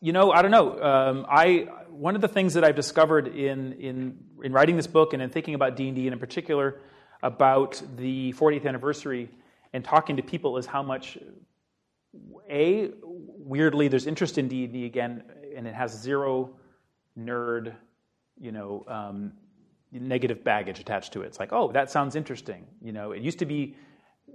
you 0.00 0.12
know, 0.12 0.32
I 0.32 0.42
don't 0.42 0.50
know. 0.50 0.80
Um, 0.80 1.26
I 1.28 1.68
one 1.90 2.14
of 2.14 2.20
the 2.20 2.28
things 2.28 2.54
that 2.54 2.64
I've 2.64 2.76
discovered 2.76 3.28
in 3.28 3.74
in 3.74 4.18
in 4.42 4.52
writing 4.52 4.76
this 4.76 4.86
book 4.86 5.12
and 5.12 5.22
in 5.22 5.30
thinking 5.30 5.54
about 5.54 5.76
D 5.76 5.88
and 5.88 5.96
D 5.96 6.06
and 6.06 6.14
in 6.14 6.18
particular 6.18 6.80
about 7.22 7.80
the 7.96 8.32
40th 8.34 8.66
anniversary 8.66 9.30
and 9.72 9.84
talking 9.84 10.16
to 10.16 10.22
people 10.22 10.56
is 10.58 10.66
how 10.66 10.82
much 10.82 11.18
a 12.48 12.90
weirdly 13.02 13.88
there's 13.88 14.06
interest 14.06 14.38
in 14.38 14.48
D 14.48 14.64
and 14.64 14.72
D 14.72 14.86
again, 14.86 15.22
and 15.56 15.66
it 15.66 15.74
has 15.74 15.92
zero 15.92 16.56
nerd, 17.18 17.74
you 18.38 18.52
know, 18.52 18.84
um, 18.88 19.32
negative 19.92 20.42
baggage 20.42 20.80
attached 20.80 21.12
to 21.12 21.22
it. 21.22 21.26
It's 21.26 21.38
like, 21.38 21.52
oh, 21.52 21.70
that 21.72 21.90
sounds 21.90 22.16
interesting. 22.16 22.66
You 22.82 22.92
know, 22.92 23.12
it 23.12 23.22
used 23.22 23.38
to 23.40 23.46
be 23.46 23.76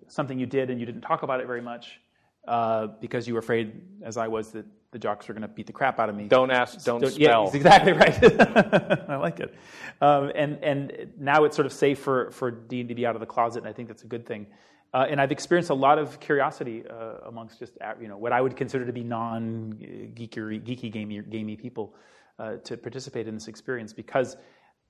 something 0.07 0.39
you 0.39 0.45
did 0.45 0.69
and 0.69 0.79
you 0.79 0.85
didn't 0.85 1.01
talk 1.01 1.23
about 1.23 1.41
it 1.41 1.47
very 1.47 1.61
much 1.61 1.99
uh, 2.47 2.87
because 3.01 3.27
you 3.27 3.33
were 3.33 3.39
afraid, 3.39 3.81
as 4.03 4.17
I 4.17 4.27
was, 4.27 4.51
that 4.51 4.65
the 4.91 4.99
jocks 4.99 5.27
were 5.27 5.33
going 5.33 5.43
to 5.43 5.47
beat 5.47 5.67
the 5.67 5.73
crap 5.73 5.99
out 5.99 6.09
of 6.09 6.15
me. 6.15 6.27
Don't 6.27 6.51
ask, 6.51 6.83
don't 6.83 7.01
Yeah, 7.01 7.09
spell. 7.09 7.45
it's 7.47 7.55
exactly 7.55 7.91
right. 8.03 9.09
I 9.09 9.17
like 9.17 9.39
it. 9.39 9.53
Um, 10.01 10.31
and 10.33 10.63
and 10.63 11.11
now 11.19 11.43
it's 11.43 11.55
sort 11.55 11.65
of 11.65 11.73
safe 11.73 11.99
for 11.99 12.31
for 12.31 12.49
d 12.49 12.83
to 12.83 12.95
be 12.95 13.05
out 13.05 13.15
of 13.15 13.19
the 13.19 13.27
closet, 13.27 13.59
and 13.59 13.69
I 13.69 13.73
think 13.73 13.87
that's 13.87 14.03
a 14.03 14.07
good 14.07 14.25
thing. 14.25 14.47
Uh, 14.91 15.05
and 15.07 15.21
I've 15.21 15.31
experienced 15.31 15.69
a 15.69 15.75
lot 15.75 15.99
of 15.99 16.19
curiosity 16.19 16.83
uh, 16.89 17.27
amongst 17.27 17.59
just 17.59 17.73
uh, 17.81 17.93
you 18.01 18.07
know 18.07 18.17
what 18.17 18.31
I 18.31 18.41
would 18.41 18.55
consider 18.55 18.85
to 18.85 18.93
be 18.93 19.03
non 19.03 19.73
geeky 20.15 20.63
geeky 20.65 20.91
gamey 20.91 21.21
gamey 21.21 21.55
people 21.55 21.93
uh, 22.39 22.55
to 22.63 22.77
participate 22.77 23.27
in 23.27 23.33
this 23.33 23.47
experience 23.47 23.93
because, 23.93 24.37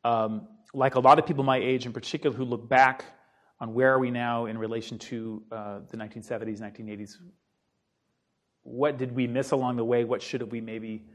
um, 0.04 0.48
like 0.74 0.96
a 0.96 1.00
lot 1.00 1.18
of 1.20 1.26
people 1.26 1.44
my 1.44 1.58
age 1.58 1.86
in 1.86 1.92
particular 1.92 2.36
who 2.36 2.46
look 2.46 2.70
back 2.70 3.06
on 3.60 3.74
where 3.74 3.92
are 3.94 4.00
we 4.00 4.12
now 4.12 4.46
in 4.46 4.58
relation 4.58 4.98
to 4.98 5.44
uh, 5.52 5.80
the 5.90 5.98
1970s, 5.98 6.62
1980s, 6.62 7.16
what 8.64 8.98
did 8.98 9.14
we 9.14 9.28
miss 9.28 9.52
along 9.52 9.76
the 9.76 9.84
way? 9.84 10.04
What 10.04 10.22
should 10.22 10.50
we 10.52 10.62
maybe 10.62 11.06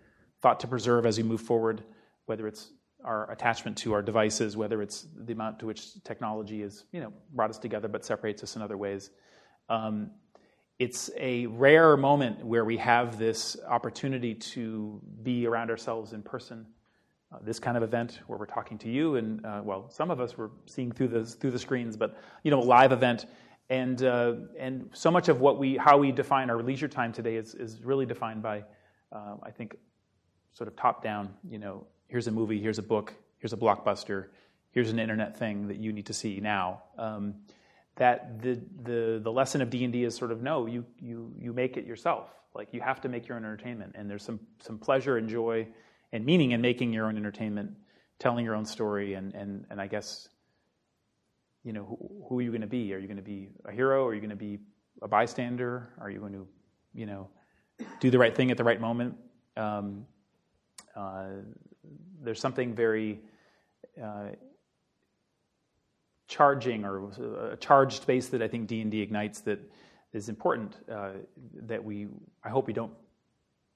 thought 0.42 0.60
to 0.60 0.66
preserve 0.66 1.06
as 1.06 1.16
we 1.16 1.22
move 1.22 1.40
forward? 1.40 1.82
Whether 2.26 2.46
it's 2.48 2.70
our 3.04 3.30
attachment 3.30 3.76
to 3.78 3.92
our 3.92 4.02
devices, 4.02 4.56
whether 4.56 4.82
it's 4.82 5.06
the 5.14 5.32
amount 5.32 5.58
to 5.60 5.66
which 5.66 6.02
technology 6.04 6.62
has, 6.62 6.84
you 6.90 7.00
know, 7.00 7.12
brought 7.32 7.50
us 7.50 7.58
together 7.58 7.86
but 7.86 8.04
separates 8.04 8.42
us 8.42 8.56
in 8.56 8.62
other 8.62 8.76
ways. 8.76 9.10
Um, 9.68 10.10
it's 10.78 11.10
a 11.16 11.46
rare 11.46 11.96
moment 11.96 12.44
where 12.44 12.64
we 12.64 12.76
have 12.78 13.18
this 13.18 13.56
opportunity 13.66 14.34
to 14.34 15.00
be 15.22 15.46
around 15.46 15.70
ourselves 15.70 16.12
in 16.12 16.22
person. 16.22 16.66
Uh, 17.32 17.38
this 17.42 17.58
kind 17.58 17.76
of 17.76 17.82
event 17.82 18.20
where 18.26 18.38
we're 18.38 18.46
talking 18.46 18.78
to 18.78 18.88
you, 18.88 19.16
and 19.16 19.44
uh, 19.46 19.60
well, 19.64 19.88
some 19.90 20.10
of 20.10 20.20
us 20.20 20.36
were 20.36 20.50
seeing 20.66 20.92
through 20.92 21.08
the 21.08 21.24
through 21.24 21.50
the 21.50 21.58
screens, 21.58 21.96
but 21.96 22.16
you 22.42 22.50
know, 22.50 22.60
a 22.60 22.62
live 22.62 22.92
event, 22.92 23.26
and 23.70 24.02
uh, 24.02 24.34
and 24.58 24.90
so 24.92 25.10
much 25.10 25.28
of 25.28 25.40
what 25.40 25.58
we 25.58 25.76
how 25.76 25.96
we 25.96 26.12
define 26.12 26.50
our 26.50 26.62
leisure 26.62 26.88
time 26.88 27.12
today 27.12 27.36
is 27.36 27.54
is 27.54 27.82
really 27.82 28.06
defined 28.06 28.42
by, 28.42 28.64
uh, 29.10 29.36
I 29.42 29.50
think, 29.50 29.76
sort 30.52 30.68
of 30.68 30.76
top 30.76 31.02
down. 31.02 31.34
You 31.48 31.58
know, 31.58 31.86
here's 32.08 32.26
a 32.26 32.32
movie, 32.32 32.60
here's 32.60 32.78
a 32.78 32.82
book, 32.82 33.14
here's 33.38 33.52
a 33.52 33.56
blockbuster, 33.56 34.26
here's 34.70 34.90
an 34.90 34.98
internet 34.98 35.36
thing 35.36 35.68
that 35.68 35.78
you 35.78 35.92
need 35.92 36.06
to 36.06 36.12
see 36.12 36.40
now. 36.40 36.82
Um, 36.98 37.34
that 37.96 38.42
the 38.42 38.60
the 38.82 39.20
the 39.22 39.32
lesson 39.32 39.62
of 39.62 39.70
D 39.70 39.84
and 39.84 39.92
D 39.92 40.04
is 40.04 40.14
sort 40.14 40.32
of 40.32 40.42
no, 40.42 40.66
you 40.66 40.84
you 41.00 41.32
you 41.38 41.52
make 41.52 41.76
it 41.76 41.86
yourself. 41.86 42.28
Like 42.54 42.68
you 42.72 42.80
have 42.80 43.00
to 43.02 43.08
make 43.08 43.26
your 43.26 43.36
own 43.36 43.44
entertainment, 43.44 43.94
and 43.96 44.08
there's 44.08 44.24
some 44.24 44.40
some 44.60 44.78
pleasure 44.78 45.16
and 45.16 45.28
joy 45.28 45.66
and 46.12 46.24
meaning 46.24 46.52
in 46.52 46.60
making 46.60 46.92
your 46.92 47.06
own 47.06 47.16
entertainment, 47.16 47.72
telling 48.18 48.44
your 48.44 48.54
own 48.54 48.64
story, 48.64 49.14
and 49.14 49.34
and 49.34 49.66
and 49.70 49.80
I 49.80 49.88
guess, 49.88 50.28
you 51.64 51.72
know, 51.72 51.84
who, 51.84 52.24
who 52.28 52.38
are 52.38 52.42
you 52.42 52.50
going 52.50 52.60
to 52.60 52.66
be? 52.68 52.94
Are 52.94 52.98
you 52.98 53.08
going 53.08 53.16
to 53.16 53.22
be 53.22 53.48
a 53.64 53.72
hero? 53.72 54.06
Are 54.06 54.14
you 54.14 54.20
going 54.20 54.30
to 54.30 54.36
be 54.36 54.58
a 55.02 55.08
bystander? 55.08 55.90
Are 56.00 56.10
you 56.10 56.20
going 56.20 56.32
to, 56.32 56.46
you 56.94 57.06
know, 57.06 57.28
do 58.00 58.10
the 58.10 58.18
right 58.18 58.34
thing 58.34 58.50
at 58.52 58.56
the 58.56 58.64
right 58.64 58.80
moment? 58.80 59.16
Um, 59.56 60.06
uh, 60.94 61.26
there's 62.22 62.40
something 62.40 62.74
very 62.74 63.20
uh, 64.02 64.28
charging 66.34 66.84
or 66.84 66.94
a 67.52 67.56
charged 67.56 68.02
space 68.02 68.28
that 68.28 68.42
I 68.42 68.48
think 68.48 68.66
D 68.66 68.80
and 68.80 68.90
D 68.90 69.00
ignites 69.00 69.40
that 69.42 69.60
is 70.12 70.28
important 70.28 70.76
uh, 70.90 71.10
that 71.70 71.82
we 71.82 72.08
I 72.44 72.48
hope 72.48 72.66
we 72.66 72.72
don't 72.72 72.92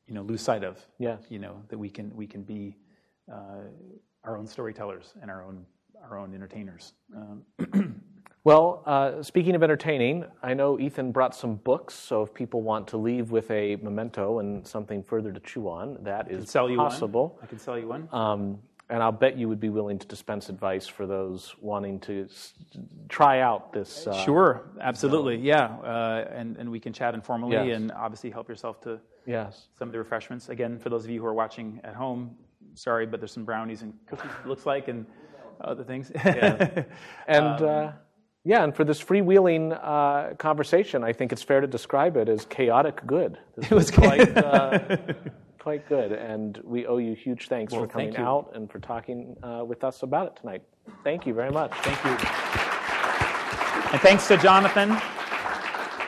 you 0.08 0.14
know 0.14 0.22
lose 0.22 0.42
sight 0.42 0.64
of. 0.64 0.84
Yes. 0.98 1.20
You 1.28 1.38
know 1.38 1.62
that 1.68 1.78
we 1.78 1.88
can 1.88 2.14
we 2.16 2.26
can 2.26 2.42
be 2.42 2.76
uh, 3.32 3.62
our 4.24 4.36
own 4.36 4.46
storytellers 4.46 5.14
and 5.22 5.30
our 5.30 5.44
own 5.44 5.64
our 6.02 6.18
own 6.18 6.34
entertainers. 6.34 6.94
Um, 7.16 7.94
Well, 8.44 8.82
uh, 8.86 9.22
speaking 9.22 9.54
of 9.56 9.62
entertaining, 9.62 10.24
I 10.42 10.54
know 10.54 10.78
Ethan 10.80 11.12
brought 11.12 11.34
some 11.34 11.56
books, 11.56 11.92
so 11.92 12.22
if 12.22 12.32
people 12.32 12.62
want 12.62 12.88
to 12.88 12.96
leave 12.96 13.30
with 13.30 13.50
a 13.50 13.76
memento 13.76 14.38
and 14.38 14.66
something 14.66 15.02
further 15.02 15.32
to 15.32 15.40
chew 15.40 15.68
on, 15.68 15.98
that 16.04 16.30
is 16.30 16.48
sell 16.48 16.70
you 16.70 16.78
possible. 16.78 17.34
one. 17.34 17.38
I 17.42 17.46
can 17.46 17.58
sell 17.58 17.78
you 17.78 17.88
one. 17.88 18.08
Um, 18.10 18.58
and 18.90 19.02
I'll 19.02 19.12
bet 19.12 19.36
you 19.36 19.48
would 19.48 19.60
be 19.60 19.68
willing 19.68 19.98
to 19.98 20.06
dispense 20.06 20.48
advice 20.48 20.86
for 20.86 21.06
those 21.06 21.54
wanting 21.60 22.00
to 22.00 22.24
s- 22.30 22.54
try 23.08 23.40
out 23.40 23.72
this. 23.72 24.06
Uh, 24.06 24.12
sure, 24.24 24.62
absolutely, 24.80 25.36
yeah, 25.36 25.64
uh, 25.84 26.28
and 26.32 26.56
and 26.56 26.70
we 26.70 26.80
can 26.80 26.92
chat 26.92 27.14
informally 27.14 27.56
Yes. 27.56 27.76
and 27.76 27.92
obviously 27.92 28.30
help 28.30 28.48
yourself 28.48 28.80
to 28.82 28.98
Yes. 29.26 29.68
some 29.78 29.88
of 29.88 29.92
the 29.92 29.98
refreshments. 29.98 30.48
Again, 30.48 30.78
for 30.78 30.88
those 30.88 31.04
of 31.04 31.10
you 31.10 31.20
who 31.20 31.26
are 31.26 31.34
watching 31.34 31.80
at 31.84 31.94
home, 31.94 32.34
sorry, 32.74 33.04
but 33.06 33.20
there's 33.20 33.32
some 33.32 33.44
brownies 33.44 33.82
and 33.82 33.92
cookies. 34.06 34.30
It 34.42 34.48
looks 34.48 34.64
like 34.64 34.88
and 34.88 35.04
other 35.60 35.84
things. 35.84 36.10
And 37.26 37.60
Um, 37.62 37.64
uh, 37.68 37.92
yeah, 38.44 38.64
and 38.64 38.74
for 38.74 38.84
this 38.84 39.02
freewheeling 39.02 39.78
uh, 39.82 40.34
conversation, 40.36 41.04
I 41.04 41.12
think 41.12 41.32
it's 41.32 41.42
fair 41.42 41.60
to 41.60 41.66
describe 41.66 42.16
it 42.16 42.28
as 42.30 42.46
chaotic 42.46 43.04
good. 43.06 43.38
This 43.56 43.70
It 43.70 43.74
was 43.74 43.90
quite, 43.90 44.34
uh, 44.38 44.96
quite 45.58 45.88
good, 45.88 46.12
and 46.12 46.60
we 46.64 46.86
owe 46.86 46.98
you 46.98 47.14
huge 47.14 47.48
thanks 47.48 47.72
Well, 47.72 47.82
for 47.82 47.88
coming 47.88 48.12
thank 48.12 48.26
out 48.26 48.52
and 48.54 48.70
for 48.70 48.78
talking 48.78 49.36
uh, 49.42 49.64
with 49.66 49.84
us 49.84 50.02
about 50.02 50.26
it 50.28 50.36
tonight. 50.40 50.62
Thank 51.04 51.26
you 51.26 51.34
very 51.34 51.50
much. 51.50 51.72
Thank 51.82 52.04
you. 52.04 52.26
And 53.92 54.00
thanks 54.02 54.28
to 54.28 54.36
Jonathan, 54.36 54.96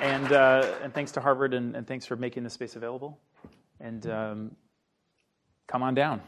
and, 0.00 0.32
uh, 0.32 0.74
and 0.82 0.92
thanks 0.92 1.12
to 1.12 1.20
Harvard, 1.20 1.54
and, 1.54 1.74
and 1.74 1.86
thanks 1.86 2.04
for 2.06 2.16
making 2.16 2.44
this 2.44 2.54
space 2.54 2.76
available. 2.76 3.18
And 3.80 4.06
um, 4.06 4.56
come 5.66 5.82
on 5.82 5.94
down. 5.94 6.20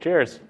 Cheers. 0.00 0.40